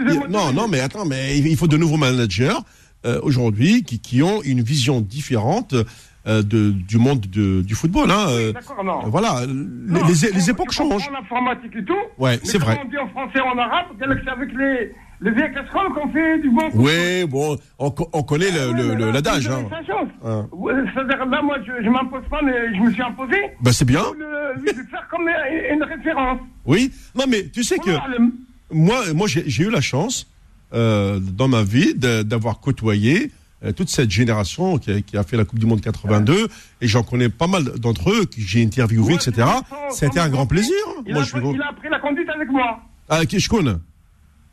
Non, 0.00 0.28
non, 0.28 0.52
non, 0.52 0.66
mais 0.68 0.80
attends, 0.80 1.04
mais 1.04 1.38
il 1.38 1.56
faut 1.56 1.68
de 1.68 1.76
nouveaux 1.76 1.96
managers 1.96 2.56
euh, 3.06 3.20
aujourd'hui 3.22 3.84
qui, 3.84 4.00
qui 4.00 4.20
ont 4.22 4.42
une 4.42 4.62
vision 4.62 5.00
différente 5.00 5.74
de, 6.26 6.70
du 6.70 6.96
monde 6.98 7.20
de- 7.20 7.60
du 7.62 7.74
football. 7.74 8.10
Hein, 8.10 8.26
non. 8.82 9.00
voilà, 9.08 9.46
Non, 9.46 10.00
les, 10.08 10.14
les- 10.14 10.32
les 10.32 10.50
époques 10.50 10.72
changent. 10.72 11.04
comprend 11.06 11.20
l'informatique 11.20 11.76
et 11.76 11.84
tout. 11.84 11.94
Ouais, 12.18 12.40
c'est 12.42 12.56
vrai. 12.58 12.80
on 12.84 12.88
dit 12.88 12.96
en 12.98 13.08
français 13.10 13.40
en 13.40 13.56
arabe, 13.58 13.86
c'est 13.98 14.28
avec 14.30 14.48
les, 14.56 14.92
les 15.24 15.30
vieilles 15.32 15.52
casseroles 15.54 15.92
qu'on 15.94 16.08
fait 16.12 16.38
du 16.38 16.50
bon. 16.50 16.68
Oui, 16.74 17.24
bon, 17.26 17.56
on, 17.78 17.90
co- 17.90 18.08
on 18.12 18.22
connaît 18.22 18.50
le, 18.52 18.72
le- 18.72 18.94
le- 18.94 19.10
l'adage. 19.10 19.48
Hein. 19.48 19.64
Hein. 20.24 20.46
Ouais, 20.52 20.74
C'est-à-dire, 20.94 21.24
là, 21.26 21.42
moi, 21.42 21.56
je, 21.66 21.82
je 21.84 21.88
m'impose 21.90 22.22
pas, 22.30 22.40
mais 22.42 22.74
je 22.76 22.80
me 22.80 22.92
suis 22.92 23.02
imposé. 23.02 23.36
Bah, 23.60 23.72
c'est 23.72 23.84
bien. 23.86 24.02
Le, 24.18 24.60
lui, 24.60 24.70
lui 24.72 24.86
faire 24.90 25.06
comme 25.10 25.22
une, 25.28 25.74
une 25.76 25.82
référence. 25.82 26.38
Oui. 26.66 26.92
Non, 27.16 27.24
mais 27.28 27.48
tu 27.48 27.64
sais 27.64 27.78
que 27.78 27.90
le- 27.90 28.32
moi, 28.70 29.02
moi 29.14 29.26
j'ai 29.28 29.64
eu 29.64 29.70
la 29.70 29.80
chance 29.80 30.26
euh, 30.72 31.18
dans 31.20 31.48
ma 31.48 31.62
vie 31.62 31.94
d'avoir 31.94 32.60
côtoyé 32.60 33.30
euh, 33.64 33.72
toute 33.72 33.88
cette 33.88 34.10
génération 34.10 34.78
qui 34.78 34.90
a, 34.92 35.00
qui 35.00 35.16
a 35.16 35.22
fait 35.22 35.36
la 35.36 35.44
Coupe 35.44 35.58
du 35.58 35.66
Monde 35.66 35.80
82 35.80 36.48
et 36.80 36.86
j'en 36.86 37.02
connais 37.02 37.28
pas 37.28 37.46
mal 37.46 37.64
d'entre 37.78 38.10
eux 38.10 38.24
que 38.26 38.36
j'ai 38.38 38.62
interviewé, 38.62 39.14
Ouais, 39.14 39.14
etc. 39.14 39.46
C'était 39.90 40.20
un 40.20 40.28
grand 40.28 40.46
plaisir. 40.46 40.74
il, 41.06 41.12
Moi, 41.14 41.22
a, 41.22 41.24
je 41.24 41.30
suis 41.30 41.38
il 41.54 41.62
a 41.62 41.68
appris 41.68 41.88
la 41.88 41.98
conduite 42.00 42.28
avec 42.28 42.48
moi. 42.50 42.78
Ah, 43.08 43.24
qui 43.26 43.38
je 43.38 43.48
connais 43.48 43.70
Ah, 43.72 43.78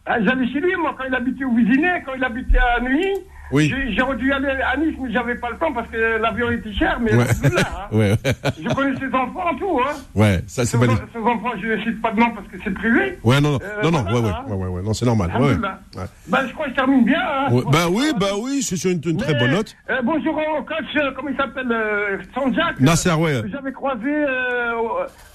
J'allais 0.08 0.48
chez 0.48 0.60
lui, 0.60 0.76
moi, 0.78 0.96
quand 0.98 1.06
il 1.06 1.16
habitait 1.16 1.44
au 1.44 1.54
Visinet, 1.54 2.04
quand 2.06 2.14
il 2.16 2.24
habitait 2.24 2.58
à 2.58 2.80
Neuilly. 2.82 3.14
Oui. 3.52 3.70
J'ai- 3.70 3.94
J'aurais 3.96 4.16
dû 4.18 4.32
aller 4.32 4.48
à 4.50 4.78
Nice, 4.78 4.96
mais 5.02 5.12
j'avais 5.12 5.36
pas 5.36 5.50
le 5.52 5.58
temps 5.58 5.72
parce 5.74 5.88
que 5.90 5.98
l'avion 6.22 6.50
était 6.52 6.72
cher, 6.74 7.00
mais 7.02 7.14
Ouais. 7.14 7.24
alhamdoulilah, 7.24 7.62
hein. 7.62 7.88
ouais, 7.98 8.16
Je 8.62 8.74
connais 8.74 8.98
ses 9.00 9.14
enfants, 9.14 9.56
tout, 9.60 9.80
hein. 9.86 9.94
ouais, 10.16 10.42
ça 10.48 10.66
c'est 10.66 10.78
valide. 10.78 10.98
ses 11.14 11.20
enfants, 11.20 11.52
je 11.62 11.68
ne 11.68 11.78
cite 11.84 12.02
pas 12.02 12.12
de 12.12 12.20
nom 12.20 12.32
parce 12.32 12.48
que 12.48 12.58
c'est 12.64 12.74
privé. 12.74 13.20
Ouais, 13.24 13.42
non, 13.42 13.52
non, 13.54 13.60
Euh, 13.62 13.82
non, 13.84 13.92
non, 13.92 14.02
voilà, 14.04 14.14
ouais, 14.14 14.22
ouais, 14.22 14.30
hein. 14.30 14.46
ouais, 14.48 14.56
ouais, 14.56 14.68
ouais, 14.68 14.82
non, 14.84 14.94
c'est 14.94 15.06
normal. 15.06 15.32
Ouais, 15.40 15.50
ouais. 15.50 15.58
Ben, 16.28 16.48
je 16.48 16.54
crois 16.54 16.66
que 16.66 16.72
je 16.72 16.76
termine 16.76 17.04
bien. 17.06 17.20
Hein. 17.22 17.52
Ouais, 17.52 17.64
Bah 17.72 17.88
oui, 17.90 18.12
bah 18.20 18.28
oui, 18.42 18.62
c'est 18.64 18.76
sur 18.78 18.92
une, 18.92 19.02
une 19.06 19.18
très 19.18 19.34
Mais, 19.34 19.40
bonne 19.40 19.52
note. 19.52 19.76
euh, 19.90 20.02
bonjour 20.04 20.36
au 20.38 20.64
coach, 20.64 20.86
euh, 20.98 21.12
comment 21.16 21.30
il 21.30 21.38
s'appelle 21.38 21.72
euh, 21.72 22.18
Sanjak. 22.34 22.80
Nasser, 22.80 23.12
ouais. 23.14 23.42
J'avais 23.52 23.72
croisé 23.74 24.08
euh, 24.08 24.74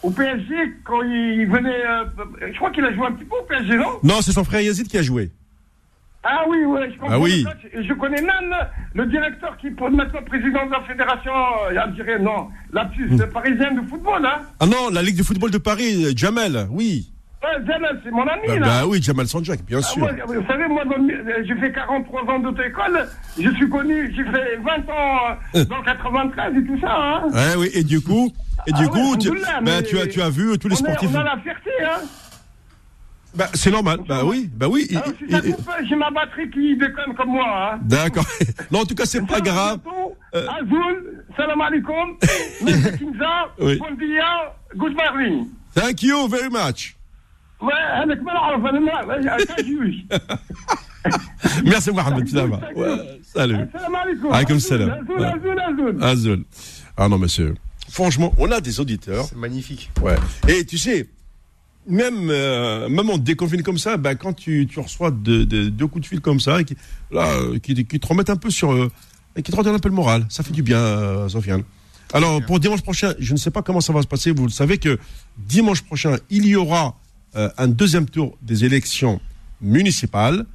au, 0.02 0.08
au 0.08 0.10
PSG 0.10 0.54
quand 0.84 1.02
il 1.02 1.46
venait. 1.46 1.84
euh, 1.86 2.04
je 2.52 2.56
crois 2.56 2.70
qu'il 2.70 2.84
a 2.84 2.92
joué 2.94 3.06
un 3.06 3.12
petit 3.12 3.24
peu 3.24 3.36
au 3.36 3.44
PSG, 3.44 3.76
non? 3.76 3.90
Non, 4.02 4.20
c'est 4.22 4.32
son 4.32 4.44
frère 4.44 4.60
Yazid 4.60 4.88
qui 4.88 4.98
a 4.98 5.02
joué. 5.02 5.30
Ah 6.28 6.44
oui, 6.48 6.58
oui, 6.66 6.80
je 6.92 6.98
comprends. 6.98 7.14
Ah 7.14 7.18
oui. 7.20 7.44
le 7.44 7.50
coach. 7.52 7.72
Et 7.72 7.84
Je 7.84 7.92
connais 7.94 8.20
Nan, 8.20 8.44
le 8.94 9.06
directeur 9.06 9.56
qui 9.58 9.68
est 9.68 9.80
maintenant 9.80 10.22
président 10.26 10.66
de 10.66 10.72
la 10.72 10.80
fédération 10.82 11.32
euh, 11.70 11.78
algérienne, 11.80 12.24
non, 12.24 12.48
la 12.72 12.84
Hmm. 12.84 13.30
parisienne 13.32 13.80
de 13.82 13.88
football, 13.88 14.24
hein. 14.26 14.40
Ah 14.58 14.66
non, 14.66 14.90
la 14.92 15.02
Ligue 15.02 15.18
de 15.18 15.22
football 15.22 15.50
de 15.50 15.58
Paris, 15.58 16.04
euh, 16.06 16.12
Jamel, 16.16 16.66
oui. 16.70 17.12
Jamal, 17.64 18.00
c'est 18.02 18.10
mon 18.10 18.26
ami, 18.26 18.42
Bah, 18.48 18.58
là. 18.58 18.66
bah 18.66 18.86
oui, 18.88 19.00
Jamal 19.00 19.28
Sanjak, 19.28 19.60
bien 19.64 19.78
Ah, 19.78 19.82
sûr. 19.82 20.02
moi, 20.02 20.10
vous 20.26 20.46
savez, 20.48 20.66
moi, 20.66 20.82
le- 20.84 21.44
j'ai 21.46 21.54
fait 21.54 21.70
43 21.72 22.22
ans 22.24 22.40
d'auto-école. 22.40 23.06
Je 23.38 23.48
suis 23.50 23.68
connu, 23.68 24.12
j'ai 24.16 24.24
fait 24.24 24.56
20 24.56 24.92
ans 24.92 25.36
euh, 25.54 25.64
dans 25.66 25.80
93 25.82 26.56
et 26.56 26.64
tout 26.66 26.80
ça. 26.80 26.88
Hein. 26.98 27.22
Ouais, 27.32 27.54
oui, 27.56 27.70
et 27.72 27.84
du 27.84 28.00
coup, 28.00 28.32
et 28.66 28.72
du 28.72 28.78
Ah 28.78 28.80
ouais, 28.82 28.88
coup, 28.88 29.16
tu, 29.16 29.28
alhamdoulilah, 29.28 29.60
bah, 29.62 29.82
tu 29.82 29.96
as, 29.96 30.06
tu 30.08 30.20
as 30.20 30.28
vu 30.30 30.58
tous 30.58 30.66
les 30.66 30.74
on, 30.74 30.78
est- 30.78 30.88
sportifs. 30.90 31.10
on 31.14 31.18
a 31.20 31.22
la 31.22 31.36
fierté, 31.38 31.70
hein. 31.84 32.00
Bah, 33.35 33.47
c'est 33.53 33.71
normal. 33.71 33.99
Bah 34.09 34.25
oui, 34.25 34.49
bah 34.53 34.67
oui. 34.67 34.87
Alors, 34.91 35.05
il- 35.21 35.25
si 35.25 35.31
ça 35.31 35.41
il- 35.45 35.53
coupe, 35.55 35.69
j'ai 35.87 35.95
ma 35.95 36.11
batterie 36.11 36.49
qui 36.49 36.75
déconne 36.77 37.15
comme 37.15 37.29
moi. 37.29 37.45
Hein. 37.75 37.79
D'accord. 37.83 38.25
Non, 38.71 38.79
en 38.81 38.85
tout 38.85 38.93
cas, 38.95 39.05
c'est 39.05 39.25
pas 39.25 39.39
grave. 39.39 39.79
Euh. 40.35 40.47
Azul, 40.59 41.23
salam 41.37 41.61
alaikum, 41.61 42.17
Mr. 42.61 42.97
Kinza, 42.97 43.33
Oui. 43.59 43.77
bon 43.79 43.91
dia, 43.97 44.29
good 44.75 44.93
morning. 44.95 45.47
Thank 45.73 46.03
you 46.03 46.27
very 46.27 46.49
much. 46.49 46.95
Ouais, 47.61 47.73
هذاك 47.73 48.21
ما 48.23 48.33
نعرف 48.33 48.65
انا 48.65 48.79
ما 48.79 49.45
كنجوش. 49.45 49.95
Merci 51.65 51.91
Mohamed, 51.91 52.27
ça 52.27 52.45
va. 52.45 52.59
Ouais, 52.75 53.19
salut. 53.23 53.55
السلام 53.55 53.95
عليكم. 53.95 54.33
عليكم 54.33 54.53
Azul, 54.53 54.57
السلام. 54.57 54.89
Azul, 54.91 55.23
Azul, 55.25 55.59
Azul. 55.59 56.03
Azul. 56.03 56.43
Ah 56.97 57.07
non, 57.07 57.17
monsieur. 57.17 57.55
Franchement, 57.89 58.33
on 58.37 58.51
a 58.51 58.61
des 58.61 58.79
auditeurs. 58.79 59.25
C'est 59.25 59.37
magnifique. 59.37 59.89
Ouais. 60.01 60.15
Et 60.47 60.65
tu 60.65 60.77
sais, 60.77 61.07
même, 61.88 62.28
euh, 62.30 62.88
même 62.88 63.08
on 63.10 63.18
te 63.18 63.22
déconfine 63.22 63.62
comme 63.62 63.78
ça, 63.78 63.96
bah, 63.96 64.14
quand 64.14 64.32
tu, 64.32 64.66
tu 64.70 64.80
reçois 64.80 65.10
deux, 65.10 65.46
deux- 65.46 65.70
deux 65.70 65.86
coups 65.86 66.02
de 66.02 66.08
fil 66.08 66.20
comme 66.20 66.40
ça, 66.40 66.62
qui, 66.64 66.76
là, 67.10 67.28
euh, 67.32 67.58
qui, 67.58 67.74
qui 67.84 68.00
te 68.00 68.06
remettent 68.06 68.30
un 68.30 68.36
peu 68.36 68.50
sur. 68.50 68.72
euh, 68.72 68.90
et 69.36 69.42
qui 69.42 69.50
te 69.52 69.56
redonnent 69.56 69.74
un 69.74 69.78
peu 69.78 69.90
le 69.90 69.94
moral, 69.94 70.24
ça 70.30 70.42
fait 70.42 70.52
du 70.52 70.62
bien, 70.62 70.78
euh, 70.78 71.28
Sofiane. 71.28 71.62
Alors, 72.12 72.40
pour 72.46 72.58
dimanche 72.60 72.82
prochain, 72.82 73.12
je 73.18 73.32
ne 73.32 73.38
sais 73.38 73.50
pas 73.50 73.62
comment 73.62 73.80
ça 73.82 73.92
va 73.92 74.00
se 74.00 74.06
passer. 74.06 74.30
Vous 74.30 74.44
le 74.44 74.50
savez 74.50 74.78
que 74.78 74.98
dimanche 75.36 75.82
prochain, 75.82 76.16
il 76.30 76.46
y 76.46 76.56
aura 76.56 76.96
euh, 77.36 77.50
un 77.58 77.68
deuxième 77.68 78.06
tour 78.08 78.38
des 78.42 78.64
élections 78.64 79.20
municipales. 79.60 80.46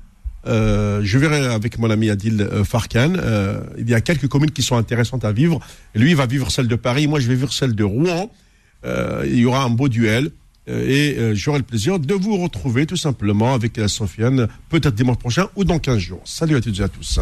Euh, 0.48 1.02
je 1.04 1.18
verrai 1.20 1.46
avec 1.46 1.78
mon 1.78 1.90
ami 1.92 2.10
Adil 2.10 2.42
euh, 2.42 2.64
Farkan. 2.64 3.14
Euh, 3.18 3.62
il 3.78 3.88
y 3.90 3.94
a 3.94 4.02
quelques 4.02 4.28
communes 4.28 4.50
qui 4.52 4.64
sont 4.64 4.76
intéressantes 4.78 5.24
à 5.26 5.32
vivre. 5.32 5.60
Lui, 5.94 6.12
il 6.12 6.16
va 6.16 6.26
vivre 6.26 6.50
celle 6.50 6.68
de 6.68 6.76
Paris. 6.76 7.06
Moi, 7.08 7.20
je 7.20 7.28
vais 7.28 7.36
vivre 7.36 7.54
celle 7.54 7.76
de 7.76 7.84
Rouen. 7.84 8.32
Euh, 8.84 9.24
il 9.28 9.38
y 9.38 9.46
aura 9.46 9.64
un 9.64 9.70
beau 9.70 9.90
duel. 9.90 10.32
Euh, 10.70 10.88
et 10.88 11.18
euh, 11.18 11.36
j'aurai 11.36 11.60
le 11.60 11.64
plaisir 11.64 12.00
de 12.00 12.14
vous 12.14 12.38
retrouver 12.38 12.86
tout 12.86 12.98
simplement 12.98 13.54
avec 13.54 13.78
euh, 13.80 13.88
Sofiane, 13.88 14.48
peut-être 14.70 14.94
dimanche 14.94 15.18
prochain 15.18 15.48
ou 15.56 15.64
dans 15.64 15.80
15 15.80 15.98
jours. 15.98 16.22
Salut 16.26 16.56
à 16.56 16.62
toutes 16.62 16.80
et 16.80 16.84
à 16.84 16.88
tous. 16.88 17.20